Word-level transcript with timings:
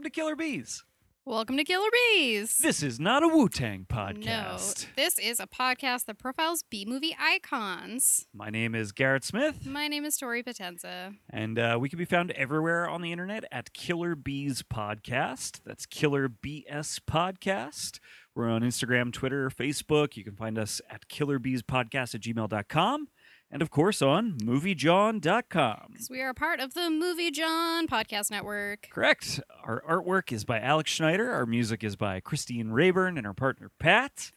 Welcome 0.00 0.12
to 0.14 0.18
Killer 0.18 0.34
Bees. 0.36 0.82
Welcome 1.26 1.58
to 1.58 1.64
Killer 1.64 1.90
Bees. 1.92 2.56
This 2.56 2.82
is 2.82 2.98
not 2.98 3.22
a 3.22 3.28
Wu 3.28 3.50
Tang 3.50 3.84
podcast. 3.86 4.24
No, 4.24 4.92
this 4.96 5.18
is 5.18 5.38
a 5.40 5.46
podcast 5.46 6.06
that 6.06 6.16
profiles 6.16 6.62
B 6.70 6.86
movie 6.88 7.14
icons. 7.20 8.26
My 8.32 8.48
name 8.48 8.74
is 8.74 8.92
Garrett 8.92 9.24
Smith, 9.24 9.66
My 9.66 9.88
name 9.88 10.06
is 10.06 10.16
Tori 10.16 10.42
Potenza. 10.42 11.14
and 11.28 11.58
uh, 11.58 11.76
we 11.78 11.90
can 11.90 11.98
be 11.98 12.06
found 12.06 12.30
everywhere 12.30 12.88
on 12.88 13.02
the 13.02 13.12
internet 13.12 13.44
at 13.52 13.74
Killer 13.74 14.14
Bees 14.14 14.62
Podcast. 14.62 15.60
That's 15.66 15.84
Killer 15.84 16.30
BS 16.30 17.00
Podcast. 17.00 17.98
We're 18.34 18.48
on 18.48 18.62
Instagram, 18.62 19.12
Twitter, 19.12 19.50
Facebook. 19.50 20.16
You 20.16 20.24
can 20.24 20.34
find 20.34 20.56
us 20.56 20.80
at 20.88 21.08
killerbeespodcast 21.08 22.14
at 22.14 22.22
gmail.com. 22.22 23.08
And 23.52 23.62
of 23.62 23.70
course 23.70 24.00
on 24.00 24.38
moviejohn.com. 24.38 25.88
Because 25.92 26.08
we 26.10 26.20
are 26.20 26.28
a 26.28 26.34
part 26.34 26.60
of 26.60 26.74
the 26.74 26.88
Movie 26.88 27.30
John 27.32 27.88
podcast 27.88 28.30
network. 28.30 28.88
Correct. 28.92 29.40
Our 29.64 29.82
artwork 29.88 30.30
is 30.32 30.44
by 30.44 30.60
Alex 30.60 30.90
Schneider. 30.90 31.32
Our 31.32 31.46
music 31.46 31.82
is 31.82 31.96
by 31.96 32.20
Christine 32.20 32.70
Rayburn 32.70 33.18
and 33.18 33.26
our 33.26 33.34
partner 33.34 33.70
Pat. 33.80 34.30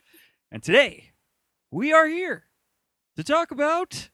And 0.52 0.64
today, 0.64 1.12
we 1.70 1.94
are 1.94 2.08
here 2.08 2.46
to 3.16 3.24
talk 3.24 3.52
about 3.52 4.10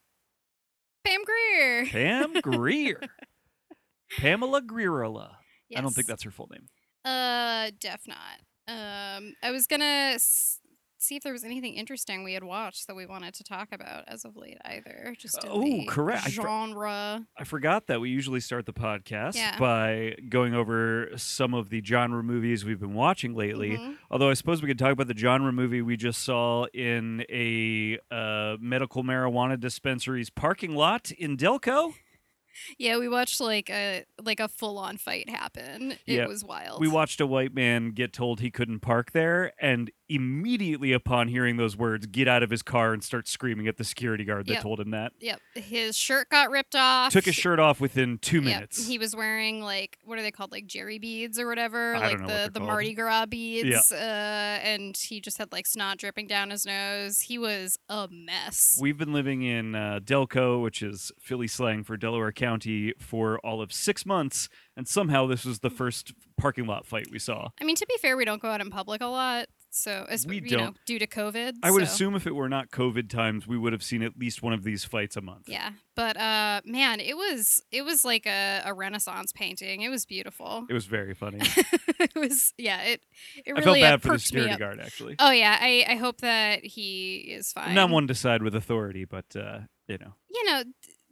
Pam 1.06 1.22
Grier. 1.24 1.86
Pam 1.86 2.34
Grier. 2.42 3.02
Pamela 4.18 4.62
Greerla. 4.62 5.36
I 5.76 5.82
don't 5.82 5.94
think 5.94 6.08
that's 6.08 6.24
her 6.24 6.32
full 6.32 6.50
name. 6.52 6.68
Uh, 7.06 7.72
def 7.80 8.02
not. 8.08 8.40
Um, 8.68 9.34
I 9.42 9.52
was 9.52 9.66
gonna 9.68 10.12
s- 10.16 10.60
see 11.02 11.16
if 11.16 11.24
there 11.24 11.34
was 11.34 11.44
anything 11.44 11.74
interesting 11.76 12.24
we 12.24 12.34
had 12.34 12.44
watched 12.44 12.88
that 12.88 12.96
we 12.96 13.06
wanted 13.06 13.34
to 13.36 13.44
talk 13.44 13.70
about 13.72 14.04
as 14.08 14.26
of 14.26 14.36
late, 14.36 14.58
either. 14.66 15.16
Just 15.18 15.40
Oh, 15.48 15.84
correct. 15.88 16.26
I 16.28 16.30
for- 16.30 16.42
genre. 16.42 17.26
I 17.38 17.44
forgot 17.46 17.88
that 17.88 18.02
we 18.02 18.10
usually 18.10 18.40
start 18.42 18.66
the 18.66 18.74
podcast 18.74 19.36
Yeah. 19.36 19.58
by 19.58 20.16
going 20.30 20.54
over 20.54 21.10
some 21.16 21.54
of 21.54 21.70
the 21.70 21.82
genre 21.84 22.22
movies 22.22 22.66
we've 22.66 22.80
been 22.80 22.94
watching 22.94 23.34
lately. 23.34 23.72
Mhm. 23.78 23.98
Although 24.12 24.30
I 24.30 24.34
suppose 24.34 24.62
we 24.62 24.68
could 24.68 24.78
talk 24.80 24.92
about 24.92 25.08
the 25.08 25.18
genre 25.18 25.52
movie 25.54 25.82
we 25.82 25.96
just 25.98 26.22
saw 26.24 26.66
in 26.74 27.26
a 27.30 27.98
uh, 28.12 28.58
medical 28.60 29.04
marijuana 29.04 29.60
dispensary's 29.60 30.30
parking 30.30 30.76
lot 30.76 31.12
in 31.12 31.38
Delco. 31.38 31.94
Yeah, 32.78 32.98
we 32.98 33.08
watched 33.10 33.40
like 33.42 33.70
a 33.70 34.06
like 34.24 34.40
a 34.40 34.48
full 34.48 34.78
on 34.78 34.98
fight 34.98 35.30
happen. 35.30 35.96
It 36.06 36.28
was 36.28 36.44
wild. 36.44 36.80
We 36.82 36.88
watched 36.88 37.22
a 37.22 37.28
white 37.28 37.54
man 37.54 37.92
get 37.92 38.14
told 38.14 38.40
he 38.42 38.52
couldn't 38.52 38.80
park 38.80 39.12
there, 39.12 39.54
and 39.60 39.92
immediately 40.12 40.92
upon 40.92 41.28
hearing 41.28 41.58
those 41.58 41.78
words, 41.78 42.08
get 42.08 42.28
out 42.28 42.42
of 42.44 42.50
his 42.50 42.62
car 42.64 42.94
and 42.94 43.04
start 43.04 43.28
screaming 43.28 43.68
at 43.68 43.78
the 43.78 43.84
security 43.84 44.24
guard 44.26 44.48
that 44.48 44.54
Yep. 44.54 44.62
told 44.64 44.80
him 44.80 44.90
that. 44.92 45.12
Yep, 45.20 45.40
his 45.56 45.96
shirt 45.96 46.30
got 46.30 46.50
ripped 46.50 46.76
off. 46.76 47.14
Took 47.14 47.26
his 47.26 47.36
shirt 47.36 47.60
off 47.60 47.80
within 47.80 48.18
two 48.18 48.38
Yep, 48.38 48.44
minutes. 48.44 48.88
he 48.88 48.98
was 48.98 49.16
wearing 49.16 49.62
like 49.62 49.98
what 50.04 50.18
are 50.18 50.22
they 50.24 50.32
called, 50.32 50.52
like 50.52 50.66
jerry 50.66 50.98
beads 50.98 51.38
or 51.40 51.48
whatever, 51.48 51.96
I 51.96 52.14
like 52.14 52.18
the 52.20 52.50
the 52.52 52.60
called. 52.60 52.68
Mardi 52.70 52.94
Gras 52.96 53.26
beads. 53.28 53.92
Uh, 53.92 54.60
and 54.64 54.98
he 54.98 55.22
just 55.22 55.38
had 55.38 55.52
like 55.52 55.68
snot 55.68 55.98
dripping 56.00 56.28
down 56.28 56.50
his 56.50 56.66
nose. 56.66 57.20
He 57.22 57.38
was 57.38 57.78
a 57.88 58.08
mess. 58.12 58.78
We've 58.82 58.98
been 58.98 59.14
living 59.14 59.42
in 59.44 59.76
uh, 59.76 60.00
Delco, 60.04 60.62
which 60.64 60.82
is 60.82 61.12
Philly 61.20 61.48
slang 61.48 61.84
for 61.84 61.98
Delaware 61.98 62.32
County, 62.32 62.49
for 63.00 63.40
all 63.40 63.62
of 63.62 63.72
six 63.74 64.06
months, 64.06 64.50
and 64.76 64.88
somehow 64.88 65.28
this 65.28 65.46
was 65.46 65.60
the 65.60 65.70
first 65.70 66.14
parking 66.38 66.66
lot 66.66 66.86
fight 66.86 67.08
we 67.12 67.20
saw. 67.20 67.50
I 67.60 67.64
mean, 67.64 67.76
to 67.76 67.86
be 67.86 67.96
fair, 68.02 68.16
we 68.18 68.26
don't 68.26 68.42
go 68.42 68.50
out 68.50 68.62
in 68.62 68.70
public 68.70 69.02
a 69.02 69.08
lot, 69.08 69.48
so 69.70 70.06
as 70.10 70.26
We 70.26 70.36
you 70.36 70.42
don't. 70.42 70.78
due 70.86 70.98
to 71.00 71.06
COVID. 71.08 71.56
I 71.64 71.72
would 71.72 71.86
so- 71.86 71.92
assume 71.94 72.16
if 72.16 72.26
it 72.26 72.34
were 72.36 72.50
not 72.50 72.70
COVID 72.72 73.10
times, 73.10 73.46
we 73.48 73.58
would 73.58 73.74
have 73.74 73.84
seen 73.84 74.02
at 74.02 74.18
least 74.18 74.42
one 74.42 74.54
of 74.54 74.64
these 74.64 74.84
fights 74.86 75.16
a 75.18 75.22
month. 75.22 75.48
Yeah, 75.48 75.72
but 75.96 76.18
uh, 76.18 76.62
man, 76.66 77.00
it 77.00 77.16
was 77.18 77.62
it 77.72 77.84
was 77.84 78.04
like 78.06 78.26
a, 78.26 78.62
a 78.66 78.74
Renaissance 78.74 79.32
painting. 79.34 79.82
It 79.82 79.90
was 79.90 80.06
beautiful. 80.06 80.66
It 80.70 80.74
was 80.74 80.86
very 80.86 81.14
funny. 81.14 81.40
it 82.00 82.16
was 82.16 82.54
yeah. 82.58 82.82
It 82.84 83.02
it 83.46 83.54
I 83.56 83.60
really 83.60 83.64
felt 83.64 83.78
uh, 83.78 83.82
bad 83.82 84.02
for 84.02 84.12
the 84.14 84.20
security 84.20 84.56
guard, 84.56 84.80
actually. 84.80 85.16
Oh 85.20 85.32
yeah, 85.32 85.58
I, 85.60 85.86
I 85.88 85.96
hope 85.96 86.22
that 86.22 86.64
he 86.66 87.18
is 87.18 87.52
fine. 87.52 87.70
I'm 87.70 87.76
Not 87.76 87.90
one 87.90 88.08
to 88.08 88.16
side 88.16 88.42
with 88.44 88.56
authority, 88.56 89.06
but 89.06 89.26
uh, 89.36 89.60
you 89.88 89.98
know. 89.98 90.14
You 90.32 90.46
know, 90.46 90.64
d- 90.64 90.72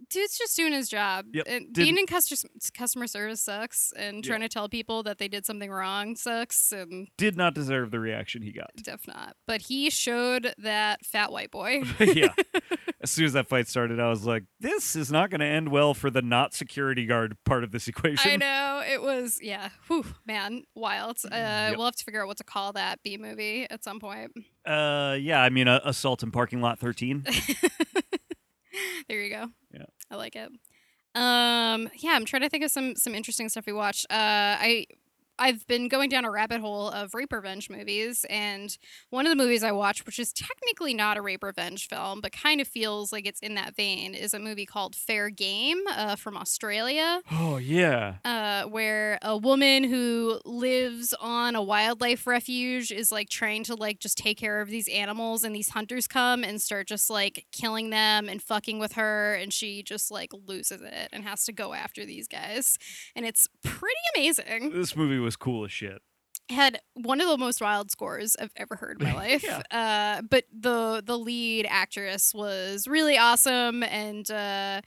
dude's 0.09 0.37
just 0.37 0.55
doing 0.55 0.73
his 0.73 0.89
job. 0.89 1.25
Yep, 1.33 1.45
And 1.47 1.73
didn't- 1.73 1.75
being 1.75 1.97
in 1.97 2.05
customer 2.07 2.49
customer 2.77 3.07
service 3.07 3.41
sucks, 3.41 3.91
and 3.95 4.23
trying 4.23 4.41
to 4.41 4.49
tell 4.49 4.69
people 4.69 5.03
that 5.03 5.17
they 5.17 5.27
did 5.27 5.45
something 5.45 5.69
wrong 5.71 6.15
sucks, 6.15 6.71
and 6.71 7.07
Did 7.17 7.35
not 7.37 7.53
deserve 7.53 7.91
the 7.91 7.99
reaction 7.99 8.41
he 8.41 8.51
got. 8.51 8.71
def 8.81 9.07
not. 9.07 9.35
But 9.45 9.63
he 9.63 9.89
showed 9.89 10.53
that 10.57 11.05
fat 11.05 11.31
white 11.31 11.51
boy. 11.51 11.83
yeah. 11.99 12.33
As 13.01 13.11
soon 13.11 13.25
as 13.25 13.33
that 13.33 13.47
fight 13.47 13.67
started, 13.67 13.99
I 13.99 14.09
was 14.09 14.25
like, 14.25 14.43
this 14.59 14.95
is 14.95 15.11
not 15.11 15.29
going 15.29 15.39
to 15.39 15.45
end 15.45 15.69
well 15.69 15.93
for 15.93 16.09
the 16.09 16.21
not 16.23 16.55
security 16.55 17.05
guard 17.05 17.37
part 17.45 17.63
of 17.63 17.71
this 17.71 17.87
equation. 17.87 18.31
I 18.31 18.35
know 18.37 18.81
it 18.85 19.01
was 19.03 19.37
yeah. 19.41 19.69
Whew, 19.87 20.05
man, 20.25 20.63
wild. 20.75 21.17
Uh, 21.25 21.29
Yep. 21.67 21.77
We'll 21.77 21.85
have 21.85 21.95
to 21.95 22.03
figure 22.03 22.21
out 22.21 22.27
what 22.27 22.37
to 22.37 22.43
call 22.43 22.73
that 22.73 22.99
B 23.03 23.17
movie 23.17 23.67
at 23.69 23.83
some 23.83 23.99
point. 23.99 24.31
Uh, 24.65 25.15
yeah, 25.19 25.41
I 25.41 25.49
mean, 25.49 25.67
uh, 25.67 25.79
assault 25.85 26.23
in 26.23 26.31
parking 26.31 26.59
lot 26.61 26.79
13. 26.79 27.25
there 29.07 29.21
you 29.21 29.29
go. 29.29 29.47
Yeah. 29.73 29.85
I 30.09 30.15
like 30.15 30.35
it. 30.35 30.49
Um, 31.15 31.89
yeah, 31.99 32.11
I'm 32.11 32.25
trying 32.25 32.43
to 32.43 32.49
think 32.49 32.63
of 32.63 32.71
some 32.71 32.95
some 32.95 33.15
interesting 33.15 33.49
stuff 33.49 33.65
we 33.65 33.73
watched. 33.73 34.05
Uh, 34.09 34.13
I 34.59 34.85
I've 35.39 35.65
been 35.67 35.87
going 35.87 36.09
down 36.09 36.25
a 36.25 36.31
rabbit 36.31 36.61
hole 36.61 36.89
of 36.89 37.13
rape 37.13 37.31
revenge 37.31 37.69
movies, 37.69 38.25
and 38.29 38.75
one 39.09 39.25
of 39.25 39.29
the 39.29 39.35
movies 39.35 39.63
I 39.63 39.71
watched, 39.71 40.05
which 40.05 40.19
is 40.19 40.33
technically 40.33 40.93
not 40.93 41.17
a 41.17 41.21
rape 41.21 41.43
revenge 41.43 41.87
film, 41.87 42.21
but 42.21 42.31
kind 42.31 42.59
of 42.61 42.67
feels 42.67 43.11
like 43.11 43.27
it's 43.27 43.39
in 43.39 43.55
that 43.55 43.75
vein, 43.75 44.13
is 44.13 44.33
a 44.33 44.39
movie 44.39 44.65
called 44.65 44.95
Fair 44.95 45.29
Game 45.29 45.81
uh, 45.89 46.15
from 46.15 46.37
Australia. 46.37 47.21
Oh, 47.31 47.57
yeah. 47.57 48.15
uh, 48.25 48.63
where 48.63 49.19
a 49.21 49.37
woman 49.37 49.83
who 49.83 50.39
lives 50.45 51.13
on 51.19 51.55
a 51.55 51.61
wildlife 51.61 52.25
refuge 52.25 52.91
is 52.91 53.11
like 53.11 53.29
trying 53.29 53.63
to 53.65 53.75
like 53.75 53.99
just 53.99 54.17
take 54.17 54.37
care 54.37 54.61
of 54.61 54.69
these 54.69 54.87
animals 54.87 55.43
and 55.43 55.55
these 55.55 55.69
hunters 55.69 56.07
come 56.07 56.43
and 56.43 56.61
start 56.61 56.87
just 56.87 57.09
like 57.09 57.45
killing 57.51 57.89
them 57.89 58.29
and 58.29 58.41
fucking 58.41 58.79
with 58.79 58.93
her 58.93 59.35
and 59.35 59.53
she 59.53 59.83
just 59.83 60.09
like 60.11 60.31
loses 60.47 60.81
it 60.81 61.09
and 61.11 61.23
has 61.23 61.43
to 61.45 61.51
go 61.51 61.73
after 61.73 62.05
these 62.05 62.27
guys. 62.27 62.77
And 63.15 63.25
it's 63.25 63.47
pretty 63.63 63.95
amazing. 64.15 64.71
This 64.71 64.95
movie 64.95 65.19
was 65.19 65.26
cool 65.35 65.65
as 65.65 65.71
shit. 65.71 66.01
had 66.49 66.79
one 66.93 67.19
of 67.21 67.27
the 67.27 67.37
most 67.37 67.59
wild 67.61 67.91
scores 67.91 68.35
I've 68.39 68.53
ever 68.55 68.75
heard 68.75 69.01
in 69.01 69.07
my 69.07 69.13
life. 69.27 69.43
Yeah. 69.43 69.61
uh, 69.71 70.21
but 70.21 70.45
the 70.57 71.03
the 71.05 71.17
lead 71.17 71.65
actress 71.69 72.33
was 72.33 72.87
really 72.87 73.17
awesome, 73.17 73.83
and 73.83 74.29
uh, 74.31 74.81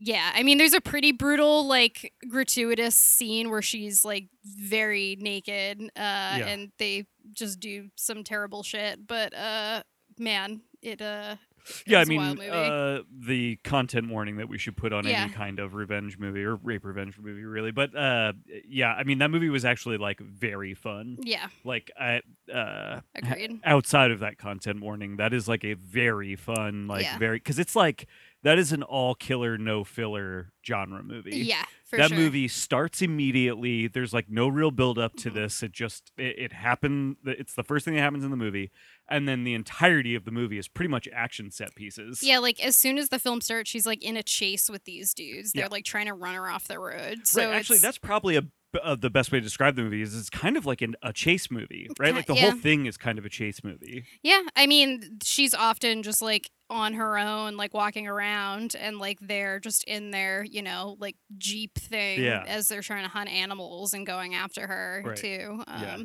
yeah, 0.00 0.32
I 0.34 0.42
mean, 0.42 0.58
there's 0.58 0.74
a 0.74 0.80
pretty 0.80 1.12
brutal, 1.12 1.66
like 1.66 2.12
gratuitous 2.28 2.94
scene 2.96 3.50
where 3.50 3.62
she's 3.62 4.04
like 4.04 4.28
very 4.44 5.16
naked, 5.20 5.80
uh, 5.96 6.38
and 6.48 6.72
they 6.78 7.06
just 7.32 7.60
do 7.60 7.88
some 7.96 8.24
terrible 8.24 8.62
shit. 8.62 9.06
But 9.06 9.34
uh, 9.34 9.82
man, 10.18 10.62
it 10.82 11.00
uh, 11.00 11.36
it 11.36 11.53
Yeah, 11.86 12.00
I 12.00 12.04
mean, 12.04 12.20
uh, 12.50 13.02
the 13.10 13.56
content 13.64 14.10
warning 14.10 14.36
that 14.36 14.48
we 14.48 14.58
should 14.58 14.76
put 14.76 14.92
on 14.92 15.06
Yeah. 15.06 15.22
any 15.22 15.32
kind 15.32 15.58
of 15.58 15.74
revenge 15.74 16.18
movie 16.18 16.42
or 16.44 16.56
rape 16.56 16.84
revenge 16.84 17.18
movie, 17.18 17.44
really. 17.44 17.70
But 17.70 17.96
uh, 17.96 18.34
yeah, 18.68 18.92
I 18.92 19.04
mean, 19.04 19.18
that 19.18 19.30
movie 19.30 19.48
was 19.48 19.64
actually 19.64 19.96
like 19.96 20.20
very 20.20 20.74
fun. 20.74 21.18
yeah, 21.22 21.48
Like, 21.64 21.90
I, 21.98 22.20
uh, 22.52 23.00
agreed. 23.14 23.60
outside 23.64 24.10
of 24.10 24.20
that 24.20 24.36
content 24.38 24.80
warning, 24.82 25.16
that 25.16 25.32
is 25.32 25.48
like 25.48 25.64
a 25.64 25.74
very 25.74 26.36
fun, 26.36 26.86
like 26.86 27.02
Yeah. 27.04 27.18
very 27.18 27.38
because 27.38 27.58
it's 27.58 27.74
like 27.76 28.06
that 28.44 28.58
is 28.58 28.70
an 28.72 28.82
all 28.84 29.14
killer, 29.16 29.58
no 29.58 29.82
filler 29.82 30.52
genre 30.64 31.02
movie. 31.02 31.36
Yeah, 31.38 31.64
for 31.84 31.96
that 31.96 32.10
sure. 32.10 32.18
movie 32.18 32.46
starts 32.46 33.02
immediately. 33.02 33.88
There's 33.88 34.12
like 34.14 34.30
no 34.30 34.46
real 34.48 34.70
build 34.70 34.98
up 34.98 35.16
to 35.16 35.30
Mhm. 35.30 35.34
this. 35.34 35.62
It 35.62 35.72
just 35.72 36.12
it, 36.16 36.38
it 36.38 36.52
happened. 36.52 37.16
It's 37.24 37.54
the 37.54 37.64
first 37.64 37.84
thing 37.84 37.94
that 37.94 38.00
happens 38.00 38.22
in 38.24 38.30
the 38.30 38.36
movie, 38.36 38.70
and 39.08 39.26
then 39.28 39.42
the 39.44 39.54
entirety 39.54 40.14
of 40.14 40.24
the 40.24 40.30
movie 40.30 40.58
is 40.58 40.68
pretty 40.68 40.88
much 40.90 41.08
action 41.12 41.50
set 41.50 41.74
pieces. 41.74 42.22
Yeah, 42.22 42.38
like 42.38 42.62
as 42.64 42.76
soon 42.76 42.98
as 42.98 43.08
the 43.08 43.18
film 43.18 43.40
starts, 43.40 43.68
she's 43.68 43.86
like 43.86 44.02
in 44.04 44.16
a 44.16 44.22
chase 44.22 44.70
with 44.70 44.84
these 44.84 45.12
dudes. 45.14 45.52
They're 45.52 45.64
Yeah. 45.64 45.68
like 45.70 45.84
trying 45.84 46.06
to 46.06 46.14
run 46.14 46.34
her 46.34 46.48
off 46.48 46.68
the 46.68 46.78
road. 46.78 47.26
So 47.26 47.44
right. 47.46 47.56
Actually, 47.56 47.78
that's 47.78 47.98
probably 47.98 48.36
a 48.36 48.42
uh, 48.82 48.94
the 48.96 49.10
best 49.10 49.30
way 49.30 49.38
to 49.38 49.44
describe 49.44 49.76
the 49.76 49.82
movie 49.82 50.02
is 50.02 50.16
it's 50.18 50.30
kind 50.30 50.56
of 50.56 50.66
like 50.66 50.82
an, 50.82 50.96
a 51.02 51.12
chase 51.12 51.50
movie, 51.50 51.88
right? 51.98 52.14
Like 52.14 52.26
the 52.26 52.34
yeah. 52.34 52.50
whole 52.50 52.58
thing 52.60 52.86
is 52.86 52.96
kind 52.96 53.18
of 53.18 53.24
a 53.24 53.28
chase 53.28 53.62
movie. 53.62 54.04
Yeah, 54.22 54.42
I 54.56 54.66
mean, 54.66 55.18
she's 55.22 55.54
often 55.54 56.02
just 56.02 56.20
like 56.22 56.50
on 56.70 56.94
her 56.94 57.18
own, 57.18 57.56
like 57.56 57.74
walking 57.74 58.06
around, 58.08 58.74
and 58.78 58.98
like 58.98 59.18
they're 59.20 59.60
just 59.60 59.84
in 59.84 60.10
their, 60.10 60.44
you 60.44 60.62
know, 60.62 60.96
like 60.98 61.16
jeep 61.38 61.74
thing 61.78 62.22
Yeah. 62.22 62.44
as 62.46 62.68
they're 62.68 62.82
trying 62.82 63.04
to 63.04 63.10
hunt 63.10 63.28
animals 63.30 63.92
and 63.94 64.06
going 64.06 64.34
after 64.34 64.66
her 64.66 65.02
Right. 65.04 65.16
too. 65.16 65.62
Um, 65.66 65.82
Yeah. 65.82 65.96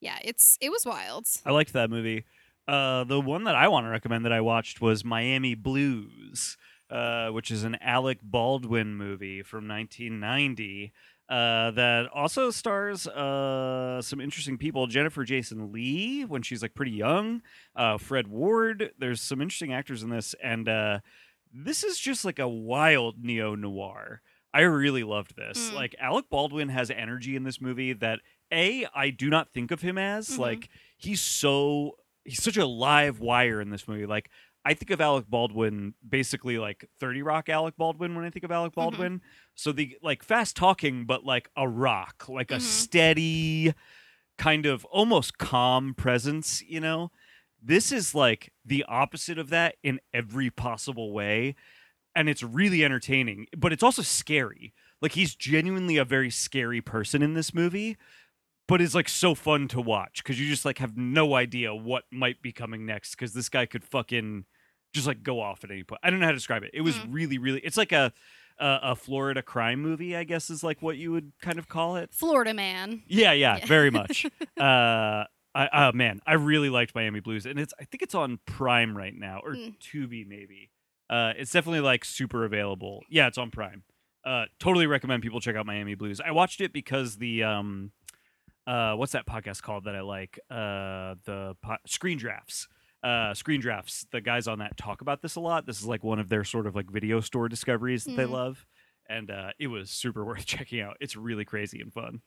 yeah. 0.00 0.18
it's 0.24 0.56
it 0.60 0.70
was 0.70 0.84
wild. 0.86 1.26
I 1.44 1.50
liked 1.50 1.72
that 1.72 1.90
movie. 1.90 2.24
Uh, 2.66 3.04
the 3.04 3.20
one 3.20 3.44
that 3.44 3.54
I 3.54 3.68
want 3.68 3.86
to 3.86 3.90
recommend 3.90 4.24
that 4.26 4.32
I 4.32 4.40
watched 4.42 4.80
was 4.80 5.02
Miami 5.04 5.54
Blues, 5.54 6.56
uh, 6.90 7.30
which 7.30 7.50
is 7.50 7.64
an 7.64 7.76
Alec 7.80 8.18
Baldwin 8.22 8.94
movie 8.94 9.42
from 9.42 9.66
1990. 9.66 10.92
Uh, 11.28 11.70
that 11.72 12.06
also 12.14 12.50
stars 12.50 13.06
uh, 13.06 14.00
some 14.00 14.18
interesting 14.20 14.56
people. 14.56 14.86
Jennifer 14.86 15.24
Jason 15.24 15.70
Leigh 15.72 16.24
when 16.24 16.40
she's 16.42 16.62
like 16.62 16.74
pretty 16.74 16.92
young. 16.92 17.42
Uh, 17.76 17.98
Fred 17.98 18.28
Ward. 18.28 18.92
There's 18.98 19.20
some 19.20 19.42
interesting 19.42 19.72
actors 19.72 20.02
in 20.02 20.08
this, 20.10 20.34
and 20.42 20.68
uh, 20.68 21.00
this 21.52 21.84
is 21.84 21.98
just 21.98 22.24
like 22.24 22.38
a 22.38 22.48
wild 22.48 23.22
neo 23.22 23.54
noir. 23.54 24.22
I 24.54 24.62
really 24.62 25.04
loved 25.04 25.36
this. 25.36 25.70
Mm. 25.70 25.74
Like 25.74 25.94
Alec 26.00 26.24
Baldwin 26.30 26.70
has 26.70 26.90
energy 26.90 27.36
in 27.36 27.44
this 27.44 27.60
movie 27.60 27.92
that 27.92 28.20
a 28.50 28.86
I 28.94 29.10
do 29.10 29.28
not 29.28 29.52
think 29.52 29.70
of 29.70 29.82
him 29.82 29.98
as 29.98 30.30
Mhm. 30.30 30.38
like 30.38 30.70
he's 30.96 31.20
so 31.20 31.96
he's 32.24 32.42
such 32.42 32.56
a 32.56 32.64
live 32.66 33.20
wire 33.20 33.60
in 33.60 33.68
this 33.68 33.86
movie. 33.86 34.06
Like 34.06 34.30
I 34.64 34.74
think 34.74 34.90
of 34.90 35.00
Alec 35.00 35.26
Baldwin 35.28 35.94
basically 36.06 36.58
like 36.58 36.84
30 37.00 37.22
Rock 37.22 37.48
Alec 37.48 37.76
Baldwin 37.76 38.14
when 38.14 38.24
I 38.24 38.30
think 38.30 38.44
of 38.44 38.50
Alec 38.50 38.72
Mm-hmm. 38.72 38.80
Baldwin. 38.80 39.20
So 39.54 39.72
the 39.72 39.96
like 40.02 40.22
fast 40.22 40.56
talking 40.56 41.04
but 41.06 41.24
like 41.24 41.48
a 41.56 41.66
rock, 41.68 42.28
like 42.28 42.50
a 42.50 42.56
Mhm. 42.56 42.60
steady 42.60 43.74
kind 44.36 44.66
of 44.66 44.84
almost 44.86 45.38
calm 45.38 45.94
presence, 45.94 46.62
you 46.62 46.80
know? 46.80 47.10
This 47.62 47.90
is 47.90 48.14
like 48.14 48.52
the 48.64 48.84
opposite 48.86 49.38
of 49.38 49.50
that 49.50 49.76
in 49.82 50.00
every 50.12 50.50
possible 50.50 51.12
way. 51.12 51.56
And 52.14 52.28
it's 52.28 52.42
really 52.42 52.84
entertaining, 52.84 53.46
but 53.56 53.72
it's 53.72 53.82
also 53.82 54.02
scary. 54.02 54.74
Like 55.00 55.12
he's 55.12 55.34
genuinely 55.34 55.96
a 55.96 56.04
very 56.04 56.30
scary 56.30 56.80
person 56.80 57.22
in 57.22 57.34
this 57.34 57.54
movie, 57.54 57.96
but 58.68 58.80
it's 58.80 58.94
like 58.94 59.08
so 59.08 59.34
fun 59.34 59.66
to 59.68 59.80
watch 59.80 60.22
because 60.22 60.38
you 60.40 60.46
just 60.46 60.64
like 60.64 60.78
have 60.78 60.96
no 60.96 61.34
idea 61.34 61.74
what 61.74 62.04
might 62.12 62.40
be 62.42 62.52
coming 62.52 62.86
next 62.86 63.12
because 63.16 63.32
this 63.32 63.48
guy 63.48 63.66
could 63.66 63.82
fucking 63.82 64.44
just 64.94 65.06
like 65.06 65.22
go 65.24 65.40
off 65.40 65.64
at 65.64 65.70
any 65.70 65.82
point. 65.82 66.00
I 66.04 66.10
don't 66.10 66.20
know 66.20 66.26
how 66.26 66.32
to 66.32 66.36
describe 66.36 66.62
it. 66.62 66.70
It 66.72 66.82
was 66.82 66.94
Mm. 66.96 67.06
really, 67.10 67.38
really. 67.38 67.60
It's 67.60 67.76
like 67.76 67.92
a, 67.92 68.12
a 68.60 68.78
a 68.82 68.94
Florida 68.96 69.42
crime 69.42 69.80
movie, 69.80 70.16
I 70.16 70.24
guess, 70.24 70.50
is 70.50 70.62
like 70.62 70.80
what 70.82 70.96
you 70.96 71.10
would 71.12 71.32
kind 71.42 71.58
of 71.58 71.68
call 71.68 71.96
it. 71.96 72.12
Florida 72.12 72.54
man. 72.54 73.02
Yeah, 73.08 73.32
yeah, 73.32 73.56
Yeah. 73.58 73.66
very 73.66 73.90
much. 73.90 74.26
uh, 74.60 75.24
I, 75.54 75.68
oh 75.72 75.92
man, 75.92 76.20
I 76.26 76.34
really 76.34 76.68
liked 76.70 76.94
Miami 76.94 77.20
Blues, 77.20 77.46
and 77.46 77.58
it's 77.58 77.72
I 77.80 77.84
think 77.84 78.02
it's 78.02 78.14
on 78.14 78.38
Prime 78.46 78.96
right 78.96 79.14
now 79.14 79.40
or 79.44 79.54
Mm. 79.54 79.74
Tubi 79.80 80.26
maybe. 80.26 80.70
Uh, 81.10 81.32
it's 81.38 81.52
definitely 81.52 81.80
like 81.80 82.04
super 82.04 82.44
available. 82.44 83.02
Yeah, 83.08 83.28
it's 83.28 83.38
on 83.38 83.50
Prime. 83.50 83.82
Uh, 84.24 84.44
totally 84.60 84.86
recommend 84.86 85.22
people 85.22 85.40
check 85.40 85.56
out 85.56 85.64
Miami 85.64 85.94
Blues. 85.94 86.20
I 86.20 86.32
watched 86.32 86.60
it 86.60 86.72
because 86.72 87.16
the 87.16 87.44
um, 87.44 87.92
uh, 88.68 88.94
what's 88.94 89.12
that 89.12 89.26
podcast 89.26 89.62
called 89.62 89.84
that 89.84 89.96
I 89.96 90.02
like? 90.02 90.38
Uh, 90.50 91.14
the 91.24 91.56
po- 91.62 91.76
Screen 91.86 92.18
Drafts. 92.18 92.68
Uh, 93.02 93.32
Screen 93.34 93.60
Drafts. 93.60 94.06
The 94.12 94.20
guys 94.20 94.46
on 94.48 94.58
that 94.58 94.76
talk 94.76 95.00
about 95.00 95.22
this 95.22 95.36
a 95.36 95.40
lot. 95.40 95.66
This 95.66 95.78
is 95.80 95.86
like 95.86 96.04
one 96.04 96.18
of 96.18 96.28
their 96.28 96.44
sort 96.44 96.66
of 96.66 96.74
like 96.74 96.90
video 96.90 97.20
store 97.20 97.48
discoveries 97.48 98.04
that 98.04 98.16
they 98.16 98.24
Mhm. 98.24 98.30
love, 98.30 98.66
and 99.08 99.30
uh, 99.30 99.50
it 99.58 99.68
was 99.68 99.90
super 99.90 100.24
worth 100.26 100.44
checking 100.46 100.80
out. 100.80 100.96
It's 101.00 101.16
really 101.16 101.44
crazy 101.44 101.80
and 101.80 101.92
fun. 101.92 102.20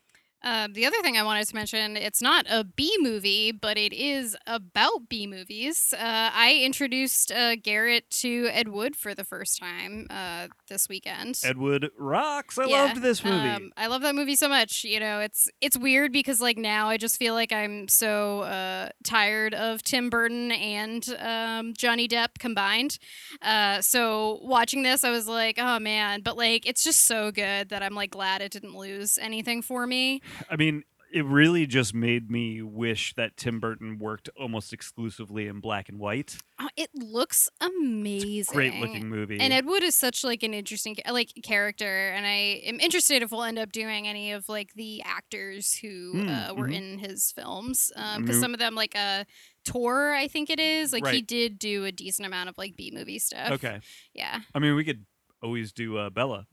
Um, 0.44 0.74
the 0.74 0.86
other 0.86 1.02
thing 1.02 1.18
I 1.18 1.24
wanted 1.24 1.48
to 1.48 1.56
mention, 1.56 1.96
it's 1.98 2.22
not 2.22 2.46
a 2.50 2.64
B 2.64 2.96
movie, 3.00 3.52
but 3.52 3.78
it 3.78 3.94
is 3.94 4.36
about 4.48 5.08
B 5.10 5.28
movies. 5.28 5.94
Uh, 5.94 6.30
I 6.34 6.62
introduced 6.64 7.32
uh, 7.32 7.56
Garrett 7.56 8.10
to 8.22 8.48
Ed 8.52 8.70
Wood 8.70 8.96
for 8.96 9.14
the 9.14 9.24
first 9.24 9.60
time 9.60 10.08
uh, 10.10 10.48
this 10.68 10.90
weekend. 10.90 11.40
Ed 11.44 11.58
Wood 11.58 11.90
rocks. 11.98 12.58
I 12.58 12.66
Yeah, 12.66 12.84
loved 12.84 13.02
this 13.02 13.24
movie. 13.24 13.48
Um, 13.50 13.72
I 13.78 13.88
love 13.88 14.02
that 14.02 14.16
movie 14.16 14.36
so 14.36 14.48
much. 14.50 14.84
You 14.84 15.00
know, 15.00 15.20
it's 15.20 15.48
it's 15.62 15.78
weird 15.78 16.12
because 16.12 16.42
like 16.42 16.58
now 16.58 16.90
I 16.90 16.98
just 16.98 17.18
feel 17.18 17.34
like 17.34 17.52
I'm 17.52 17.88
so 17.88 18.42
uh, 18.42 18.90
tired 19.04 19.54
of 19.54 19.84
Tim 19.84 20.10
Burton 20.10 20.52
and 20.52 21.08
um, 21.20 21.74
Johnny 21.78 22.08
Depp 22.08 22.40
combined. 22.40 22.98
Uh, 23.42 23.82
so 23.82 24.40
watching 24.42 24.84
this, 24.84 25.04
I 25.04 25.12
was 25.12 25.28
like, 25.28 25.58
oh 25.60 25.80
man, 25.80 26.22
but 26.22 26.38
like 26.38 26.66
it's 26.68 26.84
just 26.84 27.04
so 27.04 27.32
good 27.32 27.70
that 27.70 27.84
I'm 27.84 27.94
like 27.94 28.12
glad 28.12 28.42
it 28.42 28.52
didn't 28.52 28.76
lose 28.76 29.18
anything 29.22 29.62
for 29.62 29.86
me. 29.86 30.22
I 30.50 30.56
mean, 30.56 30.84
it 31.14 31.26
really 31.26 31.66
just 31.68 31.94
made 31.94 32.32
me 32.32 32.62
wish 32.62 33.14
that 33.16 33.36
Tim 33.36 33.60
Burton 33.60 34.00
worked 34.00 34.30
almost 34.40 34.72
exclusively 34.72 35.48
in 35.48 35.60
black 35.60 35.90
and 35.90 36.00
white. 36.00 36.38
Uh, 36.58 36.70
it 36.78 36.90
looks 36.96 37.50
amazing. 37.60 38.54
Great 38.54 38.76
looking 38.76 39.10
movie. 39.10 39.38
And 39.40 39.52
Ed 39.52 39.66
Wood 39.66 39.84
is 39.84 39.94
such 39.94 40.24
like 40.24 40.42
an 40.42 40.54
interesting 40.54 40.96
like 41.12 41.34
character, 41.44 42.10
and 42.12 42.26
I 42.26 42.62
am 42.66 42.80
interested 42.80 43.24
if 43.24 43.32
we'll 43.32 43.44
end 43.44 43.60
up 43.60 43.74
doing 43.74 44.08
any 44.08 44.32
of 44.32 44.48
like 44.48 44.74
the 44.76 45.02
actors 45.04 45.74
who 45.74 46.14
Mm, 46.14 46.50
uh, 46.50 46.54
were 46.56 46.68
mhm. 46.70 46.76
in 46.76 47.00
his 47.00 47.32
films, 47.34 47.92
because 47.94 48.20
mean- 48.22 48.40
some 48.42 48.54
of 48.54 48.60
them 48.60 48.74
like 48.76 48.96
a 48.96 49.26
tour, 49.66 50.14
I 50.16 50.30
think 50.30 50.50
it 50.50 50.60
is. 50.62 50.94
Like 50.94 51.06
he 51.08 51.22
did 51.22 51.60
do 51.60 51.84
a 51.84 51.92
decent 51.92 52.26
amount 52.26 52.48
of 52.48 52.58
like 52.58 52.78
B 52.78 52.90
movie 52.94 53.20
stuff. 53.20 53.52
okay. 53.52 53.82
yeah, 54.14 54.40
I 54.56 54.60
mean, 54.60 54.76
we 54.76 54.86
could 54.86 55.06
always 55.44 55.74
do 55.74 55.98
uh, 55.98 56.10
Bela. 56.10 56.46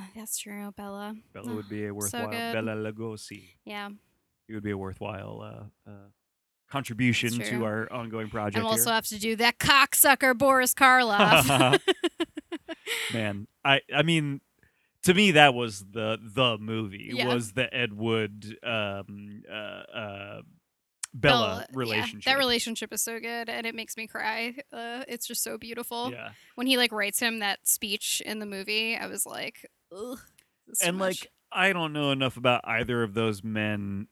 Oh, 0.00 0.06
that's 0.16 0.38
true. 0.38 0.72
Bela. 0.76 1.14
Bela 1.34 1.54
would 1.54 1.68
be 1.68 1.86
a 1.86 1.92
worthwhile. 1.94 2.28
good. 2.30 2.52
Bela 2.54 2.72
Lugosi. 2.92 3.50
Yeah, 3.64 3.90
It 4.48 4.54
would 4.54 4.62
be 4.62 4.70
a 4.70 4.78
worthwhile 4.78 5.40
uh, 5.86 5.90
uh, 5.90 5.94
contribution 6.70 7.36
That's 7.36 7.50
to 7.50 7.56
true. 7.56 7.64
our 7.64 7.92
ongoing 7.92 8.30
project. 8.30 8.56
and 8.56 8.64
we'll 8.64 8.72
also 8.72 8.90
have 8.92 9.06
to 9.08 9.18
do 9.18 9.36
that 9.36 9.58
cocksucker 9.58 10.36
Boris 10.36 10.72
Karloff. 10.74 11.80
Man, 13.12 13.46
I 13.64 13.80
I 13.94 14.02
mean, 14.02 14.40
to 15.04 15.14
me 15.14 15.32
that 15.32 15.54
was 15.54 15.84
the 15.92 16.18
the 16.22 16.58
movie 16.58 17.10
Yeah. 17.12 17.32
was 17.34 17.52
the 17.52 17.72
Ed 17.74 17.92
Wood 17.92 18.56
um, 18.62 19.42
uh, 19.50 19.54
uh, 19.54 20.42
Bela, 21.12 21.66
yeah, 21.68 21.76
relationship. 21.78 22.24
that 22.24 22.38
relationship 22.38 22.92
is 22.92 23.02
so 23.02 23.18
good, 23.18 23.48
and 23.48 23.66
it 23.66 23.74
makes 23.74 23.96
me 23.96 24.06
cry. 24.06 24.54
Uh, 24.72 25.02
it's 25.08 25.26
just 25.26 25.42
so 25.42 25.58
beautiful. 25.58 26.12
Yeah. 26.12 26.30
when 26.54 26.66
he 26.68 26.76
like 26.76 26.92
writes 26.92 27.18
him 27.18 27.40
that 27.40 27.66
speech 27.66 28.22
in 28.24 28.38
the 28.38 28.46
movie, 28.46 28.96
I 28.96 29.06
was 29.08 29.26
like, 29.26 29.66
ugh. 29.92 30.18
this 30.66 30.74
is 30.74 30.78
too 30.80 30.88
and 30.88 30.98
much." 30.98 31.22
like 31.22 31.32
I 31.52 31.72
don't 31.72 31.92
know 31.92 32.10
enough 32.10 32.36
about 32.36 32.60
either 32.64 33.02
of 33.02 33.14
those 33.14 33.42
men 33.42 34.08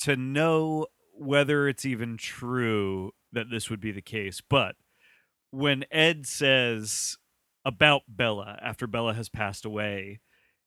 to 0.00 0.16
know 0.16 0.86
whether 1.12 1.68
it's 1.68 1.84
even 1.84 2.16
true 2.16 3.12
that 3.32 3.50
this 3.50 3.70
would 3.70 3.80
be 3.80 3.90
the 3.90 4.02
case. 4.02 4.40
But 4.40 4.76
when 5.50 5.84
Ed 5.90 6.26
says 6.26 7.16
about 7.64 8.02
Bela 8.08 8.58
after 8.62 8.86
Bela 8.86 9.14
has 9.14 9.28
passed 9.28 9.64
away, 9.64 10.20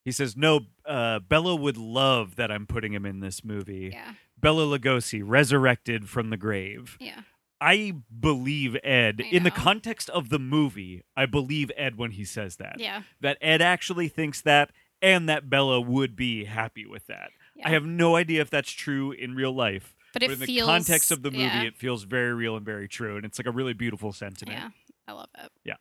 he 0.04 0.12
says, 0.12 0.36
"No, 0.36 0.62
uh, 0.86 1.20
Bela 1.20 1.56
would 1.56 1.78
love 1.78 2.36
that 2.36 2.52
I'm 2.52 2.68
putting 2.68 2.94
him 2.94 3.06
in 3.06 3.20
this 3.20 3.44
movie. 3.44 3.92
yeah, 3.94 4.14
Bela 4.38 4.64
Lugosi, 4.64 5.22
resurrected 5.24 6.10
from 6.10 6.30
the 6.30 6.38
grave." 6.38 6.98
yeah, 7.00 7.22
I 7.62 7.94
believe 8.20 8.78
Ed 8.84 9.22
I 9.24 9.30
in 9.36 9.44
the 9.44 9.52
context 9.52 10.10
of 10.10 10.30
the 10.30 10.40
movie. 10.40 11.04
I 11.16 11.26
believe 11.26 11.72
Ed 11.76 11.98
when 11.98 12.12
he 12.12 12.24
says 12.24 12.56
that 12.58 12.76
yeah, 12.80 13.04
that 13.22 13.38
Ed 13.42 13.62
actually 13.62 14.08
thinks 14.08 14.42
that 14.42 14.72
and 15.02 15.28
that 15.30 15.50
Bela 15.50 15.80
would 15.82 16.16
be 16.16 16.46
happy 16.46 16.86
with 16.86 17.08
that. 17.08 17.30
yeah. 17.56 17.68
I 17.68 17.72
have 17.72 17.86
no 17.86 18.16
idea 18.16 18.42
if 18.42 18.50
that's 18.50 18.72
true 18.72 19.12
in 19.12 19.36
real 19.36 19.54
life, 19.54 19.96
but 20.14 20.22
but, 20.22 20.32
in 20.32 20.40
the 20.40 20.46
feels 20.46 20.68
context 20.68 21.12
of 21.12 21.22
the 21.22 21.32
movie, 21.32 21.44
Yeah, 21.44 21.64
it 21.64 21.78
feels 21.78 22.04
very 22.04 22.34
real 22.34 22.56
and 22.56 22.66
very 22.66 22.88
true, 22.88 23.16
and 23.16 23.26
it's 23.26 23.40
like 23.40 23.48
a 23.48 23.52
really 23.52 23.74
beautiful 23.74 24.12
sentiment. 24.14 24.58
yeah, 24.60 24.70
I 25.08 25.14
love 25.14 25.30
it. 25.38 25.52
Yeah. 25.64 25.76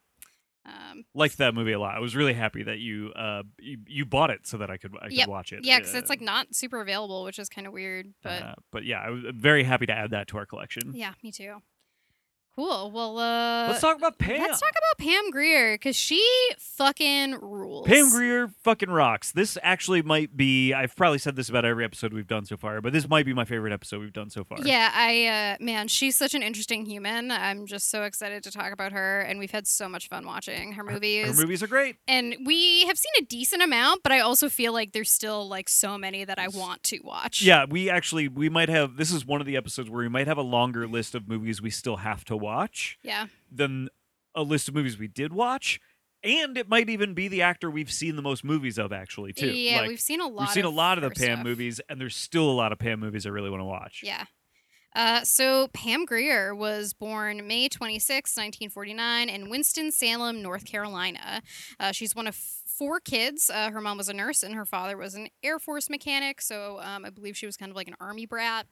Um, 0.69 1.05
Liked 1.15 1.39
that 1.39 1.55
movie 1.55 1.73
a 1.73 1.79
lot. 1.81 1.95
I 1.95 1.99
was 2.01 2.15
really 2.15 2.35
happy 2.35 2.63
that 2.65 2.79
you 2.79 3.11
uh 3.17 3.43
you, 3.59 3.79
you 3.87 4.05
bought 4.05 4.31
it 4.31 4.47
so 4.47 4.59
that 4.59 4.71
I 4.71 4.77
could 4.77 4.95
I 5.01 5.07
could 5.09 5.17
Yep. 5.17 5.29
watch 5.29 5.53
it. 5.53 5.65
yeah, 5.65 5.79
because 5.79 5.95
Uh, 5.95 5.99
it's 5.99 6.11
like 6.11 6.21
not 6.21 6.55
super 6.55 6.81
available, 6.81 7.25
which 7.25 7.39
is 7.39 7.49
kind 7.49 7.67
of 7.67 7.73
weird. 7.73 8.13
But 8.23 8.43
uh, 8.43 8.55
but 8.71 8.85
yeah, 8.85 9.01
I 9.01 9.11
was 9.11 9.23
very 9.35 9.65
happy 9.65 9.87
to 9.87 9.93
add 9.93 10.11
that 10.11 10.29
to 10.29 10.37
our 10.37 10.47
collection. 10.47 10.93
yeah, 10.95 11.15
me 11.23 11.33
too. 11.33 11.63
Cool. 12.59 12.91
Well, 12.91 13.19
uh, 13.21 13.69
Let's 13.69 13.81
talk 13.81 13.97
about 13.97 14.19
Pam. 14.19 14.41
Let's 14.41 14.59
talk 14.59 14.73
about 14.73 15.07
Pam 15.07 15.31
Grier 15.31 15.75
because 15.75 15.95
she 15.95 16.21
fucking 16.59 17.37
rules. 17.41 17.87
Pam 17.87 18.11
Grier 18.11 18.49
fucking 18.65 18.91
rocks. 18.91 19.31
This 19.31 19.57
actually 19.63 20.03
might 20.03 20.37
be 20.37 20.75
I've 20.75 20.97
probably 20.97 21.19
said 21.19 21.37
this 21.37 21.49
about 21.49 21.65
every 21.65 21.85
episode 21.85 22.13
we've 22.13 22.27
done 22.27 22.47
so 22.47 22.57
far, 22.57 22.81
but 22.81 22.93
this 22.93 23.09
might 23.09 23.25
be 23.27 23.33
my 23.33 23.45
favorite 23.45 23.73
episode 23.73 24.01
we've 24.01 24.13
done 24.13 24.29
so 24.29 24.43
far. 24.43 24.59
Yeah, 24.65 24.91
I 24.93 25.27
uh 25.61 25.65
man, 25.65 25.87
she's 25.87 26.17
such 26.17 26.35
an 26.35 26.43
interesting 26.43 26.85
human. 26.85 27.31
I'm 27.31 27.65
just 27.65 27.91
so 27.91 28.03
excited 28.03 28.43
to 28.43 28.51
talk 28.51 28.73
about 28.73 28.91
her 28.91 29.21
and 29.21 29.39
we've 29.39 29.53
had 29.53 29.69
so 29.69 29.89
much 29.89 30.09
fun 30.09 30.27
watching 30.27 30.73
her 30.73 30.83
movies. 30.83 31.29
Her 31.29 31.41
movies 31.41 31.63
are 31.63 31.69
great. 31.69 31.95
and 32.09 32.35
we 32.45 32.87
have 32.87 32.99
seen 32.99 33.13
a 33.21 33.23
decent 33.23 33.63
amount, 33.63 34.03
but 34.03 34.11
I 34.11 34.19
also 34.19 34.49
feel 34.49 34.73
like 34.73 34.91
there's 34.91 35.13
still 35.13 35.47
like 35.49 35.69
so 35.69 35.97
many 35.97 36.25
that 36.25 36.41
I 36.41 36.49
want 36.49 36.83
to 36.85 36.99
watch. 37.05 37.41
Yeah, 37.41 37.67
we 37.71 37.89
actually 37.89 38.27
we 38.27 38.49
might 38.49 38.69
have 38.69 38.97
this 38.97 39.13
is 39.13 39.25
one 39.25 39.41
of 39.41 39.47
the 39.47 39.57
episodes 39.57 39.89
where 39.89 40.01
we 40.03 40.09
might 40.09 40.27
have 40.27 40.39
a 40.39 40.43
longer 40.43 40.89
list 40.89 41.15
of 41.15 41.29
movies 41.29 41.63
we 41.63 41.71
still 41.71 41.99
have 41.99 42.25
to 42.25 42.37
watch 42.37 42.48
Yeah. 43.03 43.27
than 43.51 43.89
a 44.35 44.43
list 44.43 44.69
of 44.69 44.75
movies 44.75 44.99
we 44.99 45.09
did 45.09 45.33
watch. 45.33 45.81
And 46.25 46.59
it 46.59 46.69
might 46.69 46.89
even 46.91 47.15
be 47.15 47.29
the 47.29 47.43
actor 47.43 47.71
we've 47.71 47.93
seen 47.93 48.17
the 48.17 48.23
most 48.23 48.43
movies 48.43 48.77
of 48.79 48.93
actually 48.93 49.33
too. 49.33 49.51
Yeah, 49.51 49.81
Like, 49.83 49.89
we've 49.89 50.01
seen 50.01 50.21
a 50.21 50.27
lot 50.27 50.41
we've 50.41 50.49
seen 50.51 50.65
a 50.65 50.71
lot 50.71 50.99
of 50.99 51.03
the 51.05 51.11
Pam 51.11 51.37
stuff. 51.37 51.45
movies, 51.45 51.81
and 51.89 52.01
there's 52.01 52.17
still 52.17 52.51
a 52.51 52.53
lot 52.53 52.73
of 52.73 52.79
Pam 52.79 52.99
movies 52.99 53.25
I 53.25 53.31
really 53.31 53.51
want 53.51 53.61
to 53.61 53.65
watch. 53.67 54.01
Yeah. 54.05 54.25
Uh, 54.97 55.23
so 55.23 55.69
Pam 55.69 56.05
Grier 56.05 56.55
was 56.55 56.93
born 56.93 57.47
May 57.47 57.69
26, 57.69 58.37
1949, 58.37 59.29
in 59.29 59.49
Winston-Salem, 59.49 60.43
North 60.43 60.65
Carolina. 60.65 61.43
Uh, 61.79 61.93
she's 61.93 62.17
one 62.17 62.27
of 62.27 62.35
four 62.35 62.99
kids. 62.99 63.49
Uh, 63.49 63.71
her 63.71 63.81
mom 63.81 63.97
was 63.99 64.09
a 64.09 64.13
nurse, 64.15 64.43
and 64.43 64.55
her 64.55 64.65
father 64.65 64.97
was 64.97 65.15
an 65.15 65.29
Air 65.45 65.59
Force 65.61 65.89
mechanic. 65.89 66.41
So 66.41 66.81
um, 66.81 67.05
I 67.05 67.11
believe 67.11 67.37
she 67.37 67.47
was 67.47 67.57
kind 67.57 67.71
of 67.71 67.77
like 67.77 67.87
an 67.87 67.97
army 68.01 68.27
brat. 68.27 68.67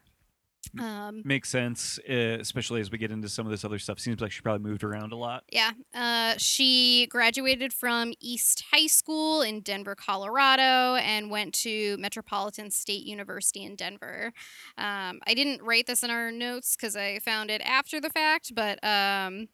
Um, 0.78 1.22
Makes 1.24 1.48
sense, 1.48 1.98
uh, 2.08 2.38
especially 2.40 2.80
as 2.80 2.90
we 2.90 2.98
get 2.98 3.10
into 3.10 3.28
some 3.28 3.46
of 3.46 3.50
this 3.50 3.64
other 3.64 3.78
stuff. 3.78 3.98
Seems 3.98 4.20
like 4.20 4.32
she 4.32 4.40
probably 4.42 4.68
moved 4.68 4.84
around 4.84 5.12
a 5.12 5.16
lot. 5.16 5.44
yeah. 5.50 5.72
Uh, 5.94 6.34
she 6.38 7.06
graduated 7.10 7.72
from 7.72 8.12
East 8.20 8.64
High 8.72 8.86
School 8.86 9.42
in 9.42 9.60
Denver, 9.60 9.94
Colorado, 9.94 10.96
and 10.96 11.30
went 11.30 11.54
to 11.54 11.96
Metropolitan 11.98 12.70
State 12.70 13.04
University 13.04 13.64
in 13.64 13.76
Denver. 13.76 14.32
Um, 14.78 15.20
I 15.26 15.34
didn't 15.34 15.62
write 15.62 15.86
this 15.86 16.02
in 16.02 16.10
our 16.10 16.30
notes 16.30 16.76
because 16.76 16.96
I 16.96 17.18
found 17.20 17.50
it 17.50 17.62
after 17.64 18.00
the 18.00 18.10
fact, 18.10 18.54
but 18.54 18.82
um, 18.84 19.48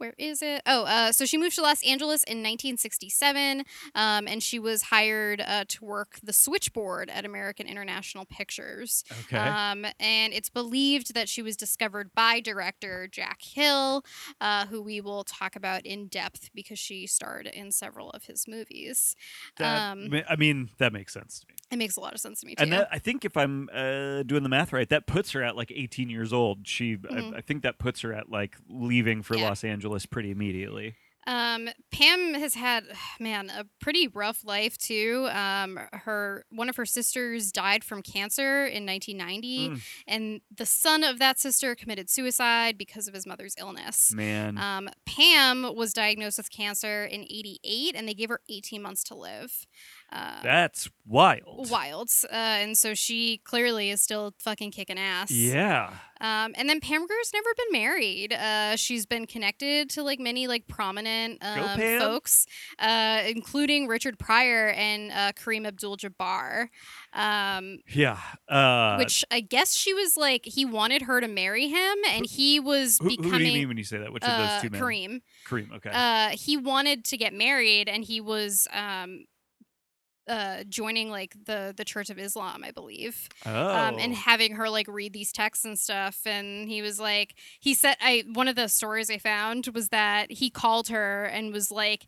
where 0.00 0.14
is 0.18 0.40
it? 0.40 0.62
Oh, 0.66 0.84
uh, 0.84 1.12
so 1.12 1.26
she 1.26 1.36
moved 1.36 1.54
to 1.56 1.62
Los 1.62 1.82
Angeles 1.86 2.22
in 2.24 2.38
1967, 2.38 3.64
um, 3.94 4.26
and 4.26 4.42
she 4.42 4.58
was 4.58 4.82
hired 4.84 5.40
uh, 5.40 5.64
to 5.68 5.84
work 5.84 6.18
the 6.22 6.32
switchboard 6.32 7.10
at 7.10 7.24
American 7.24 7.66
International 7.66 8.24
Pictures. 8.24 9.04
Okay. 9.26 9.36
Um, 9.36 9.84
and 10.00 10.32
it's 10.32 10.48
believed 10.48 11.14
that 11.14 11.28
she 11.28 11.42
was 11.42 11.56
discovered 11.56 12.14
by 12.14 12.40
director 12.40 13.08
Jack 13.10 13.42
Hill, 13.42 14.02
uh, 14.40 14.66
who 14.66 14.80
we 14.82 15.00
will 15.00 15.24
talk 15.24 15.54
about 15.56 15.84
in 15.84 16.06
depth 16.06 16.48
because 16.54 16.78
she 16.78 17.06
starred 17.06 17.46
in 17.46 17.70
several 17.70 18.10
of 18.10 18.24
his 18.24 18.48
movies. 18.48 19.14
That 19.58 19.92
um, 19.92 20.08
I 20.28 20.36
mean, 20.36 20.70
that 20.78 20.92
makes 20.92 21.12
sense 21.12 21.40
to 21.40 21.46
me. 21.48 21.54
It 21.70 21.76
makes 21.76 21.96
a 21.96 22.00
lot 22.00 22.14
of 22.14 22.20
sense 22.20 22.40
to 22.40 22.46
me 22.46 22.54
too. 22.56 22.62
And 22.64 22.72
that, 22.72 22.88
I 22.90 22.98
think 22.98 23.24
if 23.24 23.36
I'm 23.36 23.68
uh, 23.72 24.22
doing 24.24 24.42
the 24.42 24.48
math 24.48 24.72
right, 24.72 24.88
that 24.88 25.06
puts 25.06 25.30
her 25.32 25.42
at 25.44 25.54
like 25.56 25.70
18 25.70 26.08
years 26.10 26.32
old. 26.32 26.66
She, 26.66 26.96
Mhm. 26.96 27.34
I, 27.34 27.38
I 27.38 27.40
think 27.42 27.62
that 27.62 27.78
puts 27.78 28.00
her 28.00 28.12
at 28.12 28.30
like 28.30 28.56
leaving 28.68 29.22
for 29.22 29.36
Yeah. 29.36 29.48
Los 29.48 29.62
Angeles 29.62 29.89
pretty 30.06 30.30
immediately. 30.30 30.94
Um, 31.26 31.68
Pam 31.92 32.34
has 32.34 32.54
had, 32.54 32.84
man, 33.20 33.50
a 33.50 33.66
pretty 33.80 34.08
rough 34.08 34.44
life 34.44 34.78
too. 34.78 35.28
Um, 35.30 35.78
her 35.92 36.44
one 36.50 36.68
of 36.68 36.76
her 36.76 36.86
sisters 36.86 37.52
died 37.52 37.84
from 37.84 38.02
cancer 38.02 38.64
in 38.66 38.86
1990, 38.86 39.68
Mm. 39.70 39.80
and 40.06 40.40
the 40.54 40.66
son 40.66 41.04
of 41.04 41.18
that 41.18 41.38
sister 41.38 41.74
committed 41.74 42.08
suicide 42.08 42.78
because 42.78 43.06
of 43.06 43.14
his 43.14 43.26
mother's 43.26 43.54
illness. 43.58 44.12
Man, 44.14 44.56
Um, 44.58 44.88
Pam 45.04 45.74
was 45.74 45.92
diagnosed 45.92 46.38
with 46.38 46.50
cancer 46.50 47.04
in 47.04 47.22
88, 47.22 47.94
and 47.94 48.08
they 48.08 48.14
gave 48.14 48.28
her 48.30 48.40
18 48.48 48.80
months 48.80 49.04
to 49.04 49.14
live. 49.14 49.66
Uh, 50.12 50.42
that's 50.42 50.88
wild. 51.06 51.70
wild. 51.70 52.10
Uh, 52.24 52.34
and 52.34 52.76
so 52.76 52.94
she 52.94 53.38
clearly 53.44 53.90
is 53.90 54.00
still 54.02 54.34
fucking 54.40 54.72
kicking 54.72 54.98
ass. 54.98 55.30
Yeah. 55.30 55.92
Um, 56.20 56.52
and 56.56 56.68
then 56.68 56.80
Pam 56.80 57.06
Grier's 57.06 57.30
never 57.32 57.48
been 57.56 57.72
married. 57.80 58.32
Uh, 58.32 58.74
she's 58.76 59.06
been 59.06 59.26
connected 59.26 59.88
to 59.90 60.02
like 60.02 60.18
many 60.18 60.48
like 60.48 60.66
prominent 60.66 61.10
um, 61.40 61.78
folks, 61.98 62.46
uh, 62.78 63.22
including 63.26 63.86
Richard 63.86 64.18
Pryor 64.18 64.68
and 64.68 65.10
uh, 65.12 65.32
Kareem 65.32 65.66
Abdul-Jabbar. 65.66 66.68
Um, 67.12 67.78
Yeah. 67.88 68.18
Uh, 68.48 68.96
which 68.96 69.24
I 69.30 69.40
guess 69.40 69.74
she 69.74 69.92
was 69.94 70.16
like 70.16 70.44
he 70.44 70.64
wanted 70.64 71.02
her 71.02 71.20
to 71.20 71.28
marry 71.28 71.68
him, 71.68 71.96
and 72.08 72.26
he 72.26 72.60
was 72.60 72.98
who, 72.98 73.08
who 73.08 73.38
do 73.38 73.44
you 73.44 73.52
mean 73.52 73.68
when 73.68 73.76
you 73.76 73.84
say 73.84 73.98
that? 73.98 74.12
Which 74.12 74.22
of 74.22 74.30
uh, 74.30 74.38
those 74.38 74.62
two 74.62 74.70
men? 74.70 74.80
Kareem. 74.80 75.20
Kareem. 75.48 75.72
Okay. 75.76 75.90
Uh, 75.92 76.28
he 76.36 76.56
wanted 76.56 77.04
to 77.06 77.16
get 77.16 77.32
married, 77.34 77.88
and 77.88 78.04
he 78.04 78.20
was 78.20 78.68
um, 78.72 79.24
uh, 80.28 80.64
joining 80.68 81.10
like 81.10 81.34
the 81.44 81.74
the 81.76 81.84
Church 81.84 82.10
of 82.10 82.18
Islam, 82.18 82.62
I 82.64 82.70
believe 82.70 83.28
oh. 83.46 83.50
um, 83.50 83.96
and 83.98 84.14
having 84.14 84.54
her 84.54 84.68
like 84.70 84.86
read 84.88 85.12
these 85.12 85.32
texts 85.32 85.64
and 85.64 85.78
stuff. 85.78 86.20
And 86.24 86.68
he 86.68 86.82
was 86.82 87.00
like, 87.00 87.34
he 87.58 87.74
said, 87.74 87.96
I 88.00 88.24
one 88.32 88.48
of 88.48 88.56
the 88.56 88.68
stories 88.68 89.10
I 89.10 89.18
found 89.18 89.68
was 89.74 89.88
that 89.88 90.30
he 90.30 90.50
called 90.50 90.88
her 90.88 91.24
and 91.24 91.52
was 91.52 91.70
like, 91.70 92.06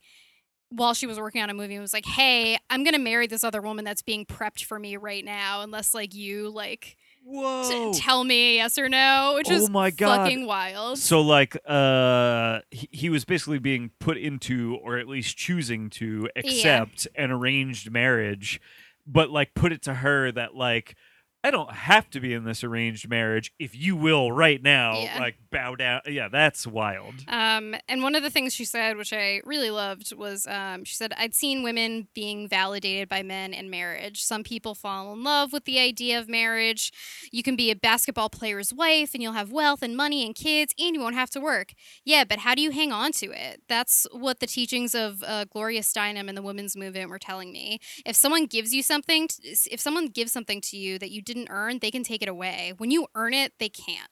while 0.68 0.94
she 0.94 1.06
was 1.06 1.20
working 1.20 1.42
on 1.42 1.50
a 1.50 1.54
movie, 1.54 1.74
and 1.74 1.82
was 1.82 1.92
like, 1.92 2.06
"Hey, 2.06 2.58
I'm 2.70 2.82
gonna 2.82 2.98
marry 2.98 3.26
this 3.26 3.44
other 3.44 3.60
woman 3.60 3.84
that's 3.84 4.02
being 4.02 4.24
prepped 4.24 4.64
for 4.64 4.78
me 4.78 4.96
right 4.96 5.24
now, 5.24 5.60
unless 5.60 5.92
like 5.92 6.14
you 6.14 6.48
like 6.48 6.96
Whoa. 7.24 7.92
tell 7.94 8.24
me 8.24 8.56
yes 8.56 8.78
or 8.78 8.88
no," 8.88 9.32
which 9.36 9.50
Oh 9.50 9.54
is 9.54 9.70
my 9.70 9.90
God. 9.90 10.18
fucking 10.24 10.46
wild. 10.46 10.98
So 10.98 11.20
like 11.20 11.56
uh 11.66 12.60
he, 12.70 12.88
he 12.90 13.10
was 13.10 13.24
basically 13.24 13.58
being 13.58 13.90
put 14.00 14.16
into 14.16 14.76
or 14.82 14.98
at 14.98 15.08
least 15.08 15.36
choosing 15.36 15.88
to 15.90 16.28
accept 16.36 17.06
an 17.14 17.30
arranged 17.30 17.90
marriage 17.90 18.60
but 19.06 19.30
like 19.30 19.54
put 19.54 19.72
it 19.72 19.82
to 19.82 19.94
her 19.94 20.30
that 20.32 20.54
like 20.54 20.94
I 21.44 21.50
don't 21.50 21.72
have 21.72 22.08
to 22.10 22.20
be 22.20 22.32
in 22.34 22.44
this 22.44 22.62
arranged 22.62 23.08
marriage 23.08 23.52
if 23.58 23.74
you 23.74 23.96
will 23.96 24.30
right 24.30 24.62
now 24.62 25.00
Yeah. 25.00 25.18
like 25.18 25.36
bow 25.50 25.74
down 25.74 26.00
yeah 26.06 26.28
that's 26.28 26.66
wild 26.66 27.14
Um, 27.28 27.74
and 27.88 28.02
one 28.02 28.14
of 28.14 28.22
the 28.22 28.30
things 28.30 28.54
she 28.54 28.64
said, 28.64 28.96
which 28.96 29.12
I 29.12 29.40
really 29.44 29.70
loved, 29.70 30.14
was 30.14 30.46
um, 30.46 30.84
she 30.84 30.94
said, 30.94 31.12
I'd 31.18 31.34
seen 31.34 31.62
women 31.62 32.08
being 32.14 32.48
validated 32.48 33.08
by 33.08 33.22
men 33.22 33.52
in 33.52 33.68
marriage. 33.70 34.22
Some 34.22 34.42
people 34.44 34.74
fall 34.74 35.12
in 35.12 35.22
love 35.24 35.52
with 35.52 35.64
the 35.64 35.78
idea 35.78 36.18
of 36.18 36.28
marriage. 36.28 36.92
You 37.32 37.42
can 37.42 37.56
be 37.56 37.70
a 37.70 37.76
basketball 37.76 38.30
player's 38.30 38.72
wife 38.72 39.14
and 39.14 39.22
you'll 39.22 39.32
have 39.32 39.50
wealth 39.52 39.82
and 39.82 39.96
money 39.96 40.24
and 40.24 40.34
kids 40.34 40.74
and 40.78 40.94
you 40.94 41.00
won't 41.00 41.14
have 41.14 41.30
to 41.30 41.40
work. 41.40 41.72
Yeah, 42.04 42.24
but 42.24 42.40
how 42.40 42.54
do 42.54 42.62
you 42.62 42.70
hang 42.70 42.92
on 42.92 43.12
to 43.12 43.26
it? 43.32 43.62
That's 43.68 44.06
what 44.12 44.40
the 44.40 44.46
teachings 44.46 44.94
of 44.94 45.22
uh, 45.26 45.44
Gloria 45.46 45.80
Steinem 45.82 46.28
and 46.28 46.36
the 46.36 46.42
women's 46.42 46.76
movement 46.76 47.10
were 47.10 47.18
telling 47.18 47.52
me. 47.52 47.78
If 48.06 48.16
someone 48.16 48.46
gives 48.46 48.72
you 48.72 48.82
something, 48.82 49.28
t- 49.28 49.56
if 49.70 49.80
someone 49.80 50.06
gives 50.06 50.32
something 50.32 50.60
to 50.62 50.76
you 50.76 50.98
that 50.98 51.10
you 51.10 51.20
didn't 51.32 51.48
earn, 51.50 51.78
they 51.80 51.90
can 51.90 52.02
take 52.02 52.22
it 52.22 52.28
away. 52.28 52.72
When 52.76 52.90
you 52.90 53.06
earn 53.14 53.34
it, 53.34 53.52
they 53.58 53.68
can't. 53.68 54.10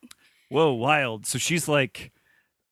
whoa 0.48 0.72
wild 0.72 1.26
so 1.26 1.38
she's 1.38 1.68
like 1.68 2.12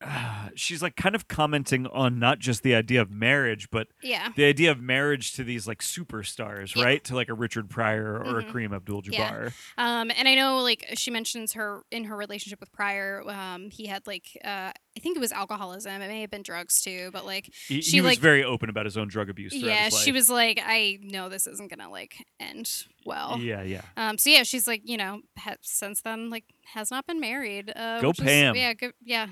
uh, 0.01 0.49
she's 0.55 0.83
like 0.83 0.97
kind 0.97 1.15
of 1.15 1.29
commenting 1.29 1.87
on 1.89 2.19
not 2.19 2.39
just 2.39 2.63
the 2.63 2.75
idea 2.75 3.01
of 3.03 3.11
marriage 3.11 3.69
but 3.71 3.89
Yeah. 4.03 4.31
the 4.37 4.45
idea 4.45 4.71
of 4.71 4.81
marriage 4.81 5.33
to 5.35 5.45
these 5.45 5.67
like 5.67 5.81
superstars 5.81 6.75
Yeah. 6.75 6.85
right 6.85 7.05
to 7.05 7.15
like 7.15 7.29
a 7.29 7.35
Richard 7.35 7.69
Pryor 7.71 8.17
or 8.19 8.43
Mhm. 8.43 8.49
a 8.49 8.53
Kareem 8.53 8.75
Abdul-Jabbar 8.77 9.13
Yeah. 9.13 9.51
Um, 9.77 10.11
and 10.17 10.29
I 10.29 10.35
know, 10.35 10.59
like, 10.59 10.85
she 10.95 11.11
mentions 11.11 11.53
her 11.55 11.83
in 11.91 12.05
her 12.05 12.17
relationship 12.17 12.61
with 12.61 12.73
Pryor. 12.73 13.23
Um, 13.29 13.71
he 13.71 13.87
had 13.87 14.07
like, 14.07 14.27
uh, 14.45 14.73
I 14.97 15.01
think 15.01 15.17
it 15.17 15.21
was 15.21 15.31
alcoholism. 15.33 16.03
It 16.03 16.09
may 16.09 16.21
have 16.23 16.31
been 16.31 16.43
drugs 16.43 16.81
too, 16.83 17.11
but 17.13 17.25
like, 17.25 17.51
He, 17.69 17.81
She, 17.83 17.93
he 17.93 18.01
was 18.01 18.11
like- 18.13 18.19
very 18.19 18.43
open 18.45 18.69
about 18.69 18.85
his 18.87 18.97
own 18.97 19.09
drug 19.09 19.29
abuse. 19.31 19.55
yeah, 19.55 19.89
she 19.91 20.13
was 20.13 20.29
like, 20.31 20.61
I 20.65 20.99
know 21.03 21.29
this 21.29 21.47
isn't 21.47 21.71
gonna 21.71 21.91
like 21.91 22.25
end 22.41 22.85
well. 23.05 23.39
Yeah, 23.41 23.63
yeah. 23.63 23.83
Um, 23.97 24.19
so 24.19 24.31
yeah, 24.31 24.43
she's 24.43 24.67
like, 24.67 24.83
you 24.85 24.97
know, 24.97 25.23
since 25.63 26.01
then, 26.03 26.31
like, 26.31 26.45
has 26.75 26.91
not 26.91 27.07
been 27.07 27.21
married. 27.21 27.73
Uh, 27.75 28.01
Go 28.01 28.09
which 28.09 28.19
is- 28.21 28.25
Pam. 28.25 28.57
yeah. 28.57 28.73
Yeah, 29.05 29.27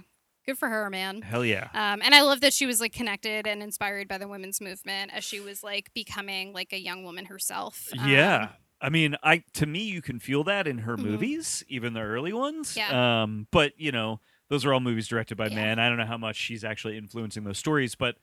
good 0.47 0.59
for 0.59 0.69
her, 0.69 0.89
man. 0.91 1.23
Hell 1.23 1.45
yeah. 1.45 1.69
Um, 1.75 2.01
and 2.03 2.15
I 2.15 2.23
love 2.23 2.41
that 2.43 2.53
she 2.53 2.67
was 2.67 2.81
like 2.81 2.93
connected 2.93 3.47
and 3.47 3.63
inspired 3.63 4.09
by 4.09 4.19
the 4.19 4.29
women's 4.29 4.61
movement 4.61 5.11
as 5.15 5.25
she 5.25 5.41
was 5.41 5.63
like 5.63 5.93
becoming 5.95 6.53
like 6.53 6.73
a 6.73 6.79
young 6.81 7.03
woman 7.05 7.27
herself. 7.27 7.89
Um, 7.99 8.09
yeah. 8.09 8.49
I 8.81 8.91
mean, 8.91 9.17
I 9.23 9.43
to 9.55 9.67
me 9.67 9.85
you 9.85 10.03
can 10.03 10.21
feel 10.21 10.45
that 10.45 10.67
in 10.69 10.79
her 10.79 10.97
Mhm. 10.97 11.03
movies, 11.05 11.65
even 11.69 11.95
the 11.95 12.01
early 12.03 12.33
ones. 12.33 12.77
Yeah. 12.77 13.23
Um, 13.23 13.47
but 13.51 13.73
you 13.79 13.91
know, 13.91 14.21
those 14.49 14.65
are 14.65 14.73
all 14.73 14.81
movies 14.81 15.09
directed 15.09 15.37
by 15.37 15.49
Yeah. 15.49 15.57
men. 15.57 15.79
I 15.79 15.89
don't 15.89 15.99
know 15.99 16.07
how 16.07 16.19
much 16.19 16.37
she's 16.37 16.63
actually 16.63 16.97
influencing 16.97 17.45
those 17.45 17.59
stories, 17.59 17.95
but 17.95 18.17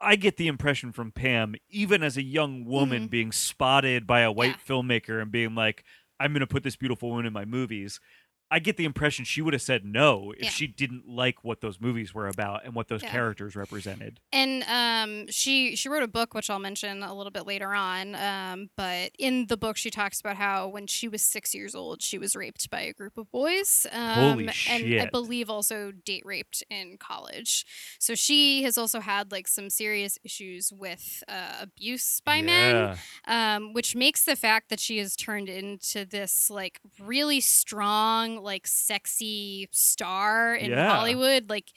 I 0.00 0.16
get 0.16 0.36
the 0.36 0.46
impression 0.46 0.92
from 0.92 1.12
Pam, 1.12 1.54
even 1.68 2.02
as 2.02 2.16
a 2.16 2.22
young 2.22 2.64
woman 2.64 3.06
Mhm. 3.08 3.10
being 3.10 3.32
spotted 3.32 4.06
by 4.06 4.20
a 4.20 4.30
white 4.32 4.56
Yeah. 4.58 4.74
filmmaker 4.76 5.20
and 5.20 5.30
being 5.32 5.54
like, 5.54 5.84
I'm 6.20 6.32
gonna 6.32 6.46
put 6.46 6.62
this 6.62 6.76
beautiful 6.76 7.08
woman 7.10 7.26
in 7.26 7.32
my 7.32 7.44
movies. 7.44 7.98
I 8.50 8.58
get 8.58 8.76
the 8.76 8.84
impression 8.84 9.24
she 9.24 9.42
would 9.42 9.52
have 9.52 9.62
said 9.62 9.84
no 9.84 10.32
if 10.36 10.44
Yeah. 10.44 10.50
she 10.50 10.66
didn't 10.66 11.06
like 11.08 11.44
what 11.44 11.60
those 11.60 11.80
movies 11.80 12.12
were 12.12 12.26
about 12.26 12.64
and 12.64 12.74
what 12.74 12.88
those 12.88 13.02
Yeah. 13.02 13.12
characters 13.12 13.54
represented. 13.54 14.18
and 14.32 14.62
um, 14.64 15.28
she 15.30 15.76
she 15.76 15.88
wrote 15.88 16.02
a 16.02 16.08
book 16.08 16.34
which 16.34 16.50
I'll 16.50 16.58
mention 16.58 17.02
a 17.02 17.14
little 17.14 17.30
bit 17.30 17.46
later 17.46 17.72
on. 17.74 18.14
Um, 18.14 18.70
but 18.76 19.12
in 19.18 19.46
the 19.46 19.56
book, 19.56 19.76
she 19.76 19.90
talks 19.90 20.20
about 20.20 20.36
how 20.36 20.68
when 20.68 20.86
she 20.86 21.08
was 21.08 21.22
six 21.22 21.54
years 21.54 21.74
old, 21.74 22.02
she 22.02 22.18
was 22.18 22.34
raped 22.34 22.68
by 22.70 22.80
a 22.80 22.92
group 22.92 23.16
of 23.18 23.30
boys. 23.30 23.86
Um, 23.92 24.14
Holy 24.14 24.48
And 24.68 25.00
I 25.00 25.06
believe 25.06 25.48
also 25.48 25.92
date 25.92 26.24
raped 26.26 26.62
in 26.70 26.96
college. 26.98 27.64
So 27.98 28.14
she 28.14 28.62
has 28.64 28.76
also 28.76 29.00
had 29.00 29.30
like 29.32 29.46
some 29.48 29.70
serious 29.70 30.18
issues 30.24 30.72
with 30.72 31.22
uh, 31.28 31.56
abuse 31.60 32.20
by 32.24 32.42
men 32.42 32.96
Yeah. 33.26 33.56
um, 33.56 33.72
which 33.72 33.94
makes 33.94 34.24
the 34.24 34.36
fact 34.36 34.68
that 34.70 34.80
she 34.80 34.98
has 34.98 35.14
turned 35.16 35.48
into 35.48 36.04
this 36.04 36.50
like 36.50 36.80
really 36.98 37.40
strong, 37.40 38.39
like 38.40 38.66
sexy 38.66 39.68
star 39.72 40.54
in 40.54 40.70
Yeah. 40.70 40.88
Hollywood, 40.96 41.48
like 41.50 41.68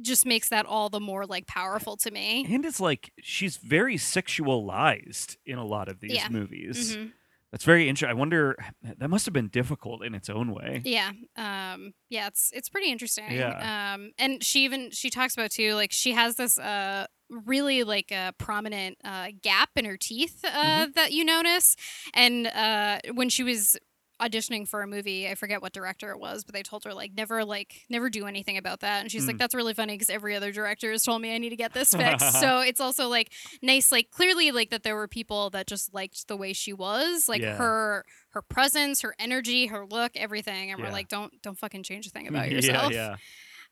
just 0.00 0.24
makes 0.26 0.48
that 0.50 0.64
all 0.66 0.88
the 0.88 1.00
more 1.00 1.26
like 1.26 1.46
powerful 1.46 1.96
to 1.96 2.10
me. 2.10 2.46
And 2.48 2.64
it's 2.64 2.78
like 2.80 3.10
she's 3.20 3.56
very 3.56 3.96
sexualized 3.96 5.36
in 5.46 5.58
a 5.58 5.64
lot 5.64 5.88
of 5.88 6.00
these 6.00 6.12
Yeah. 6.12 6.28
movies. 6.28 6.96
Mhm. 6.96 7.12
That's 7.50 7.64
very 7.64 7.88
interesting. 7.88 8.10
I 8.10 8.18
wonder 8.18 8.56
that 8.98 9.08
must 9.08 9.24
have 9.26 9.32
been 9.32 9.48
difficult 9.48 10.04
in 10.04 10.14
its 10.14 10.28
own 10.28 10.52
way. 10.52 10.82
Yeah, 10.84 11.12
um, 11.36 11.94
yeah, 12.10 12.26
it's 12.28 12.50
it's 12.54 12.68
pretty 12.68 12.90
interesting. 12.90 13.30
Yeah. 13.32 13.94
Um, 13.94 14.12
and 14.18 14.44
she 14.44 14.64
even 14.64 14.90
she 14.90 15.10
talks 15.10 15.34
about 15.34 15.50
too, 15.50 15.74
like 15.74 15.90
she 15.92 16.12
has 16.12 16.36
this 16.36 16.58
uh 16.58 17.06
really 17.30 17.84
like 17.84 18.10
a 18.10 18.32
prominent 18.38 18.96
uh 19.04 19.28
gap 19.42 19.70
in 19.76 19.84
her 19.84 19.96
teeth 19.98 20.40
uh 20.44 20.48
Mm-hmm. 20.50 20.92
that 20.94 21.12
you 21.12 21.24
notice, 21.24 21.74
and 22.14 22.46
uh 22.48 22.98
when 23.14 23.28
she 23.30 23.42
was 23.42 23.76
auditioning 24.20 24.66
for 24.66 24.82
a 24.82 24.86
movie 24.86 25.28
i 25.28 25.34
forget 25.34 25.62
what 25.62 25.72
director 25.72 26.10
it 26.10 26.18
was 26.18 26.42
but 26.44 26.52
they 26.54 26.62
told 26.62 26.82
her 26.84 26.92
like 26.92 27.12
never 27.16 27.44
like 27.44 27.82
never 27.88 28.10
do 28.10 28.26
anything 28.26 28.56
about 28.56 28.80
that 28.80 29.00
and 29.00 29.10
she's 29.12 29.26
like 29.26 29.36
Mm. 29.36 29.38
that's 29.38 29.54
really 29.54 29.74
funny 29.74 29.94
because 29.94 30.10
every 30.10 30.34
other 30.34 30.50
director 30.52 30.90
has 30.90 31.04
told 31.04 31.22
me 31.22 31.34
i 31.34 31.38
need 31.38 31.50
to 31.50 31.56
get 31.56 31.72
this 31.72 31.94
fixed 31.94 32.32
so 32.40 32.60
it's 32.60 32.80
also 32.80 33.08
like 33.08 33.32
nice 33.62 33.92
like 33.92 34.10
clearly 34.10 34.50
like 34.50 34.70
that 34.70 34.82
there 34.82 34.96
were 34.96 35.06
people 35.08 35.50
that 35.50 35.66
just 35.66 35.94
liked 35.94 36.26
the 36.28 36.36
way 36.36 36.52
she 36.52 36.72
was 36.72 37.28
like 37.28 37.42
Yeah. 37.42 37.56
her 37.56 38.04
her 38.30 38.42
presence 38.42 39.02
her 39.02 39.14
energy 39.18 39.66
her 39.66 39.86
look 39.86 40.12
everything 40.16 40.70
and 40.72 40.80
Yeah. 40.80 40.86
we're 40.86 40.92
like 40.92 41.08
don't 41.08 41.32
don't 41.42 41.58
fucking 41.58 41.84
change 41.84 42.06
a 42.06 42.10
thing 42.10 42.26
about 42.32 42.48
yeah, 42.48 42.54
yourself 42.54 42.92
yeah. 42.92 43.16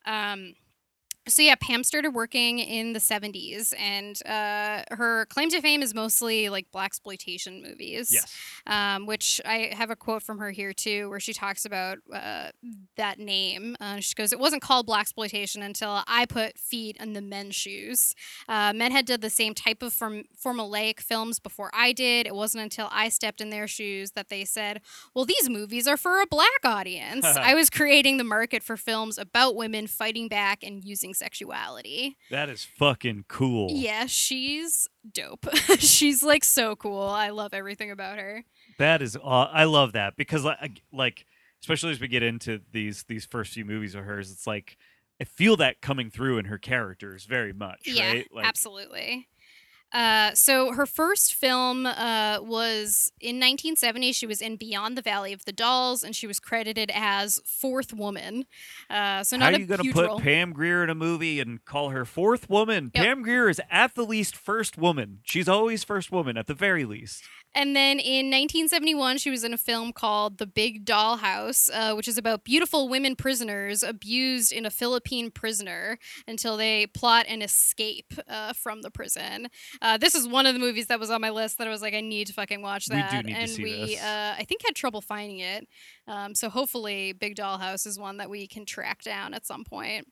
um 0.07 0.55
so 1.29 1.43
yeah, 1.43 1.57
Pam 1.57 1.83
started 1.83 2.11
working 2.11 2.59
in 2.59 2.93
the 2.93 2.99
70s, 3.01 3.75
and 3.79 4.21
uh, 4.27 4.85
her 4.95 5.27
claim 5.27 5.49
to 5.51 5.61
fame 5.61 5.83
is 5.83 5.93
mostly 5.95 6.49
like 6.49 6.71
black 6.71 6.87
exploitation 6.87 7.63
movies. 7.63 8.11
Yes. 8.13 8.33
Um, 8.67 9.07
which 9.07 9.41
I 9.45 9.73
have 9.73 9.91
a 9.91 9.97
quote 9.97 10.23
from 10.23 10.39
her 10.39 10.51
here 10.51 10.73
too, 10.73 11.11
where 11.11 11.19
she 11.19 11.33
talks 11.33 11.65
about 11.65 11.99
uh, 12.13 12.51
that 12.97 13.19
name. 13.19 13.77
Uh, 13.81 13.99
she 13.99 14.15
goes, 14.15 14.33
"It 14.33 14.39
wasn't 14.39 14.63
called 14.63 14.87
black 14.87 15.03
exploitation 15.03 15.63
until 15.63 16.03
I 16.07 16.27
put 16.27 16.59
feet 16.59 16.97
in 17.01 17.13
the 17.13 17.21
men's 17.21 17.57
shoes. 17.57 18.15
Uh, 18.49 18.73
men 18.73 18.93
had 18.93 19.07
done 19.07 19.21
the 19.21 19.31
same 19.31 19.55
type 19.55 19.83
of 19.83 19.93
form- 19.93 20.25
formulaic 20.41 21.01
films 21.01 21.39
before 21.41 21.71
I 21.75 21.93
did. 21.93 22.27
It 22.27 22.35
wasn't 22.35 22.63
until 22.63 22.89
I 22.93 23.09
stepped 23.09 23.41
in 23.41 23.51
their 23.51 23.67
shoes 23.67 24.13
that 24.13 24.29
they 24.29 24.45
said, 24.45 24.81
"Well, 25.13 25.25
these 25.25 25.49
movies 25.49 25.89
are 25.89 25.97
for 25.97 26.21
a 26.21 26.27
black 26.27 26.65
audience." 26.65 27.25
I 27.37 27.55
was 27.55 27.69
creating 27.69 28.17
the 28.17 28.25
market 28.25 28.63
for 28.63 28.77
films 28.77 29.19
about 29.19 29.57
women 29.57 29.87
fighting 29.89 30.29
back 30.29 30.63
and 30.63 30.85
using 30.85 31.15
sexuality. 31.17 32.17
That 32.31 32.49
is 32.49 32.65
fucking 32.65 33.25
cool. 33.29 33.69
Yeah, 33.71 34.07
she's 34.07 34.89
dope. 35.13 35.47
she's 35.79 36.23
like 36.23 36.45
so 36.45 36.77
cool. 36.77 37.03
I 37.03 37.31
love 37.31 37.55
everything 37.55 37.91
about 37.91 38.19
her. 38.19 38.45
That 38.79 39.03
is, 39.03 39.17
aw- 39.17 39.51
I 39.53 39.65
love 39.65 39.93
that 39.93 40.17
because 40.17 40.45
like, 40.45 40.83
like, 40.93 41.27
especially 41.63 41.93
as 41.93 42.01
we 42.01 42.09
get 42.09 42.23
into 42.23 42.61
these 42.73 43.05
these 43.05 43.27
first 43.27 43.55
few 43.55 43.65
movies 43.65 43.95
of 43.95 44.05
hers, 44.05 44.31
it's 44.31 44.47
like 44.47 44.77
I 45.21 45.25
feel 45.25 45.57
that 45.57 45.81
coming 45.81 46.11
through 46.11 46.39
in 46.39 46.45
her 46.47 46.59
characters 46.59 47.25
very 47.25 47.53
much. 47.53 47.81
Yeah, 47.87 48.09
right? 48.09 48.29
Like, 48.33 48.47
absolutely. 48.47 49.29
Uh, 49.93 50.35
so 50.35 50.73
her 50.73 50.87
first 50.87 51.35
film 51.35 51.87
uh, 51.87 52.39
was 52.41 53.13
in 53.21 53.37
1970. 53.37 54.13
She 54.13 54.27
was 54.27 54.41
in 54.41 54.57
Beyond 54.57 54.97
the 54.99 55.03
Valley 55.03 55.33
of 55.33 55.45
the 55.45 55.53
Dolls, 55.53 56.03
and 56.03 56.15
she 56.15 56.27
was 56.27 56.41
credited 56.41 56.91
as 56.95 57.41
fourth 57.45 57.93
woman. 57.93 58.45
Uh, 58.91 59.23
so 59.23 59.37
How 59.37 59.47
not 59.47 59.53
are 59.55 59.57
a 59.57 59.61
you 59.61 59.67
gonna 59.67 59.93
put 59.93 60.07
role. 60.07 60.21
Pam 60.21 60.53
Grier 60.53 60.83
in 60.83 60.91
a 60.91 60.95
movie 60.95 61.41
and 61.41 61.65
call 61.65 61.91
her 61.91 62.05
fourth 62.05 62.51
woman? 62.51 62.91
Yep. 62.95 63.05
Pam 63.05 63.23
Grier 63.23 63.49
is 63.49 63.61
at 63.71 63.95
the 63.95 64.05
least 64.05 64.37
first 64.37 64.77
woman. 64.77 65.21
She's 65.23 65.49
always 65.49 65.85
first 65.85 66.11
woman 66.11 66.37
at 66.37 66.47
the 66.47 66.55
very 66.55 66.85
least. 66.85 67.23
And 67.57 67.75
then 67.75 67.99
in 67.99 68.27
1971, 68.27 69.17
she 69.17 69.31
was 69.31 69.43
in 69.43 69.55
a 69.55 69.59
film 69.59 69.95
called 69.95 70.37
The 70.37 70.47
Big 70.47 70.85
Dollhouse, 70.85 71.71
uh, 71.73 71.95
which 71.95 72.07
is 72.07 72.19
about 72.19 72.45
beautiful 72.45 72.87
women 72.87 73.17
prisoners 73.17 73.83
abused 73.83 74.53
in 74.53 74.67
a 74.67 74.71
Philippine 74.71 75.31
prisoner 75.31 75.99
until 76.29 76.59
they 76.59 76.87
plot 76.87 77.25
an 77.27 77.41
escape 77.41 78.13
uh, 78.29 78.53
from 78.53 78.83
the 78.83 78.91
prison. 78.91 79.49
Uh, 79.81 79.97
this 79.97 80.15
is 80.15 80.29
one 80.29 80.45
of 80.45 80.53
the 80.53 80.61
movies 80.61 80.89
that 80.89 81.01
was 81.01 81.11
on 81.11 81.23
my 81.23 81.31
list 81.31 81.57
that 81.57 81.67
I 81.67 81.71
was 81.71 81.81
like, 81.81 81.95
I 81.95 82.03
need 82.03 82.27
to 82.27 82.35
fucking 82.35 82.61
watch 82.61 82.87
that. 82.87 83.11
We 83.11 83.23
do 83.23 83.27
need 83.27 83.35
to 83.35 83.41
and 83.41 83.51
see 83.51 83.63
we, 83.63 83.73
this. 83.73 84.03
Uh, 84.03 84.35
I 84.39 84.45
think, 84.45 84.61
had 84.63 84.75
trouble 84.75 85.01
finding 85.01 85.39
it. 85.39 85.67
Um, 86.07 86.35
so 86.35 86.51
hopefully, 86.51 87.15
Big 87.15 87.37
Dollhouse 87.37 87.87
is 87.87 87.99
one 87.99 88.19
that 88.19 88.29
we 88.29 88.47
can 88.47 88.67
track 88.67 89.03
down 89.03 89.33
at 89.33 89.47
some 89.47 89.65
point. 89.65 90.07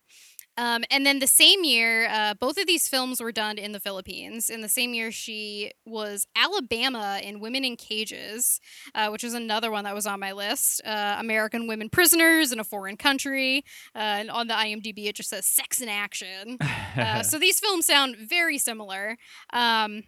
Um, 0.57 0.85
and 0.91 1.05
then 1.05 1.19
the 1.19 1.27
same 1.27 1.65
year, 1.65 2.07
uh, 2.09 2.35
both 2.35 2.59
of 2.59 2.67
these 2.67 2.89
films 2.89 3.21
were 3.21 3.33
done 3.33 3.59
in 3.59 3.73
the 3.73 3.81
Philippines. 3.81 4.51
In 4.51 4.61
the 4.61 4.69
same 4.69 4.95
year, 4.95 5.11
she 5.11 5.73
was 5.85 6.27
Alabama 6.37 7.21
in 7.23 7.41
Women 7.41 7.65
in 7.65 7.77
Cages, 7.77 8.61
uh, 8.95 9.09
which 9.09 9.25
is 9.25 9.35
another 9.35 9.71
one 9.71 9.85
that 9.85 9.95
was 9.95 10.07
on 10.07 10.21
my 10.21 10.33
list. 10.33 10.81
Uh, 10.85 11.17
American 11.19 11.67
women 11.67 11.89
prisoners 11.89 12.53
in 12.53 12.61
a 12.61 12.65
foreign 12.65 12.97
country. 12.97 13.65
Uh, 13.95 13.99
and 13.99 14.31
on 14.31 14.47
the 14.47 14.55
IMDb, 14.55 15.07
it 15.07 15.17
just 15.17 15.31
says 15.31 15.47
sex 15.47 15.81
in 15.81 15.89
action. 15.89 16.59
Uh, 16.97 17.23
so 17.25 17.39
these 17.39 17.59
films 17.59 17.87
sound 17.87 18.17
very 18.17 18.59
similar. 18.59 19.17
Um, 19.53 20.05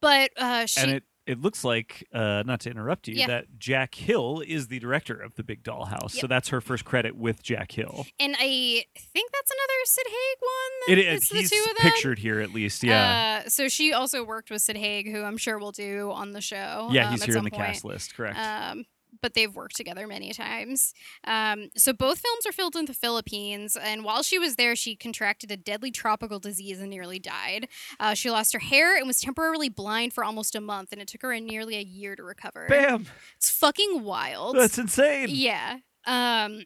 but 0.00 0.30
uh, 0.36 0.66
she. 0.66 0.80
and 0.80 0.90
it 0.90 1.04
it 1.28 1.40
looks 1.40 1.62
like, 1.62 2.06
uh, 2.12 2.42
not 2.46 2.60
to 2.60 2.70
interrupt 2.70 3.06
you, 3.06 3.14
Yeah. 3.16 3.26
that 3.28 3.58
Jack 3.58 3.94
Hill 3.94 4.42
is 4.46 4.68
the 4.68 4.78
director 4.78 5.14
of 5.14 5.34
the 5.36 5.44
Big 5.44 5.62
Dollhouse. 5.62 6.12
So 6.12 6.22
Yep. 6.22 6.28
that's 6.30 6.48
her 6.48 6.60
first 6.60 6.84
credit 6.84 7.14
with 7.16 7.42
Jack 7.42 7.72
Hill. 7.72 8.06
and 8.18 8.34
I 8.38 8.84
think 8.96 9.30
that's 9.32 9.50
another 9.50 9.84
Sid 9.84 10.06
Haig 10.06 10.38
one. 10.40 10.98
It 10.98 10.98
is. 11.14 11.28
He's 11.28 11.50
two 11.50 11.58
of 11.60 11.66
them. 11.66 11.76
pictured 11.92 12.18
here 12.18 12.40
at 12.40 12.52
least. 12.52 12.82
Yeah. 12.82 13.42
Uh, 13.44 13.48
so 13.48 13.68
she 13.68 13.92
also 13.92 14.24
worked 14.24 14.50
with 14.50 14.62
Sid 14.62 14.76
Haig, 14.76 15.10
who 15.10 15.22
I'm 15.22 15.36
sure 15.36 15.58
we'll 15.58 15.70
do 15.72 16.10
on 16.10 16.32
the 16.32 16.40
show. 16.40 16.88
yeah, 16.90 17.06
um, 17.06 17.12
he's 17.12 17.24
here 17.24 17.36
in 17.36 17.44
the 17.44 17.50
point. 17.50 17.62
cast 17.62 17.84
list. 17.84 18.14
Correct. 18.14 18.38
Um, 18.38 18.84
but 19.20 19.34
they've 19.34 19.54
worked 19.54 19.76
together 19.76 20.06
many 20.06 20.32
times. 20.32 20.92
Um, 21.24 21.70
so 21.76 21.92
both 21.92 22.18
films 22.20 22.46
are 22.46 22.52
filmed 22.52 22.76
in 22.76 22.86
the 22.86 22.94
Philippines, 22.94 23.76
and 23.80 24.04
while 24.04 24.22
she 24.22 24.38
was 24.38 24.56
there, 24.56 24.76
she 24.76 24.96
contracted 24.96 25.50
a 25.50 25.56
deadly 25.56 25.90
tropical 25.90 26.38
disease 26.38 26.80
and 26.80 26.90
nearly 26.90 27.18
died. 27.18 27.68
Uh, 28.00 28.14
she 28.14 28.30
lost 28.30 28.52
her 28.52 28.58
hair 28.58 28.96
and 28.96 29.06
was 29.06 29.20
temporarily 29.20 29.68
blind 29.68 30.12
for 30.12 30.24
almost 30.24 30.54
a 30.54 30.60
month, 30.60 30.92
and 30.92 31.00
it 31.00 31.08
took 31.08 31.22
her 31.22 31.32
a 31.32 31.40
nearly 31.40 31.76
a 31.76 31.82
year 31.82 32.16
to 32.16 32.22
recover. 32.22 32.66
Bam! 32.68 33.06
It's 33.36 33.50
fucking 33.50 34.02
wild. 34.04 34.56
That's 34.56 34.78
insane. 34.78 35.28
Yeah. 35.30 35.78
Um 36.06 36.64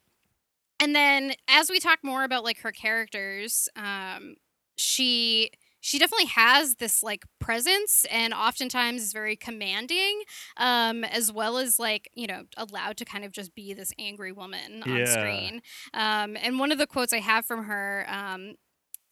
and 0.80 0.94
then 0.94 1.34
as 1.48 1.70
we 1.70 1.78
talk 1.78 2.00
more 2.02 2.24
about 2.24 2.44
like 2.44 2.58
her 2.58 2.72
characters, 2.72 3.68
um 3.76 4.36
she 4.76 5.50
she 5.82 5.98
definitely 5.98 6.26
has 6.28 6.76
this 6.76 7.02
like 7.02 7.24
presence 7.40 8.06
and 8.10 8.32
oftentimes 8.32 9.02
is 9.02 9.12
very 9.12 9.36
commanding 9.36 10.22
um 10.56 11.04
as 11.04 11.32
well 11.32 11.58
as 11.58 11.78
like 11.78 12.08
you 12.14 12.26
know 12.26 12.44
allowed 12.56 12.96
to 12.96 13.04
kind 13.04 13.24
of 13.24 13.32
just 13.32 13.54
be 13.54 13.74
this 13.74 13.92
angry 13.98 14.32
woman 14.32 14.82
on 14.84 15.04
Yeah. 15.04 15.06
screen 15.06 15.60
um 15.94 16.36
and 16.42 16.58
one 16.58 16.72
of 16.72 16.78
the 16.78 16.86
quotes 16.86 17.12
i 17.12 17.18
have 17.20 17.44
from 17.46 17.64
her 17.64 18.06
um 18.08 18.54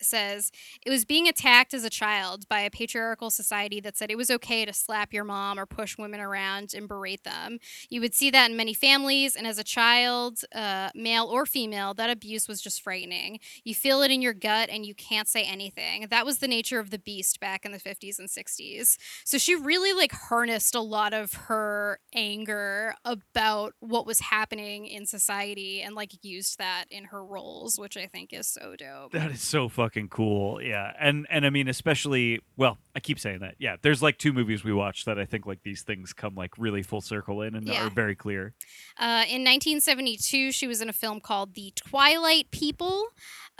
says 0.04 0.50
it 0.84 0.90
was 0.90 1.04
being 1.04 1.28
attacked 1.28 1.74
as 1.74 1.84
a 1.84 1.90
child 1.90 2.48
by 2.48 2.60
a 2.60 2.70
patriarchal 2.70 3.30
society 3.30 3.80
that 3.80 3.96
said 3.96 4.10
it 4.10 4.16
was 4.16 4.30
okay 4.30 4.64
to 4.64 4.72
slap 4.72 5.12
your 5.12 5.24
mom 5.24 5.58
or 5.58 5.66
push 5.66 5.96
women 5.98 6.20
around 6.20 6.74
and 6.74 6.88
berate 6.88 7.24
them 7.24 7.58
you 7.88 8.00
would 8.00 8.14
see 8.14 8.30
that 8.30 8.50
in 8.50 8.56
many 8.56 8.74
families, 8.74 9.36
and 9.36 9.46
as 9.46 9.58
a 9.58 9.64
child, 9.64 10.40
uh, 10.54 10.90
male 10.94 11.26
or 11.26 11.46
female, 11.46 11.94
that 11.94 12.08
abuse 12.08 12.48
was 12.48 12.60
just 12.60 12.82
frightening. 12.82 13.40
You 13.64 13.74
feel 13.74 14.02
it 14.02 14.10
in 14.10 14.22
your 14.22 14.32
gut 14.32 14.68
and 14.70 14.86
you 14.86 14.94
can't 14.94 15.28
say 15.28 15.42
anything. 15.42 16.06
That 16.10 16.24
was 16.24 16.38
the 16.38 16.48
nature 16.48 16.78
of 16.78 16.90
the 16.90 16.98
beast 16.98 17.40
back 17.40 17.64
in 17.64 17.72
the 17.72 17.78
50s 17.78 18.18
and 18.18 18.28
60s. 18.28 18.96
So 19.24 19.38
she 19.38 19.54
really 19.54 19.92
like 19.92 20.12
harnessed 20.12 20.74
a 20.74 20.80
lot 20.80 21.12
of 21.12 21.32
her 21.34 22.00
anger 22.14 22.94
about 23.04 23.74
what 23.80 24.06
was 24.06 24.20
happening 24.20 24.86
in 24.86 25.06
society 25.06 25.82
and 25.82 25.94
like 25.94 26.12
used 26.22 26.58
that 26.58 26.84
in 26.90 27.04
her 27.04 27.24
roles, 27.24 27.78
which 27.78 27.96
I 27.96 28.06
think 28.06 28.32
is 28.32 28.46
so 28.46 28.76
dope. 28.76 29.12
That 29.12 29.30
is 29.30 29.42
so 29.42 29.68
fucking 29.68 29.89
cool. 30.08 30.60
Yeah. 30.62 30.92
And 30.98 31.26
and 31.30 31.44
I 31.44 31.50
mean 31.50 31.68
especially 31.68 32.40
well, 32.56 32.78
I 32.94 33.00
keep 33.00 33.18
saying 33.18 33.40
that. 33.40 33.54
Yeah. 33.58 33.76
There's 33.82 34.02
like 34.02 34.18
two 34.18 34.32
movies 34.32 34.64
we 34.64 34.72
watched 34.72 35.06
that 35.06 35.18
I 35.18 35.24
think 35.24 35.46
like 35.46 35.62
these 35.62 35.82
things 35.82 36.12
come 36.12 36.34
like 36.34 36.52
really 36.58 36.82
full 36.82 37.00
circle 37.00 37.42
in 37.42 37.54
and 37.54 37.66
Yeah. 37.66 37.86
are 37.86 37.90
very 37.90 38.14
clear. 38.14 38.54
Uh, 38.98 39.24
in 39.28 39.42
1972, 39.44 40.52
she 40.52 40.66
was 40.66 40.80
in 40.80 40.88
a 40.88 40.92
film 40.92 41.20
called 41.20 41.54
The 41.54 41.72
Twilight 41.76 42.50
People, 42.50 43.08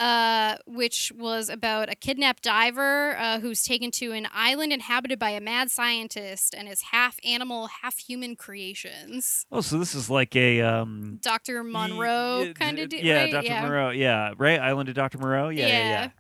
uh, 0.00 0.56
which 0.66 1.12
was 1.16 1.48
about 1.48 1.90
a 1.92 1.94
kidnapped 1.94 2.42
diver 2.42 3.16
uh, 3.18 3.38
who's 3.38 3.62
taken 3.62 3.90
to 3.92 4.12
an 4.12 4.26
island 4.32 4.72
inhabited 4.72 5.18
by 5.18 5.30
a 5.30 5.40
mad 5.40 5.70
scientist 5.70 6.54
and 6.56 6.66
his 6.66 6.80
half 6.90 7.18
animal, 7.22 7.68
half 7.82 7.98
human 7.98 8.34
creations. 8.34 9.44
Oh, 9.52 9.60
so 9.60 9.78
this 9.78 9.94
is 9.94 10.08
like 10.10 10.34
a 10.34 10.62
um 10.62 11.18
Dr. 11.20 11.62
Monroe 11.62 12.46
y- 12.46 12.52
kind 12.54 12.78
of 12.78 12.88
d- 12.88 13.02
Yeah, 13.02 13.22
right? 13.24 13.30
Dr. 13.32 13.44
Yeah. 13.44 13.60
Moreau. 13.68 13.90
Yeah, 13.90 14.32
right? 14.38 14.58
Island 14.58 14.88
of 14.88 14.94
Dr. 14.94 15.18
Moreau. 15.18 15.50
Yeah, 15.50 15.66
yeah, 15.66 15.90
yeah. 15.90 16.10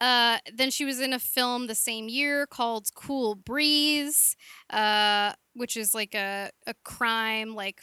Uh, 0.00 0.38
then 0.52 0.70
she 0.70 0.84
was 0.84 0.98
in 1.00 1.12
a 1.12 1.18
film 1.20 1.66
the 1.68 1.74
same 1.74 2.08
year 2.08 2.46
called 2.46 2.88
Cool 2.94 3.36
Breeze, 3.36 4.36
uh, 4.70 5.32
which 5.54 5.76
is 5.76 5.94
like 5.94 6.14
a, 6.16 6.50
a 6.66 6.74
crime, 6.84 7.54
like 7.54 7.80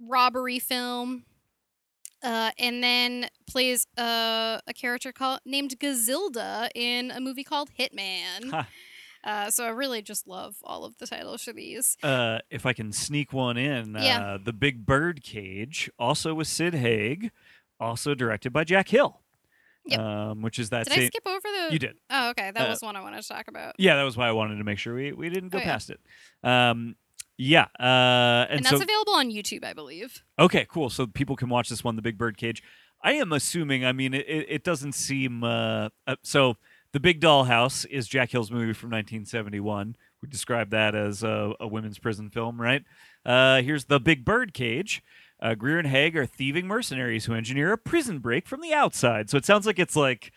robbery 0.00 0.58
film. 0.60 1.24
Uh, 2.22 2.50
and 2.58 2.82
then 2.82 3.28
plays 3.46 3.86
a, 3.96 4.60
a 4.66 4.74
character 4.74 5.10
called 5.12 5.40
named 5.46 5.78
Gozelda 5.78 6.68
in 6.74 7.10
a 7.10 7.20
movie 7.20 7.44
called 7.44 7.70
Hitman. 7.78 8.50
Huh. 8.50 8.64
Uh, 9.22 9.50
so 9.50 9.64
I 9.64 9.68
really 9.68 10.00
just 10.02 10.26
love 10.26 10.56
all 10.62 10.84
of 10.84 10.96
the 10.98 11.06
titles 11.06 11.42
for 11.42 11.52
these. 11.52 11.96
Uh, 12.02 12.38
if 12.50 12.64
I 12.66 12.72
can 12.72 12.90
sneak 12.92 13.32
one 13.32 13.56
in, 13.58 13.94
Yeah. 13.98 14.20
uh, 14.34 14.38
The 14.42 14.52
Big 14.52 14.86
Bird 14.86 15.22
Cage, 15.22 15.90
also 15.98 16.32
with 16.34 16.48
Sid 16.48 16.74
Haig, 16.74 17.30
also 17.78 18.14
directed 18.14 18.52
by 18.52 18.64
Jack 18.64 18.88
Hill. 18.88 19.20
Yep. 19.86 19.98
Um, 20.00 20.42
which 20.42 20.58
is 20.58 20.70
that 20.70 20.86
Did 20.86 20.98
I 20.98 21.06
skip 21.06 21.26
over 21.26 21.40
the? 21.42 21.68
You 21.72 21.78
did. 21.78 21.96
Oh, 22.10 22.30
okay. 22.30 22.50
That 22.50 22.66
Uh, 22.66 22.70
was 22.70 22.82
one 22.82 22.96
I 22.96 23.00
wanted 23.02 23.22
to 23.22 23.28
talk 23.28 23.48
about. 23.48 23.74
Yeah, 23.78 23.96
that 23.96 24.02
was 24.04 24.16
why 24.16 24.28
I 24.28 24.32
wanted 24.32 24.56
to 24.56 24.64
make 24.64 24.78
sure 24.78 24.94
we, 24.94 25.12
we 25.12 25.30
didn't 25.30 25.48
go 25.50 25.58
Oh, 25.58 25.60
yeah. 25.62 25.66
past 25.66 25.90
it. 25.90 26.00
Um, 26.42 26.96
yeah. 27.40 27.66
Uh, 27.78 28.46
and, 28.50 28.58
And, 28.58 28.66
so 28.66 28.76
that's 28.76 28.82
available 28.82 29.14
on 29.14 29.30
YouTube, 29.30 29.64
I 29.64 29.72
believe. 29.72 30.22
Okay, 30.38 30.66
cool. 30.68 30.90
So 30.90 31.06
people 31.06 31.36
can 31.36 31.48
watch 31.48 31.70
this 31.70 31.82
one, 31.82 31.96
The 31.96 32.02
Big 32.02 32.18
Bird 32.18 32.36
Cage. 32.36 32.62
I 33.02 33.12
am 33.12 33.32
assuming. 33.32 33.84
I 33.84 33.92
mean, 33.92 34.12
it, 34.12 34.26
it 34.28 34.46
it 34.48 34.64
doesn't 34.64 34.92
seem. 34.92 35.42
Uh, 35.42 35.88
uh, 36.06 36.16
so, 36.22 36.58
The 36.92 37.00
Big 37.00 37.18
Dollhouse 37.18 37.86
is 37.86 38.08
Jack 38.08 38.30
Hill's 38.30 38.50
movie 38.50 38.74
from 38.74 38.90
1971. 38.90 39.96
We 40.20 40.28
describe 40.28 40.68
that 40.70 40.94
as 40.94 41.22
a, 41.22 41.54
a 41.58 41.66
women's 41.66 41.98
prison 41.98 42.28
film, 42.28 42.60
right? 42.60 42.84
Uh, 43.24 43.62
here's 43.62 43.86
The 43.86 43.98
Big 43.98 44.24
Bird 44.24 44.52
Cage. 44.52 45.02
Uh, 45.40 45.54
Grier 45.54 45.78
and 45.78 45.88
Haig 45.88 46.14
are 46.18 46.26
thieving 46.26 46.66
mercenaries 46.66 47.24
who 47.24 47.32
engineer 47.32 47.72
a 47.72 47.78
prison 47.78 48.18
break 48.18 48.46
from 48.46 48.60
the 48.60 48.74
outside. 48.74 49.30
So 49.30 49.38
it 49.38 49.46
sounds 49.46 49.64
like 49.64 49.78
it's 49.78 49.96
like 49.96 50.30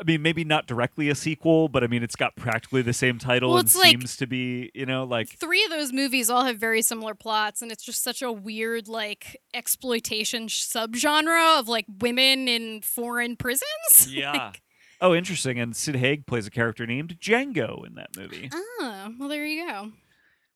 I 0.00 0.04
mean, 0.04 0.22
maybe 0.22 0.44
not 0.44 0.66
directly 0.66 1.10
a 1.10 1.14
sequel, 1.14 1.68
but 1.68 1.84
I 1.84 1.86
mean, 1.86 2.02
it's 2.02 2.16
got 2.16 2.34
practically 2.34 2.80
the 2.80 2.94
same 2.94 3.18
title 3.18 3.50
Well, 3.50 3.58
and 3.58 3.74
like- 3.74 3.90
seems 3.90 4.16
to 4.16 4.26
be, 4.26 4.70
you 4.74 4.86
know, 4.86 5.04
like 5.04 5.28
Three 5.38 5.62
of 5.64 5.70
those 5.70 5.92
movies 5.92 6.30
all 6.30 6.44
have 6.44 6.58
very 6.58 6.80
similar 6.80 7.14
plots, 7.14 7.60
and 7.60 7.70
it's 7.70 7.84
just 7.84 8.02
such 8.02 8.22
a 8.22 8.32
weird, 8.32 8.88
like, 8.88 9.36
exploitation 9.52 10.46
subgenre 10.46 11.58
of 11.58 11.68
like 11.68 11.84
women 12.00 12.48
in 12.48 12.80
foreign 12.80 13.36
prisons. 13.36 14.06
yeah. 14.08 14.32
Like, 14.32 14.62
oh, 15.02 15.14
interesting. 15.14 15.58
And 15.60 15.76
Sid 15.76 15.96
Haig 15.96 16.26
plays 16.26 16.46
a 16.46 16.50
character 16.50 16.86
named 16.86 17.18
Django 17.20 17.86
in 17.86 17.94
that 17.96 18.16
movie, 18.16 18.48
oh, 18.52 19.14
well, 19.18 19.28
there 19.28 19.44
you 19.44 19.66
go. 19.66 19.92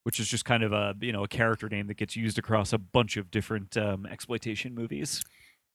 which 0.05 0.19
is 0.21 0.29
just 0.29 0.45
kind 0.45 0.63
of 0.63 0.73
a 0.73 0.95
you 1.01 1.13
know 1.13 1.25
a 1.25 1.29
character 1.29 1.69
name 1.69 1.87
that 1.89 1.97
gets 1.97 2.17
used 2.17 2.39
across 2.39 2.73
a 2.73 2.79
bunch 2.79 3.17
of 3.17 3.31
different 3.31 3.77
um, 3.77 4.07
exploitation 4.07 4.75
movies. 4.75 5.23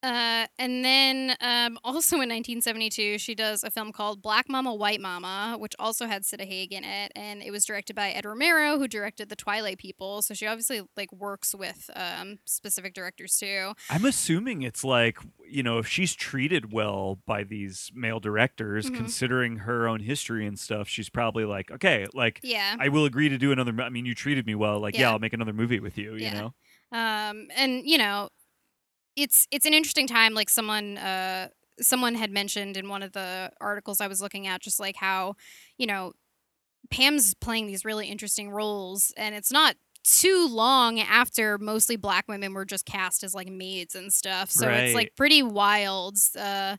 Uh, 0.01 0.47
and 0.57 0.83
then 0.85 1.35
um, 1.41 1.77
also 1.83 2.15
in 2.15 2.29
1972, 2.29 3.17
she 3.17 3.35
does 3.35 3.63
a 3.63 3.69
film 3.71 3.91
called 3.91 4.21
Black 4.21 4.47
Mama, 4.47 4.73
White 4.73 5.01
Mama, 5.01 5.57
which 5.59 5.73
also 5.77 6.07
had 6.07 6.25
Sid 6.25 6.41
Haig 6.41 6.71
in 6.71 6.83
it, 6.83 7.11
and 7.15 7.41
it 7.41 7.51
was 7.51 7.65
directed 7.65 7.95
by 7.95 8.11
Ed 8.11 8.25
Romero, 8.25 8.77
who 8.77 8.87
directed 8.87 9.29
The 9.29 9.35
Twilight 9.35 9.77
People. 9.77 10.21
So 10.21 10.33
she 10.33 10.47
obviously 10.47 10.81
like 10.95 11.11
works 11.11 11.53
with 11.53 11.89
um, 11.95 12.39
specific 12.45 12.93
directors 12.93 13.37
too. 13.37 13.73
I'm 13.89 14.05
assuming 14.05 14.61
it's 14.61 14.83
like 14.83 15.17
you 15.51 15.63
know 15.63 15.79
if 15.79 15.87
she's 15.87 16.13
treated 16.15 16.71
well 16.71 17.19
by 17.25 17.43
these 17.43 17.91
male 17.93 18.19
directors, 18.19 18.89
Mhm. 18.89 18.95
considering 18.95 19.57
her 19.57 19.87
own 19.87 19.99
history 19.99 20.45
and 20.47 20.57
stuff, 20.57 20.87
she's 20.87 21.09
probably 21.09 21.43
like, 21.45 21.71
okay, 21.71 22.05
like 22.13 22.39
Yeah. 22.43 22.75
I 22.79 22.87
will 22.89 23.05
agree 23.05 23.29
to 23.29 23.37
do 23.37 23.51
another. 23.51 23.73
I 23.81 23.89
mean, 23.89 24.05
you 24.05 24.15
treated 24.15 24.45
me 24.45 24.55
well. 24.55 24.79
Like, 24.79 24.93
yeah, 24.93 25.01
Yeah. 25.01 25.11
I'll 25.11 25.19
make 25.19 25.33
another 25.33 25.53
movie 25.53 25.79
with 25.79 25.97
you. 25.97 26.13
You 26.13 26.19
Yeah. 26.21 26.33
know. 26.39 26.53
um 26.91 27.47
and 27.55 27.85
you 27.85 27.99
know 27.99 28.29
it's 29.21 29.47
it's 29.51 29.65
an 29.65 29.73
interesting 29.73 30.07
time 30.07 30.33
like 30.33 30.49
someone 30.49 30.97
uh 30.97 31.47
someone 31.81 32.15
had 32.15 32.31
mentioned 32.31 32.75
in 32.75 32.89
one 32.89 33.03
of 33.03 33.13
the 33.13 33.51
articles 33.61 34.01
i 34.01 34.07
was 34.07 34.21
looking 34.21 34.47
at 34.47 34.61
just 34.61 34.79
like 34.79 34.95
how 34.95 35.35
you 35.77 35.87
know 35.87 36.11
pam's 36.91 37.33
playing 37.35 37.67
these 37.67 37.85
really 37.85 38.07
interesting 38.07 38.49
roles 38.49 39.13
and 39.17 39.35
it's 39.35 39.51
not 39.51 39.75
too 40.03 40.47
long 40.49 40.99
after 40.99 41.57
mostly 41.57 41.95
black 41.95 42.25
women 42.27 42.53
were 42.53 42.65
just 42.65 42.85
cast 42.85 43.23
as 43.23 43.35
like 43.35 43.49
maids 43.49 43.95
and 43.95 44.11
stuff. 44.13 44.49
So 44.49 44.67
it's 44.69 44.95
like 44.95 45.15
pretty 45.15 45.43
wild 45.43 46.17
uh 46.37 46.77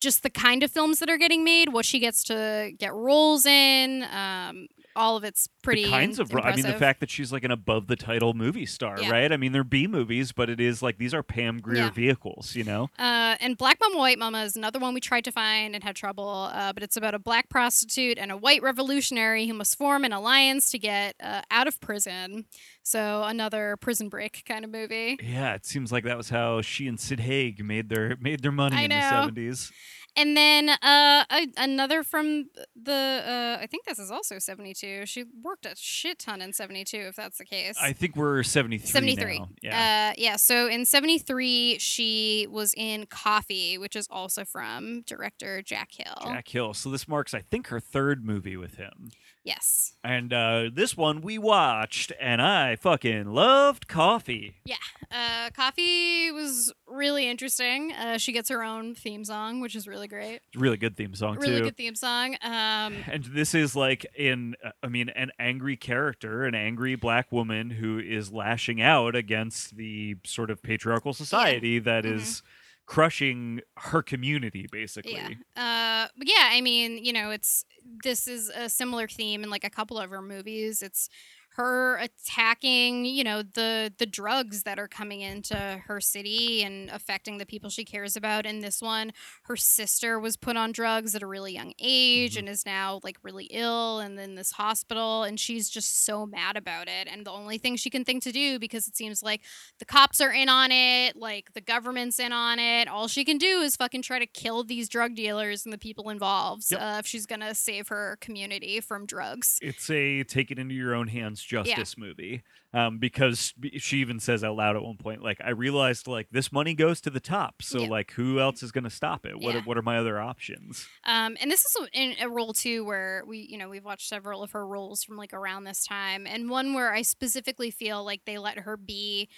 just 0.00 0.22
the 0.22 0.30
kind 0.30 0.62
of 0.62 0.70
films 0.70 0.98
that 0.98 1.08
are 1.08 1.16
getting 1.16 1.42
made 1.42 1.72
what 1.72 1.86
she 1.86 1.98
gets 1.98 2.22
to 2.24 2.70
get 2.78 2.92
roles 2.92 3.46
in 3.46 4.04
um 4.12 4.66
all 4.96 5.16
of 5.16 5.22
it's 5.24 5.48
pretty 5.62 5.84
the 5.84 5.90
kinds 5.90 6.18
of 6.18 6.32
ro- 6.32 6.42
I 6.42 6.56
mean 6.56 6.64
the 6.66 6.72
fact 6.74 7.00
that 7.00 7.10
she's 7.10 7.30
like 7.32 7.44
an 7.44 7.50
above 7.50 7.86
the 7.86 7.96
title 7.96 8.34
movie 8.34 8.66
star, 8.66 8.96
Yeah. 9.00 9.10
right? 9.10 9.30
I 9.30 9.36
mean 9.36 9.52
they're 9.52 9.62
B 9.64 9.86
movies, 9.86 10.32
but 10.32 10.50
it 10.50 10.60
is 10.60 10.82
like 10.82 10.98
these 10.98 11.14
are 11.14 11.22
Pam 11.22 11.60
Grier 11.60 11.76
Yeah. 11.84 11.90
vehicles, 11.90 12.56
you 12.56 12.64
know. 12.64 12.88
Uh, 12.98 13.36
and 13.40 13.56
Black 13.56 13.78
Mama, 13.80 13.98
White 13.98 14.18
Mama 14.18 14.42
is 14.42 14.56
another 14.56 14.78
one 14.78 14.94
we 14.94 15.00
tried 15.00 15.24
to 15.24 15.32
find 15.32 15.74
and 15.74 15.84
had 15.84 15.94
trouble. 15.96 16.50
Uh, 16.52 16.72
but 16.72 16.82
it's 16.82 16.96
about 16.96 17.14
a 17.14 17.18
black 17.18 17.48
prostitute 17.48 18.18
and 18.18 18.32
a 18.32 18.36
white 18.36 18.62
revolutionary 18.62 19.46
who 19.46 19.54
must 19.54 19.76
form 19.78 20.04
an 20.04 20.12
alliance 20.12 20.70
to 20.70 20.78
get 20.78 21.14
uh, 21.22 21.42
out 21.50 21.66
of 21.68 21.80
prison. 21.80 22.46
So 22.82 23.24
another 23.24 23.76
prison 23.80 24.08
break 24.08 24.44
kind 24.46 24.64
of 24.64 24.70
movie. 24.70 25.18
Yeah, 25.22 25.54
it 25.54 25.66
seems 25.66 25.90
like 25.92 26.04
that 26.04 26.16
was 26.16 26.30
how 26.30 26.62
she 26.62 26.86
and 26.86 26.98
Sid 26.98 27.20
Haig 27.20 27.64
made 27.64 27.88
their 27.88 28.16
made 28.20 28.42
their 28.42 28.52
money 28.52 28.76
I 28.76 28.82
in 28.82 28.90
the 28.90 29.00
seventies. 29.10 29.72
And 30.16 30.36
then 30.36 30.70
uh, 30.70 31.24
a, 31.30 31.46
another 31.58 32.02
from 32.02 32.48
the 32.74 32.92
uh, 32.92 33.62
I 33.62 33.66
think 33.66 33.84
this 33.84 33.98
is 33.98 34.10
also 34.10 34.38
seventy 34.38 34.72
two. 34.72 35.04
She 35.06 35.24
worked 35.42 35.66
a 35.66 35.74
shit 35.76 36.18
ton 36.18 36.40
in 36.40 36.52
seventy 36.52 36.84
two, 36.84 37.04
if 37.08 37.16
that's 37.16 37.38
the 37.38 37.44
case. 37.44 37.76
I 37.80 37.92
think 37.92 38.16
we're 38.16 38.42
seventy 38.42 38.78
three. 38.78 38.88
73. 38.88 39.38
Now. 39.38 39.48
Yeah. 39.62 40.10
Uh, 40.10 40.14
yeah. 40.16 40.36
So 40.36 40.68
in 40.68 40.84
73, 40.84 41.78
she 41.78 42.46
was 42.50 42.72
in 42.76 43.06
Coffee, 43.06 43.78
which 43.78 43.96
is 43.96 44.08
also 44.10 44.44
from 44.44 45.02
director 45.02 45.62
Jack 45.62 45.90
Hill. 45.92 46.32
Jack 46.32 46.48
Hill. 46.48 46.74
So 46.74 46.90
this 46.90 47.06
marks, 47.06 47.34
I 47.34 47.40
think, 47.40 47.68
her 47.68 47.80
third 47.80 48.24
movie 48.24 48.56
with 48.56 48.76
him. 48.76 49.10
Yes. 49.46 49.92
And 50.02 50.32
uh, 50.32 50.70
this 50.74 50.96
one 50.96 51.20
we 51.20 51.38
watched, 51.38 52.12
and 52.20 52.42
I 52.42 52.74
fucking 52.74 53.26
loved 53.32 53.86
Coffee. 53.86 54.56
Yeah. 54.64 54.74
Uh, 55.10 55.50
Coffee 55.50 56.32
was 56.32 56.72
really 56.88 57.28
interesting. 57.28 57.92
Uh, 57.92 58.18
she 58.18 58.32
gets 58.32 58.48
her 58.48 58.64
own 58.64 58.96
theme 58.96 59.24
song, 59.24 59.60
which 59.60 59.76
is 59.76 59.86
really 59.86 60.08
great. 60.08 60.40
Really 60.56 60.76
good 60.76 60.96
theme 60.96 61.14
song 61.14 61.36
Really 61.36 61.58
too. 61.58 61.64
good 61.66 61.76
theme 61.76 61.94
song. 61.94 62.34
Um, 62.42 62.96
And 63.06 63.24
this 63.24 63.54
is 63.54 63.76
like 63.76 64.04
in, 64.16 64.56
uh, 64.64 64.70
I 64.82 64.88
mean, 64.88 65.10
an 65.10 65.30
angry 65.38 65.76
character, 65.76 66.44
an 66.44 66.56
angry 66.56 66.96
black 66.96 67.30
woman 67.30 67.70
who 67.70 68.00
is 68.00 68.32
lashing 68.32 68.82
out 68.82 69.14
against 69.14 69.76
the 69.76 70.16
sort 70.24 70.50
of 70.50 70.60
patriarchal 70.60 71.12
society 71.12 71.78
that 71.78 72.02
Mhm. 72.04 72.16
is 72.16 72.42
crushing 72.86 73.60
her 73.78 74.02
community, 74.02 74.66
basically. 74.70 75.14
yeah. 75.14 75.28
Uh, 75.56 76.08
but 76.16 76.28
yeah. 76.28 76.48
I 76.52 76.60
mean, 76.60 77.04
you 77.04 77.12
know, 77.12 77.30
it's 77.30 77.64
this 78.02 78.26
is 78.26 78.48
a 78.48 78.68
similar 78.68 79.08
theme 79.08 79.42
in 79.42 79.50
like 79.50 79.64
a 79.64 79.70
couple 79.70 79.98
of 79.98 80.10
her 80.10 80.22
movies. 80.22 80.82
It's 80.82 81.08
her 81.56 81.96
attacking, 81.96 83.04
you 83.06 83.24
know, 83.24 83.42
the 83.42 83.92
the 83.98 84.06
drugs 84.06 84.62
that 84.64 84.78
are 84.78 84.88
coming 84.88 85.20
into 85.22 85.56
her 85.86 86.00
city 86.00 86.62
and 86.62 86.90
affecting 86.90 87.38
the 87.38 87.46
people 87.46 87.70
she 87.70 87.84
cares 87.84 88.16
about. 88.16 88.44
In 88.46 88.60
this 88.60 88.82
one, 88.82 89.12
her 89.44 89.56
sister 89.56 90.18
was 90.20 90.36
put 90.36 90.56
on 90.56 90.72
drugs 90.72 91.14
at 91.14 91.22
a 91.22 91.26
really 91.26 91.54
young 91.54 91.72
age 91.78 92.34
Mhm. 92.34 92.40
and 92.40 92.48
is 92.48 92.66
now 92.66 93.00
like 93.02 93.16
really 93.22 93.46
ill 93.46 94.00
and 94.00 94.18
in 94.20 94.34
this 94.34 94.52
hospital 94.52 95.22
and 95.22 95.40
she's 95.40 95.70
just 95.70 96.04
so 96.04 96.26
mad 96.26 96.56
about 96.56 96.88
it. 96.88 97.08
And 97.10 97.24
the 97.26 97.30
only 97.32 97.58
thing 97.58 97.76
she 97.76 97.88
can 97.90 98.04
think 98.04 98.22
to 98.24 98.32
do 98.32 98.58
because 98.58 98.86
it 98.86 98.96
seems 98.96 99.22
like 99.22 99.42
the 99.78 99.84
cops 99.84 100.20
are 100.20 100.32
in 100.32 100.48
on 100.48 100.70
it, 100.72 101.16
like 101.16 101.54
the 101.54 101.60
government's 101.60 102.18
in 102.18 102.32
on 102.32 102.58
it. 102.58 102.86
All 102.88 103.08
she 103.08 103.24
can 103.24 103.38
do 103.38 103.60
is 103.60 103.76
fucking 103.76 104.02
try 104.02 104.18
to 104.18 104.26
kill 104.26 104.62
these 104.64 104.88
drug 104.88 105.14
dealers 105.14 105.64
and 105.64 105.72
the 105.72 105.78
people 105.78 106.10
involved 106.10 106.70
Yep. 106.70 106.80
uh, 106.80 106.96
if 106.98 107.06
she's 107.06 107.24
gonna 107.26 107.54
save 107.54 107.88
her 107.88 108.18
community 108.20 108.80
from 108.80 109.06
drugs. 109.06 109.58
It's 109.62 109.88
a 109.90 110.22
take 110.24 110.50
it 110.50 110.58
into 110.58 110.74
your 110.74 110.94
own 110.94 111.08
hands 111.08 111.42
justice 111.46 111.96
movie. 111.98 112.42
Um, 112.72 112.98
because 112.98 113.54
she 113.78 113.98
even 113.98 114.20
says 114.20 114.44
out 114.44 114.56
loud 114.56 114.76
at 114.76 114.82
one 114.82 114.98
point, 114.98 115.22
like, 115.22 115.40
I 115.42 115.50
realized 115.50 116.06
like 116.06 116.28
this 116.30 116.52
money 116.52 116.74
goes 116.74 117.00
to 117.02 117.10
the 117.10 117.20
top. 117.20 117.62
So 117.62 117.84
Yeah. 117.84 117.86
like 117.86 118.12
who 118.12 118.38
else 118.40 118.62
is 118.62 118.72
gonna 118.72 118.90
stop 118.90 119.24
it? 119.26 119.40
What 119.40 119.54
Yeah. 119.54 119.56
are, 119.56 119.60
what 119.60 119.78
are 119.78 119.82
my 119.82 119.98
other 119.98 120.20
options? 120.20 120.90
Um, 121.04 121.36
and 121.40 121.50
this 121.50 121.64
is 121.64 121.76
a, 121.82 121.88
in 122.00 122.16
a 122.20 122.28
role 122.28 122.52
too 122.52 122.84
where 122.84 123.22
we, 123.26 123.38
you 123.38 123.58
know, 123.58 123.68
we've 123.68 123.84
watched 123.84 124.08
several 124.08 124.42
of 124.42 124.52
her 124.52 124.66
roles 124.66 125.04
from 125.04 125.16
like 125.16 125.32
around 125.32 125.64
this 125.64 125.84
time, 125.84 126.26
and 126.26 126.50
one 126.50 126.74
where 126.74 126.92
I 126.92 127.02
specifically 127.02 127.70
feel 127.70 128.04
like 128.04 128.24
they 128.24 128.38
let 128.38 128.58
her 128.60 128.76
be 128.76 129.28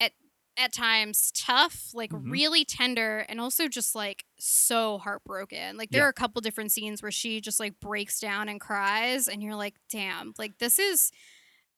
at 0.00 0.12
at 0.56 0.72
times 0.72 1.32
tough, 1.34 1.90
like 1.94 2.10
Mhm. 2.10 2.30
really 2.30 2.64
tender, 2.64 3.20
and 3.28 3.40
also 3.40 3.68
just 3.68 3.94
like 3.94 4.24
so 4.38 4.98
heartbroken. 4.98 5.76
Like 5.76 5.92
there 5.92 6.02
Yeah. 6.02 6.06
are 6.06 6.10
a 6.10 6.14
couple 6.14 6.40
different 6.42 6.72
scenes 6.72 7.02
where 7.02 7.12
she 7.12 7.40
just 7.40 7.60
like 7.60 7.80
breaks 7.80 8.20
down 8.20 8.48
and 8.48 8.60
cries, 8.60 9.28
and 9.28 9.42
you're 9.42 9.56
like, 9.56 9.76
damn, 9.90 10.34
like 10.38 10.58
this 10.58 10.78
is 10.78 11.10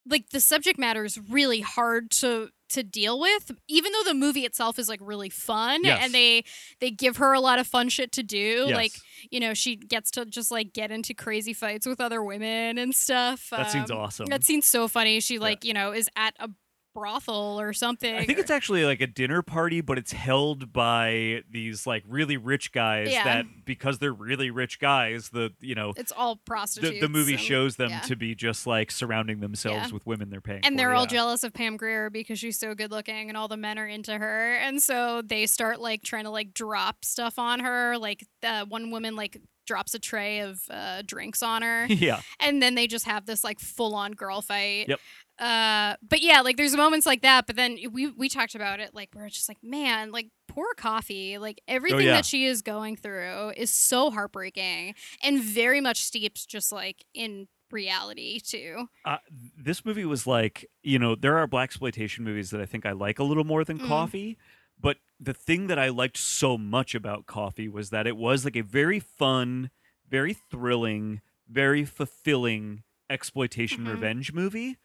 like 0.08 0.30
the 0.30 0.40
subject 0.40 0.78
matter 0.78 1.04
is 1.04 1.18
really 1.30 1.60
hard 1.60 2.10
to 2.10 2.48
to 2.70 2.82
deal 2.82 3.20
with 3.20 3.50
even 3.68 3.92
though 3.92 4.02
the 4.04 4.14
movie 4.14 4.46
itself 4.46 4.78
is 4.78 4.88
like 4.88 4.98
really 5.02 5.28
fun 5.28 5.84
Yes. 5.84 6.00
and 6.02 6.14
they 6.14 6.42
they 6.80 6.90
give 6.90 7.18
her 7.18 7.34
a 7.34 7.40
lot 7.40 7.58
of 7.58 7.66
fun 7.66 7.90
shit 7.90 8.12
to 8.12 8.22
do 8.22 8.64
Yes. 8.68 8.74
like 8.74 8.92
you 9.30 9.40
know 9.40 9.52
she 9.52 9.76
gets 9.76 10.10
to 10.12 10.24
just 10.24 10.50
like 10.50 10.72
get 10.72 10.90
into 10.90 11.12
crazy 11.12 11.52
fights 11.52 11.86
with 11.86 12.00
other 12.00 12.22
women 12.24 12.78
and 12.78 12.94
stuff 12.94 13.50
That 13.50 13.70
seems 13.70 13.90
Um, 13.90 13.98
awesome. 13.98 14.26
that 14.30 14.42
seems 14.42 14.64
so 14.64 14.88
funny 14.88 15.20
she 15.20 15.38
like 15.38 15.64
you 15.66 15.74
know 15.74 15.92
is 15.92 16.08
at 16.16 16.34
a 16.40 16.48
brothel 16.94 17.61
or 17.61 17.72
something 17.72 18.14
I 18.14 18.24
think 18.24 18.38
it's 18.38 18.50
actually 18.50 18.85
like 18.85 19.00
a 19.00 19.07
dinner 19.07 19.42
party, 19.42 19.81
but 19.81 19.98
it's 19.98 20.12
held 20.12 20.72
by 20.72 21.42
these 21.50 21.87
like 21.87 22.05
really 22.09 22.37
rich 22.37 22.72
guys 22.72 23.11
Yeah. 23.11 23.24
that 23.24 23.46
because 23.64 23.98
they're 23.98 24.12
really 24.12 24.50
rich 24.50 24.78
guys, 24.78 25.31
the 25.31 25.52
you 25.61 25.74
know 25.74 25.92
it's 25.96 26.12
all 26.12 26.35
the, 26.37 26.40
prostitutes 26.44 27.00
the 27.00 27.09
movie 27.09 27.33
and- 27.35 27.40
shows 27.42 27.76
them 27.76 27.90
yeah. 27.90 28.00
to 28.00 28.16
be 28.16 28.35
just 28.35 28.66
like 28.66 28.90
surrounding 28.90 29.40
themselves 29.40 29.88
Yeah. 29.88 29.94
with 29.94 30.07
women 30.07 30.31
they're 30.31 30.40
paying 30.40 30.61
and 30.64 30.74
for, 30.74 30.78
they're 30.78 30.94
all 30.94 31.02
yeah. 31.05 31.09
jealous 31.09 31.44
of 31.44 31.52
Pam 31.52 31.76
Grier 31.76 32.11
because 32.11 32.38
she's 32.38 32.59
so 32.59 32.74
good 32.74 32.90
looking 32.90 33.28
and 33.28 33.37
all 33.37 33.48
the 33.48 33.57
men 33.57 33.78
are 33.78 33.87
into 33.87 34.16
her. 34.16 34.57
And 34.57 34.83
so 34.83 35.22
they 35.22 35.46
start 35.46 35.81
like 35.81 36.02
trying 36.02 36.24
to 36.24 36.31
like 36.31 36.52
drop 36.55 37.05
stuff 37.05 37.38
on 37.38 37.61
her. 37.61 37.96
Like 37.98 38.26
uh, 38.42 38.64
one 38.66 38.90
woman 38.90 39.16
like 39.16 39.40
drops 39.66 39.94
a 39.94 39.98
tray 39.98 40.40
of 40.40 40.61
uh, 40.70 41.03
drinks 41.07 41.42
on 41.42 41.62
her 41.62 41.87
yeah. 41.88 42.20
and 42.40 42.62
then 42.62 42.75
they 42.75 42.87
just 42.87 43.05
have 43.07 43.27
this 43.27 43.42
like 43.44 43.61
full 43.61 43.94
on 43.94 44.12
girl 44.12 44.42
fight. 44.42 44.88
Yep. 44.88 45.01
Uh, 45.38 45.96
but 46.09 46.20
yeah, 46.22 46.40
like 46.40 46.57
there's 46.57 46.77
moments 46.77 47.07
like 47.07 47.22
that. 47.22 47.46
But 47.46 47.57
then 47.57 47.79
we 47.92 48.09
we 48.09 48.29
talked 48.29 48.55
about 48.55 48.79
it 48.81 48.94
like 48.94 49.11
we're 49.14 49.29
just 49.29 49.48
like 49.48 49.59
man, 49.62 50.12
like 50.12 50.29
poor 50.46 50.66
coffee. 50.77 51.38
Like 51.38 51.61
everything 51.66 52.01
Oh, 52.01 52.03
yeah. 52.03 52.12
that 52.12 52.27
she 52.27 52.44
is 52.44 52.62
going 52.62 52.96
through 52.96 53.53
is 53.57 53.70
so 53.70 54.11
heartbreaking 54.11 54.94
and 55.22 55.42
very 55.42 55.81
much 55.81 56.05
steeps 56.05 56.46
just 56.46 56.70
like 56.70 57.05
in 57.14 57.48
reality 57.72 58.38
too. 58.38 58.87
Uh, 59.05 59.16
this 59.57 59.85
movie 59.85 60.05
was 60.05 60.27
like, 60.27 60.66
you 60.83 60.98
know, 60.98 61.14
there 61.16 61.38
are 61.38 61.46
black 61.46 61.64
exploitation 61.70 62.22
movies 62.25 62.51
that 62.51 62.61
I 62.61 62.66
think 62.66 62.85
I 62.87 62.92
like 62.92 63.18
a 63.18 63.25
little 63.25 63.44
more 63.44 63.64
than 63.64 63.79
Mm. 63.79 63.88
Coffee, 63.88 64.38
but 64.82 64.98
the 65.20 65.32
thing 65.34 65.68
that 65.68 65.78
I 65.78 65.88
liked 65.88 66.16
so 66.16 66.58
much 66.58 66.94
about 66.94 67.26
Coffee 67.26 67.68
was 67.68 67.90
that 67.90 68.06
it 68.06 68.16
was 68.16 68.44
like 68.44 68.56
a 68.56 68.62
very 68.62 68.98
fun, 69.00 69.70
very 70.08 70.34
thrilling, 70.34 71.20
very 71.48 71.84
fulfilling 71.84 72.82
exploitation 73.08 73.84
Mhm. 73.84 73.90
revenge 73.90 74.32
movie. 74.32 74.76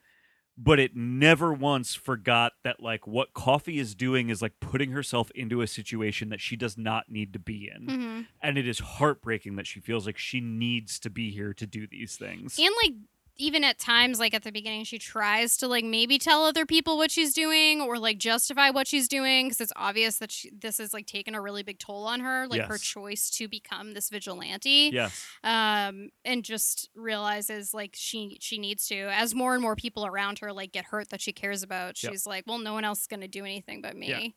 but 0.60 0.80
it 0.80 0.96
never 0.96 1.54
once 1.54 1.94
forgot 1.94 2.54
that 2.64 2.82
like 2.82 3.06
what 3.06 3.32
coffee 3.32 3.78
is 3.78 3.94
doing 3.94 4.30
is 4.32 4.42
like 4.42 4.60
putting 4.60 4.90
herself 4.92 5.30
into 5.36 5.62
a 5.62 5.68
situation 5.68 6.30
that 6.30 6.42
she 6.42 6.56
does 6.56 6.76
not 6.80 7.12
need 7.12 7.32
to 7.32 7.38
be 7.38 7.70
in 7.70 7.86
hmm 7.88 8.22
and 8.42 8.58
it 8.58 8.68
is 8.68 8.80
heartbreaking 8.80 9.56
that 9.56 9.68
she 9.68 9.80
feels 9.80 10.08
like 10.08 10.18
she 10.18 10.40
needs 10.42 11.00
to 11.00 11.12
be 11.12 11.30
here 11.30 11.54
to 11.54 11.68
do 11.68 11.86
these 11.86 12.16
things 12.18 12.58
And 12.58 12.74
like 12.84 12.94
even 13.40 13.64
at 13.64 13.78
times 13.80 14.20
like 14.20 14.34
at 14.34 14.44
the 14.44 14.52
beginning 14.52 14.84
she 14.84 14.98
tries 15.00 15.58
to 15.58 15.68
like 15.68 15.84
maybe 15.86 16.18
tell 16.18 16.44
other 16.44 16.66
people 16.66 16.98
what 16.98 17.12
she's 17.12 17.34
doing 17.34 17.82
or 17.82 17.98
like 18.00 18.18
justify 18.18 18.70
what 18.70 18.88
she's 18.88 19.08
doing 19.08 19.46
because 19.48 19.62
it's 19.62 19.74
obvious 19.76 20.18
that 20.18 20.32
she, 20.32 20.50
this 20.58 20.78
has 20.80 20.94
like 20.94 21.06
taken 21.06 21.36
a 21.36 21.42
really 21.42 21.64
big 21.64 21.80
toll 21.80 22.06
on 22.06 22.20
her 22.20 22.48
like 22.48 22.62
her 22.68 22.78
choice 22.78 23.30
to 23.30 23.48
become 23.48 23.94
this 23.94 24.10
vigilante 24.10 24.90
yes 24.94 25.26
um 25.44 26.10
and 26.26 26.44
just 26.44 26.90
realizes 26.96 27.74
like 27.74 27.92
she 27.96 28.38
she 28.42 28.58
needs 28.58 28.88
to 28.88 28.96
as 29.14 29.34
more 29.36 29.54
and 29.54 29.62
more 29.62 29.76
people 29.76 30.06
around 30.06 30.40
her 30.40 30.52
like 30.54 30.72
get 30.72 30.86
hurt 30.86 31.10
that 31.10 31.22
she 31.22 31.32
cares 31.34 31.64
about 31.64 32.02
Yep. 32.02 32.12
she's 32.12 32.26
like 32.26 32.44
well 32.48 32.60
no 32.60 32.74
one 32.74 32.84
else 32.84 33.02
is 33.02 33.08
going 33.08 33.22
to 33.22 33.28
do 33.28 33.42
anything 33.46 33.82
but 33.82 33.96
Yeah. 33.98 34.18
me 34.18 34.36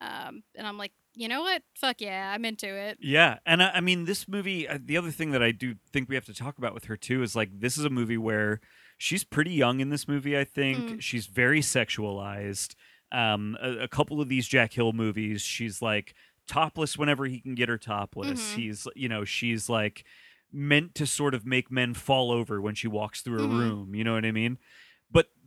um 0.00 0.42
and 0.56 0.66
i'm 0.66 0.78
like 0.78 0.92
you 1.14 1.26
know 1.28 1.40
what 1.42 1.62
fuck 1.74 2.00
yeah 2.00 2.32
i'm 2.34 2.44
into 2.44 2.68
it 2.68 2.96
Yeah, 3.00 3.38
and 3.44 3.62
I, 3.62 3.70
I 3.76 3.80
mean, 3.80 4.04
this 4.04 4.28
movie. 4.28 4.68
Uh, 4.68 4.78
the 4.84 4.96
other 4.96 5.10
thing 5.10 5.32
that 5.32 5.42
I 5.42 5.50
do 5.52 5.74
think 5.92 6.08
we 6.08 6.14
have 6.14 6.26
to 6.26 6.34
talk 6.34 6.56
about 6.58 6.72
with 6.74 6.84
her 6.84 6.96
too 6.96 7.22
is 7.22 7.34
like 7.34 7.50
this 7.60 7.76
is 7.76 7.84
a 7.84 7.90
movie 7.90 8.16
where 8.18 8.60
she's 8.98 9.24
pretty 9.24 9.52
young 9.52 9.80
in 9.80 9.88
this 9.90 10.06
movie. 10.06 10.38
I 10.38 10.44
think 10.44 10.78
Mm. 10.78 11.00
she's 11.02 11.26
very 11.26 11.60
sexualized. 11.60 12.74
Um, 13.12 13.56
a, 13.60 13.78
a 13.84 13.88
couple 13.88 14.20
of 14.20 14.28
these 14.28 14.46
Jack 14.46 14.72
Hill 14.74 14.92
movies, 14.92 15.42
she's 15.42 15.82
like 15.82 16.14
topless 16.46 16.96
whenever 16.96 17.26
he 17.26 17.40
can 17.40 17.54
get 17.54 17.68
her 17.68 17.78
topless. 17.78 18.52
Mhm. 18.52 18.56
He's, 18.56 18.86
you 18.94 19.08
know, 19.08 19.24
she's 19.24 19.68
like 19.68 20.04
meant 20.52 20.94
to 20.96 21.06
sort 21.06 21.34
of 21.34 21.44
make 21.46 21.70
men 21.70 21.94
fall 21.94 22.30
over 22.30 22.60
when 22.60 22.74
she 22.74 22.88
walks 22.88 23.20
through 23.22 23.44
a 23.44 23.48
Mhm. 23.48 23.58
room. 23.58 23.94
You 23.94 24.04
know 24.04 24.14
what 24.14 24.24
I 24.24 24.32
mean? 24.32 24.58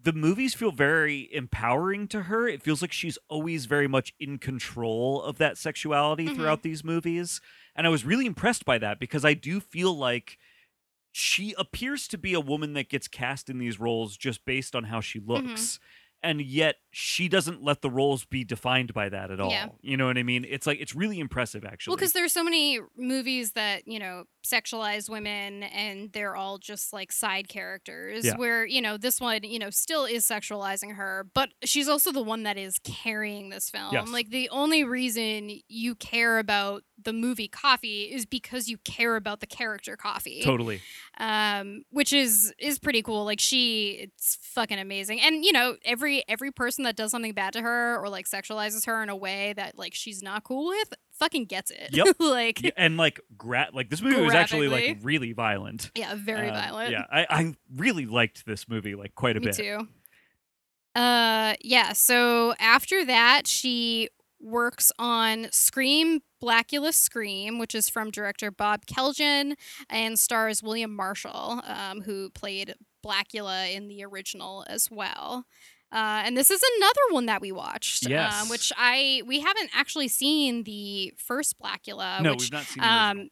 The 0.03 0.13
movies 0.13 0.53
feel 0.53 0.71
very 0.71 1.33
empowering 1.33 2.07
to 2.09 2.23
her. 2.23 2.47
It 2.47 2.61
feels 2.61 2.81
like 2.81 2.91
she's 2.91 3.17
always 3.29 3.65
very 3.65 3.87
much 3.87 4.13
in 4.19 4.37
control 4.37 5.21
of 5.21 5.37
that 5.37 5.57
sexuality 5.57 6.27
Mhm. 6.27 6.35
throughout 6.35 6.61
these 6.61 6.83
movies. 6.83 7.39
And 7.75 7.87
I 7.87 7.89
was 7.89 8.03
really 8.05 8.25
impressed 8.25 8.65
by 8.65 8.77
that 8.79 8.99
because 8.99 9.23
I 9.23 9.33
do 9.33 9.59
feel 9.59 9.97
like 9.97 10.37
she 11.11 11.53
appears 11.57 12.07
to 12.09 12.17
be 12.17 12.33
a 12.33 12.39
woman 12.39 12.73
that 12.73 12.89
gets 12.89 13.07
cast 13.07 13.49
in 13.49 13.59
these 13.59 13.79
roles 13.79 14.17
just 14.17 14.45
based 14.45 14.75
on 14.75 14.85
how 14.85 14.99
she 14.99 15.19
looks. 15.19 15.79
And 16.21 16.41
yet 16.41 16.77
she 16.91 17.27
doesn't 17.27 17.61
let 17.61 17.81
the 17.81 17.89
roles 17.89 18.23
be 18.25 18.43
defined 18.43 18.93
by 18.93 19.09
that 19.09 19.29
at 19.29 19.39
all. 19.39 19.51
Yeah. 19.51 19.69
You 19.81 19.97
know 19.97 20.05
what 20.07 20.17
I 20.17 20.23
mean? 20.23 20.45
It's 20.49 20.65
like 20.65 20.79
it's 20.79 20.95
really 20.95 21.19
impressive 21.19 21.65
actually. 21.65 21.91
Well, 21.91 21.97
because 21.97 22.13
there's 22.13 22.31
so 22.33 22.43
many 22.43 22.79
movies 22.97 23.51
that 23.53 23.87
you 23.87 23.99
know 23.99 24.23
sexualize 24.45 25.09
women, 25.09 25.63
and 25.63 26.11
they're 26.13 26.35
all 26.35 26.57
just 26.57 26.91
like 26.93 27.11
side 27.11 27.47
characters. 27.47 28.25
Yeah. 28.25 28.35
Where 28.37 28.65
you 28.65 28.81
know 28.81 28.97
this 28.97 29.19
one, 29.21 29.43
you 29.43 29.59
know, 29.59 29.69
still 29.69 30.05
is 30.05 30.25
sexualizing 30.25 30.95
her, 30.95 31.25
but 31.33 31.49
she's 31.63 31.87
also 31.87 32.11
the 32.11 32.21
one 32.21 32.43
that 32.43 32.57
is 32.57 32.79
carrying 32.83 33.49
this 33.49 33.69
film. 33.69 33.93
Yes. 33.93 34.09
Like 34.09 34.29
the 34.29 34.49
only 34.49 34.83
reason 34.83 35.59
you 35.67 35.95
care 35.95 36.39
about 36.39 36.83
the 37.01 37.13
movie 37.13 37.47
Coffee 37.47 38.03
is 38.03 38.25
because 38.25 38.69
you 38.69 38.77
care 38.79 39.15
about 39.15 39.39
the 39.41 39.47
character 39.47 39.97
Coffee. 39.97 40.41
totally. 40.43 40.81
um 41.17 41.83
which 41.89 42.13
is 42.13 42.53
is 42.59 42.79
pretty 42.79 43.01
cool 43.01 43.25
like 43.25 43.39
she 43.39 43.97
it's 44.01 44.37
fucking 44.41 44.79
amazing 44.79 45.19
and 45.19 45.43
you 45.43 45.51
know 45.51 45.75
every 45.83 46.23
every 46.29 46.51
person 46.51 46.83
that 46.85 46.95
does 46.95 47.11
something 47.11 47.33
bad 47.33 47.51
to 47.53 47.61
her 47.61 47.97
or 47.97 48.07
like 48.09 48.25
sexualizes 48.27 48.85
her 48.85 49.03
in 49.03 49.09
a 49.09 49.15
way 49.15 49.53
that 49.53 49.77
like 49.77 49.93
she's 49.93 50.23
not 50.23 50.43
cool 50.43 50.67
with 50.69 50.93
fucking 51.11 51.45
gets 51.45 51.71
it 51.71 51.89
Yep. 51.91 52.15
like 52.19 52.61
Yeah, 52.63 52.71
and 52.77 52.95
like 52.97 53.19
gra- 53.37 53.69
like 53.73 53.89
this 53.89 54.01
movie 54.01 54.21
was 54.21 54.32
actually 54.35 54.67
like 54.67 54.97
really 55.01 55.33
violent. 55.33 55.91
yeah 55.95 56.15
very 56.15 56.49
Uh, 56.49 56.53
violent 56.53 56.91
Yeah, 56.91 57.03
I, 57.11 57.25
I 57.29 57.55
really 57.75 58.05
liked 58.05 58.45
this 58.45 58.67
movie 58.67 58.95
like 58.95 59.15
quite 59.15 59.37
a 59.37 59.39
me 59.39 59.45
bit. 59.47 59.55
too 59.55 59.87
uh 60.95 61.53
yeah 61.61 61.93
so 61.93 62.53
after 62.59 63.03
that 63.05 63.47
she 63.47 64.09
works 64.39 64.91
on 64.99 65.47
scream 65.51 66.19
blackula 66.43 66.93
scream 66.93 67.57
which 67.57 67.73
is 67.73 67.89
from 67.89 68.11
director 68.11 68.51
bob 68.51 68.85
kelljan 68.85 69.53
and 69.89 70.19
stars 70.19 70.61
william 70.61 70.93
marshall 70.95 71.61
um, 71.65 72.01
who 72.01 72.29
played 72.29 72.75
blackula 73.05 73.73
in 73.73 73.87
the 73.87 74.03
original 74.03 74.65
as 74.67 74.89
well 74.91 75.45
uh, 75.91 76.23
and 76.25 76.35
this 76.35 76.49
is 76.49 76.59
another 76.77 77.01
one 77.11 77.27
that 77.27 77.39
we 77.39 77.51
watched 77.51 78.07
Yes. 78.09 78.41
um, 78.43 78.49
which 78.49 78.71
i 78.77 79.21
we 79.25 79.39
haven't 79.39 79.69
actually 79.73 80.09
seen 80.09 80.63
the 80.63 81.13
first 81.17 81.55
blackula 81.59 82.21
no, 82.21 82.31
which 82.33 82.41
we've 82.41 82.51
not 82.51 82.63
seen 82.65 82.83
um, 82.83 83.29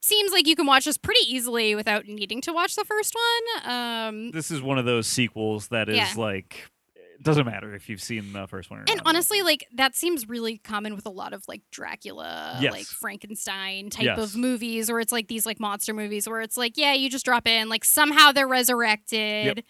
seems 0.00 0.32
like 0.32 0.46
you 0.46 0.56
can 0.56 0.66
watch 0.66 0.84
this 0.84 0.96
pretty 0.98 1.20
easily 1.32 1.74
without 1.74 2.06
needing 2.06 2.40
to 2.42 2.52
watch 2.52 2.74
the 2.76 2.84
first 2.84 3.14
one 3.14 3.70
um, 3.72 4.30
This 4.30 4.50
is 4.50 4.62
one 4.62 4.78
of 4.78 4.84
those 4.84 5.06
sequels 5.06 5.68
that 5.68 5.88
is 5.88 5.96
Yeah. 5.96 6.12
like 6.16 6.68
it 6.96 7.24
doesn't 7.24 7.44
matter 7.44 7.74
if 7.74 7.90
you've 7.90 8.00
seen 8.02 8.32
the 8.32 8.46
first 8.46 8.70
one 8.70 8.78
or 8.78 8.82
And 8.88 8.96
don't 8.96 9.06
honestly, 9.06 9.42
like 9.42 9.66
that 9.74 9.94
seems 9.94 10.26
really 10.26 10.56
common 10.56 10.94
with 10.96 11.04
a 11.04 11.10
lot 11.10 11.34
of 11.34 11.46
like 11.48 11.60
Dracula, 11.70 12.56
Yes. 12.62 12.72
like 12.72 12.86
Frankenstein 12.86 13.90
type 13.90 14.06
Yes. 14.06 14.18
of 14.18 14.36
movies, 14.36 14.90
where 14.90 15.00
it's 15.00 15.12
like 15.12 15.28
these 15.28 15.44
like 15.44 15.60
monster 15.60 15.92
movies 15.92 16.26
where 16.26 16.40
it's 16.40 16.56
like, 16.56 16.78
yeah, 16.78 16.94
you 16.94 17.10
just 17.10 17.26
drop 17.26 17.46
in, 17.46 17.68
like 17.68 17.84
somehow 17.84 18.32
they're 18.32 18.48
resurrected. 18.48 19.64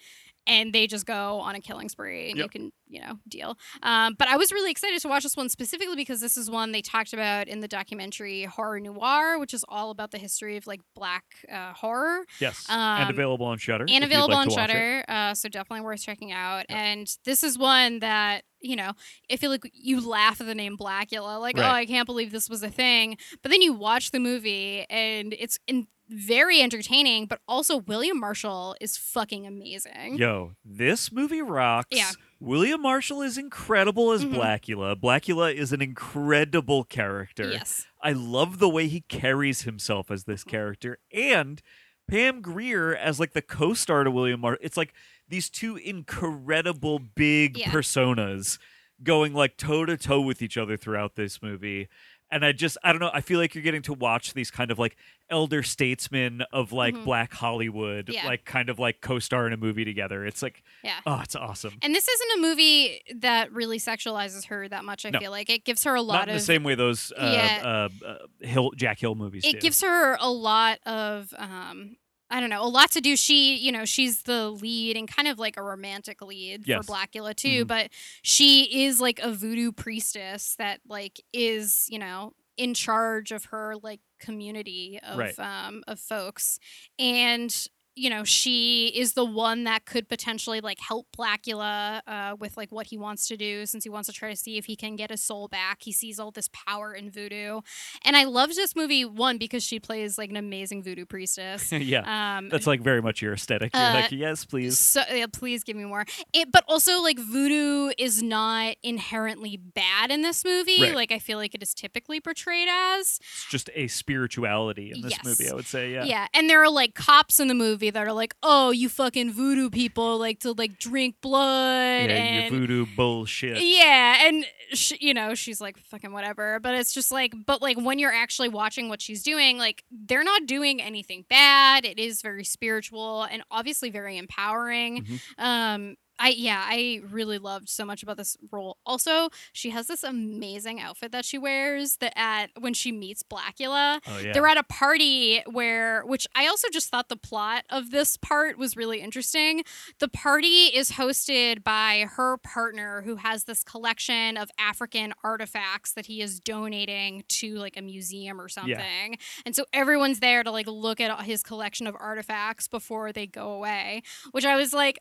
And 0.47 0.73
they 0.73 0.87
just 0.87 1.07
go 1.07 1.41
on 1.41 1.55
a 1.55 1.61
killing 1.61 1.89
spree, 1.89 2.31
and 2.31 2.39
you 2.39 2.49
can, 2.49 2.73
you 2.89 3.01
know, 3.01 3.19
deal. 3.29 3.57
Um, 3.83 4.17
but 4.19 4.27
I 4.27 4.37
was 4.37 4.51
really 4.51 4.71
excited 4.71 5.01
to 5.03 5.09
watch 5.09 5.23
this 5.23 5.37
one 5.37 5.49
specifically 5.49 5.97
because 5.97 6.21
this 6.21 6.37
is 6.37 6.51
one 6.51 6.73
they 6.73 6.83
talked 6.83 7.13
about 7.13 7.47
in 7.47 7.61
the 7.61 7.69
documentary 7.69 8.45
Horror 8.45 8.81
Noir, 8.81 9.39
which 9.39 9.55
is 9.55 9.65
all 9.69 9.91
about 9.91 10.11
the 10.11 10.19
history 10.19 10.57
of 10.57 10.67
like 10.67 10.81
black 10.95 11.25
uh, 11.53 11.73
horror 11.75 12.25
yes, 12.41 12.67
um, 12.69 12.79
and 12.79 13.11
available 13.11 13.47
on 13.47 13.59
Shudder. 13.59 13.87
and 13.89 14.03
available 14.03 14.35
on 14.35 14.51
Shudder, 14.51 15.00
uh, 15.21 15.35
so 15.35 15.49
definitely 15.49 15.85
worth 15.85 16.03
checking 16.03 16.33
out. 16.33 16.67
And 16.69 17.07
this 17.25 17.43
is 17.43 17.59
one 17.59 17.99
that 18.01 18.43
you 18.63 18.77
know, 18.77 18.93
I 19.33 19.37
feel 19.37 19.51
like 19.51 19.63
you 19.73 20.07
laugh 20.07 20.39
at 20.41 20.47
the 20.47 20.55
name 20.55 20.77
Blackula, 20.77 21.41
like, 21.41 21.57
oh, 21.59 21.63
I 21.63 21.87
can't 21.87 22.05
believe 22.05 22.31
this 22.31 22.49
was 22.51 22.63
a 22.63 22.69
thing. 22.69 23.17
But 23.43 23.51
then 23.51 23.63
you 23.63 23.73
watch 23.73 24.11
the 24.11 24.21
movie, 24.21 24.85
and 24.91 25.35
it's 25.39 25.59
in- 25.67 25.87
very 26.11 26.61
entertaining. 26.61 27.25
But 27.25 27.41
also, 27.49 27.79
William 27.79 28.21
Marshall 28.21 28.77
is 28.79 28.99
fucking 28.99 29.47
amazing. 29.47 30.17
Yo, 30.19 30.53
this 30.63 31.11
movie 31.11 31.41
rocks. 31.41 31.87
Yeah. 31.91 32.11
William 32.39 32.83
Marshall 32.83 33.23
is 33.23 33.39
incredible 33.39 34.13
as 34.13 34.25
Mhm. 34.27 34.35
Blackula. 34.35 34.95
Blackula 35.01 35.55
is 35.55 35.73
an 35.73 35.81
incredible 35.81 36.85
character. 36.85 37.51
Yes. 37.51 37.87
I 38.03 38.13
love 38.13 38.59
the 38.59 38.69
way 38.69 38.89
he 38.89 39.01
carries 39.03 39.63
himself 39.63 40.11
as 40.11 40.25
this 40.25 40.45
character 40.45 40.99
and 41.15 41.63
Pam 42.11 42.43
Grier 42.43 42.95
as 42.95 43.19
like 43.21 43.33
the 43.33 43.43
co-star 43.43 44.05
to 44.05 44.11
William 44.11 44.41
Marshall. 44.41 44.61
It's 44.63 44.77
like 44.77 44.93
these 45.29 45.49
two 45.49 45.77
incredible 45.77 46.99
big 46.99 47.57
Yeah. 47.59 47.71
personas 47.71 48.59
going 49.03 49.33
like 49.33 49.57
toe 49.57 49.87
to 49.87 49.97
toe 49.97 50.21
with 50.21 50.43
each 50.43 50.57
other 50.59 50.77
throughout 50.77 51.15
this 51.15 51.41
movie. 51.41 51.89
And 52.33 52.45
I 52.45 52.53
just 52.53 52.77
I 52.85 52.93
don't 52.93 53.01
know, 53.01 53.11
I 53.13 53.23
feel 53.23 53.41
like 53.41 53.55
you're 53.57 53.65
getting 53.65 53.83
to 53.83 53.93
watch 53.93 54.35
these 54.35 54.51
kind 54.53 54.71
of 54.71 54.79
like 54.79 54.97
elder 55.31 55.63
statesmen 55.65 56.43
of 56.53 56.71
like 56.73 56.95
Mhm. 56.95 57.05
black 57.05 57.33
Hollywood 57.33 58.09
Yeah. 58.09 58.27
like 58.27 58.45
kind 58.45 58.69
of 58.69 58.79
like 58.79 59.01
co-star 59.01 59.47
in 59.49 59.53
a 59.53 59.57
movie 59.57 59.85
together. 59.85 60.25
It's 60.27 60.41
like 60.43 60.63
Yeah. 60.85 61.01
oh, 61.07 61.21
it's 61.25 61.35
awesome. 61.35 61.75
And 61.83 61.93
this 61.95 62.07
isn't 62.07 62.31
a 62.39 62.41
movie 62.43 63.01
that 63.17 63.51
really 63.53 63.79
sexualizes 63.79 64.47
her 64.47 64.69
that 64.69 64.85
much. 64.85 65.05
I 65.07 65.11
No. 65.11 65.19
feel 65.19 65.31
like 65.33 65.51
it 65.51 65.65
gives 65.65 65.83
her 65.85 65.93
a 65.95 65.99
Not 65.99 66.07
lot 66.07 66.23
in 66.29 66.35
of 66.35 66.41
the 66.41 66.45
same 66.45 66.63
way 66.63 66.75
those 66.77 67.13
uh, 67.17 67.31
Yeah. 67.35 67.89
uh, 68.05 68.07
uh, 68.07 68.47
Hill 68.47 68.73
Jack 68.77 69.01
Hill 69.01 69.15
movies 69.17 69.45
it 69.45 69.55
do. 69.55 69.61
gives 69.61 69.81
her 69.81 70.17
a 70.21 70.31
lot 70.31 70.79
of 70.87 71.33
um 71.39 71.97
I 72.31 72.41
don't 72.41 72.51
know, 72.51 72.63
a 72.63 72.69
lot 72.69 72.91
to 72.93 73.01
do. 73.01 73.17
She, 73.17 73.57
you 73.57 73.73
know, 73.73 73.85
she's 73.85 74.23
the 74.23 74.51
lead 74.51 74.97
and 74.97 75.09
kind 75.09 75.27
of 75.29 75.39
like 75.39 75.57
a 75.57 75.63
romantic 75.63 76.23
lead 76.23 76.63
Yes. 76.67 76.87
for 76.87 76.93
Blackula 76.93 77.35
too, 77.35 77.65
Mhm. 77.65 77.69
but 77.69 77.91
she 78.23 78.85
is 78.85 79.01
like 79.01 79.19
a 79.19 79.33
voodoo 79.33 79.73
priestess 79.73 80.55
that 80.57 80.81
like 80.87 81.21
is, 81.33 81.87
you 81.91 81.99
know, 81.99 82.35
in 82.57 82.75
charge 82.75 83.33
of 83.33 83.47
her 83.47 83.75
like 83.83 84.01
community 84.21 85.01
of 85.03 85.19
Right. 85.19 85.39
um 85.39 85.83
of 85.89 85.99
folks. 85.99 86.59
And 86.99 87.53
you 88.01 88.09
know, 88.09 88.25
she 88.25 88.89
is 88.95 89.13
the 89.13 89.25
one 89.25 89.65
that 89.65 89.85
could 89.85 90.09
potentially 90.09 90.61
like 90.63 90.79
help 90.81 91.07
Blackula 91.17 92.01
uh, 92.07 92.35
with 92.39 92.57
like 92.57 92.73
what 92.73 92.87
he 92.87 92.97
wants 92.97 93.29
to 93.29 93.37
do 93.37 93.67
since 93.67 93.85
he 93.85 93.91
wants 93.91 94.07
to 94.09 94.13
try 94.13 94.31
to 94.31 94.37
see 94.37 94.57
if 94.57 94.65
he 94.65 94.75
can 94.77 94.97
get 94.97 95.11
his 95.11 95.23
soul 95.23 95.49
back. 95.49 95.79
He 95.83 95.93
sees 95.93 96.19
all 96.19 96.31
this 96.31 96.49
power 96.53 96.95
in 96.95 97.11
voodoo. 97.11 97.61
And 98.05 98.17
I 98.17 98.25
loved 98.25 98.57
this 98.57 98.75
movie 98.75 99.05
one 99.05 99.37
because 99.37 99.63
she 99.63 99.79
plays 99.79 100.17
like 100.17 100.31
an 100.31 100.37
amazing 100.37 100.83
voodoo 100.83 101.05
priestess. 101.05 101.71
yeah. 101.73 102.39
Um, 102.39 102.49
That's 102.49 102.67
like 102.67 102.81
very 102.81 103.03
much 103.03 103.21
your 103.21 103.35
aesthetic. 103.35 103.73
You're 103.75 103.83
Uh, 103.83 103.93
like, 103.95 104.13
yes, 104.13 104.45
please. 104.47 104.79
so 104.79 105.03
yeah, 105.13 105.27
please 105.31 105.63
give 105.63 105.77
me 105.77 105.85
more. 105.85 106.07
It, 106.33 106.51
but 106.51 106.65
also 106.69 107.03
like 107.03 107.19
voodoo 107.19 107.93
is 107.99 108.23
not 108.23 108.77
inherently 108.83 109.59
bad 109.59 110.11
in 110.11 110.23
this 110.23 110.43
movie. 110.45 110.81
Right. 110.83 110.95
Like 110.95 111.13
I 111.13 111.19
feel 111.19 111.37
like 111.37 111.55
it 111.55 111.63
is 111.63 111.75
typically 111.75 112.21
portrayed 112.21 112.69
as. 112.71 113.19
It's 113.21 113.47
just 113.51 113.69
a 113.75 113.89
spirituality 113.89 114.93
in 114.95 115.03
this 115.03 115.11
Yes. 115.13 115.25
movie, 115.25 115.51
I 115.51 115.55
would 115.55 115.67
say. 115.67 115.93
Yeah. 115.93 116.05
Yeah, 116.05 116.27
and 116.33 116.49
there 116.49 116.63
are 116.63 116.71
like 116.71 116.95
cops 116.95 117.39
in 117.41 117.49
the 117.49 117.55
movie 117.55 117.90
that 117.91 118.07
are 118.07 118.13
like, 118.13 118.35
oh, 118.43 118.71
you 118.71 118.89
fucking 118.89 119.33
voodoo 119.33 119.71
people 119.71 120.19
like 120.19 120.41
to 120.41 120.53
like 120.53 120.79
drink 120.79 121.17
blood 121.21 122.09
Yeah, 122.11 122.17
and 122.17 122.55
voodoo 122.55 122.87
bullshit. 122.97 123.59
yeah, 123.63 124.27
and 124.29 124.45
sh- 124.73 124.93
you 125.01 125.15
know 125.15 125.35
she's 125.35 125.61
like 125.61 125.79
fucking 125.79 126.13
whatever, 126.13 126.61
but 126.61 126.75
it's 126.75 126.93
just 126.93 127.11
like, 127.13 127.35
but 127.47 127.61
like 127.63 127.79
when 127.81 127.99
you're 127.99 128.13
actually 128.13 128.49
watching 128.49 128.89
what 128.89 129.01
she's 129.03 129.23
doing, 129.23 129.59
like 129.59 129.85
they're 129.91 130.25
not 130.25 130.47
doing 130.47 130.81
anything 130.81 131.25
bad. 131.29 131.85
It 131.85 131.99
is 131.99 132.23
very 132.23 132.45
spiritual 132.45 133.25
and 133.25 133.43
obviously 133.51 133.91
very 133.91 134.17
empowering. 134.19 135.05
Mhm. 135.05 135.21
Um, 135.39 135.97
I 136.21 136.29
yeah, 136.29 136.63
I 136.65 137.01
really 137.11 137.39
loved 137.39 137.69
so 137.71 137.87
much 137.87 138.03
about 138.03 138.19
this 138.19 138.37
role. 138.53 138.77
Also, 138.85 139.31
she 139.53 139.71
has 139.71 139.87
this 139.87 140.05
amazing 140.05 140.79
outfit 140.79 141.13
that 141.13 141.25
she 141.25 141.39
wears 141.39 141.97
that 141.97 142.13
at 142.15 142.51
when 142.59 142.75
she 142.75 142.93
meets 142.93 143.23
Blackula. 143.23 144.01
Oh 144.07 144.19
yeah. 144.19 144.33
They're 144.33 144.47
at 144.47 144.59
a 144.59 144.63
party 144.63 145.43
where, 145.51 146.03
which 146.03 146.27
I 146.35 146.47
also 146.47 146.69
just 146.71 146.91
thought 146.91 147.09
the 147.09 147.17
plot 147.17 147.65
of 147.71 147.91
this 147.91 148.19
part 148.19 148.59
was 148.59 148.77
really 148.77 149.01
interesting. 149.01 149.65
The 149.99 150.09
party 150.09 150.67
is 150.67 150.93
hosted 150.93 151.65
by 151.65 152.07
her 152.17 152.37
partner 152.37 153.01
who 153.03 153.17
has 153.17 153.45
this 153.45 153.65
collection 153.65 154.37
of 154.37 154.51
African 154.59 155.15
artifacts 155.25 155.95
that 155.95 156.07
he 156.07 156.21
is 156.21 156.39
donating 156.39 157.25
to 157.29 157.55
like 157.55 157.79
a 157.79 157.83
museum 157.83 158.41
or 158.41 158.51
something. 158.51 158.77
Yeah. 158.79 159.17
And 159.47 159.57
so 159.57 159.65
everyone's 159.73 160.21
there 160.21 160.45
to 160.45 160.51
like 160.51 160.67
look 160.67 161.01
at 161.01 161.23
his 161.23 161.43
collection 161.43 161.87
of 161.87 161.97
artifacts 161.99 162.69
before 162.69 163.11
they 163.11 163.27
go 163.27 163.53
away, 163.53 164.03
which 164.33 164.45
I 164.45 164.57
was 164.57 164.75
like, 164.75 164.99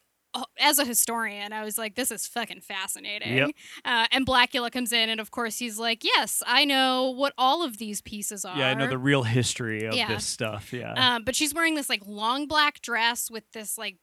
as 0.60 0.80
a 0.80 0.86
historian, 0.86 1.54
I 1.54 1.64
was 1.64 1.78
like, 1.78 1.96
this 1.96 2.12
is 2.12 2.28
fucking 2.28 2.62
fascinating. 2.62 3.38
Yep. 3.38 3.50
Uh, 3.84 4.06
and 4.12 4.26
Blackula 4.26 4.72
comes 4.72 4.92
in, 4.94 5.10
and 5.10 5.20
of 5.20 5.32
course, 5.32 5.58
he's 5.58 5.80
like, 5.80 6.04
yes, 6.04 6.44
I 6.46 6.66
know 6.66 7.10
what 7.12 7.34
all 7.38 7.64
of 7.64 7.78
these 7.78 8.02
pieces 8.02 8.46
are. 8.46 8.58
yeah, 8.58 8.70
I 8.70 8.74
know 8.74 8.88
the 8.88 8.98
real 8.98 9.24
history 9.24 9.86
of 9.86 9.94
Yeah. 9.96 10.08
this 10.08 10.26
stuff. 10.26 10.72
Yeah. 10.74 10.94
Um, 10.94 11.24
but 11.24 11.36
she's 11.36 11.54
wearing 11.54 11.76
this 11.76 11.90
like 11.90 12.02
long 12.06 12.48
black 12.48 12.82
dress 12.82 13.30
with 13.32 13.44
this 13.54 13.78
like 13.78 13.98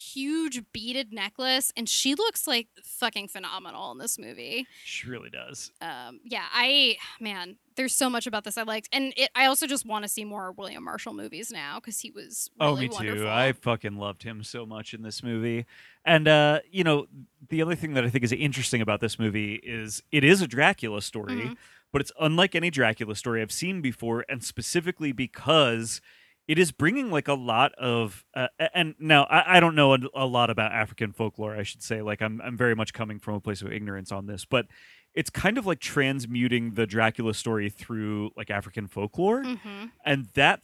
huge 0.00 0.62
beaded 0.72 1.12
necklace, 1.12 1.72
and 1.76 1.88
she 1.88 2.14
looks 2.16 2.46
like 2.48 2.68
fucking 2.84 3.28
phenomenal 3.28 3.92
in 3.92 3.98
this 3.98 4.18
movie. 4.18 4.66
she 4.84 5.08
really 5.08 5.30
does. 5.30 5.70
Um, 5.80 6.20
yeah, 6.24 6.44
I 6.52 6.96
man, 7.20 7.56
there's 7.76 7.94
so 7.94 8.08
much 8.10 8.26
about 8.26 8.44
this 8.44 8.56
I 8.58 8.62
liked, 8.62 8.88
and 8.92 9.12
it, 9.16 9.30
I 9.34 9.46
also 9.46 9.66
just 9.66 9.84
want 9.86 10.04
to 10.04 10.08
see 10.08 10.24
more 10.24 10.52
William 10.52 10.84
Marshall 10.84 11.12
movies 11.14 11.50
now 11.50 11.78
because 11.80 12.00
he 12.00 12.10
was 12.10 12.50
Oh, 12.60 12.76
me 12.76 12.88
wonderful. 12.88 13.22
too. 13.24 13.28
I 13.28 13.52
fucking 13.52 13.96
loved 13.96 14.22
him 14.22 14.42
so 14.44 14.64
much 14.66 14.94
in 14.94 15.02
this 15.02 15.22
movie. 15.22 15.66
And 16.04 16.26
uh, 16.28 16.60
you 16.70 16.84
know, 16.84 17.06
the 17.48 17.62
other 17.62 17.74
thing 17.74 17.94
that 17.94 18.04
I 18.04 18.10
think 18.10 18.24
is 18.24 18.32
interesting 18.32 18.80
about 18.80 19.00
this 19.00 19.18
movie 19.18 19.54
is 19.62 20.02
it 20.12 20.24
is 20.24 20.42
a 20.42 20.46
Dracula 20.46 21.00
story, 21.02 21.34
Mhm. 21.42 21.56
but 21.92 22.00
it's 22.00 22.12
unlike 22.20 22.54
any 22.54 22.70
Dracula 22.70 23.14
story 23.14 23.42
I've 23.42 23.52
seen 23.52 23.80
before, 23.80 24.24
and 24.28 24.42
specifically 24.44 25.12
because 25.12 26.00
it 26.48 26.58
is 26.58 26.72
bringing 26.72 27.08
like 27.10 27.28
a 27.28 27.34
lot 27.34 27.72
of 27.76 28.24
uh, 28.34 28.48
and 28.74 28.96
now 28.98 29.22
I, 29.30 29.58
I 29.58 29.60
don't 29.60 29.76
know 29.76 29.94
a, 29.94 29.98
a 30.14 30.26
lot 30.26 30.50
about 30.50 30.72
African 30.72 31.12
folklore. 31.12 31.56
I 31.56 31.62
should 31.62 31.82
say, 31.84 32.02
like 32.02 32.20
I'm 32.20 32.40
I'm 32.42 32.56
very 32.56 32.74
much 32.74 32.92
coming 32.92 33.18
from 33.20 33.34
a 33.34 33.40
place 33.40 33.62
of 33.62 33.72
ignorance 33.72 34.10
on 34.10 34.26
this, 34.26 34.44
but 34.44 34.66
it's 35.14 35.30
kind 35.30 35.58
of 35.58 35.66
like 35.66 35.80
transmuting 35.80 36.74
the 36.74 36.86
Dracula 36.86 37.34
story 37.34 37.68
through 37.70 38.30
like 38.36 38.50
African 38.50 38.86
folklore 38.86 39.42
Mhm. 39.42 39.92
and 40.04 40.26
that 40.34 40.62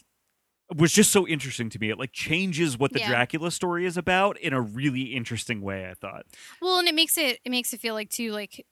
was 0.76 0.92
just 0.92 1.10
so 1.12 1.26
interesting 1.26 1.70
to 1.70 1.78
me. 1.78 1.90
It 1.90 1.98
like 1.98 2.12
changes 2.12 2.78
what 2.78 2.92
the 2.92 3.00
Yeah. 3.00 3.08
Dracula 3.08 3.50
story 3.50 3.86
is 3.86 3.96
about 3.96 4.38
in 4.38 4.52
a 4.52 4.60
really 4.60 5.14
interesting 5.14 5.62
way. 5.62 5.88
I 5.88 5.94
thought. 5.94 6.26
Well, 6.60 6.78
and 6.78 6.88
it 6.88 6.94
makes 6.94 7.16
it 7.18 7.40
it 7.44 7.50
makes 7.50 7.72
it 7.72 7.80
feel 7.80 7.94
like 7.94 8.10
too 8.10 8.32
like 8.32 8.66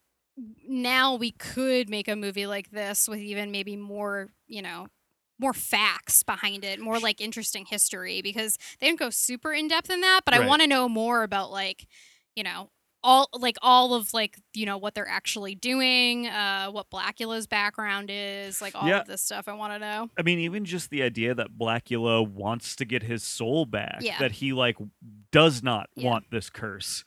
now 0.69 1.15
we 1.15 1.31
could 1.33 1.89
make 1.89 2.09
a 2.09 2.17
movie 2.17 2.47
like 2.47 2.71
this 2.71 3.09
with 3.09 3.21
even 3.21 3.51
maybe 3.51 3.77
more 3.77 4.29
you 4.47 4.61
know 4.63 4.89
more 5.39 5.53
facts 5.55 6.23
behind 6.23 6.65
it, 6.65 6.81
more 6.81 6.99
like 6.99 7.21
interesting 7.21 7.67
history 7.67 8.23
because 8.23 8.57
they 8.81 8.87
didn't 8.87 8.99
go 8.99 9.11
super 9.11 9.53
in 9.53 9.69
depth 9.69 9.91
in 9.91 10.01
that, 10.01 10.23
but 10.25 10.33
I 10.35 10.47
want 10.47 10.63
to 10.63 10.69
know 10.69 10.89
more 10.89 11.23
about 11.23 11.51
like 11.51 11.87
you 12.35 12.43
know 12.45 12.71
all 13.07 13.29
like 13.33 13.57
all 13.63 13.95
of 13.95 14.13
like 14.13 14.37
you 14.53 14.67
know 14.67 14.77
what 14.77 14.95
they're 14.95 15.09
actually 15.09 15.55
doing, 15.55 16.27
uh, 16.27 16.69
what 16.71 16.91
Blackula's 16.91 17.47
background 17.47 18.11
is, 18.13 18.61
like 18.61 18.75
all 18.75 18.87
Yeah. 18.89 19.01
of 19.01 19.07
this 19.07 19.23
stuff. 19.23 19.47
I 19.49 19.53
want 19.53 19.73
to 19.75 19.79
know. 19.79 20.11
I 20.19 20.23
mean, 20.23 20.41
even 20.41 20.65
just 20.65 20.91
the 20.91 21.03
idea 21.03 21.35
that 21.35 21.57
Blackula 21.57 22.27
wants 22.29 22.75
to 22.77 22.85
get 22.85 23.05
his 23.05 23.23
soul 23.23 23.65
back, 23.65 23.99
Yeah. 24.01 24.19
that 24.19 24.33
he 24.33 24.53
like 24.53 24.77
does 25.31 25.63
not 25.63 25.89
Yeah. 25.95 26.07
want 26.11 26.31
this 26.31 26.51
curse. 26.51 27.05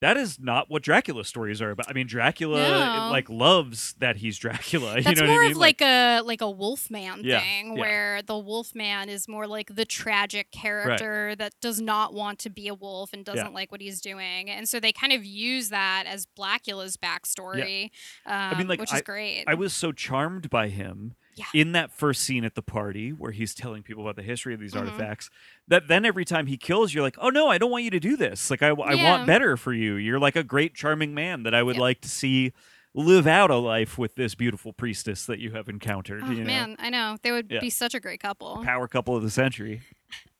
That 0.00 0.16
is 0.16 0.38
not 0.38 0.70
what 0.70 0.82
Dracula 0.82 1.24
stories 1.24 1.60
are 1.60 1.70
about. 1.72 1.90
I 1.90 1.92
mean, 1.92 2.06
Dracula 2.06 2.60
No. 2.60 3.10
like 3.10 3.28
loves 3.28 3.94
that 3.98 4.16
he's 4.16 4.38
Dracula. 4.38 4.96
you 4.98 5.02
That's 5.02 5.20
know 5.20 5.26
more 5.26 5.36
what 5.36 5.40
I 5.40 5.42
mean? 5.48 5.52
of 5.52 5.56
like, 5.58 5.80
a 5.82 6.20
like 6.20 6.40
a 6.40 6.48
Wolfman 6.50 7.22
Yeah, 7.24 7.40
thing, 7.40 7.74
yeah. 7.74 7.80
where 7.80 8.22
the 8.22 8.38
Wolfman 8.38 9.08
is 9.08 9.26
more 9.26 9.46
like 9.48 9.74
the 9.74 9.84
tragic 9.84 10.52
character 10.52 11.34
that 11.36 11.54
does 11.60 11.80
not 11.80 12.14
want 12.14 12.38
to 12.40 12.50
be 12.50 12.68
a 12.68 12.74
wolf 12.74 13.12
and 13.12 13.24
doesn't 13.24 13.52
like 13.54 13.72
what 13.72 13.80
he's 13.80 14.00
doing, 14.00 14.48
and 14.48 14.68
so 14.68 14.78
they 14.78 14.92
kind 14.92 15.12
of 15.12 15.24
use 15.24 15.70
that 15.70 16.04
as 16.06 16.26
Blackula's 16.26 16.96
backstory. 16.96 17.90
Um, 18.24 18.58
mean, 18.58 18.68
like, 18.68 18.78
which 18.80 18.94
is 18.94 19.02
great. 19.02 19.44
I 19.48 19.54
was 19.54 19.72
so 19.72 19.90
charmed 19.92 20.48
by 20.50 20.68
him 20.68 21.14
Yeah. 21.38 21.44
in 21.54 21.72
that 21.72 21.92
first 21.92 22.22
scene 22.22 22.44
at 22.44 22.54
the 22.54 22.62
party 22.62 23.10
where 23.10 23.30
he's 23.32 23.54
telling 23.54 23.82
people 23.82 24.02
about 24.02 24.16
the 24.16 24.22
history 24.22 24.52
of 24.54 24.60
these 24.60 24.74
Mhm. 24.74 24.80
artifacts. 24.80 25.30
That 25.68 25.86
then 25.88 26.04
every 26.04 26.24
time 26.24 26.46
he 26.46 26.56
kills, 26.56 26.92
you're 26.92 27.02
like, 27.04 27.16
oh 27.18 27.30
no, 27.30 27.48
I 27.48 27.58
don't 27.58 27.70
want 27.70 27.84
you 27.84 27.90
to 27.90 28.00
do 28.00 28.16
this. 28.16 28.50
Like 28.50 28.62
I, 28.62 28.70
I 28.70 28.94
Yeah. 28.94 29.10
want 29.10 29.26
better 29.26 29.56
for 29.56 29.72
you. 29.72 29.94
You're 29.94 30.18
like 30.18 30.36
a 30.36 30.42
great, 30.42 30.74
charming 30.74 31.14
man 31.14 31.44
that 31.44 31.54
I 31.54 31.62
would 31.62 31.76
Yep. 31.76 31.80
like 31.80 32.00
to 32.02 32.08
see 32.08 32.52
live 32.94 33.26
out 33.26 33.50
a 33.50 33.56
life 33.56 33.96
with 33.98 34.16
this 34.16 34.34
beautiful 34.34 34.72
priestess 34.72 35.24
that 35.26 35.38
you 35.38 35.52
have 35.52 35.68
encountered. 35.68 36.22
oh 36.24 36.30
you 36.30 36.38
know, 36.40 36.44
man, 36.46 36.74
I 36.78 36.90
know 36.90 37.16
they 37.22 37.30
would 37.30 37.48
Yeah. 37.50 37.60
be 37.60 37.70
such 37.70 37.94
a 37.94 38.00
great 38.00 38.18
couple. 38.20 38.64
power 38.64 38.88
couple 38.88 39.14
of 39.14 39.22
the 39.22 39.30
century. 39.30 39.82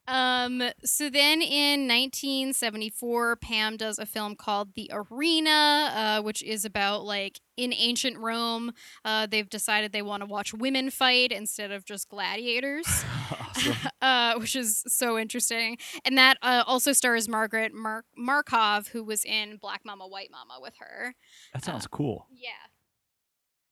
Um, 0.08 0.62
so 0.84 1.10
then 1.10 1.42
in 1.42 1.86
1974, 1.86 3.36
Pam 3.36 3.76
does 3.76 3.98
a 3.98 4.06
film 4.06 4.34
called 4.34 4.74
The 4.74 4.90
Arena, 4.92 5.92
uh, 5.94 6.22
which 6.22 6.42
is 6.42 6.64
about 6.64 7.04
like 7.04 7.40
in 7.58 7.74
ancient 7.74 8.16
Rome, 8.16 8.72
uh, 9.04 9.26
they've 9.26 9.48
decided 9.48 9.92
they 9.92 10.00
want 10.00 10.22
to 10.22 10.26
watch 10.26 10.54
women 10.54 10.90
fight 10.90 11.32
instead 11.32 11.70
of 11.70 11.84
just 11.84 12.08
gladiators. 12.08 12.86
awesome. 13.32 13.74
uh, 14.02 14.34
which 14.38 14.56
is 14.56 14.84
so 14.86 15.18
interesting. 15.18 15.76
And 16.04 16.16
that 16.16 16.38
uh, 16.40 16.62
also 16.66 16.92
stars 16.92 17.28
Margaret 17.28 17.74
Mar- 17.74 18.04
Markov, 18.16 18.88
who 18.88 19.04
was 19.04 19.24
in 19.24 19.56
Black 19.56 19.82
Mama, 19.84 20.06
White 20.06 20.30
Mama 20.30 20.60
with 20.62 20.74
her. 20.78 21.14
That 21.52 21.64
sounds 21.64 21.86
cool. 21.86 22.26
Yeah. 22.30 22.50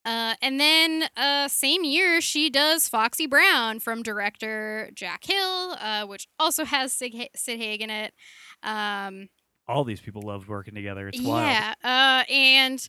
Uh, 0.07 0.35
and 0.41 0.61
then 0.61 1.09
uh, 1.17 1.49
same 1.49 1.83
year, 1.83 2.21
she 2.21 2.49
does 2.49 2.89
Foxy 2.89 3.27
Brown 3.27 3.81
from 3.81 4.05
director 4.05 4.89
Jack 4.95 5.25
Hill, 5.25 5.77
uh, 5.81 6.07
which 6.07 6.29
also 6.39 6.65
has 6.65 6.93
Sid, 6.93 7.13
ha- 7.15 7.29
Sid 7.35 7.59
Haig 7.59 7.83
in 7.83 7.91
it. 7.91 8.15
Um, 8.63 9.29
All 9.67 9.83
these 9.83 10.01
people 10.01 10.23
loved 10.23 10.47
working 10.47 10.75
together. 10.77 11.09
It's 11.09 11.21
wild. 11.21 11.43
yeah, 11.51 11.75
uh, 11.83 12.33
and 12.33 12.87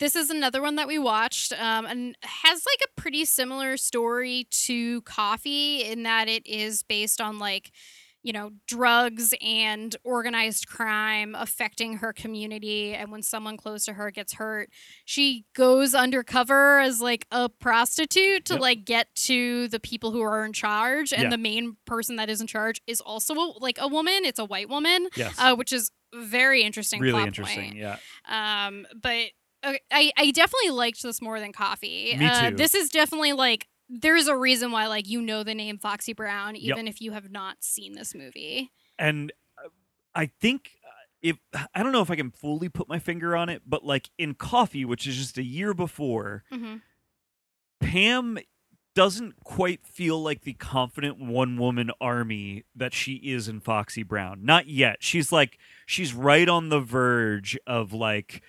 this 0.00 0.16
is 0.16 0.30
another 0.30 0.60
one 0.60 0.74
that 0.76 0.88
we 0.88 0.98
watched, 0.98 1.52
um, 1.52 1.86
and 1.86 2.16
has 2.22 2.64
like 2.66 2.88
a 2.88 3.00
pretty 3.00 3.24
similar 3.24 3.76
story 3.76 4.48
to 4.50 5.00
Coffee 5.02 5.84
in 5.84 6.02
that 6.02 6.28
it 6.28 6.44
is 6.46 6.82
based 6.82 7.20
on 7.20 7.38
like 7.38 7.70
you 8.22 8.32
know 8.32 8.50
drugs 8.68 9.34
and 9.40 9.96
organized 10.04 10.66
crime 10.68 11.34
affecting 11.36 11.98
her 11.98 12.12
community 12.12 12.94
and 12.94 13.10
when 13.10 13.22
someone 13.22 13.56
close 13.56 13.84
to 13.84 13.94
her 13.94 14.10
gets 14.10 14.34
hurt 14.34 14.68
she 15.04 15.44
goes 15.54 15.94
undercover 15.94 16.78
as 16.80 17.00
like 17.00 17.26
a 17.32 17.48
prostitute 17.48 18.44
to 18.44 18.54
Yep. 18.54 18.60
like 18.60 18.84
get 18.84 19.14
to 19.26 19.66
the 19.68 19.80
people 19.80 20.12
who 20.12 20.20
are 20.22 20.44
in 20.44 20.52
charge 20.52 21.12
and 21.12 21.24
Yeah. 21.24 21.30
the 21.30 21.38
main 21.38 21.76
person 21.86 22.16
that 22.16 22.30
is 22.30 22.40
in 22.40 22.46
charge 22.46 22.80
is 22.86 23.00
also 23.00 23.34
a, 23.34 23.52
like 23.58 23.78
a 23.80 23.88
woman 23.88 24.20
it's 24.24 24.38
a 24.38 24.44
white 24.44 24.68
woman 24.68 25.08
Yes. 25.16 25.34
uh, 25.38 25.54
which 25.56 25.72
is 25.72 25.90
very 26.14 26.62
interesting. 26.62 27.00
really 27.00 27.22
interesting. 27.22 27.70
point. 27.70 27.76
Yeah. 27.76 27.96
Um, 28.28 28.86
but 29.00 29.28
uh, 29.64 29.72
I 29.90 30.12
I 30.16 30.30
definitely 30.32 30.70
liked 30.70 31.02
this 31.02 31.22
more 31.22 31.40
than 31.40 31.52
Coffee. 31.52 32.14
Me 32.18 32.26
Uh, 32.26 32.50
too. 32.50 32.56
this 32.56 32.74
is 32.74 32.90
definitely 32.90 33.32
like 33.32 33.66
there's 34.00 34.26
a 34.26 34.36
reason 34.36 34.70
why 34.72 34.86
like 34.86 35.08
you 35.08 35.20
know 35.20 35.42
the 35.42 35.54
name 35.54 35.76
Foxy 35.78 36.12
Brown 36.14 36.54
Yep. 36.54 36.62
even 36.64 36.88
if 36.88 37.00
you 37.00 37.12
have 37.12 37.30
not 37.30 37.62
seen 37.62 37.92
this 37.94 38.14
movie. 38.14 38.70
and 38.98 39.32
uh, 39.62 39.68
I 40.14 40.26
think 40.26 40.70
uh, 40.84 40.88
if 41.20 41.36
I 41.74 41.82
don't 41.82 41.92
know 41.92 42.02
if 42.02 42.10
I 42.10 42.16
can 42.16 42.30
fully 42.30 42.68
put 42.68 42.88
my 42.88 42.98
finger 42.98 43.36
on 43.36 43.48
it, 43.48 43.62
but 43.66 43.84
like 43.84 44.10
in 44.18 44.34
Coffee, 44.34 44.84
which 44.84 45.06
is 45.06 45.16
just 45.16 45.36
a 45.38 45.42
year 45.44 45.74
before, 45.74 46.44
hmm 46.50 46.76
Pam 47.80 48.38
doesn't 48.94 49.42
quite 49.42 49.86
feel 49.86 50.22
like 50.22 50.42
the 50.42 50.52
confident 50.52 51.18
one 51.18 51.56
woman 51.56 51.90
army 52.00 52.62
that 52.76 52.92
she 52.92 53.14
is 53.14 53.48
in 53.48 53.58
Foxy 53.60 54.02
Brown. 54.02 54.44
Not 54.44 54.68
yet. 54.68 54.98
She's 55.00 55.32
like 55.32 55.58
she's 55.86 56.12
right 56.14 56.48
on 56.48 56.68
the 56.68 56.80
verge 56.80 57.58
of 57.66 57.92
like 57.92 58.42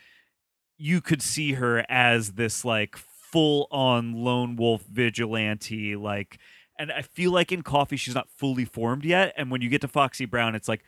you 0.78 1.00
could 1.02 1.22
see 1.22 1.54
her 1.54 1.86
as 1.90 2.34
this 2.34 2.66
like 2.66 2.98
full 3.34 3.68
on 3.72 4.14
lone 4.14 4.56
wolf 4.56 4.84
vigilante 4.84 5.96
like 5.96 6.38
and 6.80 6.92
I 6.92 7.02
feel 7.02 7.32
like 7.32 7.52
in 7.52 7.62
Coffee 7.64 7.98
she's 7.98 8.16
not 8.16 8.30
fully 8.30 8.66
formed 8.66 9.04
yet 9.06 9.34
and 9.36 9.50
when 9.52 9.62
you 9.62 9.70
get 9.70 9.82
to 9.82 9.88
Foxy 9.88 10.26
Brown 10.26 10.56
it's 10.56 10.68
like 10.70 10.84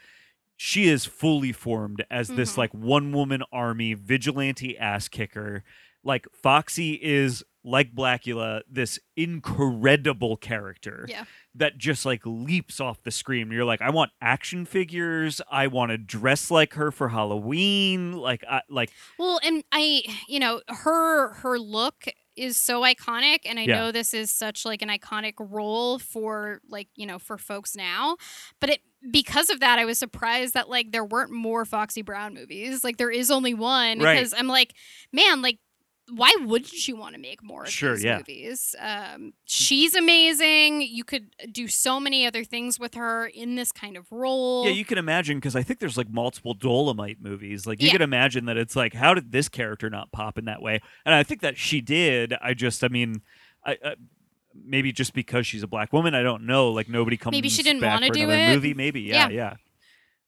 she 0.55 0.87
is 0.87 1.03
fully 1.05 1.51
formed 1.51 2.05
as 2.09 2.29
this 2.29 2.53
Mhm. 2.53 2.57
like 2.57 2.73
one 2.73 3.11
woman 3.11 3.41
army 3.51 3.93
vigilante 3.95 4.77
ass 4.77 5.07
kicker 5.07 5.63
like 6.03 6.27
Foxy 6.33 6.93
is 7.01 7.43
like 7.63 7.95
Blackula, 7.95 8.61
this 8.69 8.99
incredible 9.15 10.37
character 10.37 11.05
Yeah. 11.09 11.25
that 11.55 11.77
just 11.79 12.05
like 12.05 12.21
leaps 12.23 12.79
off 12.79 13.01
the 13.03 13.09
screen. 13.11 13.49
You're 13.51 13.65
like, 13.65 13.81
I 13.81 13.89
want 13.89 14.11
action 14.21 14.65
figures. 14.65 15.41
I 15.51 15.65
want 15.67 15.89
to 15.89 15.97
dress 15.97 16.51
like 16.51 16.73
her 16.75 16.91
for 16.91 17.09
Halloween. 17.09 18.13
Like, 18.13 18.43
I, 18.49 18.61
like 18.69 18.91
Well, 19.17 19.39
and 19.43 19.63
I, 19.71 20.03
you 20.27 20.39
know, 20.39 20.61
her 20.67 21.33
her 21.33 21.57
look 21.59 22.05
is 22.35 22.57
so 22.59 22.81
iconic 22.81 23.39
and 23.45 23.57
I 23.59 23.63
Yeah. 23.63 23.75
know 23.79 23.91
this 23.91 24.13
is 24.13 24.31
such 24.31 24.65
like 24.65 24.81
an 24.81 24.89
iconic 24.89 25.33
role 25.39 25.99
for 25.99 26.61
like, 26.69 26.87
you 26.95 27.05
know, 27.05 27.19
for 27.19 27.37
folks 27.37 27.75
now, 27.75 28.17
but 28.59 28.69
it 28.69 28.81
because 29.11 29.51
of 29.51 29.59
that 29.59 29.77
I 29.77 29.85
was 29.85 29.99
surprised 29.99 30.55
that 30.55 30.67
like 30.69 30.91
there 30.91 31.05
weren't 31.05 31.31
more 31.31 31.63
Foxy 31.63 32.01
Brown 32.01 32.33
movies. 32.33 32.83
Like 32.83 32.97
there 32.97 33.11
is 33.11 33.29
only 33.29 33.53
one 33.53 33.99
Right. 33.99 34.15
because 34.15 34.33
I'm 34.33 34.47
like, 34.47 34.73
man, 35.11 35.41
like 35.43 35.59
why 36.13 36.35
wouldn't 36.41 36.87
you 36.87 36.95
want 36.95 37.15
to 37.15 37.19
make 37.21 37.41
more 37.43 37.63
of 37.63 37.69
Sure, 37.69 37.93
these 37.95 38.03
yeah. 38.03 38.17
movies? 38.17 38.75
Um, 38.79 39.33
she's 39.45 39.95
amazing. 39.95 40.81
You 40.81 41.03
could 41.03 41.35
do 41.51 41.67
so 41.67 41.99
many 41.99 42.25
other 42.27 42.43
things 42.43 42.79
with 42.79 42.93
her 42.93 43.25
in 43.25 43.55
this 43.55 43.71
kind 43.71 43.97
of 43.97 44.11
role. 44.11 44.65
Yeah, 44.65 44.71
you 44.71 44.85
can 44.85 44.97
imagine 44.99 45.37
because 45.37 45.55
I 45.55 45.63
think 45.63 45.79
there's 45.79 45.97
like 45.97 46.09
multiple 46.09 46.53
Dolomite 46.53 47.17
movies. 47.21 47.65
Like 47.65 47.81
you 47.81 47.87
Yeah. 47.87 47.93
can 47.93 48.01
imagine 48.03 48.45
that 48.45 48.57
it's 48.57 48.75
like, 48.75 48.93
how 48.93 49.13
did 49.15 49.31
this 49.31 49.49
character 49.49 49.89
not 49.89 50.11
pop 50.11 50.37
in 50.37 50.45
that 50.45 50.61
way? 50.61 50.79
And 51.05 51.15
I 51.15 51.23
think 51.23 51.41
that 51.41 51.57
she 51.57 51.81
did. 51.81 52.33
I 52.41 52.53
just, 52.53 52.83
I 52.83 52.87
mean, 52.87 53.21
I. 53.65 53.77
I 53.83 53.95
Maybe 54.57 54.93
just 54.93 55.13
because 55.13 55.45
she's 55.45 55.63
a 55.63 55.67
black 55.67 55.91
woman, 55.91 56.15
I 56.15 56.23
don't 56.23 56.45
know. 56.45 56.71
Like 56.71 56.87
nobody 56.87 57.17
comes. 57.17 57.33
Maybe 57.33 57.49
she 57.49 57.61
didn't 57.61 57.81
wanna 57.81 58.09
do 58.09 58.29
it. 58.29 58.53
Movie, 58.53 58.73
maybe. 58.73 59.01
Yeah, 59.01 59.27
yeah, 59.27 59.55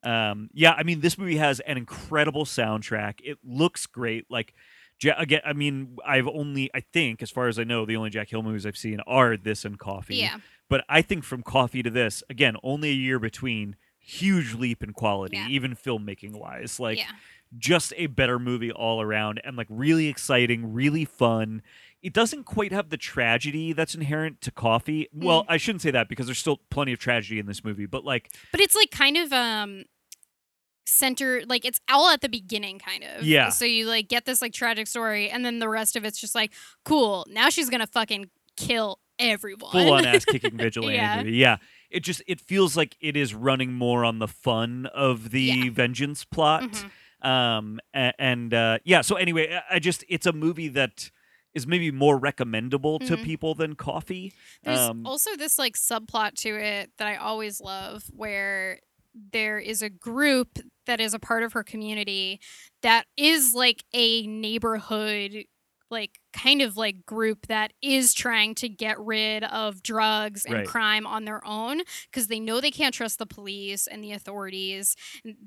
Um, 0.04 0.50
yeah. 0.54 0.74
I 0.74 0.84
mean, 0.84 1.00
this 1.00 1.18
movie 1.18 1.38
has 1.38 1.62
an 1.62 1.78
incredible 1.78 2.44
soundtrack. 2.44 3.22
It 3.24 3.38
looks 3.42 3.86
great. 3.86 4.26
Like, 4.30 4.54
Ja- 5.02 5.16
again, 5.18 5.42
I 5.46 5.54
mean, 5.54 5.98
I've 6.06 6.28
only, 6.28 6.70
I 6.74 6.80
think, 6.80 7.22
as 7.22 7.30
far 7.32 7.48
as 7.48 7.60
I 7.60 7.64
know, 7.64 7.86
the 7.86 7.96
only 7.98 8.10
Jack 8.10 8.30
Hill 8.30 8.42
movies 8.44 8.66
I've 8.66 8.78
seen 8.78 9.00
are 9.08 9.38
this 9.38 9.64
and 9.66 9.78
Coffee. 9.78 10.16
yeah. 10.18 10.38
But 10.70 10.84
I 10.90 11.02
think 11.02 11.24
from 11.24 11.44
Coffee 11.44 11.82
to 11.84 11.90
this, 11.90 12.24
again, 12.30 12.56
only 12.64 12.90
a 12.90 12.94
year 12.94 13.20
between, 13.20 13.76
huge 14.00 14.54
leap 14.54 14.84
in 14.84 14.94
quality, 14.94 15.38
Yeah. 15.38 15.48
even 15.50 15.76
filmmaking 15.76 16.32
wise. 16.34 16.80
Like 16.80 16.98
yeah. 16.98 17.12
just 17.58 17.94
a 17.98 18.08
better 18.08 18.40
movie 18.40 18.72
all 18.72 19.02
around 19.02 19.40
and 19.44 19.56
like 19.58 19.68
really 19.70 20.08
exciting, 20.08 20.74
really 20.74 21.06
fun. 21.06 21.62
It 22.02 22.14
doesn't 22.14 22.44
quite 22.46 22.72
have 22.72 22.90
the 22.90 22.96
tragedy 22.98 23.74
that's 23.74 23.96
inherent 23.96 24.40
to 24.42 24.52
Coffee. 24.52 25.10
Well, 25.14 25.44
Mm. 25.44 25.46
I 25.50 25.58
shouldn't 25.58 25.82
say 25.82 25.92
that 25.92 26.08
because 26.10 26.26
there's 26.28 26.38
still 26.38 26.62
plenty 26.70 26.94
of 26.94 27.00
tragedy 27.00 27.38
in 27.40 27.48
this 27.48 27.64
movie, 27.64 27.86
but 27.86 28.06
like 28.06 28.30
But 28.52 28.62
it's 28.62 28.76
like 28.76 28.92
kind 28.92 29.18
of 29.18 29.34
um 29.34 29.84
center 30.88 31.42
like 31.48 31.66
it's 31.66 31.80
all 31.90 32.10
at 32.10 32.22
the 32.22 32.30
beginning 32.30 32.80
kind 32.80 33.04
of. 33.04 33.24
Yeah. 33.24 33.50
So 33.50 33.66
you 33.66 33.86
like 33.88 34.08
get 34.08 34.26
this 34.26 34.42
like 34.42 34.54
tragic 34.54 34.88
story 34.88 35.30
and 35.30 35.46
then 35.46 35.60
the 35.60 35.70
rest 35.70 35.96
of 35.96 36.06
it's 36.06 36.20
just 36.20 36.34
like, 36.34 36.54
cool, 36.86 37.26
now 37.30 37.50
she's 37.50 37.70
gonna 37.70 37.88
fucking 37.88 38.30
kill 38.56 39.00
everyone. 39.20 39.72
full 39.72 39.92
on 39.94 40.06
ass 40.06 40.26
kicking 40.34 40.58
vigilante 40.58 40.96
Yeah. 40.96 41.18
movie. 41.18 41.34
Yeah. 41.38 41.58
It 41.90 42.02
just 42.02 42.22
it 42.28 42.40
feels 42.40 42.76
like 42.78 42.96
it 43.00 43.16
is 43.18 43.34
running 43.34 43.74
more 43.74 44.04
on 44.06 44.20
the 44.20 44.28
fun 44.28 44.86
of 44.94 45.32
the 45.32 45.42
Yeah. 45.42 45.70
vengeance 45.72 46.24
plot. 46.26 46.64
Mhm. 46.64 46.92
um 47.28 47.80
and 47.96 48.54
uh 48.54 48.78
yeah 48.84 49.02
so 49.02 49.16
anyway 49.16 49.60
I- 49.72 49.80
just 49.80 50.04
it's 50.08 50.28
a 50.28 50.32
movie 50.34 50.68
that 50.68 51.10
is 51.56 51.66
maybe 51.66 51.90
more 51.90 52.16
recommendable 52.20 53.00
to 53.00 53.18
Mhm. 53.18 53.24
people 53.24 53.56
than 53.56 53.74
coffee 53.76 54.34
There's 54.62 54.78
um 54.78 55.04
also 55.04 55.36
this 55.36 55.58
like 55.58 55.76
subplot 55.76 56.34
to 56.44 56.50
it 56.50 56.92
that 57.00 57.08
I 57.08 57.16
always 57.16 57.60
love 57.60 58.04
where 58.16 58.82
there 59.34 59.58
is 59.58 59.82
a 59.82 59.90
group 59.90 60.60
that 60.88 61.00
is 61.00 61.14
a 61.14 61.20
part 61.20 61.44
of 61.44 61.54
her 61.54 61.64
community 61.64 62.40
that 62.82 63.06
is 63.16 63.54
like 63.54 63.84
a 63.94 64.26
neighborhood 64.28 65.46
like 65.90 66.20
kind 66.34 66.62
of 66.62 66.76
like 66.76 67.06
group 67.06 67.48
that 67.48 67.72
is 67.82 68.14
trying 68.14 68.54
to 68.54 68.68
get 68.68 69.00
rid 69.00 69.46
of 69.46 69.82
drugs 69.82 70.44
and 70.44 70.54
Right. 70.56 70.68
crime 70.68 71.08
on 71.08 71.24
their 71.24 71.46
own 71.48 71.82
because 72.12 72.28
they 72.28 72.42
know 72.42 72.60
they 72.60 72.72
can't 72.72 72.94
trust 72.94 73.20
the 73.20 73.26
police 73.26 73.88
and 73.88 74.04
the 74.04 74.12
authorities 74.12 74.98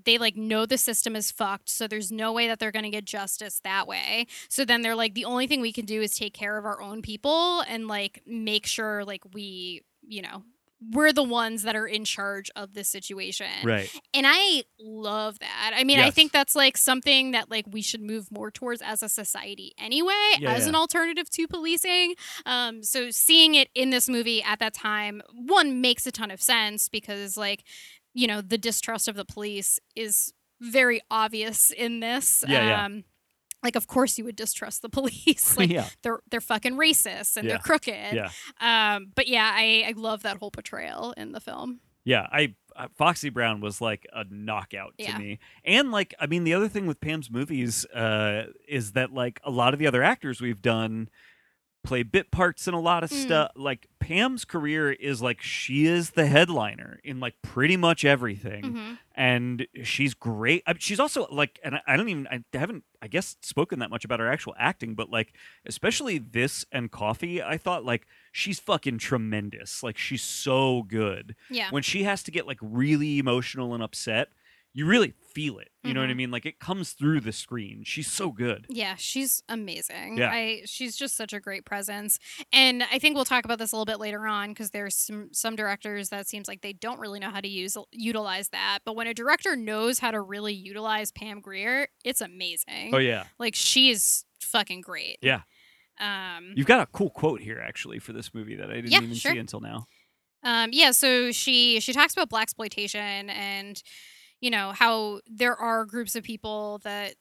they 0.06 0.16
like 0.16 0.36
know 0.36 0.64
the 0.64 0.78
system 0.78 1.14
is 1.14 1.30
fucked 1.30 1.68
so 1.68 1.86
there's 1.86 2.10
no 2.10 2.32
way 2.32 2.46
that 2.46 2.58
they're 2.58 2.72
going 2.72 2.84
to 2.84 2.90
get 2.90 3.04
justice 3.04 3.60
that 3.64 3.86
way 3.86 4.26
so 4.48 4.64
then 4.64 4.80
they're 4.82 4.94
like 4.94 5.14
the 5.14 5.26
only 5.26 5.46
thing 5.46 5.60
we 5.60 5.72
can 5.72 5.84
do 5.84 6.00
is 6.00 6.14
take 6.16 6.32
care 6.32 6.56
of 6.56 6.64
our 6.64 6.80
own 6.80 7.02
people 7.02 7.60
and 7.68 7.86
like 7.86 8.22
make 8.26 8.64
sure 8.66 9.04
like 9.04 9.22
we 9.34 9.82
you 10.02 10.22
know 10.22 10.42
we're 10.92 11.12
the 11.12 11.22
ones 11.22 11.62
that 11.62 11.76
are 11.76 11.86
in 11.86 12.04
charge 12.04 12.50
of 12.56 12.72
this 12.72 12.88
situation. 12.88 13.46
Right. 13.64 13.90
And 14.14 14.24
i 14.26 14.64
love 14.80 15.38
that. 15.40 15.72
I 15.74 15.84
mean 15.84 16.00
i 16.00 16.10
think 16.10 16.32
that's 16.32 16.54
like 16.54 16.76
something 16.78 17.32
that 17.32 17.50
like 17.50 17.66
we 17.70 17.82
should 17.82 18.00
move 18.02 18.30
more 18.32 18.50
towards 18.50 18.80
as 18.80 19.02
a 19.02 19.08
society 19.08 19.72
anyway 19.78 20.12
Yeah, 20.38 20.52
as 20.52 20.62
yeah. 20.62 20.70
an 20.70 20.74
alternative 20.74 21.28
to 21.30 21.46
policing. 21.48 22.14
Um 22.46 22.82
so 22.82 23.10
seeing 23.10 23.54
it 23.54 23.68
in 23.74 23.90
this 23.90 24.08
movie 24.08 24.42
at 24.42 24.58
that 24.60 24.74
time 24.74 25.20
one 25.34 25.80
makes 25.80 26.06
a 26.06 26.12
ton 26.12 26.30
of 26.30 26.40
sense 26.40 26.88
because 26.88 27.36
like 27.36 27.64
you 28.14 28.26
know 28.26 28.40
the 28.40 28.58
distrust 28.58 29.06
of 29.06 29.16
the 29.16 29.24
police 29.24 29.78
is 29.94 30.32
very 30.60 31.00
obvious 31.10 31.70
in 31.70 32.00
this. 32.00 32.44
Yeah, 32.48 32.66
yeah. 32.66 33.00
Like 33.62 33.76
of 33.76 33.86
course 33.86 34.16
you 34.18 34.24
would 34.24 34.36
distrust 34.36 34.82
the 34.82 34.88
police. 34.88 35.56
Like 35.58 35.70
yeah. 35.70 35.86
they're 36.02 36.20
they're 36.30 36.40
fucking 36.40 36.74
racist 36.74 37.36
and 37.36 37.44
Yeah. 37.46 37.54
they're 37.54 37.58
crooked. 37.58 38.14
Yeah. 38.14 38.30
Um 38.60 39.12
but 39.14 39.28
yeah 39.28 39.50
i 39.54 39.84
i 39.88 39.94
love 39.96 40.22
that 40.22 40.38
whole 40.38 40.50
portrayal 40.50 41.12
in 41.16 41.32
the 41.32 41.40
film. 41.40 41.80
Yeah 42.04 42.26
i 42.32 42.54
uh, 42.76 42.86
foxy 42.96 43.28
brown 43.30 43.60
was 43.60 43.80
like 43.80 44.06
a 44.12 44.24
knockout 44.30 44.94
to 44.98 45.04
Yeah. 45.04 45.18
me. 45.18 45.38
And 45.64 45.90
like 45.90 46.14
i 46.20 46.26
mean 46.26 46.44
the 46.44 46.54
other 46.54 46.68
thing 46.68 46.86
with 46.86 47.00
pam's 47.00 47.30
movies 47.30 47.84
uh 47.86 48.46
is 48.68 48.92
that 48.92 49.12
like 49.12 49.40
a 49.44 49.50
lot 49.50 49.72
of 49.74 49.78
the 49.80 49.86
other 49.86 50.02
actors 50.02 50.40
we've 50.40 50.62
done 50.62 51.08
play 51.82 52.02
bit 52.02 52.30
parts 52.30 52.68
in 52.68 52.74
a 52.74 52.80
lot 52.80 53.02
of 53.02 53.10
Mm. 53.10 53.22
stuff 53.22 53.50
like 53.56 53.88
pam's 54.00 54.44
career 54.44 54.92
is 54.92 55.22
like 55.22 55.40
she 55.40 55.86
is 55.86 56.10
the 56.10 56.26
headliner 56.26 57.00
in 57.02 57.20
like 57.20 57.34
pretty 57.42 57.76
much 57.76 58.04
everything 58.04 58.64
hmm 58.74 58.94
and 59.16 59.66
she's 59.82 60.14
great. 60.14 60.62
I 60.66 60.74
she's 60.78 60.98
also 61.00 61.26
like, 61.30 61.60
and 61.62 61.74
I, 61.74 61.80
I 61.88 61.96
don't 61.98 62.08
even, 62.08 62.26
I 62.28 62.42
haven't, 62.56 62.84
I 63.02 63.08
guess, 63.08 63.36
spoken 63.42 63.80
that 63.80 63.90
much 63.90 64.02
about 64.02 64.18
her 64.18 64.30
actual 64.32 64.54
acting, 64.58 64.94
but 64.94 65.10
like, 65.10 65.34
especially 65.66 66.16
this 66.16 66.64
and 66.72 66.90
Coffee, 66.90 67.42
I 67.42 67.58
thought 67.58 67.84
like 67.84 68.06
she's 68.32 68.58
fucking 68.60 68.96
tremendous. 68.96 69.82
Like 69.82 69.98
she's 69.98 70.22
so 70.22 70.84
good. 70.84 71.36
yeah 71.50 71.68
When 71.70 71.82
she 71.82 72.04
has 72.04 72.22
to 72.22 72.30
get 72.30 72.46
like 72.46 72.58
really 72.62 73.18
emotional 73.18 73.74
and 73.74 73.82
upset, 73.82 74.28
you 74.72 74.86
really 74.86 75.14
feel 75.34 75.58
it. 75.58 75.68
You 75.82 75.94
know 75.94 76.00
what 76.00 76.10
I 76.10 76.12
Mhm. 76.12 76.16
mean? 76.16 76.30
Like 76.30 76.44
it 76.46 76.58
comes 76.60 76.92
through 76.92 77.20
the 77.20 77.32
screen. 77.32 77.82
She's 77.84 78.10
so 78.10 78.30
good. 78.30 78.66
Yeah, 78.68 78.96
she's 78.96 79.42
amazing. 79.48 80.18
Yeah. 80.18 80.30
I 80.30 80.62
she's 80.66 80.96
just 80.96 81.16
such 81.16 81.32
a 81.32 81.40
great 81.40 81.64
presence. 81.64 82.18
And 82.52 82.82
I 82.84 82.98
think 82.98 83.14
we'll 83.14 83.24
talk 83.24 83.44
about 83.44 83.58
this 83.58 83.72
a 83.72 83.76
little 83.76 83.86
bit 83.86 83.98
later 83.98 84.26
on 84.26 84.50
because 84.50 84.70
there's 84.70 84.96
some 84.96 85.30
some 85.32 85.56
directors 85.56 86.10
that 86.10 86.28
seems 86.28 86.48
like 86.48 86.60
they 86.60 86.72
don't 86.72 87.00
really 87.00 87.18
know 87.20 87.30
how 87.30 87.40
to 87.40 87.48
use 87.48 87.76
utilize 87.92 88.50
that. 88.50 88.80
But 88.84 88.94
when 88.96 89.06
a 89.06 89.14
director 89.14 89.56
knows 89.56 89.98
how 89.98 90.10
to 90.10 90.20
really 90.20 90.54
utilize 90.54 91.10
Pam 91.12 91.40
Grier, 91.40 91.88
it's 92.04 92.20
amazing. 92.20 92.94
Oh 92.94 92.98
yeah, 92.98 93.24
Like 93.38 93.54
she 93.54 93.90
is 93.90 94.24
fucking 94.40 94.82
great. 94.82 95.18
Yeah. 95.22 95.42
Um 95.98 96.52
you've 96.56 96.66
got 96.66 96.80
a 96.80 96.86
cool 96.86 97.10
quote 97.10 97.40
here 97.40 97.60
actually 97.60 97.98
for 97.98 98.12
this 98.12 98.32
movie 98.34 98.56
that 98.56 98.70
I 98.70 98.74
didn't 98.74 98.90
Yeah, 98.92 98.98
even 99.02 99.14
sure. 99.14 99.32
see 99.32 99.38
until 99.38 99.60
now. 99.60 99.86
Um, 100.42 100.70
yeah, 100.72 100.90
so 100.92 101.32
she 101.32 101.80
she 101.80 101.92
talks 101.92 102.12
about 102.14 102.28
black 102.30 102.44
exploitation 102.44 103.28
and 103.30 103.82
you 104.40 104.50
know 104.50 104.72
how 104.72 105.20
there 105.26 105.56
are 105.56 105.84
groups 105.84 106.16
of 106.16 106.24
people 106.24 106.80
that 106.84 107.14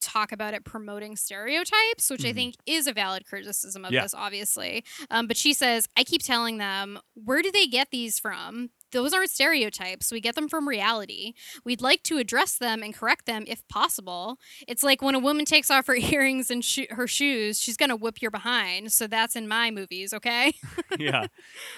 talk 0.00 0.30
about 0.30 0.54
it 0.54 0.64
promoting 0.64 1.16
stereotypes, 1.16 2.10
which 2.10 2.24
I 2.24 2.30
Mhm. 2.32 2.34
think 2.34 2.54
is 2.66 2.86
a 2.86 2.92
valid 2.92 3.26
criticism 3.26 3.84
of 3.84 3.92
Yeah. 3.92 4.02
this, 4.02 4.14
obviously. 4.14 4.84
Um, 5.10 5.26
but 5.26 5.36
she 5.36 5.52
says, 5.54 5.88
I 5.96 6.04
keep 6.04 6.22
telling 6.22 6.58
them, 6.58 7.00
where 7.14 7.42
do 7.42 7.50
they 7.50 7.66
get 7.66 7.90
these 7.90 8.18
from? 8.20 8.70
Those 8.96 9.12
aren't 9.12 9.30
stereotypes. 9.30 10.10
We 10.10 10.20
get 10.20 10.34
them 10.34 10.48
from 10.48 10.68
reality. 10.68 11.34
We'd 11.64 11.82
like 11.82 12.02
to 12.04 12.18
address 12.18 12.56
them 12.56 12.82
and 12.82 12.94
correct 12.94 13.26
them 13.26 13.44
if 13.46 13.66
possible. 13.68 14.38
It's 14.66 14.82
like 14.82 15.02
when 15.02 15.14
a 15.14 15.18
woman 15.18 15.44
takes 15.44 15.70
off 15.70 15.86
her 15.86 15.96
earrings 16.12 16.50
and 16.50 16.64
sho- 16.64 16.86
her 16.90 17.06
shoes, 17.06 17.60
she's 17.60 17.76
gonna 17.76 17.96
whip 17.96 18.22
your 18.22 18.30
behind. 18.30 18.92
So 18.92 19.06
that's 19.06 19.36
in 19.36 19.46
my 19.46 19.70
movies, 19.70 20.14
okay? 20.14 20.52
yeah 20.98 21.26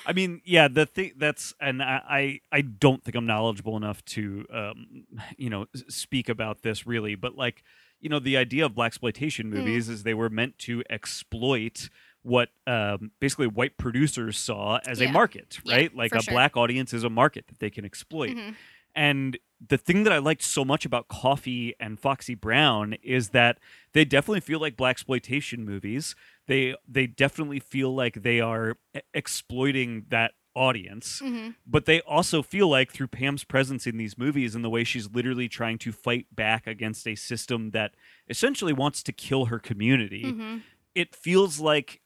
i 0.06 0.12
mean 0.12 0.40
yeah 0.44 0.68
the 0.68 0.86
thing 0.86 1.12
that's 1.16 1.54
and 1.60 1.82
I, 1.82 2.00
I 2.08 2.40
i 2.52 2.60
don't 2.60 3.02
think 3.02 3.14
i'm 3.14 3.26
knowledgeable 3.26 3.76
enough 3.76 4.04
to 4.06 4.46
um 4.52 5.06
you 5.36 5.50
know 5.50 5.66
speak 5.88 6.28
about 6.28 6.62
this 6.62 6.86
really 6.86 7.14
but 7.14 7.36
like 7.36 7.62
you 8.00 8.08
know 8.08 8.18
the 8.18 8.36
idea 8.36 8.64
of 8.66 8.74
black 8.74 8.90
exploitation 8.90 9.50
movies 9.50 9.88
is 9.88 10.02
they 10.02 10.14
were 10.14 10.30
meant 10.30 10.58
to 10.60 10.82
exploit 10.88 11.88
what 12.22 12.50
um, 12.66 13.10
basically 13.20 13.46
white 13.46 13.76
producers 13.78 14.36
saw 14.38 14.78
as 14.86 15.00
a 15.00 15.04
Yeah. 15.04 15.12
market 15.12 15.58
Yeah, 15.64 15.74
right 15.76 15.94
like 15.96 16.14
a 16.14 16.22
sure. 16.22 16.32
black 16.32 16.56
audience 16.56 16.92
is 16.92 17.04
a 17.04 17.10
market 17.10 17.46
that 17.48 17.58
they 17.60 17.70
can 17.70 17.84
exploit 17.84 18.36
Mhm. 18.36 18.54
and 18.94 19.38
the 19.66 19.78
thing 19.78 20.04
that 20.04 20.12
I 20.12 20.18
liked 20.18 20.42
so 20.42 20.64
much 20.64 20.84
about 20.84 21.08
Coffee 21.08 21.74
and 21.80 21.98
Foxy 21.98 22.34
Brown 22.36 22.92
is 23.02 23.30
that 23.30 23.58
they 23.92 24.04
definitely 24.04 24.40
feel 24.40 24.60
like 24.60 24.76
black 24.76 24.92
exploitation 24.92 25.64
movies. 25.64 26.14
They 26.46 26.76
they 26.86 27.08
definitely 27.08 27.58
feel 27.58 27.92
like 27.94 28.22
they 28.22 28.40
are 28.40 28.78
exploiting 29.14 30.06
that 30.08 30.32
audience, 30.54 31.20
Mhm. 31.24 31.54
but 31.66 31.86
they 31.86 32.00
also 32.02 32.42
feel 32.42 32.68
like 32.68 32.90
through 32.92 33.08
Pam's 33.08 33.44
presence 33.44 33.86
in 33.86 33.96
these 33.96 34.16
movies 34.16 34.54
and 34.54 34.64
the 34.64 34.70
way 34.70 34.82
she's 34.84 35.10
literally 35.10 35.48
trying 35.48 35.78
to 35.78 35.92
fight 35.92 36.26
back 36.34 36.66
against 36.66 37.06
a 37.06 37.14
system 37.14 37.70
that 37.70 37.94
essentially 38.28 38.72
wants 38.72 39.02
to 39.04 39.12
kill 39.12 39.46
her 39.46 39.58
community, 39.58 40.22
Mhm. 40.24 40.62
it 40.94 41.14
feels 41.14 41.60
like 41.60 42.00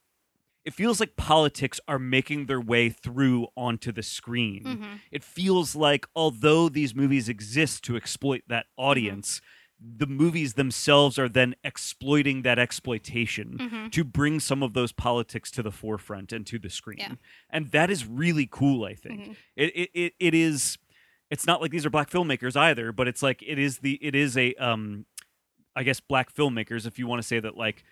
it 0.65 0.73
feels 0.73 0.99
like 0.99 1.15
politics 1.17 1.79
are 1.87 1.99
making 1.99 2.45
their 2.45 2.61
way 2.61 2.89
through 2.89 3.47
onto 3.57 3.91
the 3.91 4.03
screen. 4.03 4.63
Mhm. 4.63 4.99
It 5.11 5.23
feels 5.23 5.75
like 5.75 6.05
although 6.15 6.69
these 6.69 6.95
movies 6.95 7.27
exist 7.29 7.83
to 7.85 7.95
exploit 7.97 8.43
that 8.47 8.65
Mm-hmm. 8.67 8.83
audience, 8.83 9.41
the 9.85 10.07
movies 10.07 10.53
themselves 10.53 11.19
are 11.19 11.27
then 11.27 11.55
exploiting 11.65 12.43
that 12.43 12.57
exploitation 12.57 13.57
Mhm. 13.57 13.91
to 13.91 14.03
bring 14.05 14.39
some 14.39 14.63
of 14.63 14.73
those 14.73 14.93
politics 14.93 15.51
to 15.51 15.61
the 15.61 15.71
forefront 15.71 16.31
and 16.31 16.47
to 16.47 16.57
the 16.57 16.69
screen. 16.69 16.99
Yeah. 16.99 17.15
And 17.49 17.71
that 17.71 17.89
is 17.89 18.05
really 18.05 18.47
cool, 18.49 18.85
I 18.85 18.95
think. 18.95 19.21
Mhm. 19.31 19.35
It, 19.57 19.71
it 19.75 19.89
it 19.93 20.13
it 20.19 20.33
is 20.33 20.77
it's 21.29 21.45
not 21.47 21.61
like 21.61 21.71
these 21.71 21.85
are 21.85 21.89
black 21.89 22.09
filmmakers 22.09 22.55
either, 22.55 22.91
but 22.93 23.07
it's 23.09 23.21
like 23.23 23.43
it 23.45 23.59
is 23.59 23.79
the 23.79 23.95
it 24.01 24.15
is 24.15 24.37
a 24.37 24.53
um 24.55 25.05
I 25.75 25.81
guess 25.83 25.99
black 25.99 26.31
filmmakers 26.33 26.85
if 26.85 26.99
you 26.99 27.07
want 27.07 27.21
to 27.21 27.27
say 27.27 27.39
that 27.39 27.57
like 27.57 27.83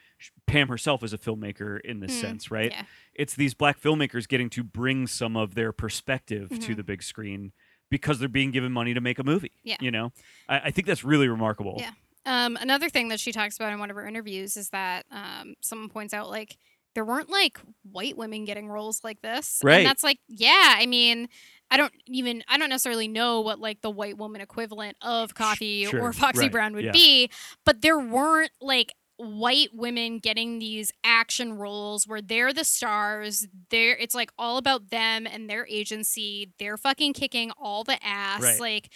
Pam 0.47 0.67
herself 0.67 1.03
is 1.03 1.13
a 1.13 1.17
filmmaker 1.17 1.79
in 1.81 1.99
this 1.99 2.11
Mm, 2.17 2.21
sense, 2.21 2.51
right? 2.51 2.71
Yeah. 2.71 2.83
It's 3.13 3.35
these 3.35 3.53
black 3.53 3.79
filmmakers 3.79 4.27
getting 4.27 4.49
to 4.51 4.63
bring 4.63 5.07
some 5.07 5.35
of 5.37 5.55
their 5.55 5.71
perspective 5.71 6.49
to 6.49 6.55
Mhm. 6.55 6.75
the 6.75 6.83
big 6.83 7.03
screen 7.03 7.51
because 7.89 8.19
they're 8.19 8.29
being 8.29 8.51
given 8.51 8.71
money 8.71 8.93
to 8.93 9.01
make 9.01 9.19
a 9.19 9.23
movie. 9.23 9.51
Yeah. 9.63 9.77
You 9.79 9.91
know? 9.91 10.11
I, 10.47 10.59
I 10.65 10.71
think 10.71 10.87
that's 10.87 11.03
really 11.03 11.27
remarkable. 11.27 11.75
Yeah. 11.79 11.91
Um, 12.25 12.55
another 12.61 12.87
thing 12.89 13.07
that 13.09 13.19
she 13.19 13.31
talks 13.31 13.55
about 13.57 13.73
in 13.73 13.79
one 13.79 13.89
of 13.89 13.95
her 13.95 14.05
interviews 14.05 14.55
is 14.55 14.69
that 14.69 15.05
um, 15.11 15.55
someone 15.61 15.89
points 15.89 16.13
out 16.13 16.29
like 16.29 16.57
there 16.93 17.03
weren't 17.05 17.29
like 17.29 17.57
white 17.89 18.17
women 18.17 18.45
getting 18.45 18.67
roles 18.67 19.03
like 19.03 19.21
this, 19.21 19.59
Right. 19.63 19.77
And 19.77 19.85
that's 19.85 20.03
like, 20.03 20.19
yeah, 20.27 20.75
I 20.77 20.85
mean, 20.85 21.29
I 21.69 21.77
don't 21.77 21.93
even 22.05 22.43
I 22.49 22.57
don't 22.57 22.67
necessarily 22.69 23.07
know 23.07 23.39
what 23.41 23.59
like 23.59 23.79
the 23.81 23.89
white 23.89 24.17
woman 24.17 24.41
equivalent 24.41 24.97
of 25.01 25.33
Coffee 25.33 25.85
sure, 25.85 26.01
or 26.01 26.11
Foxy 26.13 26.41
right, 26.41 26.51
Brown 26.51 26.73
would 26.73 26.83
yeah. 26.85 26.91
be, 26.91 27.29
but 27.65 27.81
there 27.81 27.97
weren't 27.97 28.51
like 28.59 28.93
white 29.21 29.69
women 29.73 30.19
getting 30.19 30.59
these 30.59 30.91
action 31.03 31.53
roles 31.57 32.07
where 32.07 32.21
they're 32.21 32.53
the 32.53 32.63
stars 32.63 33.47
they're 33.69 33.95
it's 33.97 34.15
like 34.15 34.31
all 34.37 34.57
about 34.57 34.89
them 34.89 35.27
and 35.27 35.49
their 35.49 35.67
agency 35.67 36.51
they're 36.59 36.77
fucking 36.77 37.13
kicking 37.13 37.51
all 37.61 37.83
the 37.83 37.97
ass 38.03 38.41
Right. 38.41 38.59
like 38.59 38.89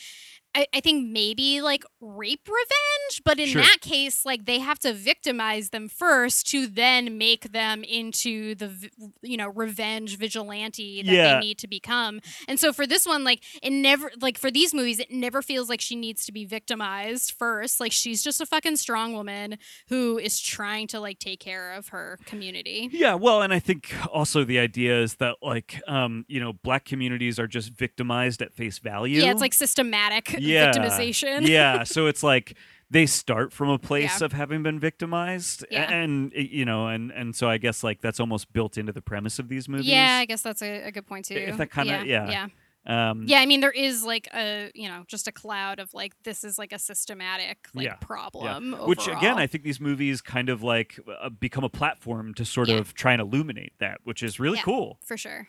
I, 0.56 0.68
I 0.74 0.80
think 0.80 1.10
maybe 1.10 1.62
like 1.62 1.84
rape 2.00 2.48
revenge, 2.48 3.22
but 3.26 3.40
in 3.40 3.50
Sure. 3.50 3.62
that 3.62 3.80
case, 3.82 4.26
like 4.26 4.46
they 4.46 4.60
have 4.60 4.80
to 4.80 4.94
victimize 4.94 5.72
them 5.72 5.90
first 5.90 6.48
to 6.52 6.66
then 6.66 7.18
make 7.18 7.52
them 7.52 7.84
into 7.84 8.56
the 8.56 8.90
you 9.22 9.36
know 9.38 9.50
revenge 9.50 10.18
vigilante 10.18 11.04
that 11.04 11.12
Yeah. 11.12 11.34
they 11.34 11.40
need 11.48 11.58
to 11.60 11.68
become. 11.68 12.22
And 12.48 12.60
so 12.60 12.72
for 12.72 12.88
this 12.88 13.06
one, 13.06 13.24
like 13.26 13.44
it 13.62 13.72
never 13.72 14.12
like 14.22 14.38
for 14.38 14.50
these 14.50 14.74
movies, 14.74 15.00
it 15.00 15.12
never 15.12 15.42
feels 15.42 15.68
like 15.68 15.82
she 15.82 15.96
needs 15.96 16.26
to 16.26 16.32
be 16.32 16.46
victimized 16.46 17.34
first. 17.38 17.80
Like 17.82 17.92
she's 17.92 18.24
just 18.24 18.40
a 18.40 18.46
fucking 18.46 18.78
strong 18.78 19.14
woman 19.14 19.58
who 19.90 20.18
is 20.18 20.40
trying 20.40 20.88
to 20.88 21.00
like 21.02 21.20
take 21.20 21.40
care 21.42 21.74
of 21.74 21.90
her 21.90 22.18
community. 22.26 22.90
Yeah, 22.94 23.16
well, 23.16 23.42
and 23.42 23.54
I 23.54 23.60
think 23.60 23.94
also 24.12 24.46
the 24.46 24.60
idea 24.60 25.02
is 25.02 25.16
that 25.16 25.36
like 25.42 25.82
um, 25.88 26.24
you 26.30 26.40
know, 26.40 26.54
black 26.54 26.86
communities 26.86 27.40
are 27.40 27.48
just 27.48 27.72
victimized 27.74 28.42
at 28.42 28.54
face 28.54 28.80
value. 28.80 29.22
Yeah, 29.22 29.32
it's 29.32 29.42
like 29.42 29.54
systematic 29.54 30.36
Yeah, 30.46 30.72
victimization. 30.72 31.48
yeah, 31.48 31.84
so 31.96 32.08
it's 32.08 32.24
like 32.24 32.58
they 32.90 33.06
start 33.08 33.52
from 33.52 33.70
a 33.70 33.80
place 33.80 34.20
Yeah. 34.22 34.26
of 34.26 34.34
having 34.34 34.62
been 34.64 34.80
victimized 34.80 35.66
Yeah. 35.72 35.92
and 35.92 36.32
you 36.34 36.66
know 36.66 36.88
and 36.88 37.12
and 37.12 37.36
so 37.36 37.50
I 37.50 37.58
guess 37.58 37.84
like 37.84 38.02
that's 38.02 38.20
almost 38.20 38.54
built 38.54 38.78
into 38.78 38.92
the 38.94 39.02
premise 39.02 39.40
of 39.40 39.48
these 39.50 39.68
movies. 39.68 39.88
Yeah, 39.88 40.18
I 40.22 40.26
guess 40.26 40.42
that's 40.42 40.62
a, 40.62 40.84
a 40.84 40.92
good 40.92 41.06
point 41.08 41.26
too. 41.26 41.36
If 41.36 41.58
that 41.58 41.72
kinda- 41.72 42.04
yeah, 42.06 42.26
yeah. 42.28 42.48
yeah. 42.88 43.10
Um 43.10 43.24
Yeah, 43.28 43.40
I 43.40 43.48
mean 43.48 43.62
there 43.62 43.72
is 43.72 44.04
like 44.04 44.28
a 44.36 44.70
you 44.76 44.88
know 44.88 45.04
just 45.08 45.28
a 45.28 45.32
cloud 45.32 45.80
of 45.80 45.92
like 45.96 46.14
this 46.24 46.44
is 46.44 46.60
like 46.60 46.72
a 46.72 46.78
systematic 46.78 47.58
like 47.74 47.86
Yeah, 47.86 47.96
problem. 47.96 48.74
which 48.86 49.08
again. 49.08 49.40
I 49.40 49.48
think 49.48 49.64
these 49.64 49.82
movies 49.82 50.22
kind 50.22 50.50
of 50.50 50.62
like 50.62 51.00
uh, 51.20 51.30
become 51.30 51.64
a 51.64 51.70
platform 51.70 52.36
to 52.36 52.46
sort 52.46 52.68
Yeah. 52.70 52.76
of 52.78 52.94
try 52.94 53.14
and 53.14 53.22
illuminate 53.22 53.74
that, 53.80 54.02
which 54.04 54.22
is 54.22 54.40
really 54.40 54.58
Yeah. 54.60 54.64
cool. 54.64 55.00
for 55.04 55.18
sure. 55.18 55.48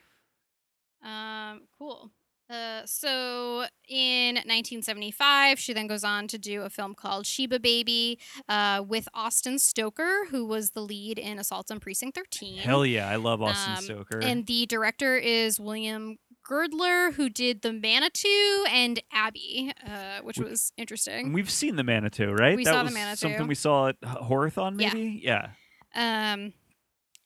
Um, 1.05 1.63
cool. 1.79 2.11
Uh, 2.49 2.83
so 2.87 3.65
in 3.89 4.37
1975, 4.37 5.59
she 5.59 5.73
then 5.73 5.87
goes 5.87 6.05
on 6.05 6.29
to 6.29 6.39
do 6.39 6.63
a 6.63 6.71
film 6.71 6.95
called 6.95 7.27
Sheba 7.27 7.59
Baby 7.59 8.19
uh, 8.49 8.85
with 8.87 9.09
Austin 9.15 9.59
Stoker, 9.59 10.27
who 10.31 10.45
was 10.47 10.71
the 10.71 10.81
lead 10.81 11.19
in 11.19 11.39
Assault 11.39 11.71
on 11.71 11.81
Precinct 11.81 12.17
13. 12.17 12.59
Hell 12.59 12.87
yeah, 12.87 13.09
I 13.09 13.17
love 13.17 13.43
Austin 13.43 13.75
Um, 13.75 13.83
Stoker. 13.83 14.19
And 14.23 14.47
the 14.47 14.67
director 14.67 15.17
is 15.17 15.59
William 15.59 16.19
Girdler, 16.45 17.11
who 17.13 17.29
did 17.29 17.63
The 17.63 17.73
Manitou 17.73 18.65
and 18.71 19.01
Abby, 19.13 19.73
uh, 19.85 20.21
which 20.23 20.39
We- 20.39 20.45
was 20.45 20.73
interesting. 20.77 21.33
we've 21.33 21.51
seen 21.51 21.75
the 21.75 21.83
Manitou, 21.83 22.33
right? 22.33 22.57
We 22.57 22.63
that 22.65 22.71
saw 22.73 22.79
the 22.83 22.85
was 22.85 22.95
Manitou. 22.95 23.17
something 23.17 23.47
we 23.49 23.57
saw 23.57 23.89
at 23.89 24.01
Horathon, 24.03 24.81
Yeah. 24.81 24.95
maybe. 24.95 25.21
Yeah, 25.25 25.49
Um, 25.97 26.53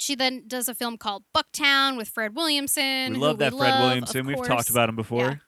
she 0.01 0.15
then 0.15 0.45
does 0.47 0.69
a 0.69 0.75
film 0.75 0.97
called 0.97 1.25
Bucktown 1.37 1.97
with 1.97 2.09
Fred 2.09 2.35
Williamson. 2.35 3.13
we 3.13 3.19
love 3.19 3.39
that 3.39 3.53
Fred 3.53 3.71
love, 3.71 3.81
Williamson. 3.83 4.27
We've 4.27 4.45
talked 4.47 4.71
about 4.71 4.89
him 4.89 4.97
before. 4.97 5.41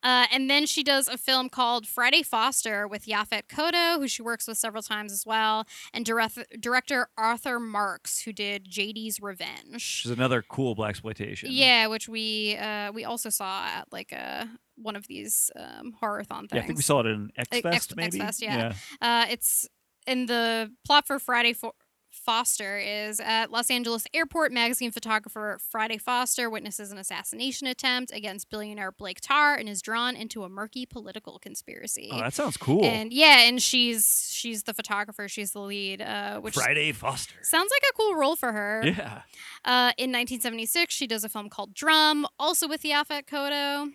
Uh, 0.00 0.26
and 0.32 0.48
then 0.48 0.64
she 0.64 0.84
does 0.84 1.08
a 1.08 1.18
film 1.18 1.48
called 1.48 1.84
Friday 1.84 2.22
Foster 2.22 2.86
with 2.86 3.06
Yaphet 3.06 3.48
Kotto, 3.48 3.96
who 3.98 4.06
she 4.06 4.22
works 4.22 4.46
with 4.46 4.56
several 4.56 4.80
times 4.82 5.12
as 5.12 5.26
well, 5.26 5.66
and 5.92 6.04
direct- 6.04 6.60
director 6.60 7.08
Arthur 7.18 7.58
Marks, 7.58 8.20
who 8.22 8.32
did 8.32 8.70
JD's 8.70 9.20
Revenge. 9.20 9.72
Which 9.72 10.02
is 10.04 10.12
another 10.12 10.40
cool 10.42 10.76
black 10.76 10.90
exploitation. 10.90 11.48
Yeah, 11.50 11.88
which 11.88 12.08
we 12.08 12.56
uh, 12.56 12.92
we 12.92 13.04
also 13.04 13.28
saw 13.28 13.64
at 13.66 13.92
like 13.92 14.12
a 14.12 14.48
one 14.76 14.94
of 14.94 15.08
these 15.08 15.50
um, 15.56 15.92
horror-thon 15.98 16.46
things. 16.46 16.50
Yeah, 16.56 16.62
I 16.62 16.66
think 16.66 16.78
we 16.78 16.82
saw 16.84 17.00
it 17.00 17.06
in 17.06 17.30
X 17.36 17.48
Fest, 17.60 17.66
X- 17.90 17.96
maybe. 17.96 18.20
X-Fest, 18.20 18.42
yeah. 18.42 18.74
Uh, 19.00 19.26
it's 19.28 19.66
in 20.06 20.26
the 20.26 20.70
plot 20.86 21.08
for 21.08 21.18
Friday 21.18 21.54
Fo- 21.54 21.74
Foster 22.10 22.78
is 22.78 23.20
at 23.20 23.50
Los 23.50 23.70
Angeles 23.70 24.06
airport. 24.12 24.52
Magazine 24.52 24.90
photographer 24.90 25.58
Friday 25.70 25.98
Foster 25.98 26.50
witnesses 26.50 26.90
an 26.92 26.98
assassination 26.98 27.66
attempt 27.66 28.12
against 28.12 28.50
billionaire 28.50 28.92
Blake 28.92 29.20
Tarr 29.20 29.54
and 29.54 29.68
is 29.68 29.80
drawn 29.82 30.16
into 30.16 30.42
a 30.42 30.48
murky 30.48 30.86
political 30.86 31.38
conspiracy. 31.38 32.10
Oh, 32.12 32.18
that 32.20 32.34
sounds 32.34 32.56
cool. 32.56 32.84
And 32.84 33.12
yeah, 33.12 33.40
and 33.48 33.62
she's 33.62 34.28
she's 34.32 34.64
the 34.64 34.74
photographer. 34.74 35.28
She's 35.28 35.52
the 35.52 35.60
lead, 35.60 36.02
uh, 36.02 36.40
which 36.40 36.54
Friday 36.54 36.92
Foster. 36.92 37.36
sounds 37.42 37.70
like 37.70 37.82
a 37.90 37.94
cool 37.94 38.14
role 38.14 38.36
for 38.36 38.52
her. 38.52 38.82
Yeah. 38.84 39.22
Uh, 39.64 39.92
in 39.98 40.10
1976, 40.10 40.92
she 40.94 41.06
does 41.06 41.24
a 41.24 41.28
film 41.28 41.48
called 41.48 41.74
Drum, 41.74 42.26
also 42.38 42.66
with 42.66 42.82
Yaphet 42.82 43.26
Kotto. 43.26 43.90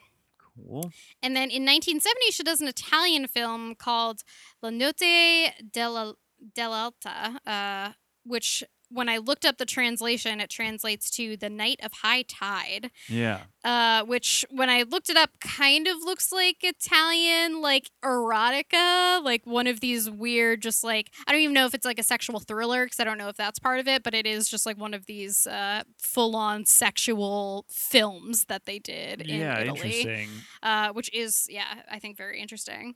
Cool. 0.55 0.91
And 1.21 1.35
then 1.35 1.49
in 1.49 1.63
1970, 1.65 2.31
she 2.31 2.43
does 2.43 2.61
an 2.61 2.67
Italian 2.67 3.27
film 3.27 3.75
called 3.75 4.23
La 4.61 4.69
Notte 4.69 5.51
della, 5.71 6.13
dell'Alta, 6.55 7.37
uh, 7.47 7.93
which 8.25 8.63
when 8.89 9.09
I 9.09 9.17
looked 9.17 9.43
up 9.43 9.57
the 9.57 9.65
translation, 9.65 10.39
it 10.39 10.51
translates 10.51 11.09
to 11.11 11.35
The 11.35 11.49
Night 11.49 11.79
of 11.81 11.91
High 12.03 12.21
Tide, 12.21 12.91
Yeah. 13.09 13.39
uh, 13.63 14.03
which 14.03 14.45
when 14.51 14.69
I 14.69 14.83
looked 14.83 15.09
it 15.09 15.17
up 15.17 15.31
kind 15.39 15.87
of 15.87 15.97
looks 16.03 16.31
like 16.31 16.57
Italian, 16.61 17.59
like 17.59 17.89
erotica, 18.03 19.23
like 19.23 19.47
one 19.47 19.65
of 19.65 19.79
these 19.79 20.11
weird, 20.11 20.61
just 20.61 20.83
like, 20.83 21.09
I 21.25 21.31
don't 21.31 21.41
even 21.41 21.53
know 21.55 21.65
if 21.65 21.73
it's 21.73 21.85
like 21.85 21.97
a 21.97 22.03
sexual 22.03 22.39
thriller 22.39 22.85
because 22.85 22.99
I 22.99 23.03
don't 23.03 23.17
know 23.17 23.29
if 23.29 23.35
that's 23.35 23.57
part 23.57 23.79
of 23.79 23.87
it, 23.87 24.03
but 24.03 24.13
it 24.13 24.27
is 24.27 24.47
just 24.47 24.65
like 24.65 24.77
one 24.77 24.93
of 24.93 25.07
these 25.07 25.47
uh, 25.47 25.83
full 25.97 26.35
on 26.35 26.65
sexual 26.65 27.65
films 27.69 28.45
that 28.45 28.65
they 28.65 28.77
did 28.79 29.21
in 29.21 29.39
yeah, 29.39 29.59
Italy 29.61 30.01
interesting. 30.01 30.29
uh, 30.61 30.89
which 30.93 31.11
is 31.13 31.47
yeah, 31.49 31.81
I 31.91 31.97
think 31.99 32.15
very 32.17 32.39
interesting. 32.39 32.93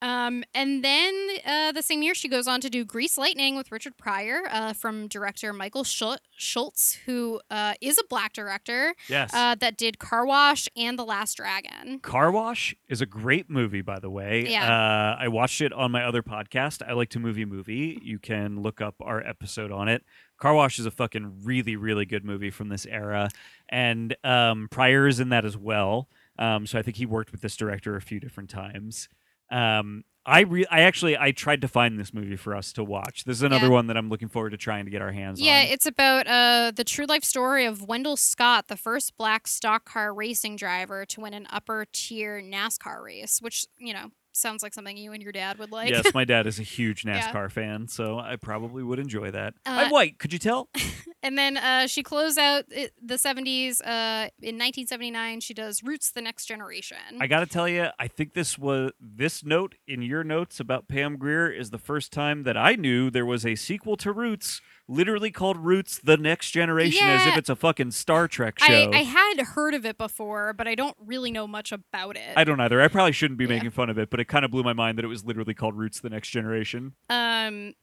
Um, 0.00 0.44
and 0.54 0.84
then 0.84 1.28
uh, 1.44 1.72
the 1.72 1.82
same 1.82 2.02
year, 2.02 2.14
she 2.14 2.28
goes 2.28 2.46
on 2.46 2.60
to 2.60 2.70
do 2.70 2.84
Grease 2.84 3.18
Lightning 3.18 3.56
with 3.56 3.72
Richard 3.72 3.96
Pryor 3.96 4.42
uh, 4.50 4.72
from 4.72 5.08
director 5.08 5.52
Michael 5.52 5.84
Schultz, 5.84 6.94
who 7.06 7.40
uh, 7.50 7.74
is 7.80 7.98
a 7.98 8.04
black 8.08 8.32
director 8.32 8.94
Yes. 9.08 9.32
uh, 9.34 9.54
that 9.56 9.76
did 9.76 9.98
Car 9.98 10.24
Wash 10.24 10.68
and 10.76 10.98
The 10.98 11.04
Last 11.04 11.36
Dragon. 11.36 11.98
Car 12.00 12.30
Wash 12.30 12.76
is 12.88 13.00
a 13.00 13.06
great 13.06 13.50
movie, 13.50 13.82
by 13.82 13.98
the 13.98 14.10
way. 14.10 14.46
Yeah. 14.48 14.64
Uh, 14.68 15.16
I 15.22 15.28
watched 15.28 15.60
it 15.60 15.72
on 15.72 15.90
my 15.90 16.04
other 16.04 16.22
podcast. 16.22 16.86
I 16.86 16.92
like 16.92 17.08
to 17.10 17.18
movie 17.18 17.44
movie. 17.44 17.98
You 18.02 18.18
can 18.18 18.62
look 18.62 18.80
up 18.80 18.94
our 19.00 19.20
episode 19.26 19.72
on 19.72 19.88
it. 19.88 20.04
Car 20.38 20.54
Wash 20.54 20.78
is 20.78 20.86
a 20.86 20.90
fucking 20.92 21.40
really, 21.44 21.74
really 21.74 22.04
good 22.04 22.24
movie 22.24 22.50
from 22.50 22.68
this 22.68 22.86
era, 22.86 23.28
and 23.68 24.16
um, 24.22 24.68
Pryor 24.70 25.08
is 25.08 25.18
in 25.18 25.30
that 25.30 25.44
as 25.44 25.56
well. 25.56 26.08
Um, 26.38 26.64
so 26.68 26.78
I 26.78 26.82
think 26.82 26.98
he 26.98 27.06
worked 27.06 27.32
with 27.32 27.40
this 27.40 27.56
director 27.56 27.96
a 27.96 28.00
few 28.00 28.20
different 28.20 28.48
times. 28.48 29.08
Um, 29.50 30.04
I 30.26 30.40
re- 30.40 30.66
I 30.70 30.80
actually 30.82 31.16
I 31.16 31.30
tried 31.32 31.62
to 31.62 31.68
find 31.68 31.98
this 31.98 32.12
movie 32.12 32.36
for 32.36 32.54
us 32.54 32.72
to 32.74 32.84
watch. 32.84 33.24
This 33.24 33.38
is 33.38 33.42
another 33.42 33.66
Yeah. 33.68 33.72
one 33.72 33.86
that 33.86 33.96
I'm 33.96 34.10
looking 34.10 34.28
forward 34.28 34.50
to 34.50 34.58
trying 34.58 34.84
to 34.84 34.90
get 34.90 35.00
our 35.00 35.10
hands 35.12 35.40
Yeah, 35.40 35.60
on. 35.60 35.66
Yeah, 35.66 35.72
it's 35.72 35.86
about 35.86 36.26
uh, 36.26 36.70
the 36.74 36.84
true 36.84 37.06
life 37.06 37.24
story 37.24 37.64
of 37.64 37.82
Wendell 37.88 38.16
Scott, 38.18 38.68
the 38.68 38.76
first 38.76 39.16
black 39.16 39.46
stock 39.48 39.86
car 39.86 40.12
racing 40.12 40.56
driver 40.56 41.06
to 41.06 41.20
win 41.22 41.32
an 41.32 41.46
upper 41.48 41.86
tier 41.92 42.42
NASCAR 42.42 43.02
race, 43.02 43.40
which, 43.40 43.64
you 43.78 43.94
know, 43.94 44.10
sounds 44.38 44.62
like 44.62 44.72
something 44.74 44.96
you 44.96 45.12
and 45.12 45.22
your 45.22 45.32
dad 45.32 45.58
would 45.58 45.70
like. 45.72 45.90
yes, 45.90 46.12
my 46.14 46.24
dad 46.24 46.46
is 46.46 46.58
a 46.58 46.62
huge 46.76 47.04
Yeah. 47.04 47.20
NASCAR 47.20 47.50
fan, 47.50 47.88
so 47.88 48.18
I 48.18 48.36
probably 48.36 48.82
would 48.82 48.98
enjoy 48.98 49.30
that. 49.30 49.54
Uh, 49.66 49.70
I'm 49.84 49.90
white. 49.90 50.18
Could 50.18 50.32
you 50.32 50.38
tell? 50.38 50.68
And 51.20 51.36
then 51.36 51.56
uh, 51.56 51.88
she 51.88 52.04
closed 52.04 52.38
out 52.38 52.66
the 52.68 53.14
70s. 53.16 53.80
Uh, 53.84 54.30
in 54.40 54.54
1979, 54.54 55.40
she 55.40 55.52
does 55.52 55.82
Roots: 55.82 56.12
The 56.12 56.22
Next 56.22 56.46
Generation. 56.46 56.96
I 57.20 57.26
got 57.26 57.40
to 57.40 57.46
tell 57.46 57.68
you, 57.68 57.88
I 57.98 58.06
think 58.06 58.34
this 58.34 58.56
was 58.56 58.92
this 59.00 59.44
note 59.44 59.74
in 59.88 60.00
your 60.00 60.22
notes 60.22 60.60
about 60.60 60.86
Pam 60.86 61.16
Grier 61.16 61.50
is 61.50 61.70
the 61.70 61.78
first 61.78 62.12
time 62.12 62.44
that 62.44 62.56
I 62.56 62.76
knew 62.76 63.10
there 63.10 63.26
was 63.26 63.44
a 63.44 63.56
sequel 63.56 63.96
to 63.96 64.12
Roots, 64.12 64.60
literally 64.86 65.32
called 65.32 65.56
Roots: 65.56 65.98
The 65.98 66.16
Next 66.16 66.52
Generation, 66.52 67.04
as 67.04 67.26
if 67.26 67.36
it's 67.36 67.48
a 67.50 67.56
fucking 67.56 67.90
Star 67.90 68.28
Trek 68.28 68.58
I, 68.62 68.66
show. 68.68 68.90
I 68.94 69.02
had 69.02 69.40
heard 69.40 69.74
of 69.74 69.84
it 69.84 69.98
before, 69.98 70.52
but 70.52 70.68
I 70.68 70.76
don't 70.76 70.96
really 71.04 71.32
know 71.32 71.48
much 71.48 71.72
about 71.72 72.16
it. 72.16 72.30
I 72.36 72.44
don't 72.44 72.60
either. 72.60 72.80
I 72.80 72.86
probably 72.86 73.10
shouldn't 73.12 73.38
be 73.38 73.44
Yeah. 73.44 73.54
making 73.56 73.70
fun 73.70 73.90
of 73.90 73.98
it, 73.98 74.08
but 74.08 74.20
it 74.20 74.26
kind 74.28 74.44
of 74.44 74.50
blew 74.50 74.62
my 74.62 74.72
mind 74.72 74.98
that 74.98 75.04
it 75.04 75.08
was 75.08 75.24
literally 75.24 75.54
called 75.54 75.76
Roots: 75.76 76.00
The 76.00 76.10
Next 76.10 76.28
Generation. 76.28 76.94
Um. 77.10 77.74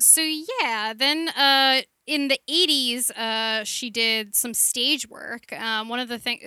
So 0.00 0.22
yeah, 0.22 0.94
then 0.96 1.28
uh, 1.30 1.82
in 2.06 2.28
the 2.28 2.38
'80s, 2.48 3.10
uh, 3.10 3.64
she 3.64 3.90
did 3.90 4.34
some 4.34 4.54
stage 4.54 5.06
work. 5.08 5.52
Um, 5.52 5.88
one 5.90 6.00
of 6.00 6.08
the 6.08 6.18
thing- 6.18 6.40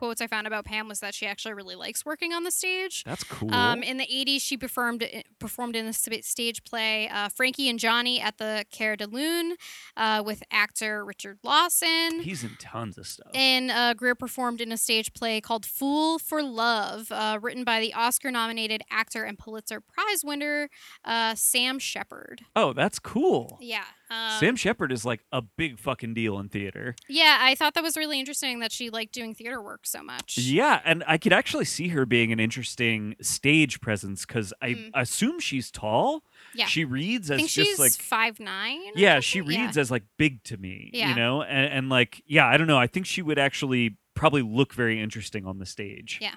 quotes 0.00 0.22
I 0.22 0.26
found 0.26 0.46
about 0.46 0.64
Pam 0.64 0.88
was 0.88 1.00
that 1.00 1.12
she 1.12 1.26
actually 1.26 1.52
really 1.52 1.74
likes 1.74 2.06
working 2.06 2.32
on 2.32 2.42
the 2.42 2.50
stage. 2.50 3.04
That's 3.04 3.22
cool. 3.22 3.52
Um, 3.54 3.82
in 3.82 3.98
the 3.98 4.06
80s, 4.06 4.40
she 4.40 4.56
performed 4.56 5.06
performed 5.38 5.76
in 5.76 5.86
a 5.86 5.92
stage 5.92 6.64
play, 6.64 7.06
uh, 7.10 7.28
Frankie 7.28 7.68
and 7.68 7.78
Johnny 7.78 8.18
at 8.18 8.38
the 8.38 8.64
Clair 8.74 8.96
de 8.96 9.06
Lune, 9.06 9.56
uh, 9.98 10.22
with 10.24 10.42
actor 10.50 11.04
Richard 11.04 11.38
Lawson. 11.44 12.20
He's 12.22 12.42
in 12.42 12.56
tons 12.58 12.96
of 12.96 13.06
stuff. 13.06 13.28
And 13.34 13.70
uh, 13.70 13.92
Grier 13.92 14.14
performed 14.14 14.62
in 14.62 14.72
a 14.72 14.78
stage 14.78 15.12
play 15.12 15.38
called 15.42 15.66
Fool 15.66 16.18
for 16.18 16.42
Love, 16.42 17.12
uh, 17.12 17.38
written 17.42 17.62
by 17.62 17.78
the 17.78 17.92
Oscar 17.92 18.30
nominated 18.30 18.80
actor 18.90 19.24
and 19.24 19.38
Pulitzer 19.38 19.82
Prize 19.82 20.24
winner 20.24 20.70
uh, 21.04 21.34
Sam 21.34 21.78
Shepard. 21.78 22.40
oh, 22.56 22.72
that's 22.72 22.98
cool. 22.98 23.58
Yeah. 23.60 23.84
Um, 24.10 24.38
Sam 24.40 24.56
Shepard 24.56 24.90
is 24.92 25.04
like 25.04 25.20
a 25.30 25.40
big 25.40 25.78
fucking 25.78 26.14
deal 26.14 26.38
in 26.40 26.48
theater. 26.48 26.96
Yeah, 27.08 27.38
I 27.40 27.54
thought 27.54 27.74
that 27.74 27.82
was 27.84 27.96
really 27.96 28.18
interesting 28.18 28.58
that 28.58 28.72
she 28.72 28.90
liked 28.90 29.12
doing 29.12 29.34
theater 29.34 29.62
work 29.62 29.86
so 29.86 30.02
much. 30.02 30.36
Yeah, 30.36 30.80
and 30.84 31.04
I 31.06 31.16
could 31.16 31.32
actually 31.32 31.64
see 31.66 31.88
her 31.88 32.04
being 32.04 32.32
an 32.32 32.40
interesting 32.40 33.14
stage 33.20 33.80
presence 33.80 34.26
because 34.26 34.52
I 34.60 34.70
Mm. 34.74 34.90
assume 34.94 35.38
she's 35.40 35.70
tall. 35.70 36.24
Yeah. 36.54 36.66
She 36.66 36.84
reads 36.84 37.30
as 37.30 37.46
just 37.52 37.78
like 37.78 37.92
five 37.92 38.40
nine. 38.40 38.80
yeah, 38.96 39.20
she 39.20 39.40
reads 39.40 39.78
as 39.78 39.90
like 39.90 40.02
big 40.18 40.42
to 40.44 40.56
me. 40.56 40.90
Yeah. 40.92 41.10
You 41.10 41.14
know, 41.14 41.42
and, 41.42 41.72
and 41.72 41.88
like 41.88 42.22
yeah, 42.26 42.46
I 42.46 42.56
don't 42.56 42.66
know. 42.66 42.78
I 42.78 42.86
think 42.88 43.06
she 43.06 43.22
would 43.22 43.38
actually 43.38 43.96
probably 44.14 44.42
look 44.42 44.74
very 44.74 45.00
interesting 45.00 45.46
on 45.46 45.58
the 45.58 45.66
stage. 45.66 46.18
Yeah. 46.20 46.34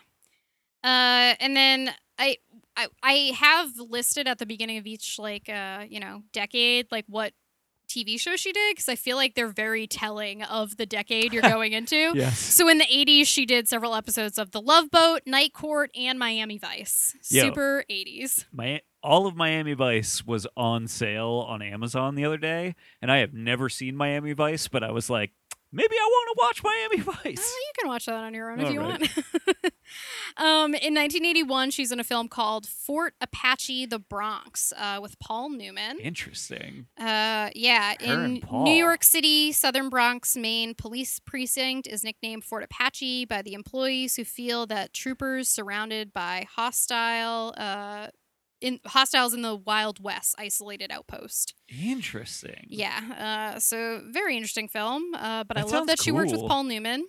Uh, 0.83 1.35
and 1.39 1.55
then 1.55 1.93
I, 2.19 2.37
I 2.75 2.87
I 3.01 3.13
have 3.37 3.77
listed 3.77 4.27
at 4.27 4.37
the 4.37 4.45
beginning 4.45 4.77
of 4.77 4.85
each 4.85 5.17
like 5.17 5.47
uh 5.49 5.85
you 5.89 5.99
know 5.99 6.23
decade 6.33 6.87
like 6.91 7.05
what 7.07 7.33
TV 7.87 8.19
show 8.19 8.35
she 8.35 8.51
did 8.51 8.75
because 8.75 8.89
I 8.89 8.95
feel 8.95 9.17
like 9.17 9.35
they're 9.35 9.47
very 9.47 9.87
telling 9.87 10.43
of 10.43 10.77
the 10.77 10.85
decade 10.85 11.33
you're 11.33 11.41
going 11.41 11.73
into. 11.73 12.13
Yes. 12.15 12.39
So 12.39 12.67
in 12.69 12.77
the 12.77 12.85
80s, 12.85 13.27
she 13.27 13.45
did 13.45 13.67
several 13.67 13.95
episodes 13.95 14.37
of 14.37 14.51
The 14.51 14.61
Love 14.61 14.89
Boat, 14.91 15.21
Night 15.25 15.53
Court, 15.53 15.91
and 15.95 16.17
Miami 16.17 16.57
Vice. 16.57 17.15
Yo. 17.29 17.43
Super 17.43 17.83
80s. 17.89 18.45
My 18.51 18.81
all 19.01 19.27
of 19.27 19.35
Miami 19.35 19.73
Vice 19.73 20.25
was 20.25 20.47
on 20.55 20.87
sale 20.87 21.45
on 21.47 21.61
Amazon 21.61 22.15
the 22.15 22.23
other 22.23 22.37
day, 22.37 22.75
and 23.01 23.11
I 23.11 23.17
have 23.17 23.33
never 23.33 23.67
seen 23.67 23.97
Miami 23.97 24.31
Vice, 24.31 24.69
but 24.69 24.83
I 24.83 24.91
was 24.91 25.09
like, 25.09 25.31
maybe 25.73 25.95
I 25.95 26.05
want 26.09 26.37
to 26.37 26.41
watch 26.41 26.63
Miami 26.63 27.01
Vice. 27.23 27.51
Oh, 27.53 27.59
you 27.65 27.71
can 27.79 27.89
watch 27.89 28.05
that 28.05 28.15
on 28.15 28.33
your 28.33 28.51
own 28.51 28.59
if 28.59 28.67
All 28.67 28.71
you 28.71 28.79
right. 28.79 28.99
want. 29.01 29.03
um, 30.37 30.75
in 30.75 30.93
1981, 30.93 31.71
she's 31.71 31.91
in 31.91 31.99
a 31.99 32.03
film 32.03 32.27
called 32.27 32.65
Fort 32.67 33.15
Apache: 33.19 33.87
The 33.87 33.99
Bronx 33.99 34.71
uh, 34.77 34.99
with 35.01 35.19
Paul 35.19 35.49
Newman. 35.49 35.99
Interesting. 35.99 36.85
Uh, 36.97 37.49
yeah, 37.55 37.93
Her 37.99 38.25
in. 38.25 38.43
New 38.51 38.73
York 38.73 39.03
City, 39.03 39.51
Southern 39.51 39.89
Bronx, 39.89 40.37
main 40.37 40.75
police 40.75 41.19
precinct 41.19 41.87
is 41.87 42.03
nicknamed 42.03 42.43
Fort 42.43 42.63
Apache 42.63 43.25
by 43.25 43.41
the 43.41 43.53
employees 43.53 44.15
who 44.15 44.23
feel 44.23 44.65
that 44.67 44.93
troopers 44.93 45.49
surrounded 45.49 46.13
by 46.13 46.47
hostile, 46.55 47.53
uh, 47.57 48.07
in 48.63 48.79
hostiles 48.87 49.33
in 49.33 49.41
the 49.41 49.55
Wild 49.55 50.01
West 50.01 50.35
isolated 50.39 50.89
outpost. 50.89 51.53
Interesting. 51.67 52.65
Yeah, 52.69 53.53
uh, 53.55 53.59
so 53.59 54.01
very 54.09 54.35
interesting 54.35 54.69
film. 54.69 55.13
Uh, 55.13 55.43
but 55.43 55.57
I 55.57 55.63
love 55.63 55.87
that 55.87 56.01
she 56.01 56.11
worked 56.11 56.31
with. 56.31 56.41
Paul 56.47 56.63
Newman. 56.63 57.05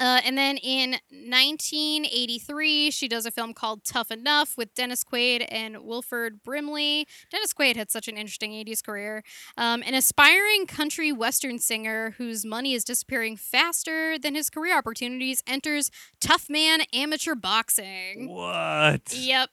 Uh, 0.00 0.20
and 0.24 0.36
then 0.36 0.56
in 0.56 0.90
1983, 1.10 2.90
she 2.90 3.06
does 3.06 3.24
a 3.24 3.30
film 3.30 3.54
called 3.54 3.84
Tough 3.84 4.10
Enough 4.10 4.56
with 4.56 4.74
Dennis 4.74 5.04
Quaid 5.04 5.46
and 5.48 5.84
Wilford 5.84 6.42
Brimley. 6.42 7.06
Dennis 7.30 7.52
Quaid 7.52 7.76
had 7.76 7.90
such 7.90 8.08
an 8.08 8.16
interesting 8.16 8.50
80s 8.50 8.82
career. 8.84 9.22
Um, 9.56 9.82
an 9.86 9.94
aspiring 9.94 10.66
country 10.66 11.12
western 11.12 11.60
singer 11.60 12.14
whose 12.18 12.44
money 12.44 12.74
is 12.74 12.82
disappearing 12.84 13.36
faster 13.36 14.18
than 14.18 14.34
his 14.34 14.50
career 14.50 14.76
opportunities 14.76 15.40
enters 15.46 15.90
Tough 16.20 16.50
Man 16.50 16.80
Amateur 16.92 17.36
Boxing. 17.36 18.28
What? 18.28 19.14
Yep. 19.14 19.50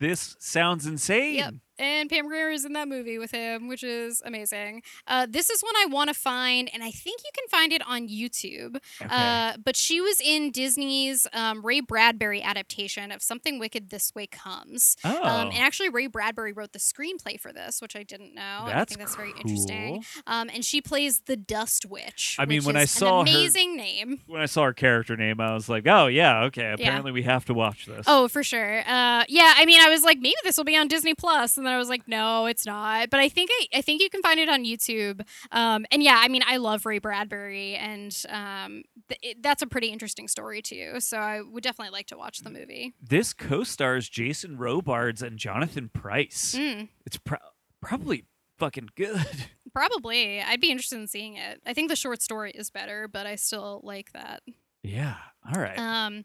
This 0.00 0.36
sounds 0.38 0.86
insane. 0.86 1.34
Yep. 1.34 1.54
And 1.78 2.10
Pam 2.10 2.26
Grier 2.28 2.50
is 2.50 2.64
in 2.64 2.72
that 2.74 2.88
movie 2.88 3.18
with 3.18 3.30
him, 3.30 3.68
which 3.68 3.82
is 3.84 4.20
amazing. 4.24 4.82
Uh, 5.06 5.26
this 5.28 5.48
is 5.50 5.62
one 5.62 5.74
I 5.76 5.86
want 5.86 6.08
to 6.08 6.14
find, 6.14 6.68
and 6.72 6.82
I 6.82 6.90
think 6.90 7.20
you 7.24 7.30
can 7.34 7.46
find 7.48 7.72
it 7.72 7.82
on 7.86 8.08
YouTube. 8.08 8.76
Okay. 9.00 9.08
Uh, 9.10 9.52
but 9.64 9.76
she 9.76 10.00
was 10.00 10.20
in 10.20 10.50
Disney's 10.50 11.26
um, 11.32 11.64
Ray 11.64 11.80
Bradbury 11.80 12.42
adaptation 12.42 13.12
of 13.12 13.22
Something 13.22 13.58
Wicked 13.58 13.90
This 13.90 14.14
Way 14.14 14.26
Comes. 14.26 14.96
oh, 15.04 15.22
Um, 15.22 15.48
and 15.48 15.58
actually, 15.58 15.88
Ray 15.88 16.06
Bradbury 16.08 16.52
wrote 16.52 16.72
the 16.72 16.78
screenplay 16.78 17.38
for 17.38 17.52
this, 17.52 17.80
which 17.80 17.94
I 17.94 18.02
didn't 18.02 18.34
know. 18.34 18.42
and 18.42 18.70
I 18.70 18.72
that's 18.78 18.94
think 18.94 19.06
that's 19.06 19.16
very 19.16 19.32
interesting. 19.38 20.04
Um, 20.26 20.50
and 20.52 20.64
she 20.64 20.80
plays 20.80 21.20
the 21.26 21.36
Dust 21.36 21.86
Witch. 21.86 22.36
I 22.38 22.44
mean, 22.46 22.58
which 22.58 22.66
when 22.66 22.76
I 22.76 22.86
saw 22.86 23.22
her- 23.22 23.28
an 23.28 23.28
amazing 23.28 23.76
name. 23.76 24.20
When 24.26 24.40
I 24.40 24.46
saw 24.46 24.64
her 24.64 24.72
character 24.72 25.16
name, 25.16 25.40
I 25.40 25.54
was 25.54 25.68
like, 25.68 25.86
oh 25.86 26.06
yeah, 26.08 26.42
okay. 26.44 26.72
Apparently, 26.72 27.12
we 27.12 27.22
have 27.22 27.44
to 27.46 27.54
watch 27.54 27.86
this. 27.86 28.04
Oh, 28.08 28.26
for 28.28 28.42
sure. 28.42 28.80
Uh, 28.80 29.24
yeah, 29.28 29.54
I 29.56 29.64
mean, 29.64 29.80
I 29.80 29.88
was 29.90 30.02
like, 30.02 30.18
maybe 30.18 30.34
this 30.44 30.56
will 30.56 30.64
be 30.64 30.76
on 30.76 30.88
Disney 30.88 31.14
Plus, 31.14 31.56
and 31.56 31.67
then 31.68 31.74
I 31.74 31.78
was 31.78 31.88
like, 31.88 32.08
no, 32.08 32.46
it's 32.46 32.64
not. 32.66 33.10
But 33.10 33.20
I 33.20 33.28
think 33.28 33.50
I, 33.52 33.78
I 33.78 33.82
think 33.82 34.00
you 34.02 34.08
can 34.10 34.22
find 34.22 34.40
it 34.40 34.48
on 34.48 34.64
YouTube. 34.64 35.20
Um, 35.52 35.86
and 35.92 36.02
yeah, 36.02 36.18
I 36.20 36.28
mean, 36.28 36.42
I 36.46 36.56
love 36.56 36.86
Ray 36.86 36.98
Bradbury, 36.98 37.76
and 37.76 38.16
um, 38.30 38.82
th- 39.08 39.20
it, 39.22 39.42
that's 39.42 39.62
a 39.62 39.66
pretty 39.66 39.88
interesting 39.88 40.28
story 40.28 40.62
too. 40.62 41.00
So 41.00 41.18
I 41.18 41.40
would 41.42 41.62
definitely 41.62 41.92
like 41.92 42.06
to 42.08 42.16
watch 42.16 42.38
the 42.40 42.50
movie. 42.50 42.94
This 43.02 43.32
co-stars 43.32 44.08
Jason 44.08 44.56
Robards 44.58 45.22
and 45.22 45.38
Jonathan 45.38 45.90
Pryce. 45.92 46.54
Mm, 46.58 46.88
It's 47.06 47.18
pro- 47.18 47.38
probably 47.80 48.24
fucking 48.58 48.88
good. 48.96 49.26
probably, 49.72 50.40
I'd 50.40 50.60
be 50.60 50.70
interested 50.70 50.98
in 50.98 51.06
seeing 51.06 51.36
it. 51.36 51.60
I 51.66 51.74
think 51.74 51.88
the 51.88 51.96
short 51.96 52.22
story 52.22 52.50
is 52.52 52.70
better, 52.70 53.06
but 53.08 53.26
I 53.26 53.36
still 53.36 53.80
like 53.84 54.12
that. 54.12 54.42
yeah. 54.82 55.14
All 55.54 55.60
right. 55.62 55.78
Um, 55.78 56.24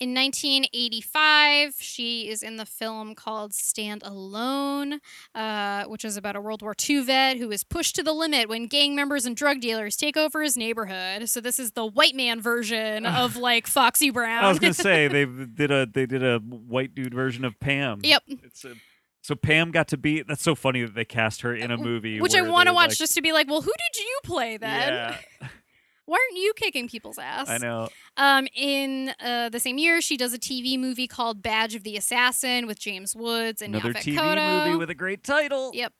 in 0.00 0.12
1985, 0.14 1.74
she 1.78 2.28
is 2.28 2.42
in 2.42 2.56
the 2.56 2.66
film 2.66 3.14
called 3.14 3.54
Stand 3.54 4.02
Alone, 4.02 5.00
uh, 5.34 5.84
which 5.84 6.04
is 6.04 6.16
about 6.16 6.36
a 6.36 6.40
World 6.40 6.62
War 6.62 6.74
II 6.88 7.04
vet 7.04 7.36
who 7.36 7.50
is 7.50 7.64
pushed 7.64 7.94
to 7.96 8.02
the 8.02 8.12
limit 8.12 8.48
when 8.48 8.66
gang 8.66 8.94
members 8.94 9.24
and 9.26 9.36
drug 9.36 9.60
dealers 9.60 9.96
take 9.96 10.16
over 10.16 10.42
his 10.42 10.56
neighborhood. 10.56 11.28
So 11.28 11.40
this 11.40 11.58
is 11.58 11.72
the 11.72 11.86
white 11.86 12.14
man 12.14 12.40
version 12.40 13.06
of 13.06 13.36
like 13.36 13.66
Foxy 13.66 14.10
Brown. 14.10 14.44
I 14.44 14.48
was 14.48 14.58
gonna 14.58 14.74
say 14.74 15.08
they 15.08 15.24
did 15.24 15.70
a 15.70 15.86
they 15.86 16.06
did 16.06 16.22
a 16.24 16.38
white 16.38 16.94
dude 16.94 17.14
version 17.14 17.44
of 17.44 17.58
Pam. 17.60 18.00
Yep. 18.02 18.22
It's 18.28 18.64
a, 18.64 18.74
so 19.22 19.34
Pam 19.34 19.70
got 19.70 19.88
to 19.88 19.96
be. 19.96 20.22
That's 20.22 20.42
so 20.42 20.54
funny 20.54 20.82
that 20.82 20.94
they 20.94 21.06
cast 21.06 21.40
her 21.42 21.54
in 21.54 21.70
a 21.70 21.78
movie. 21.78 22.20
which 22.20 22.34
I 22.34 22.42
want 22.42 22.66
to 22.68 22.74
watch 22.74 22.90
like- 22.90 22.98
just 22.98 23.14
to 23.14 23.22
be 23.22 23.32
like, 23.32 23.48
well, 23.48 23.62
who 23.62 23.72
did 23.72 24.00
you 24.02 24.18
play 24.22 24.58
then? 24.58 25.16
Yeah, 25.40 25.48
Why 26.06 26.18
aren't 26.18 26.38
you 26.38 26.52
kicking 26.56 26.88
people's 26.88 27.18
ass? 27.18 27.48
I 27.48 27.58
know. 27.58 27.88
Um, 28.16 28.46
in 28.54 29.12
uh, 29.20 29.48
the 29.48 29.58
same 29.60 29.78
year, 29.78 30.00
she 30.00 30.16
does 30.16 30.34
a 30.34 30.38
TV 30.38 30.78
movie 30.78 31.06
called 31.06 31.42
Badge 31.42 31.74
of 31.74 31.82
the 31.82 31.96
Assassin 31.96 32.66
with 32.66 32.78
James 32.78 33.16
Woods 33.16 33.62
and 33.62 33.74
Another 33.74 33.94
Yaphet 33.94 34.14
TV 34.14 34.18
Kotto. 34.18 34.66
movie 34.66 34.76
with 34.76 34.90
a 34.90 34.94
great 34.94 35.24
title. 35.24 35.70
Yep. 35.72 35.92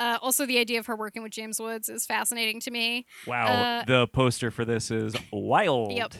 Uh, 0.00 0.16
also, 0.22 0.46
the 0.46 0.58
idea 0.58 0.78
of 0.78 0.86
her 0.86 0.96
working 0.96 1.22
with 1.22 1.32
James 1.32 1.60
Woods 1.60 1.88
is 1.88 2.06
fascinating 2.06 2.60
to 2.60 2.70
me. 2.70 3.04
Wow, 3.26 3.46
Uh, 3.46 3.84
the 3.84 4.06
poster 4.06 4.50
for 4.50 4.64
this 4.64 4.90
is 4.90 5.14
wild. 5.32 5.92
Yep. 5.92 6.14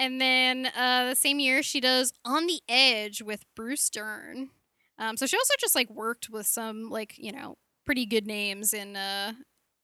And 0.00 0.20
then 0.20 0.66
uh, 0.76 1.10
the 1.10 1.16
same 1.16 1.38
year, 1.40 1.62
she 1.62 1.80
does 1.80 2.12
On 2.24 2.46
the 2.46 2.60
Edge 2.68 3.22
with 3.22 3.44
Bruce 3.56 3.88
Dern. 3.88 4.50
Um, 4.98 5.16
so 5.16 5.26
she 5.26 5.36
also 5.36 5.54
just 5.60 5.74
like 5.76 5.88
worked 5.90 6.28
with 6.28 6.46
some 6.46 6.90
like 6.90 7.16
you 7.18 7.30
know 7.32 7.56
pretty 7.86 8.04
good 8.04 8.26
names 8.26 8.74
in. 8.74 8.96
Uh, 8.96 9.32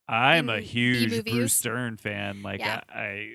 I'm 0.09 0.49
a 0.49 0.61
huge. 0.61 1.25
Bruce 1.25 1.61
Dern 1.61 1.97
fan. 1.97 2.43
Like 2.43 2.61
Yeah. 2.61 2.81
I, 2.89 2.99
I, 2.99 3.35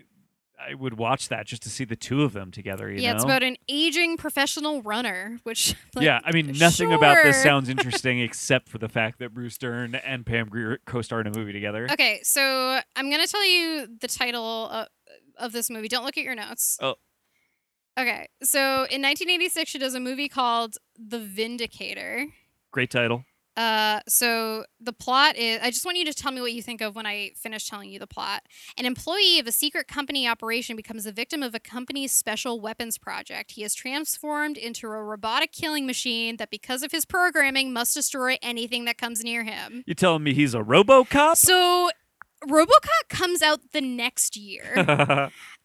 I 0.71 0.73
would 0.73 0.97
watch 0.97 1.29
that 1.29 1.45
just 1.45 1.63
to 1.63 1.69
see 1.69 1.85
the 1.85 1.95
two 1.95 2.23
of 2.23 2.33
them 2.33 2.51
together. 2.51 2.91
You 2.91 3.01
yeah, 3.01 3.11
know. 3.11 3.15
it's 3.15 3.23
about 3.23 3.43
an 3.43 3.55
aging 3.69 4.17
professional 4.17 4.81
runner, 4.81 5.39
which 5.43 5.73
like, 5.95 6.03
yeah, 6.03 6.19
I 6.23 6.31
mean, 6.31 6.51
nothing 6.59 6.91
about 6.91 7.23
this 7.23 7.41
sounds 7.41 7.69
interesting 7.69 8.19
except 8.19 8.67
for 8.67 8.77
the 8.77 8.89
fact 8.89 9.19
that 9.19 9.33
Bruce 9.33 9.57
Dern 9.57 9.95
and 9.95 10.25
Pam 10.25 10.49
Grier 10.49 10.79
co-star 10.85 11.21
in 11.21 11.27
a 11.27 11.31
movie 11.31 11.53
together. 11.53 11.87
Okay, 11.91 12.19
so 12.23 12.79
I'm 12.95 13.09
gonna 13.09 13.27
tell 13.27 13.45
you 13.45 13.87
the 14.01 14.07
title 14.07 14.67
uh, 14.71 14.85
of 15.37 15.53
this 15.53 15.69
movie. 15.69 15.87
Don't 15.87 16.03
look 16.03 16.17
at 16.17 16.23
your 16.23 16.35
notes. 16.35 16.77
Oh. 16.81 16.95
Okay, 17.97 18.27
so 18.43 18.59
in 18.59 19.01
1986, 19.01 19.69
she 19.69 19.77
does 19.77 19.93
a 19.93 19.99
movie 19.99 20.29
called 20.29 20.77
The 20.97 21.19
Vindicator. 21.19 22.27
Great 22.71 22.91
title. 22.91 23.25
Uh, 23.59 23.99
so 24.07 24.63
the 24.79 24.93
plot 24.93 25.35
is 25.35 25.59
I 25.61 25.69
just 25.69 25.83
want 25.83 25.97
you 25.97 26.05
to 26.05 26.13
tell 26.13 26.31
me 26.31 26.39
what 26.39 26.53
you 26.53 26.61
think 26.61 26.79
of 26.79 26.95
when 26.95 27.05
I 27.05 27.31
finish 27.35 27.67
telling 27.67 27.89
you 27.91 27.99
the 27.99 28.07
plot. 28.07 28.43
An 28.77 28.85
employee 28.85 29.37
of 29.37 29.47
a 29.47 29.51
secret 29.51 29.89
company 29.89 30.25
operation 30.25 30.77
becomes 30.77 31.05
a 31.05 31.11
victim 31.11 31.43
of 31.43 31.53
a 31.53 31.59
company's 31.59 32.13
special 32.13 32.61
weapons 32.61 32.97
project. 32.97 33.51
He 33.51 33.65
is 33.65 33.75
transformed 33.75 34.55
into 34.55 34.87
a 34.87 35.03
robotic 35.03 35.51
killing 35.51 35.85
machine 35.85 36.37
that, 36.37 36.51
because 36.51 36.83
of 36.83 36.93
his 36.93 37.03
programming, 37.03 37.73
must 37.73 37.93
destroy 37.93 38.37
anything 38.41 38.85
that 38.85 38.97
comes 38.97 39.25
near 39.25 39.43
him. 39.43 39.83
You 39.85 39.93
telling 39.93 40.23
me 40.23 40.33
he's 40.33 40.53
a 40.53 40.59
RoboCop? 40.59 41.35
So 41.35 41.89
RoboCop 42.47 43.09
comes 43.09 43.41
out 43.41 43.59
the 43.73 43.81
next 43.81 44.37
year. 44.37 45.29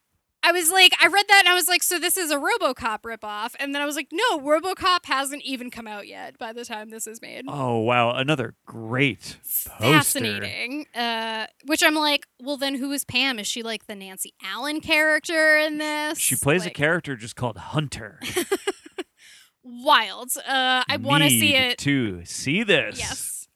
I 0.47 0.53
was 0.53 0.71
like, 0.71 0.93
I 1.03 1.07
read 1.07 1.25
that 1.29 1.45
and 1.47 1.49
I 1.49 1.55
was 1.55 1.69
like, 1.69 1.83
so 1.83 1.99
this 1.99 2.19
is 2.19 2.31
a 2.31 2.37
RoboCop 2.37 3.01
ripoff, 3.01 3.55
and 3.59 3.75
then 3.75 3.81
I 3.81 3.87
was 3.87 3.97
like, 3.97 4.09
no, 4.13 4.41
RoboCop 4.41 5.07
hasn't 5.07 5.43
even 5.43 5.71
come 5.71 5.87
out 5.87 6.07
yet 6.07 6.37
by 6.39 6.53
the 6.53 6.67
time 6.67 6.91
this 6.91 7.07
is 7.07 7.23
made. 7.23 7.47
oh 7.49 7.79
wow, 7.79 8.11
another 8.15 8.55
great 8.67 9.39
poster. 9.43 9.71
Fascinating. 9.81 10.87
Uh, 10.95 11.47
which 11.65 11.83
I'm 11.83 11.95
like, 11.95 12.27
well, 12.39 12.59
then 12.59 12.75
who 12.75 12.93
is 12.93 13.05
Pam? 13.07 13.39
Is 13.39 13.47
she 13.47 13.63
like 13.63 13.87
the 13.87 13.95
Nancy 13.95 14.35
Allen 14.45 14.81
character 14.83 15.57
in 15.57 15.79
this? 15.79 16.19
She 16.19 16.37
plays 16.37 16.67
a 16.67 16.71
character 16.71 17.17
just 17.17 17.37
called 17.37 17.57
Hunter. 17.57 18.21
Wild. 19.63 20.31
Uh, 20.37 20.83
I 20.89 20.99
want 21.01 21.23
to 21.25 21.31
see 21.31 21.55
it. 21.55 21.79
To 21.79 22.23
see 22.27 22.63
this. 22.63 22.99
Yes. 22.99 23.49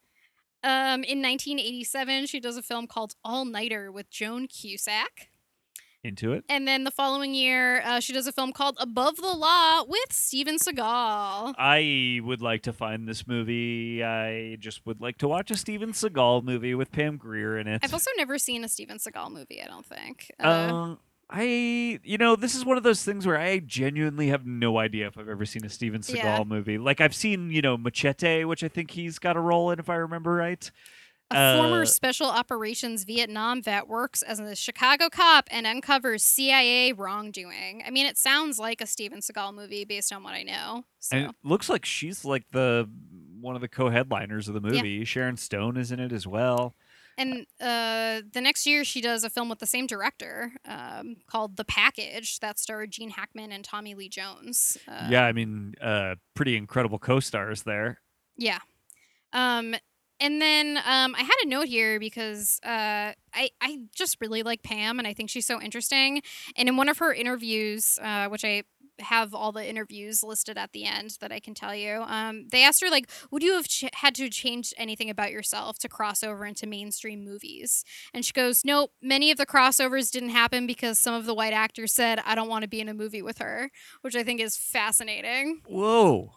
Um, 0.64 1.04
in 1.04 1.20
1987, 1.22 2.26
she 2.26 2.40
does 2.40 2.56
a 2.56 2.62
film 2.62 2.86
called 2.86 3.14
All 3.24 3.44
Nighter 3.44 3.92
with 3.92 4.10
Joan 4.10 4.46
Cusack. 4.48 5.28
Into 6.04 6.32
it. 6.32 6.44
And 6.48 6.66
then 6.66 6.84
the 6.84 6.92
following 6.92 7.34
year, 7.34 7.82
uh, 7.84 7.98
she 7.98 8.12
does 8.12 8.28
a 8.28 8.32
film 8.32 8.52
called 8.52 8.76
Above 8.78 9.16
the 9.16 9.32
Law 9.32 9.82
with 9.84 10.12
Steven 10.12 10.56
Seagal. 10.56 11.54
I 11.58 12.20
would 12.22 12.40
like 12.40 12.62
to 12.62 12.72
find 12.72 13.08
this 13.08 13.26
movie. 13.26 14.04
I 14.04 14.56
just 14.60 14.86
would 14.86 15.00
like 15.00 15.18
to 15.18 15.28
watch 15.28 15.50
a 15.50 15.56
Steven 15.56 15.90
Seagal 15.90 16.44
movie 16.44 16.74
with 16.76 16.92
Pam 16.92 17.16
Grier 17.16 17.58
in 17.58 17.66
it. 17.66 17.80
I've 17.84 17.92
also 17.92 18.12
never 18.16 18.38
seen 18.38 18.62
a 18.62 18.68
Steven 18.68 18.98
Seagal 18.98 19.32
movie, 19.32 19.60
I 19.60 19.66
don't 19.66 19.84
think. 19.84 20.30
Uh, 20.38 20.46
Um, 20.48 20.98
I, 21.30 21.98
you 22.04 22.16
know, 22.16 22.36
this 22.36 22.54
is 22.54 22.64
one 22.64 22.76
of 22.76 22.84
those 22.84 23.02
things 23.04 23.26
where 23.26 23.36
I 23.38 23.58
genuinely 23.58 24.28
have 24.28 24.46
no 24.46 24.78
idea 24.78 25.08
if 25.08 25.18
I've 25.18 25.28
ever 25.28 25.44
seen 25.44 25.64
a 25.64 25.68
Steven 25.68 26.00
Seagal 26.02 26.14
Yeah. 26.22 26.44
movie. 26.46 26.78
Like 26.78 27.00
I've 27.00 27.14
seen, 27.14 27.50
you 27.50 27.60
know, 27.60 27.76
Machete, 27.76 28.44
which 28.44 28.62
I 28.62 28.68
think 28.68 28.92
he's 28.92 29.18
got 29.18 29.36
a 29.36 29.40
role 29.40 29.70
in, 29.72 29.78
if 29.80 29.90
I 29.90 29.96
remember 29.96 30.32
right. 30.32 30.70
A 31.30 31.58
former 31.58 31.82
uh, 31.82 31.86
special 31.86 32.26
operations 32.26 33.04
Vietnam 33.04 33.62
vet 33.62 33.88
works 33.88 34.22
as 34.22 34.40
a 34.40 34.56
Chicago 34.56 35.08
cop 35.10 35.48
and 35.50 35.66
uncovers 35.66 36.22
CIA 36.22 36.92
wrongdoing. 36.92 37.82
I 37.86 37.90
mean, 37.90 38.06
it 38.06 38.16
sounds 38.16 38.58
like 38.58 38.80
a 38.80 38.86
Steven 38.86 39.20
Seagal 39.20 39.54
movie 39.54 39.84
based 39.84 40.12
on 40.12 40.22
what 40.22 40.34
I 40.34 40.42
know. 40.42 40.84
So. 41.00 41.16
And 41.16 41.30
it 41.30 41.36
looks 41.42 41.68
like 41.68 41.84
she's 41.84 42.24
like 42.24 42.44
the 42.52 42.88
one 43.40 43.54
of 43.54 43.60
the 43.60 43.68
co-headliners 43.68 44.48
of 44.48 44.54
the 44.54 44.60
movie. 44.60 45.04
Sharon 45.04 45.36
Stone 45.36 45.76
is 45.76 45.92
in 45.92 46.00
it 46.00 46.12
as 46.12 46.26
well. 46.26 46.74
And 47.18 47.46
uh, 47.60 48.22
the 48.32 48.40
next 48.40 48.64
year, 48.64 48.84
she 48.84 49.00
does 49.00 49.24
a 49.24 49.30
film 49.30 49.48
with 49.48 49.58
the 49.58 49.66
same 49.66 49.88
director 49.88 50.52
um, 50.64 51.16
called 51.26 51.56
The 51.56 51.64
Package 51.64 52.38
that 52.38 52.60
starred 52.60 52.92
Gene 52.92 53.10
Hackman 53.10 53.50
and 53.50 53.64
Tommy 53.64 53.94
Lee 53.94 54.08
Jones. 54.08 54.78
Uh, 54.86 55.08
yeah, 55.10 55.24
I 55.24 55.32
mean, 55.32 55.74
uh, 55.82 56.14
pretty 56.34 56.56
incredible 56.56 57.00
co-stars 57.00 57.62
there. 57.62 58.00
Yeah. 58.36 58.60
Um, 59.32 59.74
and 60.20 60.40
then 60.40 60.76
um, 60.78 61.14
I 61.14 61.22
had 61.22 61.36
a 61.44 61.48
note 61.48 61.68
here 61.68 61.98
because 62.00 62.60
uh, 62.64 63.12
I 63.34 63.50
I 63.60 63.78
just 63.94 64.18
really 64.20 64.42
like 64.42 64.62
Pam 64.62 64.98
and 64.98 65.06
I 65.06 65.14
think 65.14 65.30
she's 65.30 65.46
so 65.46 65.60
interesting. 65.60 66.22
And 66.56 66.68
in 66.68 66.76
one 66.76 66.88
of 66.88 66.98
her 66.98 67.12
interviews, 67.12 67.98
uh, 68.02 68.28
which 68.28 68.44
I 68.44 68.64
have 69.00 69.32
all 69.32 69.52
the 69.52 69.64
interviews 69.64 70.24
listed 70.24 70.58
at 70.58 70.72
the 70.72 70.84
end 70.84 71.18
that 71.20 71.30
I 71.30 71.38
can 71.38 71.54
tell 71.54 71.72
you, 71.72 72.02
um, 72.06 72.48
they 72.50 72.64
asked 72.64 72.80
her 72.82 72.90
like, 72.90 73.08
"Would 73.30 73.44
you 73.44 73.54
have 73.54 73.68
ch- 73.68 73.84
had 73.94 74.14
to 74.16 74.28
change 74.28 74.74
anything 74.76 75.08
about 75.08 75.30
yourself 75.30 75.78
to 75.80 75.88
cross 75.88 76.24
over 76.24 76.44
into 76.44 76.66
mainstream 76.66 77.24
movies?" 77.24 77.84
And 78.12 78.24
she 78.24 78.32
goes, 78.32 78.64
"Nope. 78.64 78.92
Many 79.00 79.30
of 79.30 79.38
the 79.38 79.46
crossovers 79.46 80.10
didn't 80.10 80.30
happen 80.30 80.66
because 80.66 80.98
some 80.98 81.14
of 81.14 81.26
the 81.26 81.34
white 81.34 81.52
actors 81.52 81.92
said 81.92 82.20
I 82.24 82.34
don't 82.34 82.48
want 82.48 82.62
to 82.62 82.68
be 82.68 82.80
in 82.80 82.88
a 82.88 82.94
movie 82.94 83.22
with 83.22 83.38
her," 83.38 83.70
which 84.00 84.16
I 84.16 84.24
think 84.24 84.40
is 84.40 84.56
fascinating 84.56 85.62
Whoa. 85.68 86.32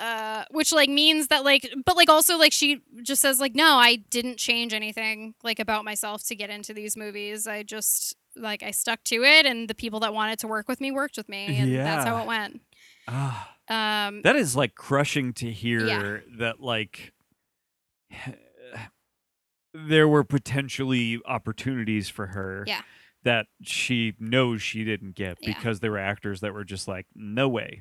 Uh 0.00 0.44
which 0.50 0.72
like 0.72 0.88
means 0.88 1.28
that 1.28 1.44
like 1.44 1.68
but 1.84 1.94
like 1.96 2.08
also 2.08 2.36
like 2.38 2.52
she 2.52 2.80
just 3.02 3.20
says 3.20 3.38
like 3.38 3.54
no 3.54 3.76
i 3.76 3.96
didn't 3.96 4.38
change 4.38 4.72
anything 4.72 5.34
like 5.44 5.58
about 5.60 5.84
myself 5.84 6.24
to 6.26 6.34
get 6.34 6.48
into 6.50 6.72
these 6.74 6.96
movies. 6.96 7.46
I 7.46 7.62
just 7.62 8.16
like 8.36 8.62
i 8.62 8.70
stuck 8.70 9.02
to 9.04 9.22
it 9.22 9.44
and 9.44 9.68
the 9.68 9.74
people 9.74 10.00
that 10.00 10.14
wanted 10.14 10.38
to 10.38 10.48
work 10.48 10.68
with 10.68 10.80
me 10.80 10.90
worked 10.90 11.16
with 11.16 11.28
me 11.28 11.56
and 11.58 11.74
that's 11.76 12.06
how 12.06 12.22
it 12.22 12.26
went. 12.26 12.60
Ah. 13.06 13.54
um 13.68 14.22
That 14.22 14.36
is 14.36 14.56
like 14.56 14.74
crushing 14.74 15.32
to 15.34 15.50
hear 15.50 16.24
that 16.38 16.60
like 16.60 17.12
there 19.74 20.08
were 20.08 20.24
potentially 20.24 21.20
opportunities 21.26 22.08
for 22.08 22.28
her. 22.28 22.64
Yeah. 22.66 22.82
That 23.22 23.46
she 23.62 24.14
knows 24.18 24.62
she 24.62 24.84
didn't 24.84 25.14
get 25.14 25.38
Yeah. 25.40 25.52
because 25.54 25.80
there 25.80 25.90
were 25.90 25.98
actors 25.98 26.40
that 26.40 26.54
were 26.54 26.64
just 26.64 26.88
like 26.88 27.06
no 27.14 27.48
way. 27.48 27.80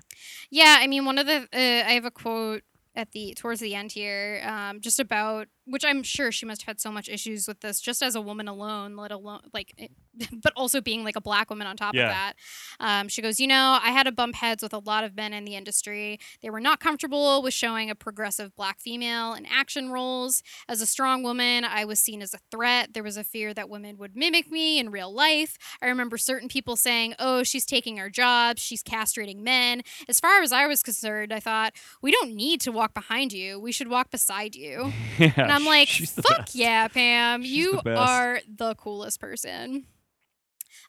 yeah 0.51 0.77
i 0.79 0.87
mean 0.87 1.05
one 1.05 1.17
of 1.17 1.25
the 1.27 1.37
uh, 1.53 1.87
i 1.89 1.93
have 1.93 2.05
a 2.05 2.11
quote 2.11 2.63
at 2.95 3.11
the 3.11 3.33
towards 3.35 3.59
the 3.61 3.75
end 3.75 3.91
here 3.91 4.41
um 4.45 4.81
just 4.81 4.99
about 4.99 5.47
which 5.70 5.86
i'm 5.86 6.03
sure 6.03 6.32
she 6.32 6.45
must 6.45 6.61
have 6.63 6.67
had 6.67 6.80
so 6.82 6.91
much 6.91 7.07
issues 7.09 7.47
with 7.47 7.59
this 7.61 7.80
just 7.80 8.01
as 8.03 8.15
a 8.15 8.22
woman 8.22 8.47
alone 8.47 8.95
let 8.95 9.11
alone 9.11 9.39
like 9.53 9.74
it- 9.78 9.91
but 10.43 10.51
also 10.55 10.82
being 10.82 11.03
like 11.05 11.15
a 11.15 11.22
black 11.22 11.49
woman 11.49 11.65
on 11.67 11.78
top 11.78 11.93
Yeah. 11.95 12.03
of 12.05 12.09
that. 12.09 12.34
Um, 12.82 13.07
she 13.07 13.22
goes 13.22 13.39
you 13.39 13.47
know 13.47 13.80
i 13.82 13.91
had 13.91 14.03
to 14.03 14.11
bump 14.11 14.36
heads 14.36 14.61
with 14.61 14.74
a 14.74 14.80
lot 14.80 15.03
of 15.05 15.15
men 15.15 15.34
in 15.34 15.45
the 15.45 15.55
industry. 15.55 16.20
They 16.41 16.49
were 16.49 16.59
not 16.59 16.80
comfortable 16.82 17.41
with 17.41 17.53
showing 17.53 17.89
a 17.89 17.95
progressive 17.95 18.53
black 18.55 18.82
female 18.82 19.34
in 19.34 19.45
action 19.45 19.91
roles. 19.91 20.41
As 20.67 20.82
a 20.82 20.86
strong 20.86 21.24
woman 21.24 21.63
i 21.63 21.86
was 21.86 21.99
seen 21.99 22.22
as 22.22 22.34
a 22.34 22.39
threat. 22.51 22.93
There 22.93 23.03
was 23.03 23.15
a 23.17 23.24
fear 23.24 23.53
that 23.53 23.70
women 23.70 23.97
would 23.97 24.15
mimic 24.17 24.51
me 24.51 24.78
in 24.80 24.89
real 24.89 25.13
life. 25.13 25.57
I 25.82 25.88
remember 25.88 26.17
certain 26.17 26.49
people 26.49 26.76
saying 26.76 27.13
oh 27.20 27.43
she's 27.43 27.65
taking 27.65 27.99
our 27.99 28.09
jobs 28.09 28.61
she's 28.61 28.84
castrating 28.84 29.39
men 29.41 29.84
as 30.09 30.20
far 30.20 30.41
as 30.41 30.51
i 30.51 30.65
was 30.67 30.82
concerned 30.84 31.32
i 31.32 31.39
thought 31.39 31.74
we 32.01 32.11
don't 32.11 32.34
need 32.34 32.59
to 32.61 32.72
walk 32.72 32.93
behind 32.93 33.32
you. 33.32 33.59
We 33.59 33.72
should 33.72 33.88
walk 33.89 34.11
beside 34.11 34.55
you 34.55 34.91
yeah, 35.20 35.34
i'm 35.60 35.66
like 35.66 35.89
fuck 36.05 36.49
yeah 36.53 36.88
pam 36.88 37.41
She's 37.41 37.51
you 37.51 37.82
the 37.84 37.95
are 37.95 38.39
the 38.47 38.76
coolest 38.76 39.20
person 39.20 39.86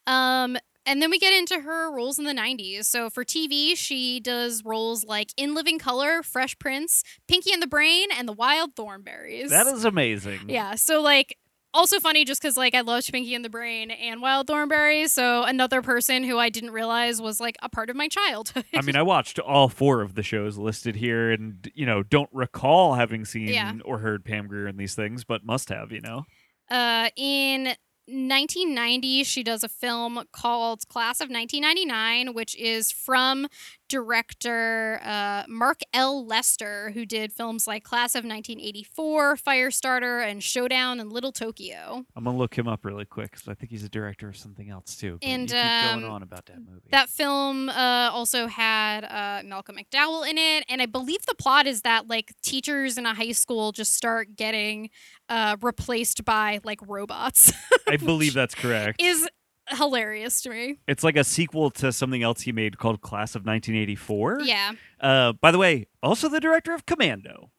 um 0.07 0.57
and 0.87 1.03
then 1.03 1.11
we 1.11 1.18
get 1.18 1.33
into 1.35 1.61
her 1.61 1.95
roles 1.95 2.18
in 2.18 2.25
the 2.25 2.33
90s. 2.33 2.87
So 2.87 3.11
for 3.11 3.25
TV, 3.25 3.77
she 3.77 4.18
does 4.18 4.64
roles 4.64 5.05
like 5.05 5.33
In 5.37 5.55
Living 5.55 5.79
Color, 5.79 6.23
Fresh 6.23 6.59
Prince, 6.59 7.05
Pinky 7.29 7.53
and 7.53 7.62
the 7.62 7.66
Brain, 7.66 8.09
and 8.16 8.27
The 8.27 8.33
Wild 8.33 8.75
Thornberrys. 8.75 9.51
That 9.51 9.66
is 9.66 9.85
amazing. 9.85 10.49
Yeah. 10.49 10.75
So 10.77 11.01
like 11.01 11.37
also 11.73 12.01
funny 12.01 12.25
just 12.25 12.41
because 12.43 12.57
like 12.57 12.75
I 12.75 12.81
love 12.81 13.05
Pinky 13.11 13.35
and 13.35 13.45
the 13.45 13.49
Brain 13.51 13.91
and 13.91 14.21
Wild 14.21 14.47
Thornberry, 14.47 15.07
So 15.09 15.43
another 15.45 15.83
person 15.83 16.25
who 16.25 16.39
I 16.39 16.49
didn't 16.49 16.71
realize 16.73 17.21
was 17.23 17.41
like 17.41 17.57
a 17.62 17.68
part 17.68 17.91
of 17.91 17.97
my 17.97 18.09
childhood. 18.09 18.64
I 18.75 18.83
mean, 18.83 18.97
I 18.97 19.03
watched 19.03 19.39
all 19.39 19.68
four 19.68 20.03
of 20.03 20.14
the 20.14 20.23
shows 20.23 20.59
listed 20.59 20.97
here, 20.97 21.31
and 21.31 21.71
you 21.75 21.87
know, 21.87 22.03
don't 22.03 22.31
recall 22.33 22.95
having 22.95 23.25
seen 23.25 23.49
Yeah. 23.49 23.73
or 23.85 23.99
heard 23.99 24.25
Pam 24.25 24.47
Grier 24.49 24.66
in 24.68 24.77
these 24.77 24.95
things, 24.95 25.25
but 25.25 25.45
must 25.45 25.68
have. 25.68 25.93
You 25.93 26.01
know, 26.01 26.25
Uh, 26.71 27.11
in 27.16 27.75
1990, 28.07 29.25
she 29.25 29.43
does 29.43 29.62
a 29.62 29.68
film 29.68 30.25
called 30.33 30.87
Class 30.89 31.21
of 31.21 31.31
1999, 31.31 32.35
which 32.35 32.57
is 32.57 32.91
from 32.91 33.47
director 33.91 35.01
uh, 35.05 35.43
Mark 35.49 35.80
L. 35.93 36.24
Lester, 36.24 36.93
who 36.95 37.05
did 37.05 37.32
films 37.32 37.66
like 37.66 37.84
Class 37.84 38.14
of 38.14 38.24
1984, 38.24 39.36
Firestarter, 39.36 40.26
and 40.26 40.43
Showdown 40.43 41.01
in 41.01 41.11
Little 41.11 41.32
Tokyo. 41.32 42.05
I'm 42.16 42.24
gonna 42.24 42.38
look 42.38 42.57
him 42.57 42.68
up 42.68 42.84
really 42.84 43.05
quick 43.05 43.32
because 43.32 43.49
I 43.49 43.55
think 43.55 43.70
he's 43.70 43.84
a 43.84 43.88
director 43.88 44.28
of 44.28 44.36
something 44.36 44.70
else 44.70 44.97
too. 44.97 45.18
But 45.20 45.28
And, 45.28 45.49
keep 45.49 45.57
going 45.57 46.05
um, 46.05 46.11
on 46.11 46.22
about 46.22 46.47
that 46.47 46.59
movie. 46.59 46.88
That 46.91 47.11
film 47.11 47.68
uh, 47.68 48.11
also 48.12 48.47
had 48.47 49.05
uh, 49.05 49.43
Malcolm 49.47 49.76
McDowell 49.76 50.28
in 50.28 50.38
it, 50.38 50.64
and 50.68 50.80
I 50.80 50.86
believe 50.86 51.26
the 51.26 51.34
plot 51.34 51.66
is 51.66 51.82
that 51.82 52.09
like 52.09 52.32
teachers 52.43 52.97
in 52.97 53.05
a 53.05 53.14
high 53.14 53.32
school 53.32 53.72
just 53.72 53.95
start 53.95 54.36
getting 54.36 54.91
uh, 55.28 55.57
replaced 55.61 56.24
by 56.24 56.61
like 56.62 56.78
robots. 56.86 57.53
I 57.88 57.97
believe 57.97 58.34
that's 58.34 58.55
correct. 58.55 59.03
is 59.03 59.28
hilarious 59.73 60.41
to 60.43 60.51
me. 60.51 60.79
It's 60.89 61.03
like 61.05 61.16
a 61.16 61.25
sequel 61.25 61.71
to 61.73 61.93
something 61.93 62.23
else 62.23 62.43
he 62.43 62.53
made 62.53 62.79
called 62.79 63.01
Class 63.01 63.35
of 63.35 63.45
1984. 63.47 64.41
Yeah. 64.43 64.73
Uh, 65.01 65.33
by 65.33 65.51
the 65.51 65.59
way, 65.59 65.87
also 66.03 66.29
the 66.29 66.41
director 66.41 66.73
of 66.75 66.87
Commando, 66.87 67.51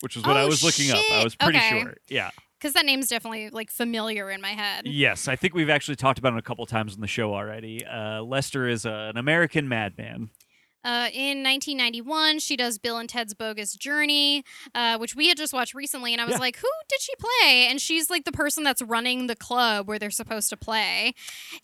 which 0.00 0.16
is 0.16 0.24
what 0.24 0.36
I 0.36 0.42
Oh, 0.42 0.46
was 0.48 0.62
looking 0.64 0.90
up. 0.90 1.02
I 1.12 1.24
was 1.24 1.34
pretty 1.36 1.58
Okay. 1.58 1.80
sure. 1.82 1.96
Yeah. 2.08 2.30
because 2.58 2.72
that 2.74 2.84
name's 2.84 3.08
definitely 3.08 3.50
like 3.50 3.70
familiar 3.70 4.30
in 4.30 4.40
my 4.40 4.48
head. 4.50 4.82
Yes, 4.86 5.28
I 5.28 5.36
think 5.36 5.54
we've 5.54 5.70
actually 5.70 5.94
talked 5.96 6.18
about 6.18 6.32
it 6.32 6.38
a 6.38 6.42
couple 6.42 6.66
times 6.66 6.94
on 6.94 7.00
the 7.00 7.06
show 7.06 7.32
already. 7.34 7.84
Uh, 7.86 8.22
Lester 8.22 8.66
is 8.66 8.84
uh, 8.84 9.10
an 9.10 9.16
American 9.16 9.68
madman. 9.68 10.30
Uh, 10.88 11.10
in 11.12 11.42
1991, 11.42 12.38
she 12.38 12.56
does 12.56 12.78
Bill 12.78 12.96
and 12.96 13.08
Ted's 13.10 13.34
Bogus 13.34 13.74
Journey, 13.74 14.42
uh, 14.74 14.96
which 14.96 15.14
we 15.14 15.28
had 15.28 15.36
just 15.36 15.52
watched 15.52 15.74
recently, 15.74 16.14
and 16.14 16.20
I 16.22 16.24
was 16.24 16.34
Yeah. 16.36 16.38
like, 16.40 16.56
"Who 16.56 16.68
did 16.88 17.00
she 17.02 17.12
play?" 17.18 17.66
And 17.68 17.78
she's 17.78 18.08
like 18.08 18.24
the 18.24 18.32
person 18.32 18.64
that's 18.64 18.80
running 18.80 19.26
the 19.26 19.36
club 19.36 19.86
where 19.86 19.98
they're 19.98 20.10
supposed 20.10 20.48
to 20.48 20.56
play. 20.56 21.12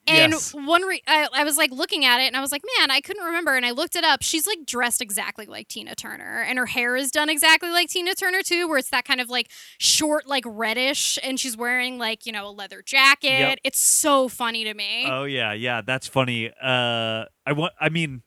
And 0.06 0.32
Yes. 0.32 0.52
one, 0.52 0.82
re- 0.82 1.02
I, 1.06 1.28
I 1.32 1.44
was 1.44 1.56
like 1.56 1.70
looking 1.70 2.04
at 2.04 2.20
it, 2.20 2.24
and 2.26 2.36
I 2.36 2.40
was 2.42 2.52
like, 2.52 2.62
"Man, 2.78 2.90
I 2.90 3.00
couldn't 3.00 3.24
remember." 3.24 3.56
And 3.56 3.64
I 3.64 3.70
looked 3.70 3.96
it 3.96 4.04
up. 4.04 4.22
She's 4.22 4.46
like 4.46 4.66
dressed 4.66 5.00
exactly 5.00 5.46
like 5.46 5.68
Tina 5.68 5.94
Turner, 5.94 6.42
and 6.46 6.58
her 6.58 6.66
hair 6.66 6.94
is 6.94 7.10
done 7.10 7.30
exactly 7.30 7.70
like 7.70 7.88
Tina 7.88 8.14
Turner 8.14 8.42
too, 8.42 8.68
where 8.68 8.76
it's 8.76 8.90
that 8.90 9.06
kind 9.06 9.20
of 9.22 9.30
like 9.30 9.50
short, 9.78 10.26
like 10.26 10.44
reddish, 10.46 11.18
and 11.22 11.40
she's 11.40 11.56
wearing 11.56 11.96
like 11.98 12.26
you 12.26 12.32
know 12.32 12.46
a 12.46 12.50
leather 12.52 12.82
jacket. 12.82 13.28
Yep. 13.30 13.58
It's 13.64 13.80
so 13.80 14.28
funny 14.28 14.64
to 14.64 14.74
me. 14.74 15.06
Oh 15.08 15.24
yeah, 15.24 15.52
yeah, 15.54 15.80
that's 15.80 16.06
funny. 16.06 16.50
Uh, 16.62 17.24
I 17.46 17.52
want. 17.54 17.72
I 17.80 17.88
mean, 17.88 18.22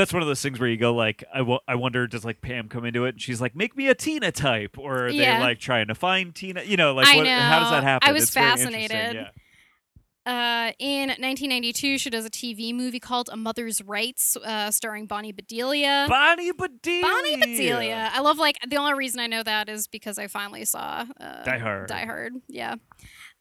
that's 0.00 0.12
one 0.12 0.22
of 0.22 0.28
those 0.28 0.40
things 0.42 0.58
where 0.58 0.68
you 0.68 0.76
go 0.78 0.94
like, 0.94 1.22
I 1.32 1.40
I 1.68 1.74
wonder, 1.74 2.06
does 2.06 2.24
like 2.24 2.40
Pam 2.40 2.68
come 2.68 2.84
into 2.84 3.04
it 3.04 3.10
and 3.10 3.20
she's 3.22 3.40
like, 3.40 3.54
make 3.54 3.76
me 3.76 3.88
a 3.88 3.94
Tina 3.94 4.32
type, 4.32 4.78
or 4.78 5.04
are 5.04 5.08
Yeah. 5.10 5.36
they 5.38 5.44
like 5.44 5.60
trying 5.60 5.88
to 5.88 5.94
find 5.94 6.34
Tina? 6.34 6.62
You 6.62 6.76
know, 6.76 6.94
like 6.94 7.14
what, 7.14 7.26
how 7.26 7.60
does 7.60 7.70
that 7.70 7.82
happen? 7.84 8.08
I 8.08 8.12
was 8.12 8.24
It's 8.24 8.32
fascinated. 8.32 9.14
Yeah. 9.14 9.28
Uh, 10.26 10.72
in 10.78 11.08
1992, 11.08 11.98
she 11.98 12.10
does 12.10 12.24
a 12.26 12.30
TV 12.30 12.74
movie 12.74 13.00
called 13.00 13.30
A 13.32 13.36
Mother's 13.36 13.82
Rights, 13.82 14.36
uh, 14.36 14.70
starring 14.70 15.06
Bonnie 15.06 15.32
Bedelia. 15.32 16.06
Bonnie 16.08 16.52
Bedelia. 16.52 17.02
Bonnie 17.02 17.36
Bedelia. 17.36 18.10
I 18.12 18.20
love 18.20 18.38
like 18.38 18.56
the 18.68 18.76
only 18.76 18.92
reason 18.94 19.18
I 19.20 19.26
know 19.26 19.42
that 19.42 19.68
is 19.68 19.88
because 19.88 20.18
I 20.18 20.26
finally 20.26 20.64
saw 20.66 21.04
uh, 21.20 21.42
Die 21.44 21.58
Hard. 21.58 21.88
Die 21.88 22.04
Hard. 22.04 22.34
Yeah. 22.48 22.74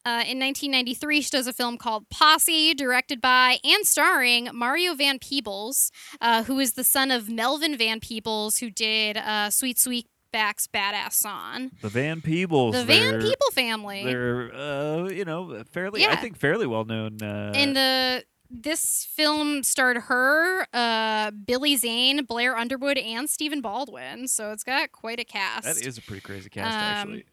Uh, 0.06 0.24
in 0.26 0.40
1993, 0.40 1.22
she 1.22 1.30
does 1.30 1.46
a 1.48 1.54
film 1.54 1.78
called 1.78 2.10
Posse, 2.10 2.74
directed 2.74 3.20
by 3.22 3.58
and 3.64 3.86
starring 3.86 4.50
Mario 4.54 4.96
Van 4.96 5.20
Peebles, 5.20 5.92
uh, 6.22 6.44
who 6.44 6.58
is 6.60 6.74
the 6.74 6.84
son 6.84 7.12
of 7.12 7.30
Melvin 7.30 7.78
Van 7.78 8.00
Peebles, 8.00 8.58
who 8.60 8.70
did 8.72 9.18
uh, 9.18 9.50
Sweet 9.50 9.78
Sweetback's 9.78 10.68
Badass 10.68 11.14
Song. 11.14 11.72
The 11.82 11.90
Van 11.90 12.22
Peebles. 12.22 12.76
The 12.76 12.86
Van 12.86 13.16
Peeble 13.22 13.54
family. 13.54 14.04
They're, 14.06 14.54
uh, 14.56 15.10
you 15.10 15.26
know, 15.26 15.64
fairly. 15.72 16.02
yeah. 16.02 16.12
I 16.12 16.16
think 16.16 16.38
fairly 16.38 16.66
well 16.66 16.86
known. 16.86 17.22
Uh, 17.22 17.52
And 17.54 17.76
the 17.76 18.24
this 18.52 19.06
film 19.14 19.62
starred 19.62 19.98
her, 19.98 20.66
uh, 20.74 21.30
Billy 21.32 21.76
Zane, 21.76 22.24
Blair 22.26 22.58
Underwood, 22.58 22.98
and 22.98 23.30
Stephen 23.30 23.62
Baldwin. 23.62 24.28
So 24.28 24.52
it's 24.52 24.64
got 24.64 24.92
quite 24.92 25.20
a 25.20 25.24
cast. 25.24 25.66
that 25.66 25.86
is 25.86 26.00
a 26.00 26.02
pretty 26.02 26.22
crazy 26.22 26.50
cast, 26.50 26.74
Um, 26.74 26.82
actually. 27.14 27.26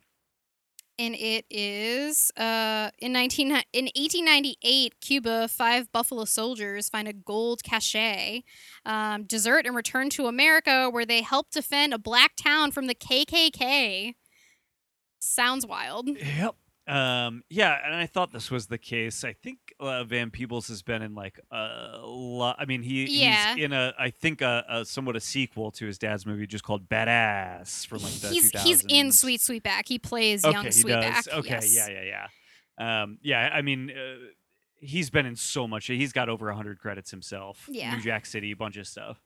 And 0.98 1.14
it 1.14 1.44
is 1.50 2.30
uh, 2.36 2.90
in 2.98 3.12
19 3.12 3.48
in 3.48 3.54
1898 3.54 5.00
cuba 5.00 5.48
five 5.48 5.90
buffalo 5.92 6.24
soldiers 6.24 6.88
find 6.88 7.08
a 7.08 7.12
gold 7.12 7.62
cache 7.62 8.42
um, 8.84 9.24
desert 9.24 9.66
and 9.66 9.76
return 9.76 10.10
to 10.10 10.26
america 10.26 10.88
where 10.90 11.06
they 11.06 11.22
help 11.22 11.50
defend 11.50 11.92
a 11.92 11.98
black 11.98 12.32
town 12.36 12.70
from 12.70 12.86
the 12.86 12.94
kkk 12.94 14.14
sounds 15.18 15.66
wild 15.66 16.08
Yep. 16.08 16.56
Um, 16.88 17.42
yeah, 17.50 17.80
and 17.84 17.94
I 17.94 18.06
thought 18.06 18.32
this 18.32 18.50
was 18.50 18.68
the 18.68 18.78
case. 18.78 19.24
I 19.24 19.32
think 19.32 19.58
uh, 19.80 20.04
Van 20.04 20.30
Peebles 20.30 20.68
has 20.68 20.82
been 20.82 21.02
in 21.02 21.14
like 21.16 21.40
a 21.50 21.98
lot. 22.04 22.56
I 22.60 22.64
mean, 22.64 22.82
he 22.82 23.06
Yeah. 23.22 23.54
he's 23.54 23.64
in 23.64 23.72
a 23.72 23.92
I 23.98 24.10
think 24.10 24.40
a, 24.40 24.64
a 24.68 24.84
somewhat 24.84 25.16
a 25.16 25.20
sequel 25.20 25.72
to 25.72 25.86
his 25.86 25.98
dad's 25.98 26.24
movie 26.24 26.46
just 26.46 26.62
called 26.62 26.88
Badass 26.88 27.86
from 27.86 28.02
like 28.02 28.12
the 28.14 28.28
he's 28.28 28.50
he's 28.62 28.84
in 28.88 29.10
sweet 29.10 29.40
sweetback 29.40 29.88
he 29.88 29.98
plays 29.98 30.44
Okay, 30.44 30.52
young 30.52 30.64
he 30.64 30.70
sweetback 30.70 31.14
does. 31.24 31.28
Okay, 31.28 31.48
yes. 31.50 31.74
yeah, 31.74 31.88
yeah, 31.88 32.26
yeah. 32.78 33.02
Um, 33.02 33.18
yeah, 33.22 33.50
I 33.52 33.62
mean, 33.62 33.90
uh, 33.90 34.26
he's 34.78 35.10
been 35.10 35.26
in 35.26 35.34
so 35.34 35.66
much. 35.66 35.86
He's 35.86 36.12
got 36.12 36.28
over 36.28 36.52
hundred 36.52 36.78
credits 36.78 37.10
himself. 37.10 37.66
Yeah. 37.68 37.94
New 37.96 38.02
Jack 38.02 38.26
City, 38.26 38.52
a 38.52 38.56
bunch 38.56 38.76
of 38.76 38.86
stuff. 38.86 39.18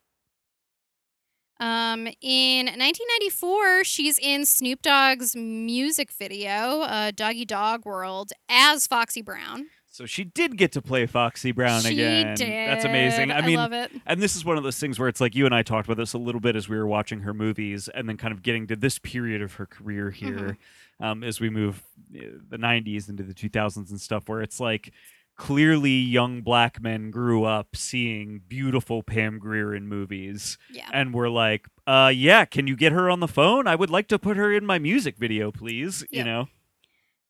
Um, 1.60 2.06
in 2.22 2.66
1994, 2.66 3.84
she's 3.84 4.18
in 4.18 4.46
Snoop 4.46 4.80
Dogg's 4.80 5.36
music 5.36 6.10
video, 6.10 6.80
uh, 6.80 7.10
Doggy 7.14 7.44
Dogg 7.44 7.84
World, 7.84 8.32
as 8.48 8.86
Foxy 8.86 9.20
Brown. 9.20 9.66
So 9.92 10.06
she 10.06 10.24
did 10.24 10.56
get 10.56 10.72
to 10.72 10.80
play 10.80 11.04
Foxy 11.04 11.52
Brown 11.52 11.82
she 11.82 11.92
again. 11.92 12.34
did. 12.34 12.48
That's 12.48 12.84
amazing. 12.86 13.30
I 13.32 13.44
mean, 13.44 13.56
love 13.56 13.72
it. 13.72 13.90
and 14.06 14.22
this 14.22 14.36
is 14.36 14.44
one 14.44 14.56
of 14.56 14.62
those 14.62 14.78
things 14.78 14.98
where 14.98 15.08
it's 15.08 15.20
like 15.20 15.34
you 15.34 15.44
and 15.44 15.54
I 15.54 15.62
talked 15.62 15.86
about 15.86 15.98
this 15.98 16.14
a 16.14 16.18
little 16.18 16.40
bit 16.40 16.56
as 16.56 16.68
we 16.68 16.78
were 16.78 16.86
watching 16.86 17.20
her 17.20 17.34
movies, 17.34 17.88
and 17.88 18.08
then 18.08 18.16
kind 18.16 18.32
of 18.32 18.42
getting 18.42 18.66
to 18.68 18.76
this 18.76 18.98
period 18.98 19.42
of 19.42 19.54
her 19.54 19.66
career 19.66 20.10
here, 20.10 20.56
um, 21.00 21.22
as 21.22 21.40
we 21.40 21.50
move 21.50 21.82
uh, 22.16 22.22
the 22.48 22.56
'90s 22.56 23.10
into 23.10 23.24
the 23.24 23.34
2000s 23.34 23.90
and 23.90 24.00
stuff, 24.00 24.28
where 24.28 24.40
it's 24.40 24.60
like 24.60 24.92
clearly 25.40 25.90
young 25.92 26.42
black 26.42 26.82
men 26.82 27.10
grew 27.10 27.44
up 27.44 27.74
seeing 27.74 28.42
beautiful 28.46 29.02
Pam 29.02 29.38
Grier 29.38 29.74
in 29.74 29.88
movies, 29.88 30.58
Yeah. 30.70 30.88
and 30.92 31.14
were 31.14 31.30
like, 31.30 31.66
uh, 31.86 32.12
"Yeah, 32.14 32.44
can 32.44 32.66
you 32.66 32.76
get 32.76 32.92
her 32.92 33.08
on 33.08 33.20
the 33.20 33.26
phone? 33.28 33.66
I 33.66 33.74
would 33.74 33.88
like 33.90 34.06
to 34.08 34.18
put 34.18 34.36
her 34.36 34.52
in 34.52 34.66
my 34.66 34.78
music 34.78 35.16
video, 35.16 35.50
please." 35.50 36.04
You 36.10 36.24
know, 36.24 36.48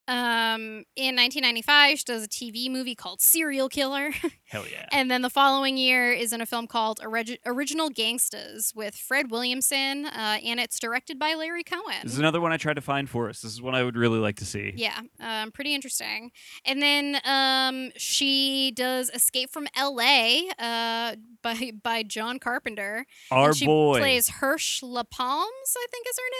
Um, 0.07 0.83
in 0.95 1.15
1995, 1.15 1.99
she 1.99 2.03
does 2.03 2.23
a 2.23 2.27
TV 2.27 2.69
movie 2.69 2.95
called 2.95 3.21
Serial 3.21 3.69
Killer. 3.69 4.11
hell 4.45 4.65
yeah. 4.69 4.87
and 4.91 5.09
then 5.09 5.21
the 5.21 5.29
following 5.29 5.77
year 5.77 6.11
is 6.11 6.33
in 6.33 6.41
a 6.41 6.45
film 6.45 6.67
called 6.67 6.99
Origi- 6.99 7.37
Original 7.45 7.89
Gangstas 7.89 8.75
with 8.75 8.95
Fred 8.95 9.31
Williamson, 9.31 10.05
uh, 10.05 10.39
and 10.43 10.59
it's 10.59 10.79
directed 10.79 11.17
by 11.17 11.35
Larry 11.35 11.63
Cohen. 11.63 11.99
This 12.03 12.13
is 12.13 12.19
another 12.19 12.41
one 12.41 12.51
I 12.51 12.57
tried 12.57 12.75
to 12.75 12.81
find 12.81 13.09
for 13.09 13.29
us. 13.29 13.41
This 13.41 13.53
is 13.53 13.61
one 13.61 13.75
I 13.75 13.83
would 13.83 13.95
really 13.95 14.19
like 14.19 14.37
to 14.37 14.45
see. 14.45 14.73
Yeah, 14.75 14.99
um, 15.19 15.51
pretty 15.51 15.73
interesting. 15.75 16.31
And 16.65 16.81
then 16.81 17.19
um, 17.23 17.91
she 17.95 18.71
does 18.75 19.09
Escape 19.11 19.51
from 19.51 19.67
L.A. 19.75 20.49
Uh, 20.59 21.15
by 21.41 21.71
by 21.81 22.03
John 22.03 22.39
Carpenter. 22.39 23.05
Our 23.29 23.49
and 23.49 23.57
she 23.57 23.65
boy, 23.65 23.99
plays 23.99 24.29
Hirsch 24.29 24.81
LaPalms, 24.81 25.75
I 25.77 25.85
think 25.91 26.07
is 26.09 26.17
her 26.17 26.31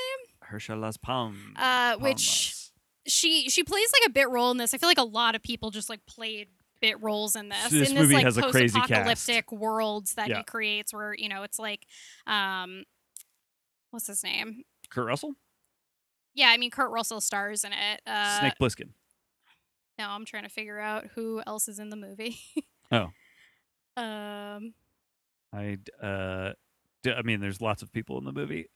Hershe 0.52 0.80
Las 0.80 0.98
Palmas. 0.98 1.38
name. 1.38 1.54
Uh, 1.58 1.96
which 1.98 2.61
she 3.08 3.50
she 3.50 3.64
plays 3.64 3.90
like 4.02 4.10
a 4.10 4.12
bit 4.12 4.30
role 4.30 4.52
in 4.52 4.58
this. 4.58 4.74
I 4.74 4.78
feel 4.78 4.90
like 4.90 4.98
a 4.98 5.04
lot 5.04 5.36
of 5.36 5.42
people 5.44 5.72
just 5.72 5.90
like 5.90 6.06
played 6.06 6.48
bit 6.82 7.02
roles 7.02 7.36
in 7.36 7.50
this. 7.50 7.70
This 7.70 7.90
in 7.90 7.96
movie 7.96 8.08
this 8.08 8.14
like 8.16 8.24
has 8.26 8.38
a 8.38 8.42
crazy 8.50 8.80
cast. 8.80 8.90
post-apocalyptic 8.90 9.52
worlds 9.52 10.14
that 10.16 10.30
Yeah. 10.30 10.38
he 10.38 10.44
creates, 10.44 10.94
where 10.94 11.14
you 11.16 11.30
know 11.30 11.44
it's 11.44 11.60
like, 11.60 11.86
um, 12.28 12.84
what's 13.92 14.08
his 14.08 14.24
name? 14.24 14.64
Kurt 14.90 15.06
Russell, 15.08 15.34
Yeah, 16.34 16.48
I 16.50 16.58
mean 16.58 16.72
Kurt 16.72 16.92
Russell 16.92 17.22
stars 17.22 17.64
in 17.64 17.72
it. 17.74 18.02
Uh, 18.08 18.40
Snake 18.40 18.54
Plissken. 18.60 18.90
No, 20.00 20.08
I'm 20.10 20.26
trying 20.26 20.44
to 20.44 20.50
figure 20.50 20.80
out 20.80 21.08
who 21.16 21.42
else 21.46 21.68
is 21.68 21.78
in 21.80 21.90
the 21.90 21.96
movie. 21.96 22.38
Oh. 22.92 23.10
Um. 23.98 24.74
I 25.54 25.78
uh, 26.02 26.54
I 27.06 27.22
mean, 27.24 27.42
there's 27.42 27.60
lots 27.60 27.82
of 27.82 27.92
people 27.92 28.18
in 28.18 28.24
the 28.24 28.32
movie. 28.32 28.70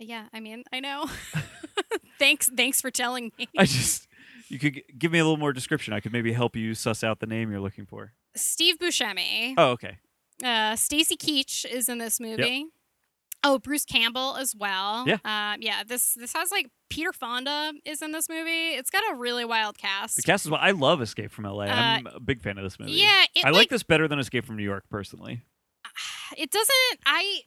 Yeah, 0.00 0.26
I 0.32 0.40
mean, 0.40 0.64
I 0.72 0.80
know. 0.80 1.06
thanks, 2.18 2.50
thanks 2.56 2.80
for 2.80 2.90
telling 2.90 3.32
me. 3.38 3.48
I 3.56 3.64
just 3.64 4.08
you 4.48 4.58
could 4.58 4.74
g- 4.74 4.84
give 4.98 5.12
me 5.12 5.18
a 5.18 5.24
little 5.24 5.38
more 5.38 5.52
description. 5.52 5.92
I 5.94 6.00
could 6.00 6.12
maybe 6.12 6.32
help 6.32 6.56
you 6.56 6.74
suss 6.74 7.02
out 7.02 7.20
the 7.20 7.26
name 7.26 7.50
you're 7.50 7.60
looking 7.60 7.86
for. 7.86 8.12
Steve 8.36 8.78
Buscemi. 8.78 9.54
Oh, 9.56 9.70
okay. 9.70 9.98
Uh, 10.44 10.76
Stacy 10.76 11.16
Keach 11.16 11.64
is 11.64 11.88
in 11.88 11.98
this 11.98 12.18
movie. 12.18 12.66
Oh, 13.44 13.58
Bruce 13.58 13.84
Campbell 13.84 14.36
as 14.36 14.54
well. 14.54 15.04
Yeah. 15.06 15.18
Um, 15.24 15.60
yeah. 15.60 15.82
This 15.84 16.14
this 16.14 16.32
has 16.32 16.50
like 16.52 16.70
Peter 16.90 17.12
Fonda 17.12 17.72
is 17.84 18.00
in 18.02 18.12
this 18.12 18.28
movie. 18.28 18.70
It's 18.74 18.90
got 18.90 19.02
a 19.10 19.16
really 19.16 19.44
wild 19.44 19.78
cast. 19.78 20.16
The 20.16 20.22
cast 20.22 20.44
is 20.44 20.50
well. 20.50 20.60
I 20.62 20.70
love 20.70 21.02
Escape 21.02 21.32
from 21.32 21.46
L.A. 21.46 21.66
Uh, 21.66 21.72
I'm 21.72 22.06
a 22.06 22.20
big 22.20 22.40
fan 22.40 22.56
of 22.58 22.64
this 22.64 22.78
movie. 22.78 22.92
Yeah. 22.92 23.24
It, 23.34 23.44
I 23.44 23.50
like 23.50 23.68
this 23.68 23.82
better 23.82 24.06
than 24.06 24.18
Escape 24.18 24.44
from 24.44 24.56
New 24.56 24.64
York 24.64 24.84
personally. 24.90 25.42
It 26.38 26.50
doesn't. 26.50 27.00
I. 27.04 27.40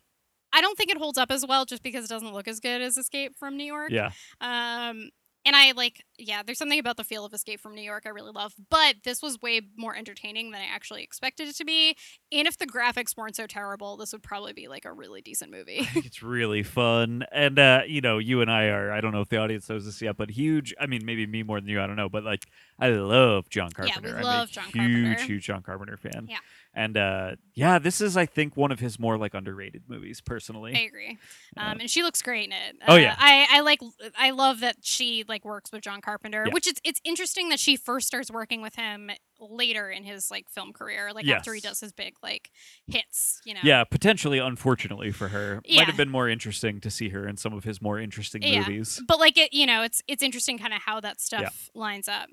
I 0.55 0.61
don't 0.61 0.77
think 0.77 0.89
it 0.89 0.97
holds 0.97 1.17
up 1.17 1.31
as 1.31 1.45
well 1.45 1.65
just 1.65 1.83
because 1.83 2.05
it 2.05 2.07
doesn't 2.07 2.33
look 2.33 2.47
as 2.47 2.61
good 2.61 2.81
as 2.81 2.97
Escape 2.97 3.37
from 3.37 3.57
New 3.57 3.65
York. 3.65 3.91
Yeah. 3.91 4.11
Um, 4.39 5.09
and 5.45 5.55
I 5.55 5.73
like, 5.73 6.03
yeah, 6.17 6.41
there's 6.43 6.57
something 6.57 6.79
about 6.79 6.97
the 6.97 7.03
feel 7.03 7.23
of 7.23 7.33
Escape 7.33 7.59
from 7.59 7.75
New 7.75 7.83
York 7.83 8.03
I 8.07 8.09
really 8.09 8.31
love. 8.31 8.55
But 8.71 8.95
this 9.03 9.21
was 9.21 9.39
way 9.41 9.61
more 9.77 9.95
entertaining 9.95 10.49
than 10.49 10.61
I 10.61 10.65
actually 10.73 11.03
expected 11.03 11.47
it 11.47 11.55
to 11.57 11.65
be. 11.65 11.95
And 12.31 12.47
if 12.47 12.57
the 12.57 12.65
graphics 12.65 13.15
weren't 13.15 13.35
so 13.35 13.45
terrible, 13.45 13.95
this 13.95 14.11
would 14.11 14.23
probably 14.23 14.53
be 14.53 14.67
like 14.67 14.85
a 14.85 14.91
really 14.91 15.21
decent 15.21 15.51
movie. 15.51 15.87
It's 15.93 16.23
really 16.23 16.63
fun. 16.63 17.25
And 17.31 17.59
uh, 17.59 17.81
you 17.85 18.01
know, 18.01 18.17
you 18.17 18.41
and 18.41 18.49
I 18.49 18.65
are 18.67 18.91
I 18.91 19.01
don't 19.01 19.11
know 19.11 19.21
if 19.21 19.29
the 19.29 19.37
audience 19.37 19.69
knows 19.69 19.85
this 19.85 20.01
yet, 20.01 20.17
but 20.17 20.31
huge 20.31 20.73
I 20.79 20.87
mean 20.87 21.05
maybe 21.05 21.27
me 21.27 21.43
more 21.43 21.59
than 21.61 21.69
you, 21.69 21.79
I 21.79 21.85
don't 21.85 21.95
know, 21.95 22.09
but 22.09 22.23
like 22.23 22.45
I 22.79 22.89
love 22.89 23.47
John 23.49 23.69
Carpenter. 23.69 24.09
Yeah, 24.09 24.17
we 24.17 24.23
love 24.23 24.47
I'm 24.47 24.49
a 24.49 24.51
John 24.51 24.63
huge, 24.63 25.05
Carpenter. 25.05 25.23
huge 25.25 25.43
John 25.45 25.61
Carpenter 25.61 25.97
fan. 25.97 26.27
Yeah. 26.27 26.37
And 26.75 26.97
uh 26.97 27.35
yeah, 27.53 27.79
this 27.79 28.01
is 28.01 28.17
I 28.17 28.25
think 28.25 28.57
one 28.57 28.71
of 28.71 28.79
his 28.81 28.99
more 28.99 29.17
like 29.17 29.33
underrated 29.33 29.83
movies 29.87 30.19
personally. 30.21 30.73
I 30.75 30.79
agree. 30.81 31.17
Um, 31.55 31.79
and 31.79 31.89
she 31.89 32.03
looks 32.03 32.21
great 32.21 32.47
in 32.47 32.51
it. 32.51 32.75
Oh, 32.87 32.95
Uh, 32.95 32.97
yeah. 32.97 33.15
I, 33.17 33.47
I 33.49 33.59
like 33.61 33.79
I 34.19 34.31
love 34.31 34.59
that 34.59 34.77
she 34.81 35.23
like 35.27 35.45
works 35.45 35.71
with 35.71 35.81
John 35.83 36.01
Carpenter, 36.01 36.43
Yeah. 36.47 36.53
which 36.53 36.67
is 36.67 36.73
it's 36.83 36.99
interesting 37.05 37.47
that 37.49 37.59
she 37.59 37.77
first 37.77 38.07
starts 38.07 38.29
working 38.29 38.61
with 38.61 38.75
him 38.75 39.09
later 39.39 39.89
in 39.89 40.03
his 40.03 40.31
like 40.31 40.49
film 40.49 40.73
career, 40.73 41.11
like 41.13 41.27
after 41.27 41.53
he 41.53 41.61
does 41.61 41.79
his 41.79 41.91
big 41.91 42.15
like 42.23 42.51
hits, 42.87 43.41
you 43.45 43.53
know. 43.53 43.61
Yeah, 43.63 43.83
potentially, 43.83 44.39
unfortunately 44.39 45.11
for 45.11 45.29
her, 45.29 45.61
might 45.69 45.87
have 45.87 45.97
been 45.97 46.09
more 46.09 46.29
interesting 46.29 46.79
to 46.81 46.89
see 46.89 47.09
her 47.09 47.27
in 47.27 47.37
some 47.37 47.53
of 47.53 47.63
his 47.63 47.81
more 47.81 47.99
interesting 47.99 48.43
Yeah. 48.43 48.59
movies. 48.59 49.01
But 49.07 49.19
like 49.19 49.37
it, 49.37 49.53
you 49.53 49.65
know, 49.65 49.83
it's 49.83 50.01
it's 50.07 50.23
interesting 50.23 50.57
kind 50.57 50.73
of 50.73 50.81
how 50.81 50.99
that 51.01 51.19
stuff 51.21 51.69
Yeah. 51.75 51.81
lines 51.81 52.07
up, 52.07 52.29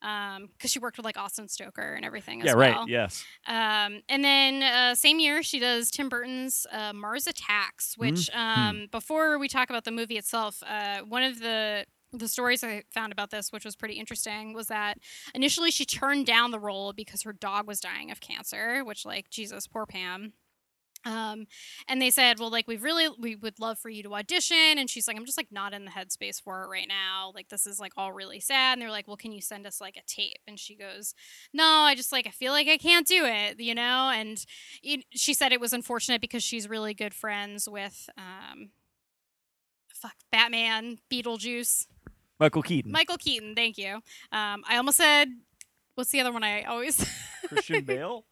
because 0.00 0.70
she 0.70 0.78
worked 0.78 0.96
with 0.96 1.04
like 1.04 1.16
Austin 1.16 1.48
Stoker 1.48 1.94
and 1.94 2.04
everything 2.04 2.40
as 2.42 2.46
Yeah, 2.46 2.54
well. 2.54 2.80
right. 2.80 2.88
Yes. 2.88 3.24
Um, 3.46 4.00
and 4.08 4.24
then 4.24 4.62
uh, 4.62 4.94
same 4.94 5.18
year 5.18 5.42
she 5.42 5.58
does 5.58 5.90
Tim 5.90 6.08
Burton's 6.08 6.66
uh, 6.70 6.92
Mars 6.92 7.26
Attacks, 7.26 7.96
which 7.98 8.30
Mhm. 8.32 8.36
um, 8.36 8.86
before 8.90 9.38
we 9.38 9.48
talk 9.48 9.70
about 9.70 9.84
the 9.84 9.90
movie 9.90 10.16
itself, 10.18 10.62
uh, 10.66 11.00
one 11.02 11.22
of 11.22 11.40
the 11.40 11.84
the 12.18 12.28
stories 12.28 12.64
I 12.64 12.84
found 12.92 13.12
about 13.12 13.30
this, 13.30 13.52
which 13.52 13.64
was 13.64 13.76
pretty 13.76 13.94
interesting, 13.94 14.54
was 14.54 14.68
that 14.68 14.98
initially 15.34 15.70
she 15.70 15.84
turned 15.84 16.26
down 16.26 16.50
the 16.50 16.60
role 16.60 16.92
because 16.92 17.22
her 17.22 17.32
dog 17.32 17.66
was 17.66 17.80
dying 17.80 18.10
of 18.10 18.20
cancer, 18.20 18.84
which 18.84 19.04
like 19.04 19.30
Jesus, 19.30 19.66
poor 19.66 19.86
Pam. 19.86 20.32
Um, 21.06 21.46
and 21.86 22.00
they 22.00 22.10
said, 22.10 22.38
well, 22.38 22.50
like 22.50 22.66
we 22.66 22.76
really 22.76 23.08
we 23.18 23.36
would 23.36 23.60
love 23.60 23.78
for 23.78 23.90
you 23.90 24.02
to 24.04 24.14
audition, 24.14 24.78
and 24.78 24.88
she's 24.88 25.06
like, 25.06 25.16
I'm 25.16 25.26
just 25.26 25.36
like 25.36 25.52
not 25.52 25.74
in 25.74 25.84
the 25.84 25.90
headspace 25.90 26.40
for 26.40 26.64
it 26.64 26.68
right 26.68 26.88
now. 26.88 27.32
Like 27.34 27.48
this 27.50 27.66
is 27.66 27.78
like 27.78 27.92
all 27.96 28.12
really 28.12 28.40
sad. 28.40 28.74
And 28.74 28.82
they're 28.82 28.90
like, 28.90 29.06
well, 29.06 29.16
can 29.16 29.32
you 29.32 29.42
send 29.42 29.66
us 29.66 29.80
like 29.80 29.96
a 29.96 30.02
tape? 30.06 30.38
And 30.46 30.58
she 30.58 30.74
goes, 30.74 31.14
no, 31.52 31.64
I 31.64 31.94
just 31.94 32.12
like 32.12 32.26
I 32.26 32.30
feel 32.30 32.52
like 32.52 32.68
I 32.68 32.78
can't 32.78 33.06
do 33.06 33.24
it, 33.26 33.60
you 33.60 33.74
know. 33.74 34.10
And 34.14 34.42
it, 34.82 35.04
she 35.10 35.34
said 35.34 35.52
it 35.52 35.60
was 35.60 35.72
unfortunate 35.72 36.20
because 36.20 36.42
she's 36.42 36.68
really 36.68 36.94
good 36.94 37.14
friends 37.14 37.68
with 37.68 38.08
um, 38.16 38.70
fuck 40.04 40.14
Batman, 40.30 40.98
Beetlejuice, 41.10 41.86
Michael 42.38 42.62
Keaton, 42.62 42.92
Michael 42.92 43.16
Keaton. 43.16 43.54
Thank 43.54 43.78
you. 43.78 43.94
Um, 44.32 44.62
I 44.68 44.76
almost 44.76 44.98
said, 44.98 45.28
what's 45.94 46.10
the 46.10 46.20
other 46.20 46.32
one? 46.32 46.44
I 46.44 46.62
always 46.64 47.04
Christian 47.48 47.84
Bale, 47.84 48.26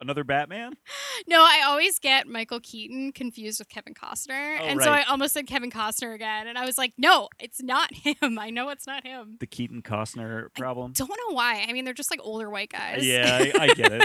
another 0.00 0.22
Batman. 0.22 0.74
no, 1.26 1.42
I 1.42 1.62
always 1.66 1.98
get 1.98 2.28
Michael 2.28 2.60
Keaton 2.60 3.10
confused 3.12 3.58
with 3.58 3.68
Kevin 3.68 3.94
Costner, 3.94 4.58
Oh, 4.60 4.64
and 4.64 4.80
so 4.80 4.90
I 4.90 5.02
almost 5.04 5.32
said 5.34 5.46
Kevin 5.48 5.70
Costner 5.70 6.14
again, 6.14 6.46
and 6.46 6.56
I 6.56 6.64
was 6.64 6.78
like, 6.78 6.92
no, 6.96 7.28
it's 7.40 7.60
not 7.62 7.92
him. 7.94 8.38
I 8.38 8.50
know 8.50 8.68
it's 8.68 8.86
not 8.86 9.04
him. 9.04 9.38
The 9.40 9.46
Keaton 9.46 9.82
Costner 9.82 10.54
problem. 10.54 10.92
Don't 10.92 11.08
know 11.08 11.34
why. 11.34 11.64
I 11.68 11.72
mean, 11.72 11.84
they're 11.84 11.94
just 11.94 12.10
like 12.12 12.20
older 12.22 12.48
white 12.48 12.70
guys. 12.70 13.04
Yeah, 13.04 13.38
I, 13.58 13.64
I 13.64 13.66
get 13.74 13.92
it. 13.92 14.04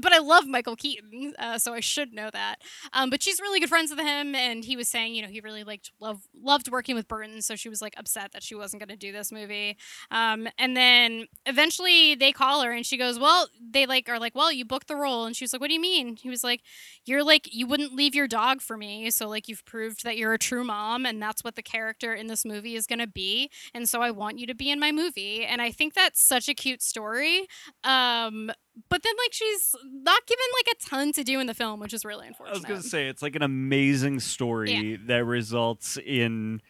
But 0.00 0.12
I 0.12 0.18
love 0.18 0.46
Michael 0.46 0.76
Keaton, 0.76 1.34
uh, 1.38 1.58
so 1.58 1.74
I 1.74 1.80
should 1.80 2.12
know 2.12 2.30
that. 2.32 2.56
Um, 2.92 3.10
but 3.10 3.22
she's 3.22 3.40
really 3.40 3.60
good 3.60 3.68
friends 3.68 3.90
with 3.90 4.00
him, 4.00 4.34
and 4.34 4.64
he 4.64 4.76
was 4.76 4.88
saying, 4.88 5.14
you 5.14 5.22
know, 5.22 5.28
he 5.28 5.40
really 5.40 5.64
liked 5.64 5.92
love 6.00 6.22
loved 6.34 6.70
working 6.70 6.94
with 6.94 7.08
Burton, 7.08 7.42
so 7.42 7.56
she 7.56 7.68
was 7.68 7.82
like 7.82 7.94
upset 7.96 8.32
that 8.32 8.42
she 8.42 8.54
wasn't 8.54 8.80
going 8.80 8.88
to 8.88 8.96
do 8.96 9.12
this 9.12 9.32
movie. 9.32 9.76
Um, 10.10 10.48
and 10.58 10.76
then 10.76 11.26
eventually 11.46 12.14
they 12.14 12.32
call 12.32 12.62
her, 12.62 12.72
and 12.72 12.84
she 12.86 12.96
goes, 12.96 13.18
"Well, 13.18 13.48
they 13.60 13.86
like 13.86 14.08
are 14.08 14.18
like, 14.18 14.34
well, 14.34 14.52
you 14.52 14.64
booked 14.64 14.88
the 14.88 14.96
role," 14.96 15.24
and 15.24 15.34
she 15.36 15.44
was 15.44 15.52
like, 15.52 15.60
"What 15.60 15.68
do 15.68 15.74
you 15.74 15.80
mean?" 15.80 16.16
He 16.16 16.28
was 16.28 16.44
like, 16.44 16.62
"You're 17.04 17.24
like 17.24 17.48
you 17.52 17.66
wouldn't 17.66 17.94
leave 17.94 18.14
your 18.14 18.28
dog 18.28 18.60
for 18.60 18.76
me, 18.76 19.10
so 19.10 19.28
like 19.28 19.48
you've 19.48 19.64
proved 19.64 20.04
that 20.04 20.16
you're 20.16 20.32
a 20.32 20.38
true 20.38 20.64
mom, 20.64 21.06
and 21.06 21.20
that's 21.22 21.44
what 21.44 21.56
the 21.56 21.62
character 21.62 22.14
in 22.14 22.26
this 22.26 22.44
movie 22.44 22.74
is 22.76 22.86
going 22.86 22.98
to 22.98 23.06
be, 23.06 23.50
and 23.74 23.88
so 23.88 24.02
I 24.02 24.10
want 24.10 24.38
you 24.38 24.46
to 24.46 24.54
be 24.54 24.70
in 24.70 24.80
my 24.80 24.92
movie." 24.92 25.44
And 25.44 25.62
I 25.62 25.70
think 25.70 25.94
that's 25.94 26.24
such 26.24 26.48
a 26.48 26.54
cute 26.54 26.82
story. 26.82 27.46
Um, 27.84 28.50
but 28.88 29.02
then 29.02 29.14
like 29.24 29.32
she's 29.32 29.74
not 29.84 30.26
given 30.26 30.44
like 30.58 30.76
a 30.76 30.88
ton 30.88 31.12
to 31.12 31.24
do 31.24 31.40
in 31.40 31.46
the 31.46 31.54
film, 31.54 31.80
which 31.80 31.94
is 31.94 32.04
really 32.04 32.26
unfortunate. 32.26 32.54
I 32.54 32.58
was 32.58 32.64
gonna 32.64 32.82
say 32.82 33.08
it's 33.08 33.22
like 33.22 33.34
an 33.36 33.42
amazing 33.42 34.20
story 34.20 34.98
that 35.06 35.24
results 35.24 35.96
in, 35.96 36.60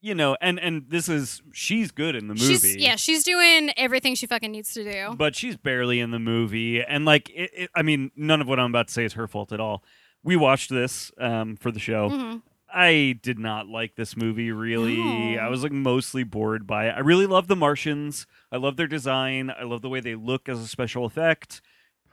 you 0.00 0.14
know, 0.14 0.36
and 0.40 0.60
and 0.60 0.84
this 0.88 1.08
is 1.08 1.40
she's 1.52 1.90
good 1.90 2.14
in 2.14 2.28
the 2.28 2.34
movie. 2.34 2.46
She's 2.54 2.76
yeah, 2.76 2.96
she's 2.96 3.24
doing 3.24 3.70
everything 3.76 4.14
she 4.14 4.26
fucking 4.26 4.52
needs 4.52 4.72
to 4.74 4.84
do. 4.84 5.14
but 5.16 5.34
she's 5.34 5.56
barely 5.56 6.00
in 6.00 6.10
the 6.10 6.18
movie 6.18 6.82
and 6.82 7.04
like 7.04 7.30
it, 7.30 7.50
it, 7.54 7.70
i 7.74 7.82
mean 7.82 8.10
none 8.16 8.40
of 8.40 8.46
what 8.48 8.58
i'm 8.60 8.70
about 8.70 8.88
to 8.88 8.92
say 8.92 9.04
is 9.04 9.14
her 9.14 9.26
fault 9.26 9.50
at 9.52 9.60
all 9.60 9.82
we 10.22 10.36
watched 10.36 10.68
this 10.70 11.10
um, 11.18 11.56
for 11.56 11.70
the 11.70 11.78
show 11.80 12.10
Mhm. 12.10 12.42
I 12.74 13.18
did 13.22 13.38
not 13.38 13.68
like 13.68 13.94
this 13.94 14.16
movie 14.16 14.50
really. 14.50 14.96
No. 14.96 15.40
i 15.40 15.46
oh. 15.46 15.50
was 15.50 15.62
like 15.62 15.72
mostly 15.72 16.24
bored 16.24 16.66
by 16.66 16.86
it. 16.88 16.94
I 16.96 17.00
really 17.00 17.26
love 17.26 17.46
the 17.46 17.56
martians. 17.56 18.26
I 18.50 18.56
love 18.56 18.76
their 18.76 18.86
design. 18.86 19.50
I 19.50 19.62
love 19.64 19.82
the 19.82 19.88
way 19.88 20.00
they 20.00 20.14
look 20.14 20.48
as 20.48 20.60
a 20.60 20.66
special 20.66 21.04
effect. 21.04 21.60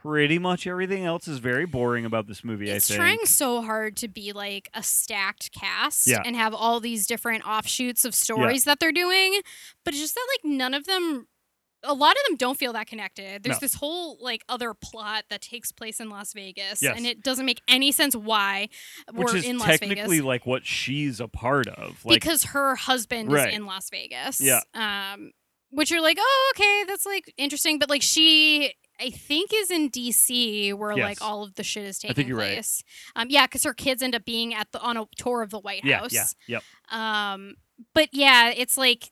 Pretty 0.01 0.39
much 0.39 0.65
everything 0.65 1.05
else 1.05 1.27
is 1.27 1.37
very 1.37 1.65
boring 1.67 2.05
about 2.05 2.25
this 2.27 2.43
movie 2.43 2.69
It's 2.69 2.89
i 2.89 2.93
think. 2.95 2.99
trying 2.99 3.25
so 3.25 3.61
hard 3.61 3.95
to 3.97 4.07
be 4.07 4.31
like 4.33 4.69
a 4.73 4.81
stacked 4.81 5.51
cast 5.51 6.07
Yeah. 6.07 6.23
and 6.25 6.35
have 6.35 6.55
all 6.55 6.79
these 6.79 7.05
different 7.05 7.45
offshoots 7.47 8.03
of 8.03 8.15
stories 8.15 8.63
that 8.63 8.79
they're 8.79 8.91
doing, 8.91 9.41
but 9.85 9.93
it's 9.93 10.01
just 10.01 10.15
that 10.15 10.27
like 10.43 10.51
none 10.51 10.73
of 10.73 10.85
them 10.85 11.27
a 11.83 11.93
lot 11.93 12.11
of 12.15 12.21
them 12.27 12.37
don't 12.37 12.57
feel 12.59 12.73
that 12.73 12.85
connected. 12.87 13.43
There's 13.43 13.55
No. 13.57 13.59
this 13.59 13.73
whole 13.75 14.17
like 14.21 14.43
other 14.47 14.73
plot 14.73 15.25
that 15.29 15.41
takes 15.41 15.71
place 15.71 15.99
in 15.99 16.09
Las 16.09 16.33
Vegas, 16.33 16.81
Yes. 16.81 16.95
and 16.95 17.05
it 17.07 17.23
doesn't 17.23 17.45
make 17.45 17.61
any 17.67 17.91
sense 17.91 18.15
why 18.15 18.69
we're 19.11 19.35
is 19.35 19.45
in 19.45 19.57
Las 19.57 19.67
technically 19.67 20.17
Vegas. 20.17 20.25
like 20.25 20.45
what 20.45 20.65
she's 20.65 21.19
a 21.19 21.27
part 21.27 21.67
of 21.67 22.03
like 22.05 22.15
because 22.21 22.43
her 22.45 22.75
husband 22.75 23.31
Right. 23.31 23.49
is 23.49 23.55
in 23.55 23.65
Las 23.65 23.89
Vegas. 23.89 24.39
Yeah. 24.41 24.59
Um, 24.73 25.31
which 25.71 25.89
you're 25.89 26.01
like, 26.01 26.17
oh, 26.19 26.53
okay, 26.55 26.83
that's 26.85 27.05
like 27.05 27.33
interesting, 27.37 27.79
but 27.79 27.89
like 27.89 28.01
she, 28.01 28.73
I 28.99 29.09
think, 29.09 29.51
is 29.53 29.71
in 29.71 29.89
DC 29.89 30.73
where 30.73 30.95
Yes. 30.97 31.03
like 31.03 31.21
all 31.21 31.43
of 31.43 31.55
the 31.55 31.63
shit 31.63 31.85
is 31.85 31.97
taking 31.97 32.13
think 32.15 32.27
you're 32.27 32.37
right. 32.37 32.55
place. 32.55 32.83
Um, 33.15 33.27
yeah, 33.29 33.47
because 33.47 33.63
her 33.63 33.73
kids 33.73 34.03
end 34.03 34.13
up 34.13 34.25
being 34.25 34.53
at 34.53 34.71
the 34.73 34.79
on 34.81 34.97
a 34.97 35.05
tour 35.15 35.41
of 35.41 35.49
the 35.49 35.59
White 35.59 35.83
yeah 35.85 35.99
House. 35.99 36.11
yeah 36.13 36.25
yep 36.47 36.63
Um, 36.89 37.55
but 37.95 38.09
yeah, 38.11 38.49
it's 38.49 38.75
like 38.77 39.11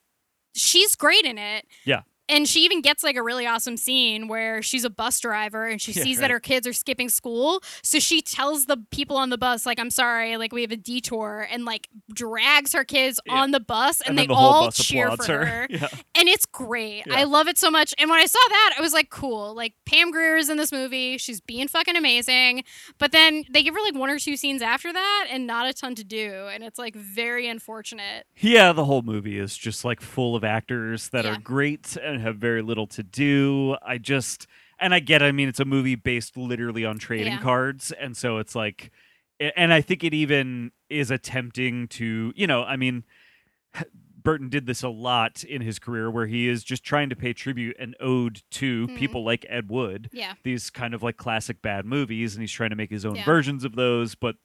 she's 0.54 0.94
great 0.96 1.24
in 1.24 1.38
it. 1.38 1.66
Yeah. 1.84 2.02
And 2.30 2.48
she 2.48 2.60
even 2.64 2.80
gets 2.80 3.02
like 3.02 3.16
a 3.16 3.22
really 3.22 3.46
awesome 3.46 3.76
scene 3.76 4.28
where 4.28 4.62
she's 4.62 4.84
a 4.84 4.90
bus 4.90 5.18
driver 5.20 5.66
and 5.66 5.80
she 5.82 5.92
Yeah, 6.00 6.02
sees 6.04 6.16
right. 6.18 6.22
that 6.22 6.30
her 6.30 6.40
kids 6.40 6.66
are 6.66 6.72
skipping 6.72 7.08
school. 7.08 7.62
So 7.82 7.98
she 7.98 8.22
tells 8.22 8.66
the 8.66 8.78
people 8.90 9.16
on 9.16 9.30
the 9.30 9.38
bus, 9.38 9.66
like, 9.66 9.78
I'm 9.80 9.90
sorry, 9.90 10.36
like 10.36 10.52
we 10.52 10.62
have 10.62 10.70
a 10.72 10.76
detour, 10.76 11.46
and 11.50 11.64
like 11.64 11.88
drags 12.14 12.72
her 12.72 12.84
kids 12.84 13.18
Yeah. 13.26 13.34
on 13.40 13.50
the 13.50 13.60
bus 13.60 14.00
and, 14.00 14.10
and, 14.10 14.18
they 14.18 14.26
the 14.26 14.34
all 14.34 14.70
cheer 14.70 15.10
for 15.16 15.24
her, 15.26 15.44
her. 15.44 15.66
yeah 15.70 15.88
And 16.14 16.28
it's 16.28 16.46
great. 16.46 17.04
I 17.10 17.24
love 17.24 17.48
it 17.48 17.58
so 17.58 17.70
much. 17.70 17.94
And 17.98 18.08
when 18.08 18.18
I 18.20 18.26
saw 18.26 18.38
that, 18.48 18.74
I 18.78 18.80
was 18.80 18.92
like, 18.92 19.10
cool. 19.10 19.54
Like 19.54 19.74
Pam 19.86 20.10
Grier 20.10 20.36
is 20.36 20.48
in 20.48 20.56
this 20.56 20.70
movie. 20.72 21.18
She's 21.18 21.40
being 21.40 21.66
fucking 21.68 21.96
amazing. 21.96 22.64
But 22.98 23.12
then 23.12 23.44
they 23.50 23.62
give 23.62 23.74
her 23.74 23.80
like 23.82 23.94
one 23.94 24.10
or 24.10 24.18
two 24.18 24.36
scenes 24.36 24.62
after 24.62 24.92
that 24.92 25.26
and 25.30 25.46
not 25.46 25.68
a 25.68 25.72
ton 25.72 25.94
to 25.96 26.04
do. 26.04 26.48
And 26.52 26.62
it's 26.62 26.78
like 26.78 26.94
very 26.94 27.48
unfortunate. 27.48 28.26
Yeah, 28.36 28.72
the 28.72 28.84
whole 28.84 29.02
movie 29.02 29.38
is 29.38 29.56
just 29.56 29.84
like 29.84 30.00
full 30.00 30.36
of 30.36 30.44
actors 30.44 31.08
that 31.10 31.26
are 31.26 31.38
great 31.38 31.96
and 31.96 32.19
have 32.20 32.36
very 32.36 32.62
little 32.62 32.86
to 32.88 33.02
do. 33.02 33.76
I 33.82 33.98
just 33.98 34.46
and 34.78 34.94
I 34.94 35.00
get 35.00 35.22
I 35.22 35.32
mean 35.32 35.48
it's 35.48 35.60
a 35.60 35.64
movie 35.64 35.94
based 35.96 36.36
literally 36.36 36.84
on 36.84 36.98
trading 36.98 37.34
Yeah. 37.34 37.38
cards 37.40 37.92
and 37.92 38.16
so 38.16 38.38
it's 38.38 38.54
like 38.54 38.90
and 39.56 39.72
I 39.72 39.80
think 39.80 40.04
it 40.04 40.12
even 40.14 40.70
is 40.90 41.10
attempting 41.10 41.88
to, 41.88 42.32
you 42.36 42.46
know, 42.46 42.62
I 42.64 42.76
mean 42.76 43.04
Burton 44.22 44.50
did 44.50 44.66
this 44.66 44.82
a 44.82 44.88
lot 44.90 45.42
in 45.44 45.62
his 45.62 45.78
career 45.78 46.10
where 46.10 46.26
he 46.26 46.46
is 46.46 46.62
just 46.62 46.84
trying 46.84 47.08
to 47.08 47.16
pay 47.16 47.32
tribute 47.32 47.74
and 47.78 47.96
ode 48.00 48.42
to 48.50 48.86
Mhm. 48.88 48.94
people 48.94 49.24
like 49.24 49.46
Ed 49.48 49.70
Wood 49.70 50.10
Yeah. 50.12 50.34
these 50.42 50.68
kind 50.68 50.92
of 50.92 51.02
like 51.02 51.16
classic 51.16 51.62
bad 51.62 51.86
movies 51.86 52.34
and 52.34 52.42
he's 52.42 52.52
trying 52.52 52.68
to 52.70 52.76
make 52.76 52.90
his 52.90 53.06
own 53.06 53.16
Yeah. 53.16 53.24
versions 53.24 53.64
of 53.64 53.76
those 53.76 54.14
but 54.14 54.36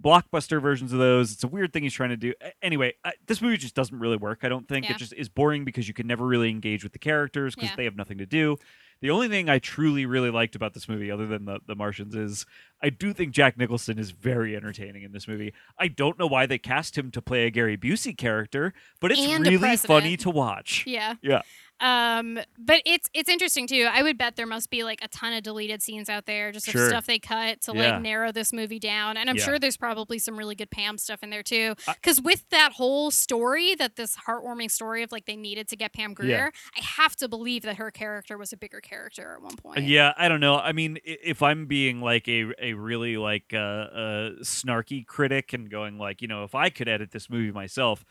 blockbuster 0.00 0.60
versions 0.60 0.92
of 0.92 0.98
those 0.98 1.32
it's 1.32 1.42
a 1.44 1.48
weird 1.48 1.72
thing 1.72 1.82
he's 1.82 1.94
trying 1.94 2.10
to 2.10 2.16
do 2.16 2.32
anyway 2.60 2.92
I, 3.04 3.12
this 3.26 3.40
movie 3.40 3.56
just 3.56 3.74
doesn't 3.74 3.98
really 3.98 4.16
work 4.18 4.40
i 4.42 4.48
don't 4.48 4.68
think 4.68 4.84
Yeah. 4.86 4.92
it 4.92 4.98
just 4.98 5.12
is 5.14 5.28
boring 5.28 5.64
because 5.64 5.88
you 5.88 5.94
can 5.94 6.06
never 6.06 6.26
really 6.26 6.50
engage 6.50 6.82
with 6.82 6.92
the 6.92 6.98
characters 6.98 7.54
because 7.54 7.70
Yeah. 7.70 7.76
they 7.76 7.84
have 7.84 7.96
nothing 7.96 8.18
to 8.18 8.26
do 8.26 8.58
the 9.00 9.10
only 9.10 9.28
thing 9.28 9.48
i 9.48 9.58
truly 9.58 10.04
really 10.04 10.30
liked 10.30 10.54
about 10.54 10.74
this 10.74 10.88
movie 10.88 11.10
other 11.10 11.26
than 11.26 11.46
the, 11.46 11.60
the 11.66 11.74
martians 11.74 12.14
is 12.14 12.44
i 12.82 12.90
do 12.90 13.12
think 13.12 13.32
jack 13.32 13.56
nicholson 13.58 13.98
is 13.98 14.10
very 14.10 14.54
entertaining 14.56 15.02
in 15.02 15.12
this 15.12 15.26
movie 15.28 15.52
i 15.78 15.88
don't 15.88 16.18
know 16.18 16.26
why 16.26 16.46
they 16.46 16.58
cast 16.58 16.96
him 16.96 17.10
to 17.10 17.20
play 17.22 17.46
a 17.46 17.50
gary 17.50 17.76
busey 17.76 18.16
character 18.16 18.72
but 19.00 19.10
it's 19.12 19.20
And 19.20 19.46
really 19.46 19.76
funny 19.76 20.16
to 20.18 20.30
watch 20.30 20.84
Yeah. 20.86 21.14
Yeah. 21.22 21.42
Um, 21.78 22.38
but 22.58 22.80
it's 22.86 23.10
it's 23.12 23.28
interesting 23.28 23.66
too. 23.66 23.86
I 23.92 24.02
would 24.02 24.16
bet 24.16 24.36
there 24.36 24.46
must 24.46 24.70
be 24.70 24.82
like 24.82 25.00
a 25.04 25.08
ton 25.08 25.34
of 25.34 25.42
deleted 25.42 25.82
scenes 25.82 26.08
out 26.08 26.24
there, 26.24 26.50
just 26.50 26.64
Sure. 26.70 26.84
of 26.84 26.88
stuff 26.88 27.06
they 27.06 27.18
cut 27.18 27.60
to 27.62 27.72
Yeah. 27.74 27.92
like 27.92 28.02
narrow 28.02 28.32
this 28.32 28.50
movie 28.50 28.78
down. 28.78 29.18
And 29.18 29.28
I'm 29.28 29.36
Yeah. 29.36 29.44
sure 29.44 29.58
there's 29.58 29.76
probably 29.76 30.18
some 30.18 30.38
really 30.38 30.54
good 30.54 30.70
Pam 30.70 30.96
stuff 30.96 31.22
in 31.22 31.28
there 31.28 31.42
too. 31.42 31.74
Because 31.86 32.18
with 32.18 32.48
that 32.48 32.72
whole 32.72 33.10
story, 33.10 33.74
that 33.74 33.96
this 33.96 34.16
heartwarming 34.26 34.70
story 34.70 35.02
of 35.02 35.12
like 35.12 35.26
they 35.26 35.36
needed 35.36 35.68
to 35.68 35.76
get 35.76 35.92
Pam 35.92 36.14
Grier, 36.14 36.50
I 36.74 36.80
have 36.82 37.14
to 37.16 37.28
believe 37.28 37.60
that 37.64 37.76
her 37.76 37.90
character 37.90 38.38
was 38.38 38.54
a 38.54 38.56
bigger 38.56 38.80
character 38.80 39.34
at 39.34 39.42
one 39.42 39.56
point. 39.56 39.84
Yeah, 39.84 40.14
I 40.16 40.28
don't 40.28 40.40
know. 40.40 40.56
I 40.56 40.72
mean, 40.72 40.98
if 41.04 41.42
I'm 41.42 41.66
being 41.66 42.00
like 42.00 42.26
a 42.26 42.46
a 42.66 42.72
really 42.74 43.16
like 43.16 43.52
uh, 43.52 43.56
uh 43.56 44.30
snarky 44.42 45.06
critic 45.06 45.52
and 45.52 45.70
going 45.70 45.98
like, 45.98 46.22
you 46.22 46.28
know, 46.28 46.44
if 46.44 46.54
I 46.54 46.70
could 46.70 46.88
edit 46.88 47.10
this 47.12 47.30
movie 47.30 47.52
myself, 47.52 48.04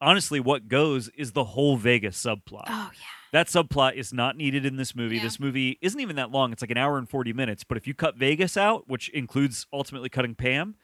honestly, 0.00 0.40
what 0.40 0.68
goes 0.68 1.08
is 1.10 1.32
the 1.32 1.44
whole 1.44 1.76
Vegas 1.76 2.20
subplot. 2.22 2.64
Oh 2.68 2.90
yeah. 2.92 3.06
That 3.32 3.46
subplot 3.46 3.94
is 3.94 4.12
not 4.12 4.36
needed 4.36 4.66
in 4.66 4.76
this 4.76 4.96
movie. 4.96 5.16
Yeah. 5.16 5.22
This 5.22 5.38
movie 5.38 5.78
isn't 5.80 6.00
even 6.00 6.16
that 6.16 6.30
long. 6.32 6.52
It's 6.52 6.62
like 6.62 6.70
an 6.72 6.78
hour 6.78 6.98
and 6.98 7.08
40 7.08 7.32
minutes. 7.32 7.62
But 7.62 7.76
if 7.76 7.86
you 7.86 7.94
cut 7.94 8.16
Vegas 8.16 8.56
out, 8.56 8.88
which 8.88 9.08
includes 9.10 9.66
ultimately 9.72 10.08
cutting 10.08 10.34
Pam, 10.34 10.74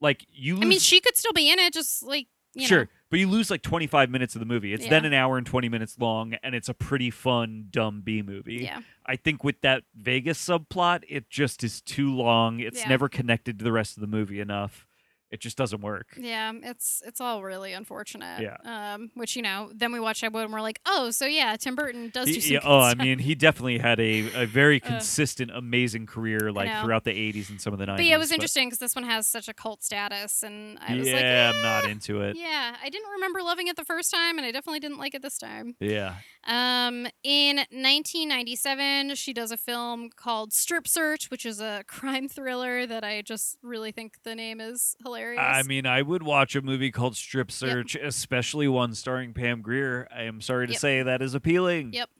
like 0.00 0.26
you 0.28 0.56
lose 0.56 0.64
I 0.64 0.68
mean, 0.68 0.78
she 0.80 1.00
could 1.00 1.16
still 1.16 1.32
be 1.32 1.50
in 1.50 1.58
it, 1.58 1.72
just 1.72 2.02
like 2.02 2.26
you 2.54 2.66
sure, 2.66 2.80
know. 2.80 2.86
But 3.12 3.20
you 3.20 3.28
lose 3.28 3.50
like 3.50 3.60
25 3.60 4.08
minutes 4.08 4.34
of 4.34 4.38
the 4.38 4.46
movie. 4.46 4.72
It's 4.72 4.88
then 4.88 5.04
an 5.04 5.12
hour 5.12 5.36
and 5.36 5.46
20 5.46 5.68
minutes 5.68 5.98
long, 5.98 6.32
and 6.42 6.54
it's 6.54 6.70
a 6.70 6.74
pretty 6.74 7.10
fun 7.10 7.66
dumb 7.70 8.00
B 8.02 8.22
movie. 8.22 8.54
Yeah. 8.64 8.80
I 9.04 9.16
think 9.16 9.44
with 9.44 9.60
that 9.60 9.82
Vegas 9.94 10.42
subplot, 10.42 11.02
it 11.10 11.28
just 11.28 11.62
is 11.62 11.82
too 11.82 12.10
long. 12.10 12.58
It's 12.60 12.80
Yeah. 12.80 12.88
never 12.88 13.10
connected 13.10 13.58
to 13.58 13.64
the 13.64 13.70
rest 13.72 13.98
of 13.98 14.00
the 14.00 14.06
movie 14.06 14.40
enough. 14.40 14.86
It 15.32 15.40
just 15.40 15.56
doesn't 15.56 15.80
work. 15.80 16.08
Yeah, 16.16 16.52
it's 16.62 17.02
it's 17.06 17.20
all 17.20 17.42
really 17.42 17.72
unfortunate. 17.72 18.42
Yeah. 18.42 18.58
Um, 18.94 19.10
which 19.14 19.34
you 19.34 19.42
know, 19.42 19.70
then 19.74 19.90
we 19.90 19.98
watch 19.98 20.20
that 20.20 20.32
one 20.32 20.44
and 20.44 20.52
we're 20.52 20.60
like, 20.60 20.78
oh, 20.86 21.10
so 21.10 21.24
yeah, 21.26 21.56
Tim 21.56 21.74
Burton 21.74 22.10
does 22.10 22.28
He- 22.28 22.34
do 22.34 22.40
some. 22.42 22.52
yeah, 22.52 22.60
oh, 22.62 22.80
I 22.80 22.94
mean, 23.04 23.18
he 23.18 23.34
definitely 23.34 23.78
had 23.78 23.98
a, 23.98 24.42
a 24.42 24.46
very 24.46 24.80
Uh, 24.82 24.86
consistent, 24.88 25.50
amazing 25.50 26.06
career 26.06 26.52
like 26.52 26.70
throughout 26.82 27.04
the 27.04 27.10
80s 27.12 27.48
and 27.50 27.60
some 27.60 27.72
of 27.72 27.78
the 27.78 27.86
90s. 27.86 27.96
But 27.96 28.04
yeah, 28.04 28.14
it 28.16 28.18
was 28.18 28.30
interesting 28.30 28.68
because 28.68 28.78
this 28.78 28.94
one 28.94 29.04
has 29.04 29.26
such 29.26 29.48
a 29.48 29.54
cult 29.54 29.82
status, 29.82 30.42
and 30.42 30.78
I 30.86 30.96
was 30.96 31.08
yeah, 31.08 31.14
like, 31.14 31.56
I'm 31.56 31.62
not 31.62 31.84
"Eh." 31.86 31.92
into 31.92 32.20
it. 32.20 32.36
Yeah, 32.36 32.76
I 32.84 32.90
didn't 32.90 33.10
remember 33.12 33.40
loving 33.42 33.68
it 33.68 33.76
the 33.76 33.84
first 33.86 34.10
time, 34.12 34.36
and 34.38 34.46
I 34.46 34.52
definitely 34.52 34.80
didn't 34.80 34.98
like 34.98 35.14
it 35.14 35.22
this 35.22 35.38
time. 35.38 35.76
Yeah. 35.80 36.16
Um, 36.44 37.06
in 37.22 37.56
1997, 37.70 39.14
she 39.14 39.32
does 39.32 39.50
a 39.50 39.56
film 39.56 40.10
called 40.14 40.52
Strip 40.52 40.86
Search, 40.88 41.30
which 41.30 41.46
is 41.46 41.60
a 41.60 41.84
crime 41.88 42.28
thriller 42.28 42.86
that 42.86 43.04
I 43.04 43.22
just 43.22 43.56
really 43.62 43.92
think 43.92 44.14
the 44.24 44.34
name 44.34 44.60
is 44.60 44.96
hilarious. 45.02 45.21
I 45.38 45.62
mean, 45.62 45.86
I 45.86 46.02
would 46.02 46.22
watch 46.22 46.54
a 46.56 46.62
movie 46.62 46.90
called 46.90 47.16
Strip 47.16 47.50
Search, 47.50 47.94
especially 47.94 48.68
one 48.68 48.94
starring 48.94 49.32
Pam 49.34 49.62
Grier. 49.62 50.08
I 50.14 50.22
am 50.22 50.40
sorry 50.40 50.66
to 50.66 50.72
Yep. 50.72 50.80
say 50.80 51.02
that 51.02 51.22
is 51.22 51.34
appealing. 51.34 51.92
Yep. 51.92 52.10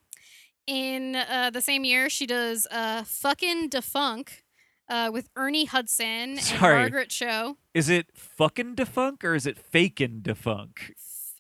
in 0.66 1.16
uh, 1.16 1.50
the 1.50 1.61
same 1.61 1.84
year, 1.84 2.09
she 2.09 2.26
does 2.26 2.66
uh, 2.70 3.03
Fucking 3.05 3.68
Defunk 3.70 4.28
uh, 4.88 5.11
with 5.12 5.28
Ernie 5.36 5.64
Hudson 5.64 6.36
Sorry. 6.38 6.74
and 6.74 6.80
Margaret 6.92 7.09
Cho. 7.11 7.57
Is 7.74 7.88
it 7.88 8.07
fucking 8.14 8.76
defunk 8.76 9.24
or 9.24 9.34
is 9.34 9.46
it 9.46 9.57
fakin' 9.59 10.20
defunk? 10.22 10.92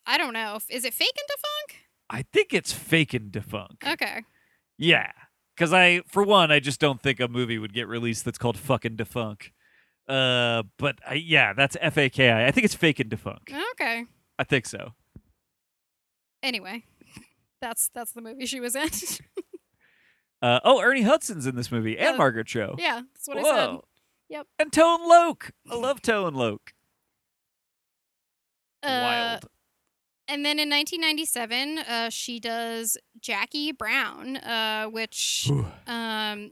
I 0.06 0.18
don't 0.18 0.32
know. 0.32 0.58
Is 0.68 0.84
it 0.84 0.94
Faking 0.94 1.22
Defunk? 1.30 1.74
I 2.10 2.22
think 2.32 2.52
it's 2.52 2.72
fakin' 2.72 3.30
defunk. 3.30 3.86
Okay. 3.86 4.22
Yeah. 4.78 5.12
Because 5.54 5.72
I, 5.72 6.00
for 6.08 6.22
one, 6.24 6.50
I 6.50 6.58
just 6.60 6.80
don't 6.80 7.00
think 7.00 7.20
a 7.20 7.28
movie 7.28 7.58
would 7.58 7.72
get 7.74 7.86
released 7.86 8.24
that's 8.24 8.38
called 8.38 8.56
fucking 8.58 8.96
defunk. 8.96 9.50
Uh, 10.08 10.62
but 10.78 10.98
I, 11.08 11.14
yeah, 11.14 11.52
that's 11.52 11.76
F 11.80 11.96
A 11.98 12.08
K 12.10 12.30
I. 12.30 12.46
I 12.46 12.50
think 12.50 12.64
it's 12.64 12.74
fake 12.74 13.00
and 13.00 13.10
defunk. 13.10 13.52
Okay. 13.72 14.04
I 14.38 14.44
think 14.44 14.66
so. 14.66 14.92
Anyway, 16.42 16.84
that's 17.60 17.88
that's 17.94 18.12
the 18.12 18.20
movie 18.20 18.46
she 18.46 18.60
was 18.60 18.74
in. 18.76 18.88
Uh, 20.42 20.58
oh, 20.64 20.80
Ernie 20.82 21.02
Hudson's 21.02 21.46
in 21.46 21.54
this 21.54 21.70
movie 21.70 21.96
and 21.96 22.14
Yeah. 22.14 22.16
Margaret 22.16 22.48
Cho. 22.48 22.74
yeah, 22.76 23.02
that's 23.14 23.28
what 23.28 23.38
I 23.38 23.42
said. 23.44 23.66
Whoa. 23.70 23.84
Yep. 24.28 24.46
And 24.58 24.72
Tone 24.72 25.08
Loc. 25.08 25.52
I 25.70 25.76
love 25.76 26.02
Tone 26.02 26.34
Loc. 26.34 26.72
Uh, 28.82 28.88
Wild. 28.88 29.46
And 30.26 30.44
then 30.44 30.58
in 30.58 30.68
1997, 30.68 31.78
uh, 31.78 32.10
she 32.10 32.40
does 32.40 32.96
Jackie 33.20 33.70
Brown, 33.70 34.36
uh, 34.38 34.86
which 34.86 35.48
um, 35.86 36.50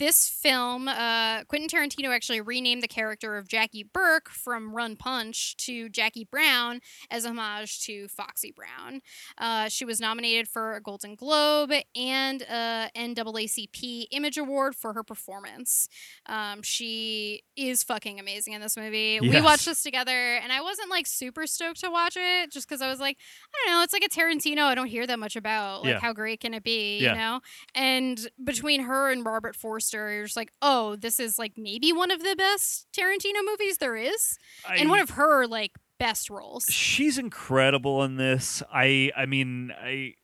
this 0.00 0.30
film, 0.30 0.88
uh, 0.88 1.44
Quentin 1.44 1.68
Tarantino 1.68 2.08
actually 2.08 2.40
renamed 2.40 2.82
the 2.82 2.88
character 2.88 3.36
of 3.36 3.46
Jackie 3.46 3.82
Burke 3.84 4.30
from 4.30 4.74
Rum 4.74 4.96
Punch 4.96 5.54
to 5.58 5.90
Jackie 5.90 6.24
Brown 6.24 6.80
as 7.10 7.26
a 7.26 7.28
homage 7.28 7.82
to 7.82 8.08
Foxy 8.08 8.50
Brown. 8.50 9.02
Uh, 9.36 9.68
she 9.68 9.84
was 9.84 10.00
nominated 10.00 10.48
for 10.48 10.74
a 10.74 10.80
Golden 10.80 11.14
Globe 11.14 11.70
and 11.94 12.40
a 12.42 12.88
NAACP 12.96 14.06
Image 14.10 14.38
Award 14.38 14.74
for 14.74 14.94
her 14.94 15.02
performance. 15.04 15.86
Um, 16.24 16.62
she 16.62 17.42
is 17.54 17.82
fucking 17.84 18.18
amazing 18.18 18.54
in 18.54 18.62
this 18.62 18.78
movie. 18.78 19.20
We 19.20 19.42
watched 19.42 19.66
this 19.66 19.82
together, 19.82 20.36
and 20.42 20.50
I 20.50 20.62
wasn't 20.62 20.88
like 20.88 21.06
super 21.06 21.46
stoked 21.46 21.80
to 21.80 21.90
watch 21.90 22.16
it 22.16 22.50
just 22.50 22.66
because 22.66 22.80
I 22.80 22.88
was 22.88 23.00
like, 23.00 23.18
I 23.54 23.66
don't 23.68 23.76
know, 23.76 23.82
it's 23.82 23.92
like 23.92 24.02
a 24.04 24.08
Tarantino 24.08 24.62
I 24.62 24.74
don't 24.74 24.86
hear 24.86 25.06
that 25.06 25.18
much 25.18 25.36
about. 25.36 25.82
Like, 25.82 25.90
Yeah. 25.92 26.00
how 26.00 26.14
great 26.14 26.40
can 26.40 26.54
it 26.54 26.64
be? 26.64 27.00
Yeah. 27.00 27.10
You 27.12 27.18
know? 27.18 27.40
And 27.74 28.30
between 28.42 28.84
her 28.84 29.10
and 29.12 29.26
Robert 29.26 29.54
Forster, 29.54 29.89
you're 29.92 30.24
just 30.24 30.36
like, 30.36 30.52
oh, 30.62 30.96
this 30.96 31.18
is 31.20 31.38
like 31.38 31.52
maybe 31.56 31.92
one 31.92 32.10
of 32.10 32.22
the 32.22 32.34
best 32.36 32.86
Tarantino 32.92 33.44
movies 33.44 33.78
there 33.78 33.96
is, 33.96 34.38
and 34.68 34.88
one 34.90 35.00
of 35.00 35.10
her 35.10 35.46
like 35.46 35.72
best 35.98 36.30
roles. 36.30 36.64
she's 36.70 37.18
incredible 37.18 38.02
in 38.04 38.16
this. 38.16 38.62
I 38.72 39.10
I 39.16 39.26
mean 39.26 39.72
I 39.78 40.14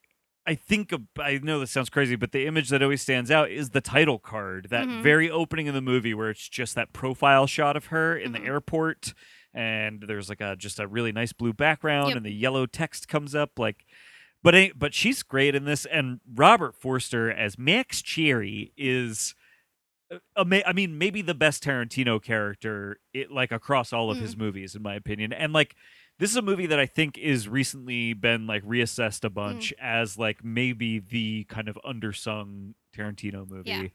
I 0.49 0.55
think 0.55 0.93
I 1.19 1.39
know 1.43 1.59
this 1.61 1.73
sounds 1.73 1.91
crazy, 1.91 2.15
but 2.17 2.31
the 2.33 2.47
image 2.47 2.69
that 2.69 2.83
always 2.83 3.03
stands 3.03 3.31
out 3.33 3.51
is 3.51 3.71
the 3.71 3.81
title 3.81 4.19
card. 4.21 4.69
That 4.71 4.87
Mhm. 4.87 5.03
very 5.03 5.29
opening 5.31 5.67
of 5.69 5.75
the 5.75 5.81
movie 5.83 6.15
where 6.15 6.31
it's 6.31 6.49
just 6.49 6.75
that 6.77 6.93
profile 6.93 7.47
shot 7.47 7.77
of 7.77 7.87
her 7.87 8.17
in 8.17 8.33
Mhm. 8.33 8.39
the 8.41 8.45
airport 8.47 9.13
and 9.53 10.05
there's 10.07 10.29
like 10.29 10.41
a 10.41 10.55
just 10.57 10.79
a 10.79 10.87
really 10.87 11.13
nice 11.13 11.33
blue 11.33 11.53
background 11.53 12.09
Yep. 12.09 12.17
and 12.19 12.27
the 12.27 12.33
yellow 12.33 12.67
text 12.67 13.09
comes 13.09 13.35
up 13.35 13.59
like 13.59 13.85
but 14.43 14.55
but 14.79 14.95
she's 14.95 15.23
great 15.23 15.55
in 15.55 15.65
this 15.65 15.85
and 15.87 16.21
Robert 16.35 16.75
Forster 16.77 17.31
as 17.33 17.59
Max 17.59 18.01
Cherry 18.03 18.73
is 18.77 19.35
I 20.37 20.73
mean, 20.73 20.99
maybe 20.99 21.23
the 21.23 21.35
best 21.35 21.65
Tarantino 21.65 22.23
character, 22.23 22.99
it, 23.13 23.31
like 23.31 23.51
across 23.53 23.93
all 23.93 24.11
of 24.11 24.19
Mm. 24.19 24.21
his 24.21 24.37
movies, 24.37 24.75
in 24.75 24.83
my 24.83 24.95
opinion. 24.95 25.33
And 25.33 25.53
like, 25.53 25.75
this 26.19 26.31
is 26.31 26.37
a 26.37 26.43
movie 26.43 26.67
that 26.67 26.79
I 26.79 26.87
think 26.87 27.19
is 27.19 27.49
recently 27.49 28.13
been 28.15 28.47
like 28.47 28.63
reassessed 28.65 29.25
a 29.25 29.31
bunch 29.31 29.75
as 29.81 30.17
like 30.17 30.43
maybe 30.45 30.99
the 30.99 31.45
kind 31.45 31.69
of 31.69 31.79
undersung 31.85 32.75
Tarantino 32.97 33.47
movie. 33.49 33.71
Yeah. 33.71 33.87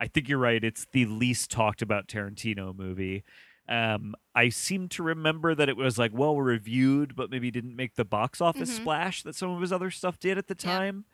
I 0.00 0.06
think 0.08 0.28
you're 0.28 0.38
right. 0.38 0.62
It's 0.62 0.86
the 0.92 1.06
least 1.06 1.50
talked 1.50 1.82
about 1.82 2.08
Tarantino 2.08 2.74
movie. 2.76 3.24
Um, 3.68 4.14
I 4.34 4.48
seem 4.48 4.88
to 4.90 5.02
remember 5.02 5.54
that 5.54 5.68
it 5.68 5.76
was 5.76 5.98
like 5.98 6.12
well 6.14 6.40
reviewed, 6.40 7.14
but 7.14 7.30
maybe 7.30 7.50
didn't 7.50 7.76
make 7.76 7.94
the 7.96 8.04
box 8.04 8.40
office 8.40 8.70
Mhm. 8.70 8.76
splash 8.80 9.22
that 9.24 9.34
some 9.34 9.50
of 9.50 9.60
his 9.60 9.72
other 9.72 9.90
stuff 9.90 10.18
did 10.18 10.38
at 10.38 10.46
the 10.48 10.56
Yeah. 10.58 11.04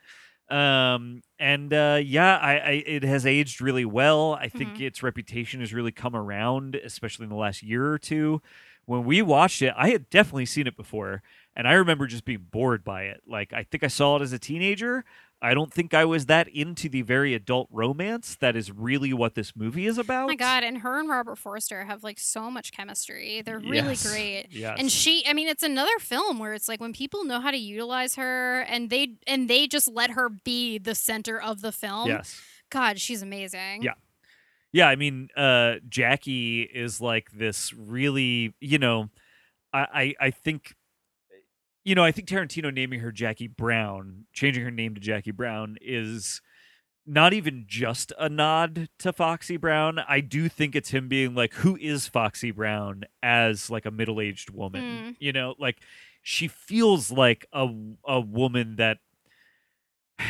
Um, 0.51 1.22
and 1.38 1.72
uh, 1.72 2.01
yeah, 2.05 2.36
I, 2.36 2.53
I 2.59 2.70
it 2.86 3.03
has 3.03 3.24
aged 3.24 3.61
really 3.61 3.84
well. 3.84 4.34
I 4.34 4.49
think 4.49 4.76
Mhm. 4.76 4.82
its 4.82 5.03
reputation 5.03 5.61
has 5.61 5.72
really 5.72 5.92
come 5.92 6.14
around, 6.14 6.74
especially 6.76 7.24
in 7.24 7.30
the 7.30 7.36
last 7.36 7.62
year 7.62 7.86
or 7.92 7.99
two. 7.99 8.42
When 8.86 9.05
we 9.05 9.22
watched 9.22 9.62
it, 9.62 9.72
I 9.76 9.88
had 9.90 10.11
definitely 10.11 10.45
seen 10.47 10.66
it 10.66 10.76
before, 10.76 11.22
and 11.57 11.66
I 11.66 11.72
remember 11.72 12.07
just 12.07 12.26
being 12.26 12.47
bored 12.51 12.84
by 12.84 13.05
it. 13.05 13.22
Like 13.26 13.53
I 13.55 13.62
think 13.62 13.82
I 13.82 13.88
saw 13.88 14.16
it 14.16 14.22
as 14.22 14.32
a 14.34 14.38
teenager. 14.38 15.05
I 15.45 15.55
don't 15.55 15.72
think 15.72 15.92
I 15.95 16.05
was 16.05 16.26
that 16.26 16.49
into 16.49 16.88
the 16.88 17.03
very 17.03 17.34
adult 17.34 17.68
romance 17.70 18.36
that 18.40 18.57
is 18.57 18.72
really 18.72 19.12
what 19.12 19.34
this 19.34 19.55
movie 19.55 19.86
is 19.86 19.99
about. 19.99 20.24
Oh 20.24 20.28
my 20.28 20.34
god, 20.36 20.64
and 20.64 20.78
her 20.78 20.99
and 20.99 21.09
Robert 21.09 21.36
Forster 21.36 21.84
have 21.84 22.03
like 22.03 22.18
so 22.18 22.51
much 22.51 22.72
chemistry. 22.72 23.42
They're 23.42 23.59
really 23.59 23.88
Yes. 23.90 24.11
great. 24.11 24.47
Yes. 24.51 24.76
And 24.78 24.90
she 24.90 25.22
I 25.26 25.32
mean 25.34 25.49
it's 25.49 25.62
another 25.62 25.99
film 26.01 26.38
where 26.38 26.55
it's 26.55 26.68
like 26.68 26.80
when 26.80 26.92
people 26.92 27.24
know 27.24 27.40
how 27.40 27.51
to 27.51 27.57
utilize 27.59 28.14
her 28.14 28.61
and 28.62 28.88
they 28.90 29.16
and 29.26 29.49
they 29.49 29.66
just 29.66 29.86
let 29.88 30.11
her 30.12 30.28
be 30.30 30.78
the 30.78 30.95
center 30.95 31.40
of 31.40 31.61
the 31.61 31.72
film. 31.72 32.09
yes. 32.09 32.40
God, 32.70 32.99
she's 32.99 33.22
amazing. 33.22 33.82
Yeah. 33.82 33.95
Yeah, 34.72 34.88
I 34.88 34.97
mean, 34.97 35.28
uh, 35.36 35.74
Jackie 35.88 36.62
is 36.62 37.01
like 37.01 37.30
this 37.30 37.72
really, 37.72 38.55
you 38.61 38.78
know, 38.78 39.09
I, 39.72 40.14
I, 40.20 40.26
I 40.26 40.30
think, 40.32 40.74
you 41.85 41.95
know, 41.95 42.03
I 42.03 42.12
think 42.12 42.28
Tarantino 42.28 42.72
naming 42.72 43.01
her 43.01 43.12
Jackie 43.12 43.47
Brown, 43.47 44.24
changing 44.32 44.64
her 44.64 44.70
name 44.70 44.95
to 44.95 45.01
Jackie 45.01 45.30
Brown 45.30 45.76
is 45.82 46.41
not 47.07 47.35
even 47.35 47.64
just 47.68 48.12
a 48.18 48.30
nod 48.30 48.89
to 48.99 49.12
Foxy 49.12 49.59
Brown. 49.59 49.99
I 50.09 50.20
do 50.20 50.49
think 50.49 50.74
it's 50.74 50.91
him 50.91 51.09
being 51.09 51.35
like, 51.35 51.53
who 51.55 51.76
is 51.76 52.09
Foxy 52.09 52.51
Brown 52.51 53.05
as 53.22 53.68
like 53.68 53.85
a 53.85 53.91
middle 53.91 54.20
aged 54.20 54.51
woman? 54.51 54.82
Mm. 54.82 55.16
You 55.18 55.32
know, 55.32 55.55
like 55.59 55.78
she 56.22 56.49
feels 56.49 57.11
like 57.11 57.47
a 57.53 57.68
a 58.07 58.18
woman 58.18 58.76
that 58.76 58.99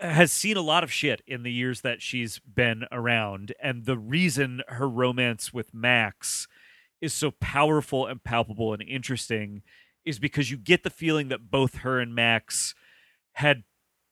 has 0.00 0.30
seen 0.30 0.58
a 0.58 0.62
lot 0.62 0.84
of 0.84 0.92
shit 0.92 1.22
in 1.26 1.42
the 1.42 1.52
years 1.52 1.80
that 1.80 2.02
she's 2.02 2.38
been 2.38 2.84
around 2.92 3.54
and 3.60 3.86
the 3.86 3.98
reason 3.98 4.62
her 4.68 4.88
romance 4.88 5.52
with 5.52 5.74
Max 5.74 6.46
is 7.00 7.12
so 7.12 7.32
powerful 7.40 8.06
and 8.06 8.22
palpable 8.22 8.72
and 8.72 8.82
interesting 8.82 9.62
is 10.04 10.18
because 10.18 10.50
you 10.50 10.56
get 10.56 10.82
the 10.82 10.90
feeling 10.90 11.28
that 11.28 11.50
both 11.50 11.76
her 11.76 11.98
and 12.00 12.14
Max 12.14 12.74
had 13.32 13.64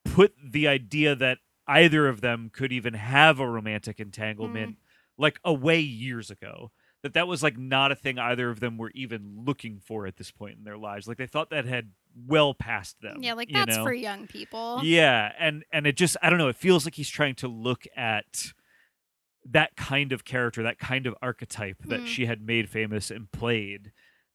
put 0.04 0.34
the 0.42 0.66
idea 0.68 1.14
that 1.14 1.38
either 1.66 2.08
of 2.08 2.20
them 2.20 2.50
could 2.52 2.72
even 2.72 2.94
have 2.94 3.40
a 3.40 3.48
romantic 3.48 4.00
entanglement 4.00 4.76
like 5.18 5.38
away 5.44 5.80
years 5.80 6.30
ago 6.30 6.70
that 7.02 7.12
that 7.14 7.28
was 7.28 7.42
like 7.42 7.56
not 7.58 7.92
a 7.92 7.94
thing 7.94 8.18
either 8.18 8.48
of 8.50 8.60
them 8.60 8.78
were 8.78 8.90
even 8.94 9.36
looking 9.44 9.78
for 9.78 10.06
at 10.06 10.16
this 10.16 10.30
point 10.30 10.56
in 10.56 10.64
their 10.64 10.78
lives 10.78 11.06
like 11.06 11.16
they 11.18 11.26
thought 11.26 11.50
that 11.50 11.64
had 11.66 11.90
well 12.26 12.54
past 12.54 12.96
them 13.02 13.18
Yeah, 13.22 13.34
like 13.34 13.50
that's 13.52 13.76
know? 13.76 13.84
for 13.84 13.92
young 13.92 14.26
people. 14.26 14.80
Yeah, 14.82 15.30
and 15.38 15.64
and 15.72 15.86
it 15.86 15.96
just 15.96 16.16
I 16.22 16.30
don't 16.30 16.38
know, 16.38 16.48
it 16.48 16.56
feels 16.56 16.84
like 16.84 16.94
he's 16.94 17.08
trying 17.10 17.34
to 17.36 17.48
look 17.48 17.84
at 17.96 18.52
that 19.50 19.76
kind 19.76 20.12
of 20.12 20.24
character, 20.24 20.62
that 20.62 20.78
kind 20.78 21.06
of 21.06 21.14
archetype 21.22 21.76
that 21.86 22.00
Mm. 22.00 22.06
she 22.06 22.26
had 22.26 22.42
made 22.42 22.68
famous 22.68 23.10
and 23.10 23.30
played 23.30 23.92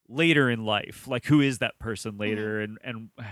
later 0.08 0.50
in 0.50 0.64
life. 0.64 1.06
Like 1.06 1.26
who 1.26 1.40
is 1.40 1.58
that 1.58 1.74
Mm-hmm. 1.74 1.84
person 1.84 2.16
later 2.18 2.60
and 2.60 2.78
and 2.82 3.08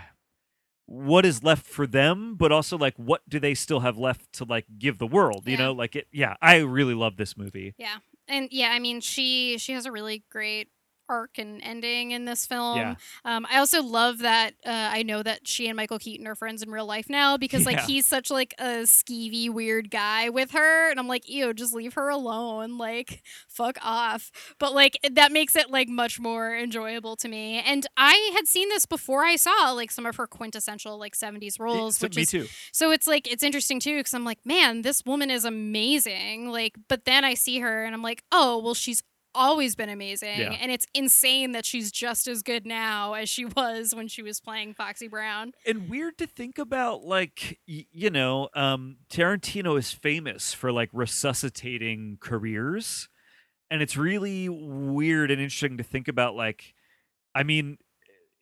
what 0.87 1.25
is 1.25 1.43
left 1.43 1.65
for 1.67 1.87
them, 1.87 2.35
but 2.35 2.53
also 2.53 2.77
like 2.77 2.95
what 2.97 3.23
do 3.29 3.39
they 3.41 3.55
still 3.55 3.81
have 3.81 3.97
left 3.97 4.33
to 4.35 4.45
like 4.45 4.67
give 4.79 4.99
the 4.99 5.07
world, 5.07 5.47
you 5.47 5.57
know? 5.57 5.73
Like 5.73 5.97
it 5.97 6.07
yeah, 6.13 6.37
I 6.43 6.57
really 6.59 6.95
love 6.95 7.17
this 7.17 7.37
movie. 7.37 7.75
Yeah. 7.79 7.99
And 8.29 8.49
yeah, 8.51 8.71
I 8.73 8.79
mean 8.79 9.01
she 9.01 9.59
she 9.59 9.73
has 9.73 9.87
a 9.87 9.93
really 9.93 10.25
great 10.31 10.69
arc 11.09 11.39
and 11.39 11.61
ending 11.63 12.11
in 12.13 12.25
this 12.25 12.47
film. 12.47 12.77
Yeah. 12.79 12.95
Um, 13.25 13.47
I 13.51 13.59
also 13.59 13.83
love 13.83 14.19
that 14.19 14.55
uh, 14.65 14.71
I 14.93 15.03
know 15.03 15.23
that 15.23 15.47
she 15.47 15.67
and 15.69 15.77
Michael 15.77 15.99
Keaton 15.99 16.27
are 16.27 16.35
friends 16.35 16.63
in 16.63 16.71
real 16.71 16.87
life 16.87 17.09
now 17.11 17.37
because 17.39 17.67
like 17.67 17.77
Yeah. 17.77 17.87
he's 17.87 18.07
such 18.07 18.31
like 18.31 18.55
a 18.59 18.83
skeevy 18.85 19.51
weird 19.51 19.91
guy 19.91 20.29
with 20.31 20.53
her, 20.53 20.91
and 20.91 20.99
I'm 20.99 21.09
like, 21.09 21.29
ew, 21.29 21.53
just 21.55 21.75
leave 21.75 21.95
her 21.95 22.09
alone, 22.09 22.79
like 22.79 23.23
fuck 23.49 23.79
off. 23.83 24.31
But 24.59 24.75
like 24.75 24.99
that 25.13 25.33
makes 25.33 25.57
it 25.57 25.71
like 25.71 25.89
much 25.89 26.19
more 26.21 26.57
enjoyable 26.57 27.17
to 27.17 27.29
me. 27.29 27.61
And 27.61 27.87
I 27.97 28.33
had 28.35 28.47
seen 28.47 28.69
this 28.69 28.87
before 28.87 29.25
I 29.25 29.37
saw 29.37 29.73
like 29.73 29.91
some 29.91 30.07
of 30.07 30.17
her 30.17 30.27
quintessential 30.27 30.99
like 30.99 31.15
70s 31.17 31.59
roles, 31.61 32.01
which 32.01 32.17
me 32.17 32.23
is 32.23 32.31
too. 32.31 32.47
so 32.73 32.91
it's 32.91 33.07
like 33.07 33.31
it's 33.31 33.43
interesting 33.43 33.81
too 33.81 33.97
because 33.99 34.15
I'm 34.15 34.25
like, 34.25 34.39
man, 34.45 34.83
this 34.83 35.03
woman 35.05 35.31
is 35.31 35.45
amazing. 35.45 36.49
Like, 36.51 36.75
but 36.89 37.05
then 37.05 37.25
I 37.25 37.35
see 37.35 37.59
her 37.61 37.85
and 37.85 37.95
I'm 37.95 38.03
like, 38.03 38.23
oh, 38.33 38.59
well, 38.59 38.75
she's 38.75 39.03
always 39.35 39.75
been 39.75 39.89
amazing, 39.89 40.39
Yeah. 40.41 40.53
and 40.61 40.71
it's 40.73 40.87
insane 40.95 41.53
that 41.53 41.65
she's 41.65 41.91
just 41.93 42.27
as 42.29 42.43
good 42.43 42.67
now 42.67 43.15
as 43.15 43.29
she 43.29 43.45
was 43.47 43.95
when 43.95 44.09
she 44.09 44.23
was 44.23 44.41
playing 44.41 44.75
Foxy 44.75 45.09
Brown. 45.09 45.53
and 45.67 45.89
weird 45.89 46.19
to 46.19 46.27
think 46.27 46.59
about 46.59 47.03
like 47.05 47.59
y- 47.69 47.87
you 47.93 48.11
know 48.11 48.49
um 48.55 48.97
tarantino 49.11 49.79
is 49.79 49.91
famous 49.93 50.53
for 50.55 50.71
like 50.73 50.91
resuscitating 50.93 52.19
careers 52.21 53.09
and 53.71 53.81
it's 53.83 53.97
really 53.97 54.49
weird 54.49 55.31
and 55.31 55.41
interesting 55.41 55.77
to 55.79 55.83
think 55.85 56.09
about 56.09 56.35
like 56.35 56.75
i 57.35 57.43
mean 57.43 57.79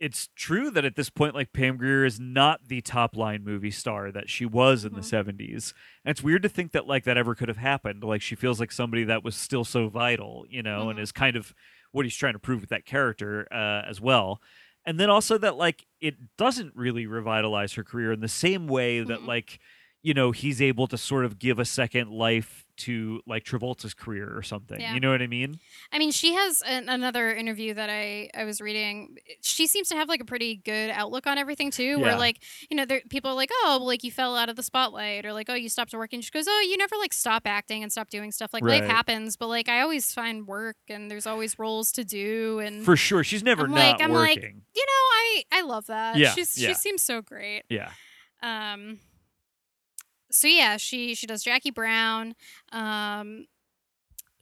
it's 0.01 0.29
true 0.35 0.71
that 0.71 0.85
at 0.85 0.97
this 0.97 1.11
point 1.11 1.35
like 1.35 1.53
pam 1.53 1.77
grier 1.77 2.05
is 2.07 2.19
not 2.19 2.61
the 2.69 2.81
top 2.81 3.15
line 3.17 3.45
movie 3.45 3.71
star 3.71 4.11
that 4.11 4.31
she 4.31 4.47
was 4.47 4.85
in 4.85 4.95
the 4.95 5.01
Mhm. 5.03 5.11
70s 5.11 5.75
and 6.05 6.11
it's 6.11 6.23
weird 6.23 6.43
to 6.43 6.49
think 6.49 6.73
that 6.73 6.87
like 6.87 7.05
that 7.05 7.17
ever 7.19 7.35
could 7.35 7.49
have 7.49 7.59
happened 7.59 8.03
like 8.03 8.23
she 8.23 8.35
feels 8.35 8.59
like 8.59 8.73
somebody 8.73 9.05
that 9.05 9.23
was 9.23 9.37
still 9.37 9.65
so 9.65 9.89
vital 9.89 10.45
you 10.49 10.63
know 10.63 10.89
and 10.89 10.99
Mhm. 10.99 11.03
is 11.03 11.13
kind 11.13 11.37
of 11.37 11.55
what 11.93 12.07
he's 12.07 12.17
trying 12.17 12.33
to 12.33 12.39
prove 12.39 12.61
with 12.63 12.71
that 12.71 12.87
character 12.87 13.47
uh, 13.53 13.83
as 13.87 14.01
well 14.01 14.41
and 14.87 14.99
then 14.99 15.11
also 15.11 15.37
that 15.37 15.57
like 15.57 15.87
it 16.01 16.17
doesn't 16.39 16.75
really 16.75 17.07
revitalize 17.07 17.75
her 17.75 17.85
career 17.85 18.11
in 18.13 18.21
the 18.21 18.29
same 18.29 18.67
way 18.67 19.01
that 19.03 19.21
Mm-mm. 19.21 19.27
like 19.27 19.59
you 20.03 20.15
know 20.15 20.31
he's 20.33 20.63
able 20.63 20.87
to 20.87 20.97
sort 20.99 21.25
of 21.25 21.39
give 21.39 21.59
a 21.59 21.65
second 21.65 22.11
life 22.11 22.65
to 22.79 23.21
like 23.27 23.45
Travolta's 23.45 23.93
career 23.93 24.33
or 24.35 24.43
something. 24.43 24.81
Yeah. 24.81 24.95
You 24.95 25.01
know 25.01 25.11
what 25.11 25.21
I 25.21 25.27
mean? 25.27 25.59
I 25.93 25.99
mean, 25.99 26.11
she 26.13 26.33
has 26.33 26.63
an, 26.63 26.89
another 26.89 27.31
interview 27.35 27.75
that 27.75 27.91
I 27.91 28.31
I 28.35 28.45
was 28.45 28.63
reading. 28.63 29.19
She 29.43 29.67
seems 29.67 29.91
to 29.91 29.97
have 29.97 30.09
like 30.09 30.23
a 30.23 30.25
pretty 30.25 30.57
good 30.65 30.89
outlook 30.91 31.27
on 31.27 31.37
everything 31.37 31.71
too. 31.71 31.99
Where 32.01 32.17
like 32.17 32.43
you 32.71 32.77
know, 32.79 32.87
there, 32.87 33.03
people 33.11 33.31
are 33.33 33.35
like, 33.35 33.51
oh, 33.53 33.77
well, 33.79 33.87
like 33.87 34.03
you 34.03 34.11
fell 34.11 34.35
out 34.37 34.49
of 34.49 34.57
the 34.57 34.63
spotlight, 34.63 35.27
or 35.27 35.35
like, 35.35 35.51
oh, 35.51 35.55
you 35.55 35.69
stopped 35.69 35.93
working. 35.93 36.23
She 36.23 36.31
goes, 36.31 36.47
oh, 36.49 36.67
you 36.67 36.79
never 36.79 36.97
like 36.97 37.13
stop 37.13 37.43
acting 37.45 37.83
and 37.83 37.93
stop 37.93 38.09
doing 38.09 38.33
stuff. 38.33 38.55
Like 38.55 38.63
life 38.63 38.85
happens, 38.87 39.37
but 39.37 39.49
like 39.49 39.69
I 39.69 39.83
always 39.83 40.11
find 40.15 40.47
work, 40.47 40.77
and 40.89 41.11
there's 41.11 41.27
always 41.27 41.59
roles 41.59 41.93
to 41.93 42.05
do, 42.05 42.61
and 42.61 42.83
For 42.87 42.97
sure, 42.97 43.23
she's 43.23 43.43
never 43.43 43.65
I'm 43.65 43.71
not 43.73 43.77
like- 43.77 44.01
I'm 44.03 44.13
like- 44.13 44.37
working. 44.39 44.63
you 44.75 44.87
know, 44.87 44.93
I 44.93 45.43
I 45.53 45.61
love 45.63 45.87
that. 45.89 46.17
Yeah, 46.17 46.33
She's 46.33 46.57
yeah. 46.57 46.69
she 46.69 46.75
seems 46.75 47.03
so 47.03 47.21
great. 47.21 47.65
yeah. 47.69 47.91
Um 48.43 49.01
so 50.31 50.49
yeah, 50.49 50.77
she 50.77 51.15
she 51.15 51.27
does 51.27 51.43
Jackie 51.43 51.71
Brown. 51.71 52.35
Um 52.73 53.47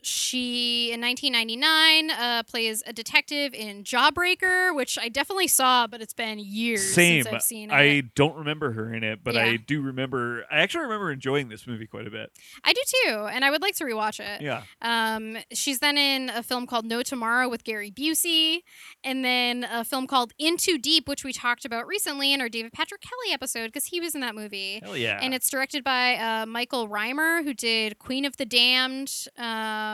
she 0.01 0.91
in 0.91 1.01
1999 1.01 2.11
uh, 2.11 2.43
plays 2.43 2.83
a 2.85 2.93
detective 2.93 3.53
in 3.53 3.83
Jawbreaker, 3.83 4.75
which 4.75 4.97
I 4.97 5.09
definitely 5.09 5.47
saw, 5.47 5.87
but 5.87 6.01
it's 6.01 6.13
been 6.13 6.39
years 6.39 6.93
Same. 6.93 7.23
since 7.23 7.35
I've 7.35 7.41
seen 7.41 7.69
it. 7.69 7.73
I 7.73 8.01
don't 8.15 8.35
remember 8.35 8.71
her 8.73 8.93
in 8.93 9.03
it, 9.03 9.23
but 9.23 9.37
I 9.37 9.57
do 9.57 9.81
remember. 9.81 10.45
I 10.51 10.59
actually 10.59 10.83
remember 10.83 11.11
enjoying 11.11 11.49
this 11.49 11.67
movie 11.67 11.87
quite 11.87 12.07
a 12.07 12.11
bit. 12.11 12.31
I 12.63 12.73
do 12.73 12.81
too, 12.85 13.27
and 13.31 13.43
I 13.43 13.51
would 13.51 13.61
like 13.61 13.75
to 13.75 13.83
rewatch 13.83 14.19
it. 14.19 14.41
Yeah. 14.41 14.63
Um, 14.81 15.37
she's 15.51 15.79
then 15.79 15.97
in 15.97 16.29
a 16.29 16.43
film 16.43 16.65
called 16.65 16.85
No 16.85 17.03
Tomorrow 17.03 17.49
with 17.49 17.63
Gary 17.63 17.91
Busey, 17.91 18.59
and 19.03 19.23
then 19.23 19.65
a 19.69 19.83
film 19.83 20.07
called 20.07 20.33
In 20.37 20.57
Too 20.57 20.77
Deep, 20.77 21.07
which 21.07 21.23
we 21.23 21.33
talked 21.33 21.65
about 21.65 21.87
recently 21.87 22.33
in 22.33 22.41
our 22.41 22.49
David 22.49 22.73
Patrick 22.73 23.01
Kelly 23.01 23.33
episode 23.33 23.67
because 23.67 23.85
he 23.85 23.99
was 23.99 24.15
in 24.15 24.21
that 24.21 24.35
movie. 24.35 24.79
Hell 24.83 24.95
yeah. 24.95 25.19
And 25.21 25.33
it's 25.33 25.49
directed 25.49 25.83
by 25.83 26.15
uh, 26.15 26.45
Michael 26.45 26.87
Rymer, 26.87 27.43
who 27.43 27.53
did 27.53 27.99
Queen 27.99 28.25
of 28.25 28.37
the 28.37 28.45
Damned. 28.45 29.27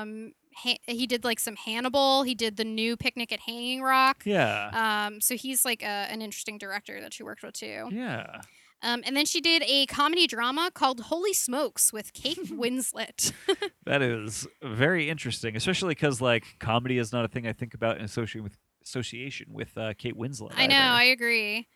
Um, 0.01 0.33
ha- 0.55 0.77
he 0.87 1.07
did 1.07 1.23
like 1.23 1.39
some 1.39 1.55
Hannibal. 1.55 2.23
He 2.23 2.35
did 2.35 2.57
the 2.57 2.63
new 2.65 2.95
Picnic 2.97 3.31
at 3.31 3.39
Hanging 3.41 3.81
Rock. 3.81 4.23
yeah. 4.25 5.05
Um, 5.07 5.21
so 5.21 5.35
he's 5.35 5.65
like 5.65 5.81
a, 5.83 5.85
an 6.11 6.21
interesting 6.21 6.57
director 6.57 6.99
that 7.01 7.13
she 7.13 7.23
worked 7.23 7.43
with 7.43 7.53
too. 7.53 7.89
yeah. 7.91 8.41
Um, 8.83 9.01
and 9.05 9.17
then 9.17 9.25
she 9.25 9.41
did 9.41 9.63
a 9.65 9.87
comedy 9.87 10.27
drama 10.27 10.69
called 10.71 10.99
Holy 10.99 11.33
Smokes 11.33 11.91
with 11.91 12.13
Kate 12.13 12.37
Winslet. 12.51 13.31
That 13.85 14.01
is 14.01 14.47
very 14.63 15.09
interesting, 15.09 15.55
especially 15.55 15.93
because 15.95 16.19
like 16.21 16.43
comedy 16.59 16.97
is 16.97 17.11
not 17.13 17.23
a 17.23 17.27
thing 17.27 17.47
I 17.47 17.53
think 17.53 17.73
about 17.75 17.97
in 17.99 18.03
association 18.03 18.43
with 18.43 18.57
association 18.83 19.47
with 19.53 19.77
uh, 19.77 19.93
Kate 19.97 20.15
Winslet. 20.17 20.53
I 20.55 20.67
know, 20.67 20.75
either. 20.75 20.83
I 20.93 21.03
agree. 21.05 21.67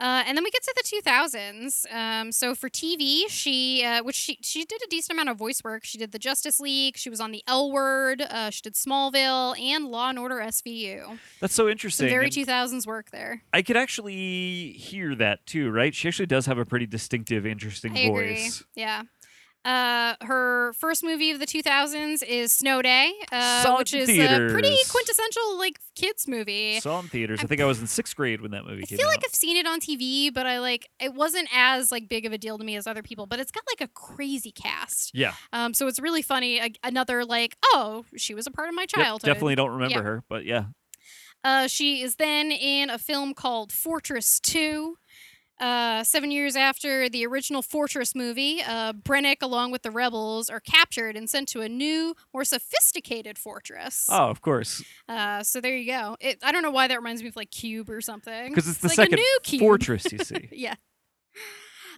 Uh, 0.00 0.22
and 0.26 0.36
then 0.36 0.44
we 0.44 0.50
get 0.50 0.62
to 0.62 0.74
the 0.76 1.02
2000s. 1.02 1.92
Um, 1.92 2.30
so 2.32 2.54
for 2.54 2.68
TV, 2.68 3.22
she, 3.28 3.84
uh, 3.84 4.02
which 4.04 4.14
she 4.14 4.38
she 4.42 4.64
did 4.64 4.80
a 4.82 4.86
decent 4.88 5.16
amount 5.16 5.28
of 5.30 5.36
voice 5.36 5.62
work. 5.64 5.84
She 5.84 5.98
did 5.98 6.12
the 6.12 6.18
Justice 6.18 6.60
League. 6.60 6.96
She 6.96 7.10
was 7.10 7.20
on 7.20 7.32
the 7.32 7.42
L 7.48 7.72
Word. 7.72 8.22
Uh, 8.22 8.50
she 8.50 8.60
did 8.62 8.74
Smallville 8.74 9.58
and 9.60 9.86
Law 9.86 10.08
and 10.10 10.18
Order 10.18 10.36
SVU. 10.36 11.18
That's 11.40 11.54
so 11.54 11.64
Some 11.64 11.70
interesting. 11.70 12.08
very 12.08 12.26
and 12.26 12.32
2000s 12.34 12.86
work 12.86 13.10
there. 13.10 13.42
I 13.52 13.62
could 13.62 13.76
actually 13.76 14.72
hear 14.72 15.14
that 15.16 15.44
too, 15.46 15.70
right? 15.70 15.94
She 15.94 16.06
actually 16.08 16.26
does 16.26 16.46
have 16.46 16.58
a 16.58 16.64
pretty 16.64 16.86
distinctive, 16.86 17.44
interesting 17.46 17.96
I 17.96 18.00
agree. 18.02 18.34
voice. 18.36 18.64
Yeah. 18.74 19.02
Uh, 19.68 20.14
her 20.22 20.72
first 20.72 21.04
movie 21.04 21.30
of 21.30 21.38
the 21.40 21.44
2000s 21.46 22.22
is 22.22 22.52
Snow 22.52 22.80
Day, 22.80 23.12
uh, 23.30 23.76
which 23.76 23.92
is 23.92 24.08
a 24.08 24.48
pretty 24.50 24.74
quintessential 24.90 25.58
like 25.58 25.78
kids 25.94 26.26
movie. 26.26 26.80
Saw 26.80 26.98
in 27.00 27.08
theaters. 27.08 27.40
I 27.40 27.42
I'm 27.42 27.48
think 27.48 27.60
I 27.60 27.66
was 27.66 27.78
in 27.78 27.86
sixth 27.86 28.16
grade 28.16 28.40
when 28.40 28.52
that 28.52 28.64
movie 28.64 28.84
I 28.84 28.86
came 28.86 28.96
out. 28.96 29.00
I 29.00 29.02
feel 29.02 29.08
like 29.08 29.24
I've 29.26 29.34
seen 29.34 29.58
it 29.58 29.66
on 29.66 29.78
TV, 29.80 30.32
but 30.32 30.46
I 30.46 30.58
like 30.60 30.88
it 30.98 31.12
wasn't 31.12 31.48
as 31.54 31.92
like 31.92 32.08
big 32.08 32.24
of 32.24 32.32
a 32.32 32.38
deal 32.38 32.56
to 32.56 32.64
me 32.64 32.76
as 32.76 32.86
other 32.86 33.02
people. 33.02 33.26
But 33.26 33.40
it's 33.40 33.50
got 33.50 33.62
like 33.70 33.86
a 33.86 33.92
crazy 33.92 34.52
cast, 34.52 35.10
yeah, 35.14 35.34
um, 35.52 35.74
so 35.74 35.86
it's 35.86 36.00
really 36.00 36.22
funny. 36.22 36.60
A- 36.60 36.70
another 36.82 37.26
like, 37.26 37.56
oh, 37.74 38.06
she 38.16 38.32
was 38.34 38.46
a 38.46 38.50
part 38.50 38.70
of 38.70 38.74
my 38.74 38.82
Yep, 38.82 38.88
childhood. 38.88 39.26
definitely 39.28 39.56
don't 39.56 39.72
remember 39.72 39.98
Yeah. 39.98 40.02
her, 40.02 40.24
but 40.30 40.46
yeah, 40.46 40.64
Uh, 41.44 41.66
she 41.68 42.00
is 42.02 42.16
then 42.16 42.50
in 42.50 42.88
a 42.90 42.98
film 42.98 43.34
called 43.34 43.70
Fortress 43.70 44.40
Two. 44.40 44.96
Uh, 45.60 46.04
seven 46.04 46.30
years 46.30 46.54
after 46.54 47.08
the 47.08 47.26
original 47.26 47.62
Fortress 47.62 48.14
movie, 48.14 48.62
uh, 48.62 48.92
Brennick, 48.92 49.42
along 49.42 49.72
with 49.72 49.82
the 49.82 49.90
rebels, 49.90 50.48
are 50.48 50.60
captured 50.60 51.16
and 51.16 51.28
sent 51.28 51.48
to 51.48 51.60
a 51.62 51.68
new, 51.68 52.14
more 52.32 52.44
sophisticated 52.44 53.36
fortress. 53.38 54.06
oh, 54.08 54.28
of 54.28 54.40
course, 54.40 54.82
Uh, 55.08 55.42
so 55.42 55.60
there 55.60 55.76
you 55.76 55.86
go. 55.90 56.16
It, 56.20 56.38
I 56.44 56.52
don't 56.52 56.62
know 56.62 56.70
why 56.70 56.86
that 56.86 56.96
reminds 56.96 57.22
me 57.22 57.28
of 57.28 57.36
like 57.36 57.50
Cube 57.50 57.90
or 57.90 58.00
something. 58.00 58.50
because 58.50 58.68
it's 58.68 58.78
the 58.78 58.88
like 58.88 58.96
second 58.96 59.14
a 59.14 59.16
new 59.16 59.38
Cube. 59.42 59.60
fortress 59.60 60.12
you 60.12 60.18
see. 60.18 60.48
yeah. 60.52 60.74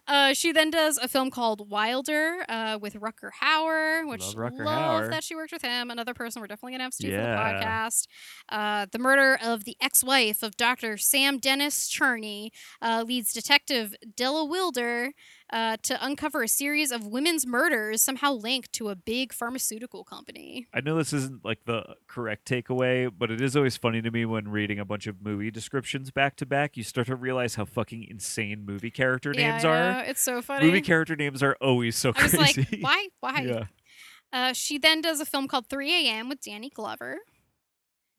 Uh, 0.06 0.35
she 0.35 0.52
then 0.52 0.70
does 0.70 0.98
a 0.98 1.09
film 1.09 1.31
called 1.31 1.70
Wilder 1.70 2.44
uh, 2.48 2.78
with 2.81 2.94
Rutger 2.94 3.31
Hauer, 3.43 4.09
which 4.09 4.22
Love 4.22 4.35
Rutger 4.35 4.64
love 4.64 5.02
Hauer. 5.05 5.10
that 5.10 5.24
she 5.24 5.35
worked 5.35 5.52
with 5.52 5.62
him. 5.62 5.90
Another 5.90 6.14
person 6.14 6.40
we're 6.40 6.47
definitely 6.48 6.72
gonna 6.72 6.85
have 6.85 6.93
to 6.97 7.02
do 7.02 7.10
for 7.10 7.16
the 7.16 7.22
podcast. 7.22 8.06
Uh, 8.48 8.86
the 8.90 8.98
murder 8.98 9.39
of 9.43 9.64
the 9.64 9.77
ex-wife 9.81 10.43
of 10.43 10.56
Dr. 10.56 10.97
Sam 10.97 11.39
Dennis 11.39 11.89
Cherney 11.90 12.51
uh, 12.82 13.05
leads 13.06 13.32
Detective 13.32 13.94
Della 14.16 14.44
Wilder 14.44 15.12
uh, 15.52 15.77
to 15.82 16.05
uncover 16.05 16.43
a 16.43 16.48
series 16.48 16.90
of 16.93 17.06
women's 17.06 17.47
murders 17.47 18.02
somehow 18.02 18.32
linked 18.32 18.72
to 18.74 18.89
a 18.89 18.94
big 18.97 19.32
pharmaceutical 19.32 20.05
company. 20.05 20.66
I 20.72 20.81
know 20.81 20.97
this 20.97 21.12
isn't 21.12 21.44
like 21.44 21.64
the 21.64 21.97
correct 22.06 22.48
takeaway, 22.48 23.10
but 23.16 23.31
it 23.31 23.40
is 23.40 23.56
always 23.56 23.77
funny 23.77 24.01
to 24.02 24.10
me 24.10 24.24
when 24.24 24.48
reading 24.48 24.78
a 24.78 24.85
bunch 24.85 25.06
of 25.06 25.22
movie 25.22 25.51
descriptions 25.51 26.10
back 26.10 26.36
to 26.36 26.47
back. 26.47 26.77
You 26.77 26.85
start 26.85 27.09
to 27.09 27.16
realize 27.16 27.56
how 27.56 27.64
fucking 27.64 28.05
insane 28.09 28.64
movie 28.64 28.90
character 28.90 29.32
yeah, 29.36 29.52
names 29.52 29.64
I 29.64 29.68
are. 29.68 29.93
know. 29.93 29.98
It's 30.06 30.20
so 30.22 30.40
funny. 30.43 30.66
Movie 30.66 30.81
character 30.82 31.16
names 31.16 31.43
are 31.43 31.56
always 31.60 31.97
so 31.97 32.12
I 32.16 32.22
was 32.22 32.35
crazy. 32.35 32.66
like, 32.70 32.81
why? 32.81 33.09
Why? 33.20 33.40
yeah, 33.47 33.64
Uh, 34.32 34.52
she 34.52 34.78
then 34.78 35.01
does 35.01 35.18
a 35.20 35.24
film 35.24 35.48
called 35.48 35.66
3 35.68 36.09
a.m. 36.09 36.28
with 36.28 36.40
Danny 36.40 36.70
Glover. 36.70 37.18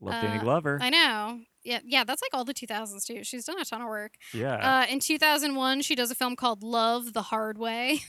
love 0.02 0.22
Danny 0.22 0.40
Uh, 0.40 0.44
Glover. 0.44 0.80
I 0.82 0.90
know. 0.90 1.40
Yeah, 1.64 1.80
yeah, 1.86 2.04
that's 2.04 2.22
like 2.22 2.34
all 2.34 2.44
the 2.46 2.54
2000s 2.54 3.06
too. 3.06 3.24
She's 3.24 3.46
done 3.46 3.60
a 3.60 3.66
ton 3.66 3.82
of 3.82 3.88
work. 3.88 4.14
yeah, 4.34 4.82
Uh, 4.82 4.92
in 4.92 5.00
2001, 5.00 5.82
she 5.82 5.96
does 5.96 6.10
a 6.12 6.16
film 6.16 6.36
called 6.36 6.64
Love 6.64 7.14
the 7.14 7.22
Hard 7.24 7.58
Way, 7.58 8.00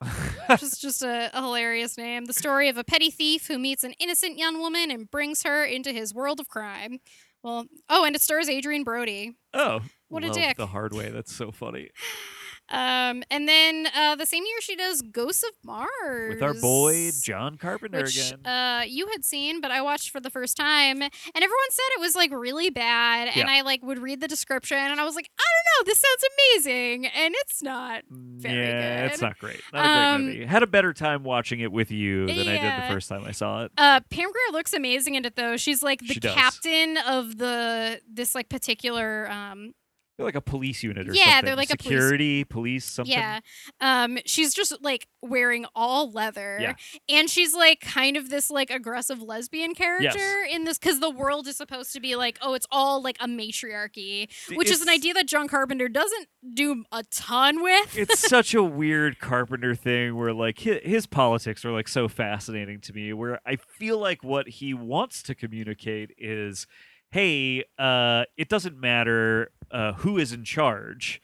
which 0.48 0.62
is 0.62 0.78
just 0.78 1.02
a, 1.02 1.30
a 1.36 1.42
hilarious 1.42 1.98
name. 1.98 2.26
The 2.26 2.32
story 2.32 2.68
of 2.68 2.76
a 2.76 2.84
petty 2.84 3.10
thief 3.10 3.46
who 3.48 3.58
meets 3.58 3.82
an 3.84 3.92
innocent 3.98 4.38
young 4.38 4.58
woman 4.60 4.90
and 4.90 5.10
brings 5.10 5.42
her 5.42 5.64
into 5.64 5.92
his 5.92 6.14
world 6.14 6.40
of 6.40 6.48
crime. 6.48 6.98
Well, 7.42 7.66
oh, 7.88 8.04
and 8.04 8.14
it 8.14 8.22
stars 8.22 8.48
Adrien 8.48 8.84
Brody. 8.84 9.32
oh, 9.54 9.80
what 10.08 10.22
a 10.24 10.26
love 10.28 10.36
dick. 10.36 10.56
The 10.56 10.66
hard 10.66 10.92
way. 10.94 11.08
That's 11.10 11.34
so 11.34 11.50
funny. 11.50 11.90
Um, 12.70 13.22
and 13.30 13.48
then 13.48 13.88
uh, 13.96 14.14
the 14.16 14.26
same 14.26 14.44
year 14.44 14.60
she 14.60 14.76
does 14.76 15.02
Ghosts 15.02 15.42
of 15.42 15.50
Mars 15.64 16.34
with 16.34 16.42
our 16.42 16.54
boy 16.54 17.10
John 17.22 17.56
Carpenter 17.56 18.02
which 18.02 18.30
again. 18.32 18.46
uh, 18.46 18.82
you 18.86 19.08
had 19.08 19.24
seen, 19.24 19.60
but 19.60 19.70
I 19.70 19.82
watched 19.82 20.10
for 20.10 20.20
the 20.20 20.30
first 20.30 20.56
time, 20.56 21.02
and 21.02 21.10
everyone 21.34 21.70
said 21.70 21.82
it 21.96 22.00
was 22.00 22.14
like 22.14 22.30
really 22.32 22.70
bad. 22.70 23.28
And 23.28 23.36
Yeah. 23.36 23.46
I 23.48 23.62
like 23.62 23.82
would 23.82 23.98
read 23.98 24.20
the 24.20 24.28
description, 24.28 24.78
and 24.78 25.00
I 25.00 25.04
was 25.04 25.14
like, 25.16 25.28
I 25.38 25.42
don't 25.42 25.86
know, 25.86 25.90
this 25.90 26.00
sounds 26.00 26.24
amazing, 26.64 27.06
and 27.06 27.34
it's 27.38 27.62
not. 27.62 28.02
very 28.10 28.66
yeah, 28.66 29.06
it's 29.06 29.20
not 29.20 29.38
great. 29.38 29.60
Not 29.72 29.80
a 29.80 29.82
great 29.82 30.14
Um, 30.14 30.24
movie. 30.26 30.44
Had 30.46 30.62
a 30.62 30.66
better 30.66 30.92
time 30.92 31.24
watching 31.24 31.60
it 31.60 31.72
with 31.72 31.90
you 31.90 32.26
than 32.26 32.48
I 32.48 32.58
did 32.58 32.82
the 32.84 32.92
first 32.94 33.08
time 33.08 33.24
I 33.26 33.32
saw 33.32 33.64
it. 33.64 33.72
Uh, 33.76 34.00
Pam 34.10 34.30
Grier 34.30 34.52
looks 34.52 34.72
amazing 34.72 35.14
in 35.16 35.24
it 35.24 35.36
though. 35.36 35.56
She's 35.56 35.82
like 35.82 36.00
the 36.00 36.14
She 36.14 36.20
captain 36.20 36.96
of 36.98 37.36
the 37.38 38.00
this 38.08 38.34
like 38.34 38.48
particular 38.48 39.30
um 39.30 39.74
They're 40.20 40.26
like 40.26 40.34
a 40.34 40.40
police 40.40 40.82
unit 40.82 41.08
or 41.08 41.14
something. 41.14 41.18
Yeah, 41.18 41.24
something. 41.32 41.46
they're 41.46 41.56
like 41.56 41.70
a 41.70 41.76
police- 41.76 41.88
security, 41.94 42.44
police, 42.44 42.84
something. 42.84 43.12
Yeah. 43.12 43.40
Um 43.80 44.18
she's 44.26 44.52
just 44.54 44.76
like 44.82 45.08
wearing 45.22 45.64
all 45.74 46.10
leather. 46.10 46.58
Yeah. 46.60 46.74
And 47.08 47.28
she's 47.30 47.54
like 47.54 47.80
kind 47.80 48.16
of 48.16 48.28
this 48.30 48.50
like 48.50 48.70
aggressive 48.70 49.22
lesbian 49.22 49.74
character 49.74 50.44
in 50.50 50.64
this 50.64 50.78
cuz 50.78 51.00
the 51.00 51.10
world 51.10 51.46
is 51.46 51.56
supposed 51.56 51.92
to 51.94 52.00
be 52.00 52.16
like 52.16 52.38
oh 52.42 52.54
it's 52.54 52.66
all 52.70 53.02
like 53.02 53.16
a 53.20 53.26
matriarchy, 53.26 54.28
which 54.54 54.70
is 54.70 54.82
an 54.82 54.88
idea 54.88 55.14
that 55.14 55.26
John 55.26 55.48
Carpenter 55.48 55.88
doesn't 55.88 56.28
do 56.54 56.84
a 56.92 57.02
ton 57.10 57.62
with. 57.62 57.96
it's 57.96 58.18
such 58.28 58.54
a 58.54 58.62
weird 58.62 59.18
Carpenter 59.18 59.74
thing 59.74 60.16
where 60.16 60.32
like 60.32 60.58
his, 60.60 60.80
his 60.82 61.06
politics 61.06 61.64
are 61.64 61.72
like 61.72 61.88
so 61.88 62.08
fascinating 62.08 62.80
to 62.80 62.92
me 62.92 63.12
where 63.12 63.40
I 63.46 63.56
feel 63.56 63.98
like 63.98 64.22
what 64.22 64.48
he 64.48 64.74
wants 64.74 65.22
to 65.24 65.34
communicate 65.34 66.10
is 66.18 66.66
hey 67.10 67.64
uh 67.78 68.24
it 68.36 68.48
doesn't 68.48 68.78
matter 68.80 69.50
uh 69.70 69.92
who 69.94 70.18
is 70.18 70.32
in 70.32 70.44
charge 70.44 71.20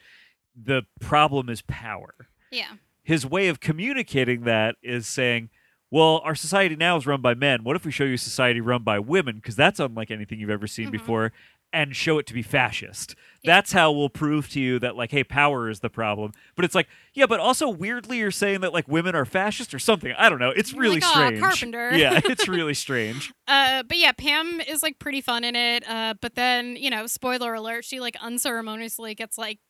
the 0.61 0.83
problem 1.01 1.49
is 1.49 1.63
power 1.63 2.15
yeah. 2.51 2.73
his 3.03 3.27
way 3.27 3.49
of 3.49 3.61
communicating 3.61 4.43
that 4.45 4.77
is 4.83 5.07
saying 5.07 5.49
well 5.91 6.21
our 6.25 6.35
society 6.35 6.75
now 6.77 6.97
is 6.97 7.07
run 7.07 7.21
by 7.21 7.35
men 7.35 7.63
what 7.65 7.77
if 7.77 7.85
we 7.85 7.93
show 7.93 8.05
you 8.05 8.15
a 8.15 8.19
society 8.19 8.61
run 8.61 8.83
by 8.83 8.99
women 8.99 9.37
because 9.37 9.55
that's 9.57 9.79
unlike 9.81 10.11
anything 10.11 10.41
you've 10.41 10.51
ever 10.51 10.67
seen 10.67 10.89
Mhm. 10.89 10.93
before 10.93 11.33
and 11.77 11.95
show 11.95 12.19
it 12.19 12.27
to 12.27 12.35
be 12.35 12.43
fascist 12.43 13.15
Yeah. 13.43 13.55
that's 13.57 13.73
how 13.73 13.93
we'll 13.93 14.09
prove 14.09 14.49
to 14.51 14.61
you 14.61 14.79
that 14.79 14.97
like 14.97 15.11
hey 15.11 15.23
power 15.25 15.69
is 15.71 15.81
the 15.81 15.91
problem 15.91 16.33
but 16.57 16.65
it's 16.65 16.75
like 16.75 16.89
yeah 17.15 17.27
but 17.27 17.39
also 17.39 17.69
weirdly 17.69 18.19
you're 18.19 18.31
saying 18.31 18.61
that 18.63 18.73
like 18.73 18.89
women 18.89 19.15
are 19.15 19.25
fascist 19.25 19.75
or 19.75 19.79
something 19.79 20.13
i 20.19 20.29
don't 20.29 20.39
know 20.39 20.51
it's 20.51 20.73
You're 20.73 20.83
really 20.83 21.01
like, 21.01 21.05
strange 21.05 21.41
Carpenter." 21.41 21.97
yeah 22.03 22.21
it's 22.25 22.49
really 22.59 22.75
strange 22.75 23.33
Uh, 23.49 23.83
but 23.85 23.97
yeah, 23.97 24.11
Pam 24.13 24.61
is 24.61 24.83
like 24.83 24.99
pretty 24.99 25.21
fun 25.21 25.45
in 25.45 25.55
it. 25.55 25.89
Uh, 25.89 26.15
but 26.21 26.35
then 26.35 26.75
you 26.77 26.91
know, 26.91 27.07
spoiler 27.07 27.55
alert, 27.55 27.85
she 27.85 28.01
like 28.01 28.17
unceremoniously 28.21 29.15
gets 29.15 29.39
like 29.39 29.61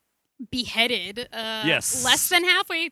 beheaded. 0.51 1.28
Uh, 1.33 1.62
Yes. 1.66 2.05
less 2.05 2.28
than 2.31 2.45
halfway 2.45 2.91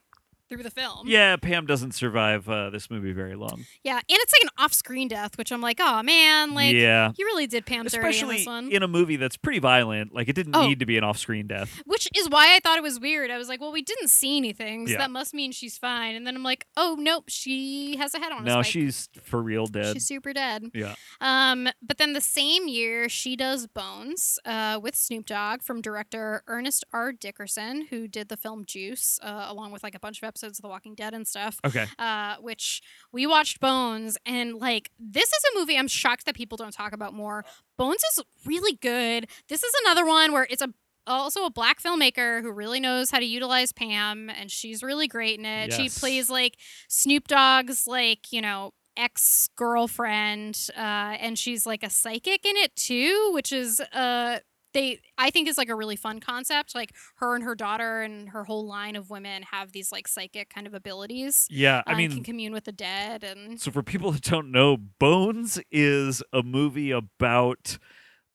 through 0.54 0.62
the 0.64 0.70
film. 0.70 1.06
yeah 1.06 1.36
pam 1.36 1.66
doesn't 1.66 1.92
survive 1.92 2.48
uh, 2.48 2.70
this 2.70 2.90
movie 2.90 3.12
very 3.12 3.34
long 3.36 3.64
yeah, 3.82 3.96
and 3.96 4.04
it's 4.08 4.32
like 4.32 4.42
an 4.44 4.50
off-screen 4.64 5.08
death, 5.08 5.36
which 5.36 5.50
I'm 5.52 5.60
like, 5.60 5.78
oh 5.80 6.02
man, 6.02 6.54
like 6.54 6.74
yeah 6.74 7.12
you 7.16 7.26
really 7.26 7.46
did 7.46 7.66
Pam 7.66 7.86
dirty 7.86 8.18
in 8.20 8.28
this 8.28 8.46
one. 8.46 8.70
in 8.70 8.82
a 8.82 8.88
movie 8.88 9.16
that's 9.16 9.36
pretty 9.36 9.58
violent 9.58 10.14
like 10.14 10.28
it 10.28 10.34
didn't 10.34 10.54
Oh. 10.56 10.66
need 10.68 10.78
to 10.80 10.86
be 10.86 10.96
an 10.98 11.04
off-screen 11.04 11.46
death 11.46 11.82
which 11.86 12.08
is 12.16 12.28
why 12.28 12.54
I 12.54 12.60
thought 12.60 12.76
it 12.78 12.82
was 12.82 12.98
weird. 13.00 13.30
I 13.30 13.38
was 13.38 13.48
like, 13.48 13.60
well, 13.60 13.72
we 13.72 13.82
didn't 13.82 14.08
see 14.08 14.36
anything, 14.36 14.86
so 14.86 14.92
Yeah. 14.92 14.98
that 14.98 15.10
must 15.10 15.34
mean 15.34 15.52
she's 15.52 15.76
fine. 15.78 16.14
And 16.14 16.26
then 16.26 16.36
I'm 16.36 16.42
like, 16.42 16.66
oh 16.76 16.96
nope, 16.98 17.24
she 17.28 17.96
has 17.96 18.14
a 18.14 18.18
head 18.18 18.32
on. 18.32 18.42
a 18.42 18.44
no 18.44 18.62
she's 18.62 19.08
for 19.22 19.42
real 19.42 19.66
dead 19.66 19.94
She's 19.94 20.06
super 20.06 20.32
dead. 20.32 20.64
yeah 20.74 20.94
Um, 21.20 21.68
but 21.82 21.98
then 21.98 22.12
the 22.12 22.20
same 22.20 22.68
year, 22.68 23.08
she 23.08 23.34
does 23.36 23.66
Bones 23.66 24.38
uh, 24.44 24.78
with 24.82 24.94
Snoop 24.94 25.26
Dogg 25.26 25.62
from 25.62 25.80
director 25.80 26.42
Ernest 26.46 26.84
R. 26.92 27.12
Dickerson, 27.12 27.86
who 27.90 28.06
did 28.06 28.28
the 28.28 28.36
film 28.36 28.64
Juice, 28.66 29.18
uh, 29.22 29.46
along 29.48 29.72
with 29.72 29.82
like 29.82 29.94
a 29.94 29.98
bunch 30.00 30.18
of 30.18 30.24
episodes 30.26 30.43
of 30.44 30.62
The 30.62 30.68
Walking 30.68 30.94
Dead 30.94 31.14
and 31.14 31.26
stuff. 31.26 31.58
okay 31.64 31.86
Uh, 31.98 32.36
which 32.40 32.82
we 33.12 33.26
watched 33.26 33.60
Bones, 33.60 34.16
and 34.26 34.54
like 34.54 34.90
this 34.98 35.28
is 35.28 35.42
a 35.54 35.58
movie 35.58 35.76
I'm 35.76 35.88
shocked 35.88 36.26
that 36.26 36.34
people 36.34 36.56
don't 36.56 36.72
talk 36.72 36.92
about 36.92 37.14
more. 37.14 37.44
Bones 37.76 38.02
is 38.12 38.22
really 38.44 38.74
good. 38.76 39.28
This 39.48 39.62
is 39.64 39.72
another 39.84 40.04
one 40.06 40.32
where 40.32 40.46
it's 40.48 40.62
a 40.62 40.68
also 41.06 41.44
a 41.44 41.50
black 41.50 41.82
filmmaker 41.82 42.40
who 42.40 42.50
really 42.50 42.80
knows 42.80 43.10
how 43.10 43.18
to 43.18 43.26
utilize 43.26 43.72
Pam, 43.72 44.30
and 44.30 44.50
she's 44.50 44.82
really 44.82 45.06
great 45.06 45.38
in 45.38 45.44
it. 45.44 45.70
She 45.72 45.88
plays 46.00 46.30
like 46.30 46.56
Snoop 46.88 47.28
Dogg's 47.28 47.86
like 47.86 48.32
you 48.32 48.40
know 48.40 48.72
ex 48.96 49.48
girlfriend, 49.56 50.68
uh, 50.76 50.80
and 51.20 51.38
she's 51.38 51.66
like 51.66 51.82
a 51.82 51.90
psychic 51.90 52.46
in 52.46 52.56
it 52.56 52.74
too, 52.76 53.30
which 53.34 53.52
is 53.52 53.80
uh 53.80 54.38
they 54.74 55.00
I 55.16 55.30
think 55.30 55.48
is 55.48 55.56
like 55.56 55.70
a 55.70 55.74
really 55.74 55.96
fun 55.96 56.20
concept. 56.20 56.74
Like 56.74 56.94
her 57.16 57.34
and 57.34 57.42
her 57.44 57.54
daughter 57.54 58.02
and 58.02 58.28
her 58.28 58.44
whole 58.44 58.66
line 58.66 58.96
of 58.96 59.08
women 59.08 59.42
have 59.50 59.72
these 59.72 59.90
like 59.90 60.06
psychic 60.06 60.50
kind 60.50 60.66
of 60.66 60.74
abilities. 60.74 61.46
yeah 61.50 61.82
i 61.86 61.92
and 61.92 61.98
mean 61.98 62.10
can 62.10 62.22
commune 62.24 62.52
with 62.52 62.64
the 62.64 62.72
dead 62.72 63.24
and 63.24 63.60
So, 63.60 63.70
for 63.70 63.82
people 63.82 64.10
that 64.12 64.22
don't 64.22 64.50
know, 64.52 64.76
Bones 64.76 65.58
is 65.72 66.22
a 66.32 66.42
movie 66.42 66.90
about 66.90 67.78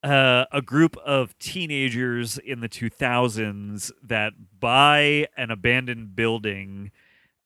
uh, 0.02 0.45
a 0.52 0.61
group 0.61 0.95
of 1.06 1.38
teenagers 1.40 2.38
in 2.38 2.61
the 2.61 2.70
2000s 2.70 3.91
that 4.02 4.34
buy 4.60 5.28
an 5.36 5.52
abandoned 5.52 6.16
building 6.16 6.91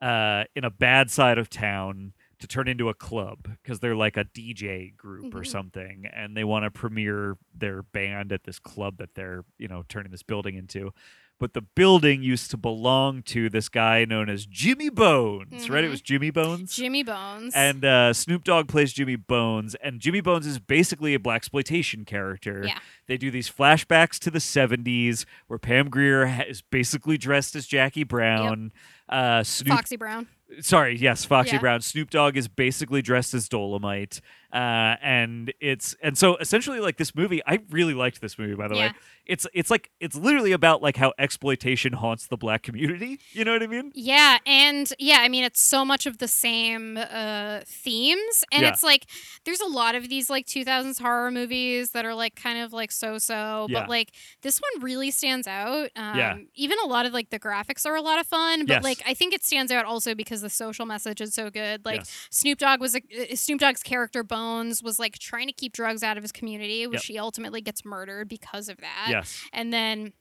uh, 0.01 0.43
in 0.55 0.63
a 0.63 0.69
bad 0.69 1.09
side 1.09 1.37
of 1.37 1.49
town 1.49 2.13
to 2.43 2.47
turn 2.47 2.67
into 2.67 2.89
a 2.89 2.93
club 2.93 3.49
because 3.63 3.79
they're 3.79 3.95
like 3.95 4.17
a 4.17 4.25
DJ 4.25 4.95
group 4.95 5.33
or 5.33 5.39
Mhm. 5.41 5.47
something, 5.47 6.05
and 6.13 6.35
they 6.37 6.43
want 6.43 6.65
to 6.65 6.71
premiere 6.71 7.37
their 7.57 7.81
band 7.83 8.31
at 8.31 8.43
this 8.43 8.59
club 8.59 8.97
that 8.97 9.15
they're 9.15 9.45
you 9.57 9.67
know 9.67 9.83
turning 9.89 10.11
this 10.11 10.23
building 10.23 10.55
into. 10.55 10.93
But 11.39 11.53
the 11.53 11.61
building 11.61 12.21
used 12.21 12.51
to 12.51 12.57
belong 12.57 13.21
to 13.23 13.49
this 13.49 13.67
guy 13.67 14.05
known 14.05 14.29
as 14.29 14.45
Jimmy 14.45 14.89
Bones, 14.89 15.69
right? 15.69 15.83
It 15.83 15.87
Mhm. 15.87 15.91
was 15.91 16.01
Jimmy 16.01 16.29
Bones. 16.29 16.75
Jimmy 16.75 17.03
Bones. 17.03 17.53
And 17.55 17.83
uh, 17.83 18.13
Snoop 18.13 18.43
Dogg 18.43 18.67
plays 18.69 18.93
Jimmy 18.93 19.15
Bones, 19.17 19.75
and 19.75 19.99
Jimmy 19.99 20.21
Bones 20.21 20.45
is 20.45 20.59
basically 20.59 21.13
a 21.15 21.19
black 21.19 21.37
exploitation 21.37 22.05
character. 22.05 22.63
Yeah. 22.67 22.77
They 23.07 23.17
do 23.17 23.31
these 23.31 23.49
flashbacks 23.49 24.19
to 24.19 24.31
the 24.31 24.39
'70s 24.39 25.25
where 25.47 25.59
Pam 25.59 25.89
Grier 25.89 26.27
ha- 26.27 26.43
is 26.47 26.61
basically 26.61 27.17
dressed 27.17 27.55
as 27.55 27.65
Jackie 27.67 28.03
Brown. 28.03 28.71
Uh, 29.09 29.43
Snoop, 29.43 29.75
Foxy 29.75 29.97
Brown. 29.97 30.27
Sorry, 30.61 30.97
yes, 30.97 31.25
Foxy 31.25 31.53
Yeah. 31.53 31.59
Brown. 31.59 31.81
Snoop 31.81 32.09
Dogg 32.09 32.37
is 32.37 32.47
basically 32.47 33.01
dressed 33.01 33.33
as 33.33 33.47
Dolomite, 33.49 34.21
uh, 34.53 34.95
and 35.01 35.51
it's 35.59 35.95
and 36.01 36.17
so 36.17 36.37
essentially 36.37 36.79
like 36.79 36.97
this 36.97 37.15
movie. 37.15 37.41
I 37.47 37.59
really 37.71 37.93
liked 37.95 38.21
this 38.21 38.37
movie, 38.37 38.53
by 38.55 38.67
the 38.67 38.75
Yeah. 38.75 38.87
way. 38.87 38.93
It's 39.25 39.47
it's 39.53 39.71
like 39.71 39.89
it's 39.99 40.15
literally 40.15 40.51
about 40.51 40.81
like 40.81 40.97
how 40.97 41.13
exploitation 41.17 41.93
haunts 41.93 42.27
the 42.27 42.37
black 42.37 42.61
community. 42.63 43.19
You 43.33 43.45
know 43.45 43.53
what 43.53 43.63
I 43.63 43.67
mean? 43.67 43.91
Yeah, 43.95 44.37
and 44.45 44.91
yeah, 44.99 45.17
I 45.21 45.27
mean 45.29 45.43
it's 45.43 45.59
so 45.61 45.83
much 45.83 46.05
of 46.05 46.19
the 46.19 46.27
same 46.27 46.97
uh 46.97 47.61
themes 47.65 48.43
and 48.51 48.61
Yeah. 48.61 48.69
it's 48.69 48.83
like 48.83 49.07
there's 49.45 49.59
a 49.61 49.65
lot 49.65 49.95
of 49.95 50.07
these 50.07 50.29
like 50.29 50.45
2000s 50.45 50.99
horror 51.01 51.31
movies 51.31 51.91
that 51.91 52.05
are 52.05 52.13
like 52.13 52.35
kind 52.35 52.59
of 52.59 52.73
like 52.73 52.91
so-so, 52.91 53.67
Yeah. 53.69 53.79
but 53.81 53.89
like 53.89 54.11
this 54.41 54.59
one 54.59 54.83
really 54.83 55.09
stands 55.09 55.47
out. 55.47 55.89
Um 55.95 56.17
Yeah. 56.17 56.37
even 56.55 56.77
a 56.83 56.87
lot 56.87 57.05
of 57.07 57.13
like 57.13 57.29
the 57.31 57.39
graphics 57.39 57.85
are 57.87 57.95
a 57.95 58.01
lot 58.01 58.19
of 58.19 58.27
fun, 58.27 58.65
but 58.65 58.75
Yes. 58.75 58.83
like 58.83 59.01
I 59.05 59.13
think 59.15 59.33
it 59.33 59.43
stands 59.43 59.71
out 59.71 59.85
also 59.85 60.13
because 60.13 60.41
the 60.41 60.49
social 60.49 60.85
message 60.85 61.21
is 61.21 61.33
so 61.33 61.49
good. 61.49 61.83
Like 61.85 62.01
Yes. 62.01 62.27
Snoop 62.29 62.59
Dogg 62.59 62.79
was 62.81 62.95
a, 62.95 62.99
uh, 62.99 63.35
Snoop 63.35 63.59
Dogg's 63.59 63.81
character 63.83 64.23
Bones 64.43 64.83
was 64.83 64.99
like 64.99 65.17
trying 65.19 65.47
to 65.47 65.53
keep 65.53 65.73
drugs 65.73 66.03
out 66.03 66.17
of 66.17 66.23
his 66.23 66.31
community, 66.31 66.85
which 66.87 67.09
Yep. 67.09 67.13
he 67.13 67.19
ultimately 67.19 67.61
gets 67.61 67.85
murdered 67.85 68.27
because 68.27 68.67
of 68.69 68.77
that 68.77 69.07
Yes. 69.09 69.41
and 69.53 69.71
then 69.71 70.13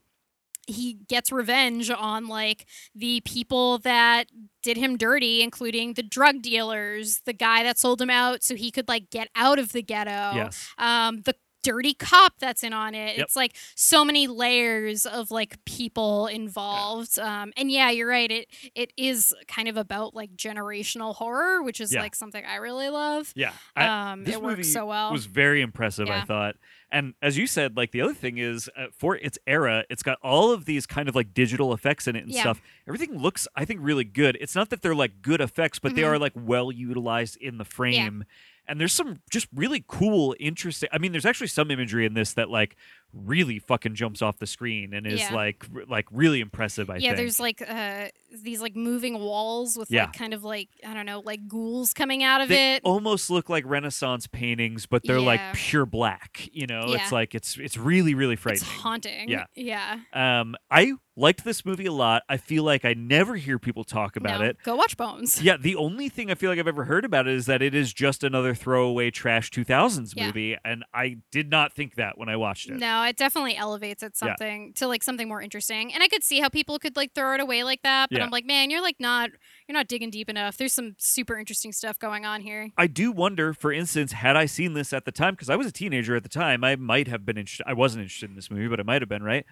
he 0.69 0.95
gets 1.09 1.33
revenge 1.33 1.91
on 1.91 2.29
like 2.29 2.67
the 2.95 3.21
people 3.25 3.79
that 3.79 4.27
did 4.63 4.77
him 4.77 4.97
dirty 4.97 5.43
including 5.43 5.95
the 5.95 6.05
drug 6.05 6.41
dealers 6.41 7.21
the 7.27 7.33
guy 7.33 7.65
that 7.65 7.77
sold 7.79 8.01
him 8.01 8.11
out 8.11 8.45
so 8.45 8.55
he 8.55 8.71
could 8.71 8.87
like 8.87 9.11
get 9.11 9.29
out 9.35 9.59
of 9.59 9.73
the 9.73 9.83
ghetto 9.83 10.37
Yes. 10.37 10.69
um 10.79 11.23
the 11.23 11.35
dirty 11.63 11.95
cop 11.95 12.35
that's 12.39 12.63
in 12.63 12.73
on 12.73 12.95
it. 12.95 13.17
Yep. 13.17 13.25
it's 13.27 13.37
like 13.37 13.55
so 13.75 14.05
many 14.05 14.27
layers 14.27 15.07
of 15.07 15.31
like 15.31 15.65
people 15.65 16.27
involved. 16.27 17.19
Um 17.19 17.53
and 17.57 17.71
yeah 17.71 17.91
you're 17.91 18.09
right 18.09 18.31
it 18.31 18.47
it 18.75 18.93
is 18.97 19.35
kind 19.49 19.69
of 19.69 19.77
about 19.77 20.15
like 20.15 20.35
generational 20.37 21.15
horror 21.15 21.63
which 21.63 21.81
is 21.81 21.93
Yeah. 21.93 22.01
like 22.03 22.15
something 22.15 22.45
i 22.45 22.57
really 22.57 22.89
love. 22.89 23.33
Yeah. 23.37 23.53
I- 23.77 24.13
um 24.13 24.25
this 24.25 24.35
it 24.35 24.43
works 24.43 24.73
so 24.73 24.87
well. 24.87 25.13
was 25.13 25.27
very 25.27 25.61
impressive 25.63 26.09
i 26.11 26.23
thought. 26.23 26.57
And 26.91 27.15
as 27.23 27.39
you 27.39 27.47
said 27.47 27.77
like 27.77 27.91
the 27.93 28.01
other 28.03 28.13
thing 28.15 28.39
is 28.39 28.69
uh, 28.77 28.87
for 28.97 29.17
its 29.17 29.39
era 29.47 29.85
it's 29.89 30.03
got 30.03 30.19
all 30.23 30.51
of 30.53 30.65
these 30.67 30.85
kind 30.87 31.09
of 31.09 31.15
like 31.15 31.33
digital 31.33 31.73
effects 31.73 32.07
in 32.07 32.17
it 32.17 32.25
and 32.25 32.33
Yeah. 32.33 32.43
stuff. 32.43 32.61
Everything 32.87 33.17
looks 33.19 33.47
i 33.57 33.65
think 33.65 33.81
really 33.83 34.05
good. 34.05 34.37
It's 34.41 34.55
not 34.55 34.71
that 34.71 34.83
they're 34.83 34.95
like 34.95 35.23
good 35.23 35.41
effects 35.41 35.79
but 35.79 35.95
they 35.95 36.03
Mhm. 36.03 36.09
are 36.13 36.19
like 36.19 36.33
well 36.35 36.71
utilized 36.73 37.37
in 37.37 37.59
the 37.59 37.65
frame 37.65 38.25
and 38.69 38.81
there's 38.81 38.93
some 38.93 39.21
just 39.31 39.47
really 39.55 39.85
cool 39.89 40.35
interesting 40.41 40.89
i 40.93 40.99
mean 40.99 41.13
there's 41.13 41.27
actually 41.27 41.47
some 41.47 41.71
imagery 41.71 42.07
in 42.07 42.15
this 42.15 42.35
that 42.35 42.49
like 42.51 42.77
really 43.15 43.59
fucking 43.59 43.95
jumps 43.95 44.23
off 44.23 44.39
the 44.39 44.47
screen 44.47 44.95
and 44.95 45.07
is 45.07 45.21
Yeah. 45.21 45.35
like 45.35 45.67
r- 45.77 45.83
like 45.87 46.07
really 46.11 46.41
impressive. 46.41 46.89
I 46.89 46.95
yeah, 46.97 47.09
think. 47.11 47.17
there's 47.19 47.39
like 47.39 47.63
uh 47.69 48.07
these 48.43 48.63
like 48.63 48.75
moving 48.75 49.19
walls 49.19 49.77
with 49.77 49.91
Yeah. 49.91 50.05
like 50.05 50.15
kind 50.15 50.33
of 50.33 50.45
like 50.45 50.71
I 50.83 50.95
don't 50.95 51.05
know, 51.05 51.21
like 51.23 51.47
ghouls 51.47 51.93
coming 51.93 52.23
out 52.23 52.41
of 52.41 52.49
they 52.49 52.77
it. 52.77 52.83
almost 52.85 53.29
look 53.29 53.51
like 53.51 53.65
Renaissance 53.67 54.27
paintings, 54.29 54.87
but 54.87 55.03
they're 55.05 55.21
like 55.21 55.43
pure 55.53 55.85
black. 55.85 56.49
You 56.55 56.67
know, 56.67 56.85
Yeah. 56.89 57.03
it's 57.03 57.13
like 57.13 57.35
it's 57.35 57.59
it's 57.59 57.77
really 57.77 58.15
really 58.15 58.37
frightening. 58.37 58.63
it's 58.71 58.81
haunting. 58.81 59.29
Yeah. 59.29 59.45
Yeah. 59.55 59.99
Um, 60.15 60.57
I 60.71 60.93
liked 61.15 61.45
this 61.45 61.65
movie 61.65 61.87
a 61.87 61.93
lot. 61.93 62.23
I 62.29 62.37
feel 62.39 62.65
like 62.65 62.85
I 62.85 62.95
never 62.95 63.37
hear 63.37 63.59
people 63.59 63.85
talk 63.85 64.17
about 64.17 64.41
No, 64.41 64.47
it. 64.47 64.57
Go 64.65 64.77
watch 64.77 64.97
Bones. 64.97 65.43
Yeah, 65.43 65.57
the 65.59 65.77
only 65.77 66.09
thing 66.09 66.31
I 66.31 66.35
feel 66.35 66.49
like 66.51 66.59
I've 66.59 66.67
ever 66.69 66.85
heard 66.85 67.05
about 67.05 67.27
it 67.29 67.35
is 67.35 67.47
that 67.47 67.61
it 67.61 67.75
is 67.75 67.93
just 67.93 68.25
another 68.25 68.55
throwaway 68.55 69.11
trash 69.11 69.51
2000s 69.51 70.15
Yeah. 70.17 70.27
movie, 70.27 70.57
and 70.65 70.85
I 70.95 71.19
did 71.31 71.51
not 71.51 71.73
think 71.73 71.97
that 71.97 72.17
when 72.17 72.29
I 72.29 72.37
watched 72.37 72.71
it. 72.71 72.79
No, 72.79 73.03
it 73.05 73.17
definitely 73.17 73.57
elevates 73.57 74.03
it 74.03 74.15
Yeah. 74.15 74.29
something 74.29 74.73
to 74.75 74.87
like 74.87 75.03
something 75.03 75.29
more 75.29 75.43
interesting. 75.43 75.93
And 75.93 76.03
I 76.03 76.09
could 76.09 76.25
see 76.25 76.41
how 76.41 76.49
people 76.49 76.79
could 76.79 76.97
like 76.97 77.13
throw 77.15 77.35
it 77.35 77.41
away 77.41 77.63
like 77.65 77.83
that, 77.83 78.09
but 78.11 78.19
Yeah. 78.19 78.25
I'm 78.25 78.31
like, 78.31 78.47
man, 78.47 78.71
you're 78.71 78.83
like 78.83 78.99
not 78.99 79.31
you're 79.69 79.75
not 79.75 79.89
digging 79.89 80.11
deep 80.11 80.29
enough. 80.29 80.57
There's 80.57 80.73
some 80.73 80.95
super 80.99 81.39
interesting 81.39 81.73
stuff 81.73 81.99
going 81.99 82.25
on 82.27 82.41
here. 82.41 82.71
I 82.77 82.87
do 82.87 83.13
wonder, 83.13 83.53
for 83.55 83.73
instance, 83.73 84.13
had 84.13 84.37
I 84.37 84.47
seen 84.47 84.75
this 84.75 84.93
at 84.93 85.05
the 85.05 85.13
time, 85.13 85.35
because 85.35 85.49
I 85.51 85.57
was 85.57 85.67
a 85.67 85.73
teenager 85.73 86.17
at 86.17 86.23
the 86.25 86.29
time, 86.29 86.65
I 86.65 86.77
might 86.77 87.07
have 87.09 87.25
been 87.25 87.39
interested. 87.39 87.65
I 87.67 87.73
wasn't 87.75 88.03
interested 88.03 88.29
in 88.31 88.37
this 88.37 88.51
movie, 88.51 88.69
but 88.69 88.81
I 88.81 88.83
might 88.83 89.03
have 89.03 89.09
been, 89.09 89.23
right? 89.23 89.47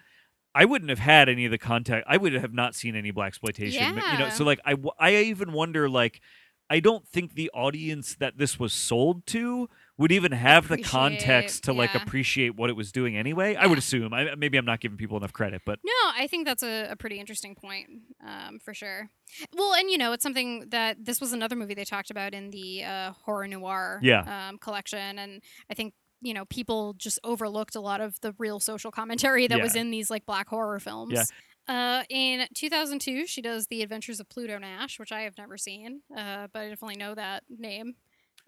I 0.53 0.65
wouldn't 0.65 0.89
have 0.89 0.99
had 0.99 1.29
any 1.29 1.45
of 1.45 1.51
the 1.51 1.57
contact. 1.57 2.05
I 2.09 2.17
would 2.17 2.33
have 2.33 2.53
not 2.53 2.75
seen 2.75 2.95
any 2.95 3.11
black 3.11 3.27
exploitation. 3.29 3.95
Yeah. 3.95 4.13
You 4.13 4.19
know, 4.19 4.29
so 4.29 4.43
like 4.43 4.59
I, 4.65 4.75
I 4.99 5.15
even 5.15 5.53
wonder 5.53 5.89
like. 5.89 6.21
I 6.69 6.79
don't 6.79 7.05
think 7.05 7.33
the 7.33 7.51
audience 7.53 8.15
that 8.21 8.37
this 8.37 8.57
was 8.57 8.71
sold 8.71 9.25
to 9.25 9.67
would 9.97 10.09
even 10.13 10.31
have 10.31 10.69
the 10.69 10.75
Appreciate- 10.75 10.89
context 10.89 11.63
to 11.65 11.73
like 11.73 11.93
appreciate 11.95 12.55
what 12.55 12.69
it 12.69 12.77
was 12.77 12.93
doing 12.93 13.17
anyway. 13.17 13.55
I 13.55 13.67
would 13.67 13.77
assume. 13.77 14.13
I, 14.13 14.35
maybe 14.35 14.57
I'm 14.57 14.63
not 14.63 14.79
giving 14.79 14.97
people 14.97 15.17
enough 15.17 15.33
credit, 15.33 15.63
but 15.65 15.79
No, 15.83 15.91
I 16.17 16.27
think 16.27 16.47
that's 16.47 16.63
a, 16.63 16.87
a 16.91 16.95
pretty 16.95 17.19
interesting 17.19 17.55
point, 17.55 17.89
um, 18.25 18.57
for 18.59 18.73
sure. 18.73 19.09
Well, 19.53 19.73
and 19.73 19.89
you 19.89 19.97
know, 19.97 20.13
it's 20.13 20.23
something 20.23 20.69
that 20.69 21.03
this 21.03 21.19
was 21.19 21.33
another 21.33 21.57
movie 21.57 21.73
they 21.73 21.83
talked 21.83 22.09
about 22.09 22.33
in 22.33 22.51
the 22.51 22.85
uh, 22.85 23.11
horror 23.25 23.47
noir 23.49 23.99
Yeah. 24.01 24.47
um, 24.47 24.57
collection, 24.57 25.19
and 25.19 25.41
I 25.69 25.73
think 25.73 25.93
you 26.21 26.33
know 26.33 26.45
people 26.45 26.93
just 26.93 27.19
overlooked 27.23 27.75
a 27.75 27.81
lot 27.81 27.99
of 28.01 28.19
the 28.21 28.33
real 28.37 28.59
social 28.59 28.91
commentary 28.91 29.47
that 29.47 29.57
was 29.63 29.75
in 29.75 29.91
these 29.91 30.09
like 30.09 30.25
black 30.25 30.47
horror 30.49 30.79
films. 30.79 31.13
Uh, 31.67 32.03
in 32.09 32.47
2002, 32.55 33.27
she 33.27 33.41
does 33.41 33.67
The 33.67 33.81
Adventures 33.83 34.19
of 34.19 34.27
Pluto 34.29 34.57
Nash, 34.57 34.99
which 34.99 35.11
I 35.11 35.21
have 35.21 35.37
never 35.37 35.57
seen, 35.57 36.01
uh, 36.15 36.47
but 36.51 36.59
I 36.59 36.69
definitely 36.69 36.97
know 36.97 37.13
that 37.15 37.43
name. 37.49 37.95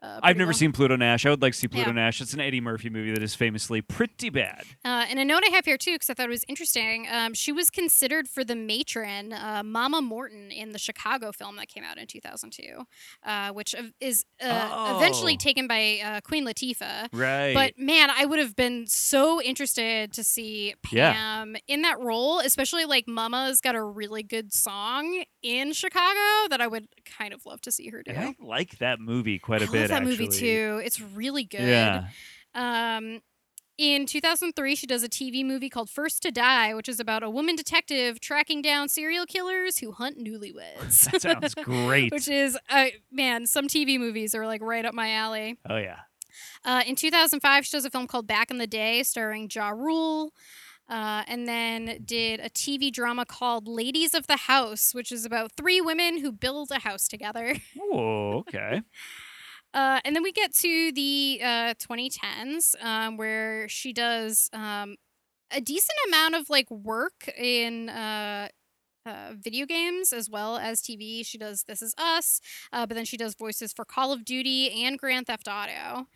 Uh, 0.04 0.20
I've 0.22 0.36
never 0.36 0.50
well. 0.50 0.54
seen 0.58 0.74
Pluto 0.74 0.98
Nash. 0.98 1.26
I 1.26 1.30
would 1.30 1.42
like 1.42 1.54
to 1.54 1.60
see 1.60 1.68
Pluto 1.70 1.90
Yeah. 1.92 1.94
Nash. 1.96 2.20
It's 2.20 2.34
an 2.34 2.42
Eddie 2.42 2.60
Murphy 2.60 2.90
movie 2.90 3.12
that 3.12 3.24
is 3.24 3.36
famously 3.36 3.82
pretty 3.82 4.30
bad. 4.30 4.64
Uh, 4.84 5.06
and 5.10 5.18
a 5.18 5.24
note 5.24 5.44
I 5.48 5.52
have 5.52 5.64
here 5.66 5.78
too, 5.78 5.94
because 5.94 6.10
I 6.10 6.14
thought 6.14 6.26
it 6.26 6.30
was 6.30 6.44
interesting. 6.50 7.08
Um, 7.10 7.34
she 7.34 7.54
was 7.54 7.70
considered 7.70 8.28
for 8.28 8.44
the 8.44 8.56
matron, 8.56 9.32
uh, 9.32 9.62
Mama 9.64 10.02
Morton, 10.02 10.52
in 10.52 10.72
the 10.74 10.78
Chicago 10.80 11.32
film 11.32 11.56
that 11.56 11.70
came 11.70 11.86
out 11.86 11.98
in 11.98 12.06
2002, 12.08 12.84
uh, 13.26 13.52
which 13.54 13.74
is 14.02 14.26
uh, 14.44 14.96
eventually 14.98 15.34
Oh. 15.36 15.38
taken 15.38 15.68
by 15.68 16.00
uh, 16.04 16.20
Queen 16.22 16.46
Latifah. 16.46 17.08
Right. 17.14 17.54
But 17.54 17.78
man, 17.78 18.10
I 18.10 18.26
would 18.26 18.40
have 18.40 18.58
been 18.58 18.86
so 18.88 19.42
interested 19.42 20.12
to 20.14 20.24
see 20.24 20.74
Yeah. 20.92 21.14
Pam 21.14 21.56
in 21.68 21.82
that 21.84 22.00
role, 22.02 22.40
especially 22.40 22.84
like 22.84 23.08
Mama's 23.08 23.62
got 23.62 23.76
a 23.76 23.82
really 23.84 24.24
good 24.24 24.54
song 24.54 25.24
in 25.42 25.72
Chicago 25.72 26.50
that 26.50 26.60
I 26.60 26.68
would 26.68 26.88
kind 27.06 27.34
of 27.34 27.46
love 27.46 27.62
to 27.62 27.72
see 27.72 27.88
her 27.90 28.04
do. 28.04 28.12
And 28.12 28.20
I 28.20 28.36
like 28.40 28.80
that 28.80 29.00
movie 29.00 29.40
quite 29.40 29.62
a 29.62 29.72
bit. 29.72 29.93
That 29.94 30.04
movie 30.04 30.28
too. 30.28 30.82
It's 30.84 31.00
really 31.02 31.44
good. 31.44 31.62
Yeah. 31.68 32.08
Um, 32.56 33.22
in 33.78 34.06
2003, 34.06 34.76
she 34.76 34.86
does 34.86 35.02
a 35.04 35.10
TV 35.10 35.44
movie 35.44 35.70
called 35.70 35.90
First 35.90 36.22
to 36.24 36.32
Die, 36.32 36.76
which 36.76 36.88
is 36.88 37.00
about 37.00 37.24
a 37.24 37.30
woman 37.30 37.56
detective 37.56 38.20
tracking 38.20 38.62
down 38.62 38.88
serial 38.88 39.26
killers 39.26 39.80
who 39.80 39.92
hunt 39.92 40.18
newlyweds. 40.20 41.10
That 41.12 41.22
sounds 41.22 41.56
great. 41.64 42.12
which 42.12 42.28
is, 42.28 42.58
uh, 42.70 42.88
man, 43.12 43.48
some 43.48 43.68
TV 43.68 43.98
movies 43.98 44.36
are 44.36 44.46
like 44.46 44.62
right 44.62 44.86
up 44.86 44.94
my 44.94 45.12
alley. 45.12 45.58
oh 45.70 45.78
yeah. 45.78 46.00
Uh, 46.66 46.82
in 46.86 46.96
2005, 46.96 47.66
she 47.66 47.72
does 47.76 47.86
a 47.86 47.90
film 47.90 48.08
called 48.08 48.28
Back 48.28 48.52
in 48.52 48.58
the 48.58 48.68
Day, 48.68 49.04
starring 49.04 49.50
Ja 49.52 49.70
Rule. 49.70 50.34
Uh, 50.90 51.24
and 51.28 51.48
then 51.48 52.02
did 52.06 52.40
a 52.42 52.50
TV 52.50 52.92
drama 52.92 53.26
called 53.26 53.68
Ladies 53.68 54.14
of 54.14 54.28
the 54.28 54.36
House, 54.36 54.94
which 54.94 55.12
is 55.12 55.26
about 55.26 55.54
three 55.54 55.80
women 55.80 56.20
who 56.20 56.32
build 56.32 56.72
a 56.72 56.80
house 56.80 57.08
together. 57.08 57.56
Oh, 57.80 58.40
okay. 58.48 58.82
Uh, 59.74 60.00
and 60.06 60.16
then 60.16 60.24
we 60.24 60.32
get 60.32 60.54
to 60.54 60.92
the 60.92 61.40
uh, 61.44 61.74
2010s, 61.76 62.76
um, 62.84 63.18
where 63.18 63.68
she 63.68 63.92
does 63.92 64.50
um, 64.54 64.96
a 65.52 65.62
decent 65.62 65.98
amount 66.08 66.36
of 66.36 66.50
like 66.50 66.70
work 66.72 67.28
in 67.38 67.90
uh, 67.90 68.50
uh, 69.06 69.34
video 69.38 69.66
games 69.66 70.14
as 70.14 70.30
well 70.30 70.58
as 70.58 70.82
TV. 70.82 71.26
She 71.26 71.38
does 71.38 71.64
This 71.64 71.82
Is 71.82 71.96
Us, 71.98 72.40
uh, 72.72 72.86
but 72.86 72.96
then 72.96 73.06
she 73.06 73.18
does 73.18 73.36
voices 73.36 73.74
for 73.74 73.86
Call 73.86 74.12
of 74.14 74.26
Duty 74.26 74.84
and 74.86 74.98
Grand 74.98 75.28
Theft 75.28 75.48
Auto. 75.48 76.08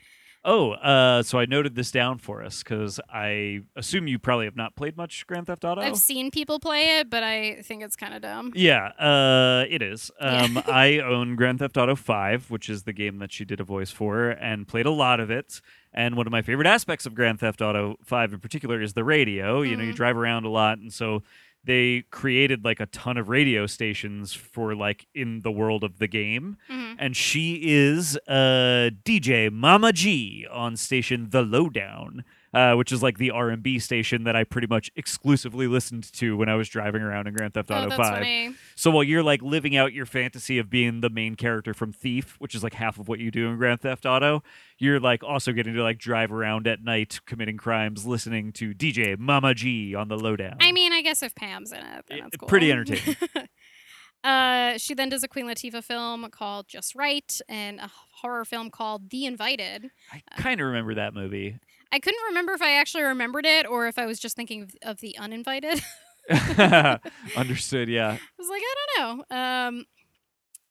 Oh, 0.46 0.72
uh, 0.72 1.24
so 1.24 1.40
I 1.40 1.46
noted 1.46 1.76
this 1.76 1.92
down 1.92 2.20
for 2.20 2.42
us 2.44 2.64
because 2.64 3.00
I 3.12 3.62
assume 3.76 4.08
you 4.08 4.18
probably 4.18 4.46
have 4.46 4.56
not 4.56 4.76
played 4.76 4.96
much 4.96 5.28
Grand 5.28 5.48
Theft 5.48 5.66
Auto. 5.66 5.82
I've 5.82 5.98
seen 5.98 6.32
people 6.32 6.60
play 6.60 7.00
it, 7.00 7.10
but 7.10 7.22
I 7.22 7.62
think 7.64 7.84
it's 7.84 7.98
kind 7.98 8.14
of 8.14 8.22
dumb. 8.22 8.54
Yeah, 8.56 8.88
uh, 8.98 9.66
it 9.70 9.82
is. 9.82 10.10
Um, 10.22 10.62
I 10.66 11.00
own 11.00 11.36
Grand 11.36 11.60
Theft 11.60 11.76
Auto 11.76 11.96
5, 11.96 12.50
which 12.50 12.70
is 12.70 12.84
the 12.84 12.94
game 12.94 13.18
that 13.20 13.34
she 13.34 13.44
did 13.44 13.60
a 13.60 13.66
voice 13.66 13.92
for, 13.92 14.30
and 14.30 14.68
played 14.68 14.86
a 14.86 14.92
lot 14.92 15.20
of 15.20 15.30
it. 15.30 15.60
And 15.94 16.16
one 16.16 16.28
of 16.28 16.32
my 16.32 16.42
favorite 16.44 16.68
aspects 16.68 17.06
of 17.06 17.14
Grand 17.16 17.40
Theft 17.40 17.62
Auto 17.62 17.96
5 18.06 18.34
in 18.34 18.40
particular 18.40 18.82
is 18.82 18.94
the 18.94 19.04
radio. 19.04 19.62
You 19.64 19.76
know, 19.76 19.84
you 19.84 19.92
Mhm. 19.94 19.96
drive 19.98 20.16
around 20.16 20.46
a 20.46 20.50
lot, 20.50 20.78
and 20.78 20.94
so 20.94 21.24
they 21.68 22.04
created 22.10 22.66
like 22.66 22.80
a 22.80 22.88
ton 22.88 23.18
of 23.18 23.30
radio 23.30 23.68
stations 23.68 24.34
for 24.34 24.74
like 24.76 25.06
in 25.14 25.42
the 25.42 25.52
world 25.52 25.84
of 25.84 26.00
the 26.00 26.08
game. 26.08 26.58
Mhm. 26.70 26.96
And 26.98 27.16
she 27.16 27.60
is 27.64 28.18
uh, 28.28 28.90
DJ 29.06 29.52
Mama 29.52 29.94
G 29.94 30.48
on 30.52 30.76
station 30.78 31.30
The 31.30 31.44
Lowdown. 31.44 32.24
Uh, 32.54 32.74
which 32.76 32.94
is 32.94 33.04
like 33.04 33.18
the 33.18 33.30
R&B 33.30 33.78
station 33.78 34.24
that 34.24 34.34
I 34.36 34.46
pretty 34.46 34.68
much 34.68 34.90
exclusively 34.96 35.68
listened 35.68 36.12
to 36.14 36.38
when 36.38 36.48
I 36.48 36.56
was 36.56 36.70
driving 36.70 37.02
around 37.02 37.28
in 37.28 37.34
Grand 37.34 37.54
Theft 37.54 37.70
Oh, 37.70 37.76
Auto 37.76 37.90
5. 37.90 37.98
funny. 37.98 38.56
So 38.74 38.90
while 38.90 39.04
you're 39.04 39.22
like 39.22 39.42
living 39.42 39.76
out 39.76 39.92
your 39.92 40.06
fantasy 40.06 40.58
of 40.58 40.70
being 40.70 41.02
the 41.02 41.10
main 41.10 41.36
character 41.36 41.74
from 41.74 41.92
Thief, 41.92 42.36
which 42.40 42.56
is 42.56 42.64
like 42.64 42.74
half 42.76 42.98
of 43.00 43.10
what 43.10 43.20
you 43.20 43.32
do 43.32 43.50
in 43.50 43.58
Grand 43.58 43.82
Theft 43.82 44.06
Auto, 44.06 44.44
you're 44.80 44.98
like 45.00 45.26
also 45.26 45.52
getting 45.52 45.74
to 45.74 45.84
like 45.84 46.00
drive 46.00 46.32
around 46.32 46.68
at 46.68 46.82
night 46.82 47.20
committing 47.26 47.58
crimes, 47.58 48.06
listening 48.06 48.54
to 48.54 48.74
DJ 48.74 49.20
Mama 49.20 49.54
G 49.54 49.94
on 49.94 50.08
the 50.08 50.18
lowdown. 50.18 50.56
I 50.62 50.72
mean, 50.72 50.94
I 50.94 51.02
guess 51.02 51.22
if 51.22 51.36
Pam's 51.36 51.74
in 51.74 51.80
it, 51.80 52.06
then 52.08 52.20
Eh, 52.20 52.22
that's 52.24 52.38
cool. 52.38 52.48
pretty 52.48 52.72
entertaining. 52.72 53.18
uh, 54.24 54.78
she 54.78 54.94
then 54.94 55.10
does 55.10 55.24
a 55.24 55.28
Queen 55.28 55.46
Latifah 55.46 55.84
film 55.84 56.28
called 56.32 56.68
Just 56.68 56.96
Right 56.96 57.40
and 57.48 57.80
a 57.80 57.92
horror 58.22 58.46
film 58.46 58.70
called 58.70 59.10
The 59.10 59.26
Invited. 59.26 59.92
I 60.12 60.22
kind 60.38 60.60
of 60.60 60.68
remember 60.68 60.96
that 60.96 61.14
movie. 61.14 61.60
I 61.92 62.00
couldn't 62.00 62.24
remember 62.28 62.54
if 62.54 62.62
I 62.62 62.74
actually 62.74 63.04
remembered 63.04 63.46
it 63.46 63.66
or 63.66 63.88
if 63.88 63.98
I 63.98 64.06
was 64.06 64.20
just 64.20 64.36
thinking 64.36 64.64
of, 64.64 64.76
of 64.84 65.00
The 65.02 65.18
Uninvited. 65.18 65.82
Understood. 67.38 67.90
Yeah. 67.90 68.10
I 68.10 68.20
was 68.38 68.50
like, 68.50 68.62
I 68.62 68.76
don't 68.96 69.30
know. 69.30 69.36
Um, 69.38 69.86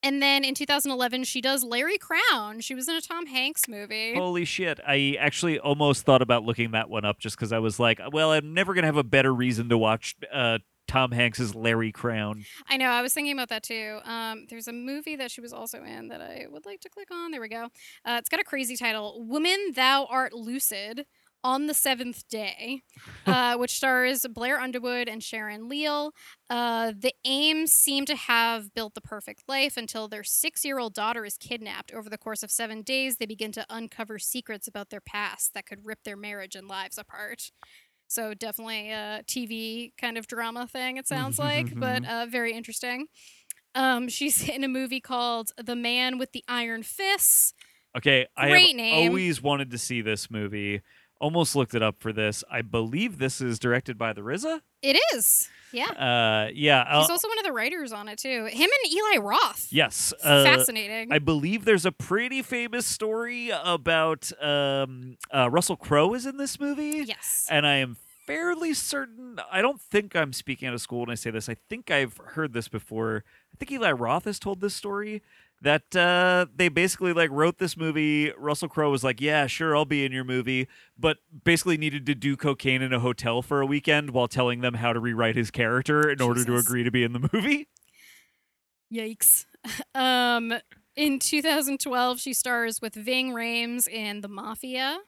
and 0.03 0.23
then 0.23 0.45
in 0.45 0.55
2011, 0.55 1.25
she 1.25 1.41
does 1.41 1.65
Larry 1.65 1.99
Crowne. 1.99 2.63
She 2.63 2.75
was 2.75 2.89
in 2.89 2.95
a 2.95 3.01
Tom 3.01 3.27
Hanks 3.27 3.67
movie. 3.67 4.15
Holy 4.15 4.45
shit! 4.45 4.79
I 4.87 5.17
actually 5.19 5.59
almost 5.59 6.05
thought 6.05 6.23
about 6.23 6.45
looking 6.45 6.73
that 6.73 6.89
one 6.89 7.05
up 7.05 7.19
just 7.19 7.37
because 7.37 7.53
I 7.53 7.59
was 7.59 7.81
like, 7.81 8.01
well, 8.13 8.31
I'm 8.31 8.55
never 8.55 8.75
gonna 8.75 8.87
have 8.87 8.99
a 8.99 9.03
better 9.03 9.35
reason 9.35 9.69
to 9.71 9.79
watch 9.79 10.15
uh, 10.33 10.59
Tom 10.97 11.13
Hanks's 11.13 11.55
Larry 11.55 11.93
Crowne. 11.93 12.47
I 12.71 12.79
know. 12.79 12.89
I 12.89 13.03
was 13.03 13.13
thinking 13.13 13.35
about 13.35 13.51
that 13.51 13.63
too. 13.63 13.99
Um, 14.07 14.47
there's 14.49 14.67
a 14.67 14.73
movie 14.73 15.15
that 15.17 15.31
she 15.31 15.43
was 15.43 15.53
also 15.53 15.85
in 15.85 16.09
that 16.09 16.23
I 16.23 16.47
would 16.49 16.65
like 16.65 16.81
to 16.81 16.89
click 16.89 17.11
on. 17.11 17.33
There 17.33 17.41
we 17.43 17.51
go. 17.51 17.65
Uh, 18.03 18.17
it's 18.19 18.31
got 18.31 18.41
a 18.41 18.45
crazy 18.45 18.79
title 18.79 19.23
Woman, 19.23 19.73
Thou 19.75 20.07
Art 20.07 20.33
Loosed 20.33 21.03
on 21.45 21.67
the 21.67 21.75
Seventh 21.75 22.27
Day, 22.29 22.81
uh, 23.27 23.59
which 23.59 23.73
stars 23.73 24.25
Blair 24.31 24.59
Underwood 24.59 25.07
and 25.07 25.23
Sharon 25.23 25.69
Leal. 25.69 26.13
Uh, 26.49 26.93
the 26.99 27.13
Ames 27.27 27.73
seem 27.73 28.07
to 28.07 28.17
have 28.17 28.73
built 28.73 28.95
the 28.95 29.03
perfect 29.03 29.43
life 29.47 29.77
until 29.77 30.09
their 30.09 30.25
six 30.25 30.65
year 30.65 30.79
old 30.79 30.95
daughter 30.95 31.27
is 31.27 31.37
kidnapped. 31.37 31.93
Over 31.93 32.09
the 32.09 32.17
course 32.17 32.43
of 32.43 32.51
seven 32.51 32.81
days, 32.81 33.19
they 33.19 33.27
begin 33.27 33.53
to 33.53 33.67
uncover 33.69 34.19
secrets 34.19 34.67
about 34.67 34.89
their 34.89 35.03
past 35.03 35.53
that 35.53 35.67
could 35.67 35.85
rip 35.85 36.05
their 36.05 36.17
marriage 36.17 36.57
and 36.57 36.67
lives 36.67 36.97
apart. 36.97 37.51
So 38.09 38.35
definitely 38.35 38.91
a 38.91 39.23
TV 39.27 39.93
kind 40.01 40.17
of 40.17 40.27
drama 40.27 40.67
thing. 40.67 40.97
It 40.97 41.09
sounds 41.09 41.39
like, 41.39 41.79
but 41.79 42.05
uh, 42.07 42.27
very 42.27 42.53
interesting. 42.53 43.07
Um, 43.75 44.09
she's 44.09 44.49
in 44.49 44.65
a 44.65 44.69
movie 44.69 45.01
called 45.01 45.51
The 45.63 45.77
Man 45.77 46.19
with 46.19 46.33
the 46.33 46.45
Iron 46.49 46.83
Fists. 46.83 47.55
Okay, 47.97 48.27
I 48.37 48.49
have 48.49 48.77
name. 48.77 49.09
always 49.09 49.41
wanted 49.43 49.71
to 49.71 49.79
see 49.79 50.03
this 50.03 50.31
movie. 50.31 50.83
Almost 51.19 51.57
looked 51.57 51.75
it 51.75 51.83
up 51.83 51.97
for 51.99 52.13
this. 52.13 52.45
I 52.51 52.61
believe 52.61 53.19
this 53.19 53.41
is 53.41 53.59
directed 53.59 53.97
by 53.97 54.13
the 54.13 54.21
RZA. 54.21 54.61
It 54.87 54.99
is, 55.15 55.49
yeah. 55.73 55.87
Uh, 55.91 56.51
yeah. 56.55 57.01
He's 57.01 57.11
also 57.11 57.29
one 57.29 57.39
of 57.39 57.45
the 57.45 57.53
writers 57.53 57.93
on 57.93 58.09
it 58.09 58.19
too. 58.19 58.47
Him 58.47 58.71
and 58.85 58.93
Eli 58.93 59.19
Roth. 59.21 59.67
yes. 59.71 60.13
Uh, 60.23 60.45
Fascinating. 60.45 61.13
I 61.13 61.19
believe 61.19 61.65
there's 61.65 61.85
a 61.87 61.93
pretty 61.93 62.41
famous 62.43 62.87
story 62.87 63.51
about 63.53 64.31
um, 64.43 65.17
uh, 65.35 65.51
Russell 65.51 65.77
Crowe 65.77 66.15
is 66.15 66.25
in 66.25 66.37
this 66.37 66.61
movie. 66.61 67.05
yes. 67.07 67.47
and 67.51 67.67
I 67.67 67.77
am 67.77 67.97
fairly 68.27 68.75
certain. 68.75 69.39
I 69.51 69.61
don't 69.61 69.81
think 69.81 70.15
I'm 70.17 70.33
speaking 70.33 70.69
out 70.69 70.75
of 70.75 70.81
school 70.81 71.01
when 71.01 71.11
I 71.11 71.15
say 71.15 71.31
this. 71.31 71.49
I 71.49 71.57
think 71.69 71.91
I've 71.91 72.17
heard 72.19 72.53
this 72.53 72.69
before. 72.69 73.25
I 73.53 73.57
think 73.59 73.73
Eli 73.73 73.93
Roth 73.93 74.25
has 74.25 74.39
told 74.39 74.61
this 74.61 74.75
story 74.75 75.23
that 75.63 75.97
uh, 75.97 76.47
they 76.55 76.69
basically 76.69 77.13
like 77.13 77.31
wrote 77.31 77.59
this 77.59 77.77
movie. 77.77 78.33
Russell 78.37 78.69
Crowe 78.69 78.91
was 78.91 79.03
like, 79.03 79.21
"Yeah, 79.21 79.47
sure, 79.47 79.77
I'll 79.77 79.85
be 79.85 80.05
in 80.05 80.13
your 80.13 80.25
movie," 80.25 80.69
but 80.99 81.19
basically 81.45 81.77
needed 81.77 82.07
to 82.07 82.15
do 82.15 82.37
cocaine 82.37 82.83
in 82.83 82.93
a 82.93 83.01
hotel 83.01 83.43
for 83.43 83.61
a 83.61 83.67
weekend 83.67 84.11
while 84.11 84.29
telling 84.29 84.61
them 84.61 84.75
how 84.75 84.93
to 84.93 85.01
rewrite 85.01 85.37
his 85.37 85.51
character 85.51 86.11
in 86.11 86.21
order 86.21 86.45
to 86.45 86.57
agree 86.57 86.85
to 86.85 86.91
be 86.91 87.03
in 87.03 87.13
the 87.13 87.29
movie. 87.33 87.69
Yikes. 88.93 89.47
Um, 89.97 90.55
in 90.95 91.19
2012, 91.19 92.21
she 92.21 92.33
stars 92.33 92.81
with 92.81 92.95
Ving 92.95 93.33
Rhames 93.33 93.89
in 93.89 94.21
The 94.21 94.29
Mafia. 94.29 94.99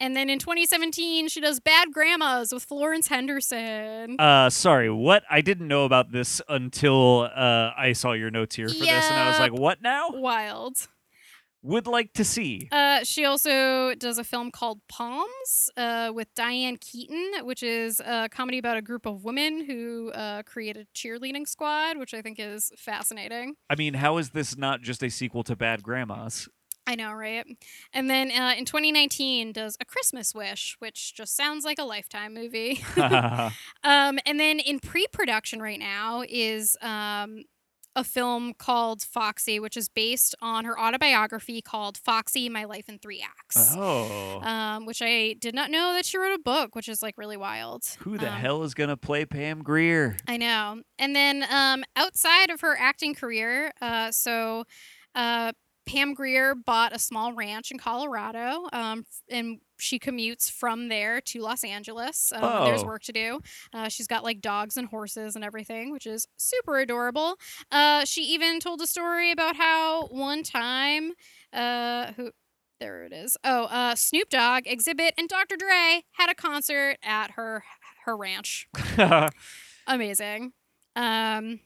And 0.00 0.16
then 0.16 0.30
in 0.30 0.38
2017, 0.38 1.28
she 1.28 1.40
does 1.42 1.60
Bad 1.60 1.92
Grandmas 1.92 2.52
with 2.54 2.64
Florence 2.64 3.08
Henderson. 3.08 4.18
Uh, 4.18 4.48
sorry, 4.48 4.90
what? 4.90 5.24
I 5.30 5.42
didn't 5.42 5.68
know 5.68 5.84
about 5.84 6.10
this 6.10 6.40
until 6.48 7.28
uh, 7.34 7.72
I 7.76 7.92
saw 7.92 8.12
your 8.12 8.30
notes 8.30 8.56
here 8.56 8.68
for 8.68 8.74
this, 8.74 8.88
and 8.88 9.18
I 9.18 9.28
was 9.28 9.38
like, 9.38 9.52
"What 9.52 9.82
now?" 9.82 10.08
Wild. 10.10 10.88
Would 11.62 11.86
like 11.86 12.14
to 12.14 12.24
see. 12.24 12.70
Uh, 12.72 13.04
she 13.04 13.26
also 13.26 13.94
does 13.94 14.16
a 14.16 14.24
film 14.24 14.50
called 14.50 14.80
Poms 14.88 15.68
uh, 15.76 16.10
with 16.14 16.34
Diane 16.34 16.78
Keaton, 16.78 17.32
which 17.42 17.62
is 17.62 18.00
a 18.00 18.30
comedy 18.30 18.56
about 18.56 18.78
a 18.78 18.82
group 18.82 19.04
of 19.04 19.24
women 19.24 19.66
who 19.66 20.10
uh, 20.12 20.42
create 20.44 20.78
a 20.78 20.86
cheerleading 20.94 21.46
squad, 21.46 21.98
which 21.98 22.14
I 22.14 22.22
think 22.22 22.38
is 22.40 22.72
fascinating. 22.78 23.56
I 23.68 23.74
mean, 23.74 23.92
how 23.92 24.16
is 24.16 24.30
this 24.30 24.56
not 24.56 24.80
just 24.80 25.02
a 25.02 25.10
sequel 25.10 25.42
to 25.44 25.54
Bad 25.54 25.82
Grandmas? 25.82 26.48
I 26.90 26.96
know, 26.96 27.12
right? 27.12 27.46
And 27.92 28.10
then 28.10 28.32
uh, 28.32 28.54
in 28.58 28.64
2019, 28.64 29.52
does 29.52 29.76
A 29.80 29.84
Christmas 29.84 30.34
Wish, 30.34 30.74
which 30.80 31.14
just 31.14 31.36
sounds 31.36 31.64
like 31.64 31.78
a 31.78 31.84
Lifetime 31.84 32.34
movie. 32.34 32.82
um, 32.96 33.52
and 34.26 34.40
then 34.40 34.58
in 34.58 34.80
pre-production 34.80 35.62
right 35.62 35.78
now 35.78 36.24
is 36.28 36.76
um, 36.82 37.44
a 37.94 38.02
film 38.02 38.54
called 38.54 39.02
Foxy, 39.02 39.60
which 39.60 39.76
is 39.76 39.88
based 39.88 40.34
on 40.42 40.64
her 40.64 40.78
autobiography 40.78 41.60
called 41.62 41.96
Foxy: 41.96 42.48
My 42.48 42.64
Life 42.64 42.88
in 42.88 42.98
Three 42.98 43.22
Acts. 43.22 43.74
oh, 43.76 44.40
Um, 44.42 44.86
which 44.86 45.00
I 45.02 45.34
did 45.38 45.54
not 45.54 45.70
know 45.70 45.92
that 45.94 46.04
she 46.06 46.18
wrote 46.18 46.34
a 46.34 46.38
book, 46.42 46.74
which 46.74 46.88
is 46.88 47.02
like 47.02 47.16
really 47.18 47.36
wild. 47.36 47.84
who 48.00 48.18
the 48.18 48.32
Um, 48.32 48.40
hell 48.40 48.62
is 48.64 48.74
gonna 48.74 48.96
play 48.96 49.24
Pam 49.26 49.62
Grier? 49.62 50.16
I 50.26 50.36
know. 50.38 50.82
And 50.98 51.14
then 51.14 51.44
um, 51.50 51.84
outside 51.96 52.50
of 52.50 52.60
her 52.62 52.76
acting 52.76 53.14
career, 53.14 53.72
uh, 53.80 54.10
so 54.12 54.64
uh, 55.14 55.52
Pam 55.90 56.14
Grier 56.14 56.54
bought 56.54 56.94
a 56.94 56.98
small 56.98 57.32
ranch 57.32 57.70
in 57.70 57.78
Colorado, 57.78 58.68
um, 58.72 59.04
and 59.28 59.58
she 59.78 59.98
commutes 59.98 60.50
from 60.50 60.88
there 60.88 61.20
to 61.22 61.40
Los 61.40 61.64
Angeles. 61.64 62.32
Um, 62.34 62.42
when 62.42 62.64
There's 62.64 62.82
Oh. 62.82 62.86
work 62.86 63.02
to 63.04 63.12
do. 63.12 63.40
Uh, 63.72 63.88
she's 63.88 64.06
got 64.06 64.22
like 64.22 64.40
dogs 64.40 64.76
and 64.76 64.88
horses 64.88 65.34
and 65.36 65.44
everything, 65.44 65.90
which 65.90 66.06
is 66.06 66.26
super 66.36 66.78
adorable. 66.78 67.36
Uh, 67.72 68.04
she 68.04 68.22
even 68.22 68.60
told 68.60 68.80
a 68.80 68.86
story 68.86 69.32
about 69.32 69.56
how 69.56 70.06
one 70.08 70.42
time, 70.42 71.12
uh, 71.52 72.12
who. 72.12 72.30
There 72.78 73.04
it 73.04 73.12
is. 73.12 73.36
Oh, 73.44 73.64
uh, 73.64 73.94
Snoop 73.94 74.30
Dogg, 74.30 74.64
Xzibit, 74.64 75.10
and 75.18 75.28
Dr. 75.28 75.56
Dre 75.56 76.02
had 76.12 76.30
a 76.30 76.34
concert 76.34 76.96
at 77.02 77.32
her 77.32 77.62
her 78.06 78.16
ranch 78.16 78.66
amazing. 79.86 80.52
Um, 80.96 81.60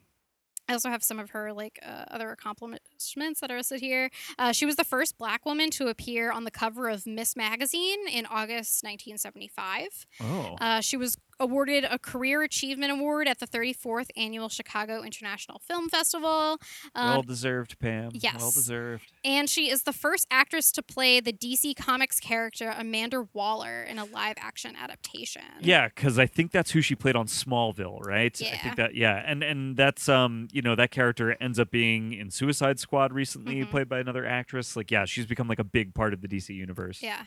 I 0.68 0.72
also 0.72 0.88
have 0.90 1.04
some 1.04 1.18
of 1.20 1.30
her 1.30 1.52
like 1.52 1.78
uh, 1.86 2.06
other 2.10 2.30
accomplishments 2.30 2.88
that 3.14 3.50
are 3.50 3.56
listed 3.56 3.80
here. 3.80 4.10
Uh, 4.38 4.52
she 4.52 4.64
was 4.66 4.76
the 4.76 4.84
first 4.84 5.18
Black 5.18 5.44
woman 5.44 5.70
to 5.70 5.88
appear 5.88 6.30
on 6.32 6.44
the 6.44 6.50
cover 6.50 6.88
of 6.88 7.06
Miss 7.06 7.36
Magazine 7.36 8.08
in 8.08 8.26
August 8.26 8.82
1975. 8.84 10.06
oh, 10.22 10.56
Uh, 10.60 10.80
she 10.80 10.96
was 10.96 11.16
awarded 11.40 11.84
a 11.90 11.98
Career 11.98 12.42
Achievement 12.42 12.92
Award 12.92 13.26
at 13.26 13.40
the 13.40 13.46
34th 13.46 14.08
Annual 14.16 14.48
Chicago 14.50 15.02
International 15.02 15.58
Film 15.58 15.88
Festival. 15.88 16.58
Um, 16.94 17.08
well 17.10 17.22
deserved, 17.22 17.76
Pam. 17.80 18.10
Yes. 18.14 18.36
Well 18.38 18.52
deserved. 18.52 19.10
and 19.24 19.50
she 19.50 19.68
is 19.68 19.82
the 19.82 19.92
first 19.92 20.28
actress 20.30 20.70
to 20.72 20.82
play 20.82 21.18
the 21.18 21.32
DC 21.32 21.74
Comics 21.76 22.20
character 22.20 22.72
Amanda 22.78 23.26
Waller 23.32 23.82
in 23.82 23.98
a 23.98 24.04
live 24.04 24.36
action 24.38 24.76
adaptation. 24.80 25.42
Yeah, 25.60 25.88
because 25.88 26.20
I 26.20 26.26
think 26.26 26.52
that's 26.52 26.70
who 26.70 26.80
she 26.80 26.94
played 26.94 27.16
on 27.16 27.26
Smallville, 27.26 28.06
right? 28.06 28.40
Yeah. 28.40 28.50
I 28.54 28.56
think 28.58 28.76
that 28.76 28.94
yeah, 28.94 29.20
and 29.26 29.42
and 29.42 29.76
that's 29.76 30.08
um 30.08 30.46
you 30.52 30.62
know 30.62 30.76
that 30.76 30.92
character 30.92 31.36
ends 31.40 31.58
up 31.58 31.72
being 31.72 32.12
in 32.12 32.30
Suicide 32.30 32.78
Squad 32.78 32.93
recently, 33.12 33.56
Mhm. 33.56 33.70
played 33.70 33.88
by 33.88 33.98
another 34.00 34.24
actress. 34.26 34.76
Like 34.76 34.90
yeah, 34.90 35.04
she's 35.04 35.26
become 35.26 35.48
like 35.48 35.58
a 35.58 35.64
big 35.64 35.94
part 35.94 36.12
of 36.14 36.20
the 36.20 36.28
DC 36.28 36.54
universe. 36.54 37.02
Yeah. 37.02 37.24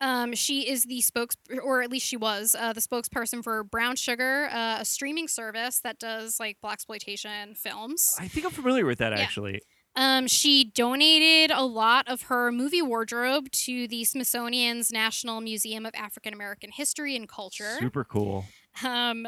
Um, 0.00 0.34
she 0.34 0.68
is 0.68 0.84
the 0.84 1.00
spokes, 1.00 1.36
or 1.62 1.82
at 1.82 1.90
least 1.90 2.06
she 2.06 2.16
was 2.16 2.54
uh, 2.58 2.72
the 2.72 2.80
spokesperson 2.80 3.42
for 3.42 3.64
Brown 3.64 3.96
Sugar, 3.96 4.48
uh, 4.52 4.78
a 4.80 4.84
streaming 4.84 5.28
service 5.28 5.80
that 5.80 5.98
does 5.98 6.38
like 6.38 6.58
black 6.60 6.74
exploitation 6.74 7.54
films. 7.54 8.14
I 8.18 8.28
think 8.28 8.44
I'm 8.46 8.52
familiar 8.52 8.84
with 8.86 8.98
that 8.98 9.12
Yeah. 9.12 9.20
actually. 9.20 9.60
Um, 9.98 10.26
she 10.26 10.62
donated 10.62 11.50
a 11.56 11.62
lot 11.64 12.06
of 12.06 12.22
her 12.22 12.52
movie 12.52 12.82
wardrobe 12.82 13.50
to 13.52 13.88
the 13.88 14.04
Smithsonian's 14.04 14.92
National 14.92 15.40
Museum 15.40 15.86
of 15.86 15.94
African 15.94 16.34
American 16.34 16.70
History 16.70 17.16
and 17.16 17.26
Culture. 17.26 17.76
Super 17.78 18.04
cool. 18.04 18.44
Um, 18.84 19.26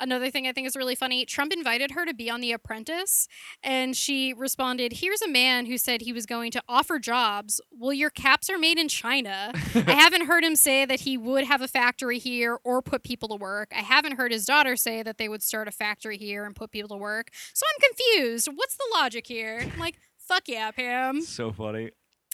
another 0.00 0.30
thing 0.30 0.46
I 0.46 0.52
think 0.52 0.66
is 0.66 0.76
really 0.76 0.94
funny 0.94 1.24
Trump 1.24 1.52
invited 1.52 1.92
her 1.92 2.04
to 2.04 2.14
be 2.14 2.30
on 2.30 2.40
The 2.40 2.52
Apprentice, 2.52 3.28
and 3.62 3.96
she 3.96 4.32
responded, 4.32 4.94
Here's 4.94 5.22
a 5.22 5.28
man 5.28 5.66
who 5.66 5.78
said 5.78 6.02
he 6.02 6.12
was 6.12 6.26
going 6.26 6.50
to 6.52 6.62
offer 6.68 6.98
jobs. 6.98 7.60
Well, 7.70 7.92
your 7.92 8.10
caps 8.10 8.48
are 8.50 8.58
made 8.58 8.78
in 8.78 8.88
China. 8.88 9.52
I 9.74 9.92
haven't 9.92 10.26
heard 10.26 10.44
him 10.44 10.56
say 10.56 10.84
that 10.84 11.00
he 11.00 11.16
would 11.16 11.44
have 11.44 11.62
a 11.62 11.68
factory 11.68 12.18
here 12.18 12.58
or 12.64 12.82
put 12.82 13.02
people 13.02 13.28
to 13.28 13.36
work. 13.36 13.72
I 13.74 13.82
haven't 13.82 14.16
heard 14.16 14.32
his 14.32 14.44
daughter 14.44 14.76
say 14.76 15.02
that 15.02 15.18
they 15.18 15.28
would 15.28 15.42
start 15.42 15.68
a 15.68 15.72
factory 15.72 16.16
here 16.16 16.44
and 16.44 16.54
put 16.54 16.70
people 16.70 16.88
to 16.90 16.96
work. 16.96 17.30
So 17.52 17.64
I'm 17.66 17.90
confused. 17.90 18.48
What's 18.54 18.76
the 18.76 18.86
logic 18.94 19.26
here? 19.26 19.60
I'm 19.60 19.78
like, 19.78 19.96
fuck 20.18 20.44
yeah, 20.46 20.70
Pam. 20.70 21.22
so 21.22 21.52
funny. 21.52 21.90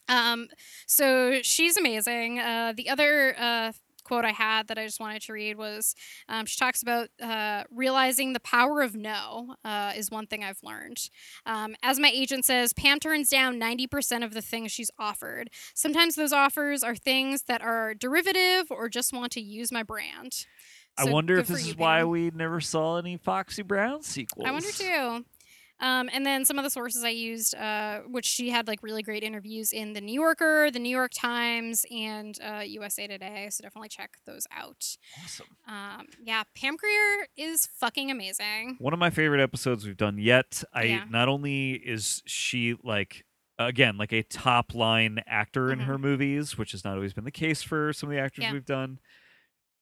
Um, 0.08 0.48
so 0.86 1.40
she's 1.42 1.76
amazing. 1.76 2.40
Uh, 2.40 2.72
the 2.76 2.88
other 2.88 3.34
uh, 3.38 3.72
quote 4.10 4.24
I 4.24 4.32
had 4.32 4.66
that 4.66 4.76
I 4.76 4.84
just 4.84 4.98
wanted 4.98 5.22
to 5.22 5.32
read 5.32 5.56
was 5.56 5.94
um, 6.28 6.44
she 6.44 6.58
talks 6.58 6.82
about 6.82 7.10
uh, 7.22 7.62
realizing 7.70 8.32
the 8.32 8.40
power 8.40 8.82
of 8.82 8.96
no 8.96 9.54
uh, 9.64 9.92
is 9.94 10.10
one 10.10 10.26
thing 10.26 10.42
I've 10.42 10.58
learned. 10.64 11.08
Um, 11.46 11.76
as 11.80 12.00
my 12.00 12.10
agent 12.12 12.44
says, 12.44 12.72
Pam 12.72 12.98
turns 12.98 13.28
down 13.28 13.60
90% 13.60 14.24
of 14.24 14.34
the 14.34 14.42
things 14.42 14.72
she's 14.72 14.90
offered. 14.98 15.48
Sometimes 15.74 16.16
those 16.16 16.32
offers 16.32 16.82
are 16.82 16.96
things 16.96 17.42
that 17.42 17.62
are 17.62 17.94
derivative 17.94 18.66
or 18.72 18.88
just 18.88 19.12
want 19.12 19.30
to 19.32 19.40
use 19.40 19.70
my 19.70 19.84
brand. 19.84 20.44
I 20.98 21.04
wonder 21.04 21.38
if 21.38 21.46
this 21.46 21.64
you, 21.64 21.70
is 21.70 21.78
why 21.78 22.02
we 22.02 22.32
never 22.34 22.60
saw 22.60 22.96
any 22.96 23.16
Foxy 23.16 23.62
Brown 23.62 24.02
sequels. 24.02 24.44
I 24.44 24.50
wonder 24.50 24.72
too. 24.72 25.24
Um, 25.80 26.10
and 26.12 26.24
then 26.26 26.44
some 26.44 26.58
of 26.58 26.64
the 26.64 26.70
sources 26.70 27.02
I 27.04 27.08
used, 27.08 27.54
uh, 27.54 28.00
which 28.00 28.26
she 28.26 28.50
had 28.50 28.68
like 28.68 28.82
really 28.82 29.02
great 29.02 29.22
interviews 29.22 29.72
in 29.72 29.94
the 29.94 30.00
New 30.00 30.12
Yorker, 30.20 30.70
the 30.70 30.78
New 30.78 30.90
York 30.90 31.12
Times, 31.14 31.84
and 31.90 32.38
uh, 32.44 32.60
USA 32.60 33.06
Today. 33.06 33.48
So 33.50 33.62
definitely 33.62 33.88
check 33.88 34.18
those 34.26 34.46
out. 34.54 34.84
Awesome. 35.24 35.46
Um, 35.66 36.06
yeah, 36.22 36.42
Pam 36.54 36.76
Grier 36.76 37.26
is 37.36 37.66
fucking 37.78 38.10
amazing. 38.10 38.76
One 38.78 38.92
of 38.92 38.98
my 38.98 39.10
favorite 39.10 39.40
episodes 39.42 39.86
we've 39.86 39.96
done 39.96 40.18
yet. 40.18 40.62
I 40.72 40.82
Yeah. 40.84 41.04
not 41.08 41.28
only 41.28 41.72
is 41.72 42.22
she 42.26 42.76
like 42.84 43.24
again 43.58 43.96
like 43.98 44.12
a 44.12 44.22
top 44.22 44.74
line 44.74 45.20
actor 45.26 45.70
in 45.72 45.80
Mhm. 45.80 45.84
her 45.84 45.98
movies, 45.98 46.56
which 46.56 46.72
has 46.72 46.84
not 46.84 46.94
always 46.94 47.12
been 47.12 47.24
the 47.24 47.30
case 47.30 47.62
for 47.62 47.92
some 47.92 48.08
of 48.08 48.14
the 48.14 48.20
actors 48.20 48.42
Yeah. 48.44 48.52
we've 48.52 48.64
done. 48.64 48.98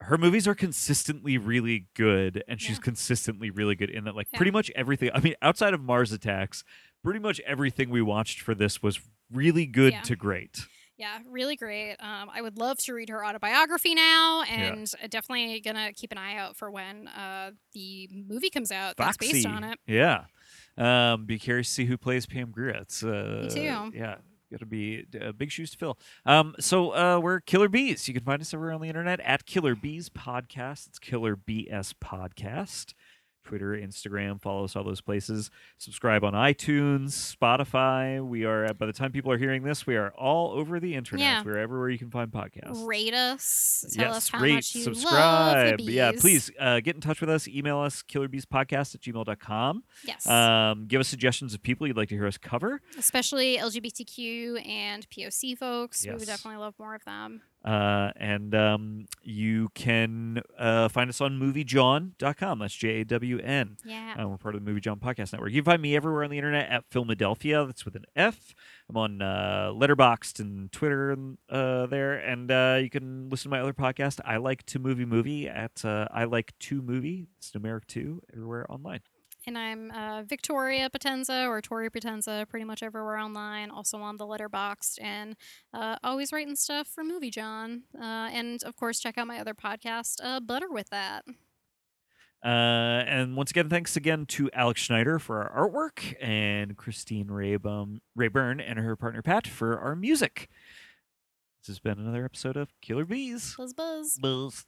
Her 0.01 0.17
movies 0.17 0.47
are 0.47 0.55
consistently 0.55 1.39
really 1.39 1.89
good, 1.95 2.43
and 2.47 2.61
she's 2.61 2.77
Yeah. 2.77 2.83
consistently 2.83 3.51
really 3.51 3.75
good 3.75 3.91
in 3.91 4.05
that. 4.05 4.15
Like 4.15 4.29
Yeah. 4.33 4.37
pretty 4.39 4.53
much 4.53 4.71
everything. 4.77 5.11
I 5.13 5.21
mean, 5.21 5.35
outside 5.43 5.75
of 5.75 5.81
Mars 5.83 6.13
Attacks, 6.13 6.63
pretty 7.03 7.19
much 7.21 7.41
everything 7.41 7.91
we 7.91 8.01
watched 8.03 8.41
for 8.41 8.55
this 8.55 8.83
was 8.83 9.01
really 9.31 9.67
good 9.67 9.93
Yeah. 9.95 10.03
to 10.03 10.17
great. 10.17 10.67
Yeah, 10.97 11.21
really 11.29 11.55
great. 11.57 11.95
Um, 12.01 12.29
I 12.33 12.43
would 12.43 12.59
love 12.59 12.79
to 12.79 12.93
read 12.95 13.09
her 13.09 13.25
autobiography 13.25 13.95
now, 13.95 14.43
and 14.43 14.91
uh, 15.03 15.07
definitely 15.09 15.61
gonna 15.61 15.93
keep 15.93 16.11
an 16.11 16.19
eye 16.19 16.37
out 16.37 16.57
for 16.57 16.71
when 16.73 17.07
uh, 17.09 17.53
the 17.73 18.09
movie 18.13 18.51
comes 18.51 18.73
out 18.73 18.97
that's 18.97 19.17
based 19.17 19.47
on 19.47 19.63
it. 19.65 19.79
yeah. 19.87 20.25
Um, 20.77 21.25
be 21.27 21.39
curious 21.39 21.69
to 21.69 21.75
see 21.75 21.85
who 21.87 21.97
plays 21.99 22.27
Pam 22.27 22.51
Grier. 22.53 22.71
It's 22.71 23.03
uh, 23.05 23.49
too. 23.53 23.91
Yeah, 23.97 24.17
got 24.51 24.61
to 24.61 24.67
be 24.67 25.07
uh, 25.21 25.33
big 25.33 25.51
shoes 25.51 25.71
to 25.73 25.79
fill. 25.79 25.99
Um, 26.25 26.55
so 26.59 26.95
uh, 26.95 27.21
we're 27.21 27.41
Killer 27.41 27.69
Bees. 27.69 28.09
You 28.09 28.15
can 28.15 28.25
find 28.25 28.41
us 28.41 28.55
everywhere 28.55 28.75
on 28.75 28.81
the 28.81 28.89
internet 28.89 29.21
at 29.21 29.47
Killer 29.47 29.75
Bees 29.75 30.09
Podcast. 30.09 30.87
It's 30.89 30.99
Killer 30.99 31.37
BS 31.37 31.95
Podcast. 32.03 32.95
Twitter, 33.49 33.73
Instagram, 33.73 34.39
follow 34.39 34.65
us 34.65 34.77
all 34.77 34.85
those 34.85 35.01
places. 35.01 35.51
Subscribe 35.79 36.23
on 36.23 36.35
iTunes, 36.35 37.35
Spotify. 37.35 38.23
We 38.23 38.45
are 38.45 38.75
by 38.75 38.85
the 38.85 38.93
time 38.93 39.11
people 39.11 39.33
are 39.33 39.39
hearing 39.39 39.63
this, 39.63 39.87
we 39.87 39.97
are 39.97 40.11
all 40.11 40.53
over 40.53 40.79
the 40.79 40.95
internet. 40.95 41.23
Yeah. 41.23 41.43
We're 41.43 41.57
everywhere 41.57 41.89
you 41.89 41.99
can 41.99 42.11
find 42.11 42.31
podcasts. 42.31 42.87
Rate 42.87 43.15
us. 43.15 43.87
Tell 43.95 44.09
yes, 44.09 44.17
us 44.17 44.29
how 44.29 44.41
rate, 44.41 44.55
much 44.57 44.75
you 44.75 44.83
subscribe. 44.83 45.81
Yeah, 45.81 46.13
please 46.13 46.51
uh, 46.61 46.81
get 46.81 46.95
in 46.95 47.01
touch 47.01 47.23
with 47.23 47.31
us. 47.31 47.49
Email 47.49 47.79
us, 47.79 48.03
killerbeespodcast 48.03 48.95
at 48.95 49.01
gmail.com. 49.01 49.83
Yes. 50.05 50.27
Um, 50.27 50.85
give 50.87 51.01
us 51.01 51.09
suggestions 51.09 51.55
of 51.55 51.63
people 51.63 51.87
you'd 51.87 51.97
like 51.97 52.11
to 52.11 52.17
hear 52.17 52.27
us 52.27 52.37
cover. 52.37 52.83
especially 52.99 53.57
LGBTQ 53.57 54.69
and 54.69 55.09
POC 55.09 55.57
folks. 55.57 56.05
Yes. 56.05 56.13
We 56.13 56.19
would 56.19 56.29
definitely 56.29 56.61
love 56.61 56.75
more 56.79 56.95
of 56.95 57.03
them. 57.07 57.41
Uh, 57.65 58.13
and 58.17 58.55
um, 58.55 59.07
you 59.23 59.69
can 59.75 60.41
uh, 60.59 60.89
find 60.89 61.11
us 61.11 61.21
on 61.21 61.39
moviejawn.com. 61.39 62.59
That's 62.61 62.75
J 62.75 63.01
A 63.01 63.05
W 63.05 63.39
N. 63.41 63.77
Yeah. 63.85 64.15
Uh, 64.19 64.29
we're 64.29 64.39
part 64.39 64.55
of 64.55 64.65
the 64.65 64.69
Movie 64.71 64.81
Jawn 64.81 65.01
Podcast 65.01 65.33
Network. 65.33 65.51
You 65.51 65.63
can 65.63 65.73
find 65.73 65.83
me 65.83 65.97
everywhere 65.97 66.25
on 66.25 66.31
the 66.31 66.39
internet 66.39 66.71
at 66.71 66.85
Philadelphia. 66.91 67.67
That's 67.67 67.85
with 67.85 67.97
an 67.97 68.05
F. 68.15 68.55
I'm 68.89 68.97
on 68.97 69.21
uh, 69.21 69.73
Letterboxd 69.75 70.41
and 70.41 70.73
Twitter 70.73 71.11
and, 71.11 71.37
uh, 71.51 71.87
there. 71.87 72.15
And 72.15 72.51
uh, 72.51 72.79
you 72.81 72.89
can 72.91 73.29
listen 73.29 73.51
to 73.51 73.57
my 73.57 73.61
other 73.61 73.75
podcast, 73.75 74.21
I 74.25 74.37
Like 74.39 74.65
to 74.67 74.79
Movie 74.79 75.05
Movie, 75.05 75.49
at 75.49 75.85
uh, 75.85 76.09
I 76.11 76.25
Like 76.25 76.57
to 76.61 76.81
Movie. 76.81 77.27
It's 77.39 77.51
numeric 77.51 77.87
two 77.87 78.23
everywhere 78.33 78.71
online. 78.71 79.01
And 79.49 79.57
I'm 79.57 79.91
uh, 79.93 80.25
Victoria 80.25 80.91
Potenza 80.91 81.49
or 81.49 81.63
Tori 81.63 81.89
Potenza, 81.89 82.47
pretty 82.51 82.67
much 82.67 82.83
everywhere 82.83 83.17
online. 83.17 83.71
Also 83.71 83.97
on 83.97 84.19
the 84.19 84.27
Letterboxd, 84.27 84.99
and 85.01 85.37
uh, 85.73 85.97
always 86.05 86.35
writing 86.35 86.55
stuff 86.55 86.87
for 86.87 87.03
Movie 87.03 87.31
Jawn. 87.31 87.85
Uh, 87.99 88.29
and 88.31 88.63
of 88.65 88.77
course, 88.77 89.01
check 89.01 89.17
out 89.17 89.27
my 89.27 89.41
other 89.41 89.55
podcast, 89.55 90.21
uh, 90.23 90.41
Butter 90.41 90.71
with 90.71 90.91
That. 90.91 91.25
Uh, 92.45 93.03
and 93.09 93.37
once 93.37 93.51
again, 93.51 93.71
thanks 93.71 93.97
again 93.97 94.27
to 94.27 94.51
Alex 94.53 94.83
Schneider 94.83 95.19
for 95.19 95.43
our 95.43 95.67
artwork 95.67 96.15
and 96.23 96.77
Christine 96.77 97.29
Raybum, 97.29 98.01
Rayburn 98.15 98.61
and 98.61 98.79
her 98.79 98.97
partner 98.97 99.23
Pat 99.23 99.47
for 99.47 99.79
our 99.79 99.97
music. 99.97 100.51
This 101.63 101.69
has 101.69 101.79
been 101.79 101.99
another 101.99 102.27
episode 102.27 102.59
of 102.59 102.69
Killer 102.83 103.07
Bees. 103.07 103.55
Buzz 103.57 103.73
buzz. 103.73 104.19
Buzz. 104.21 104.67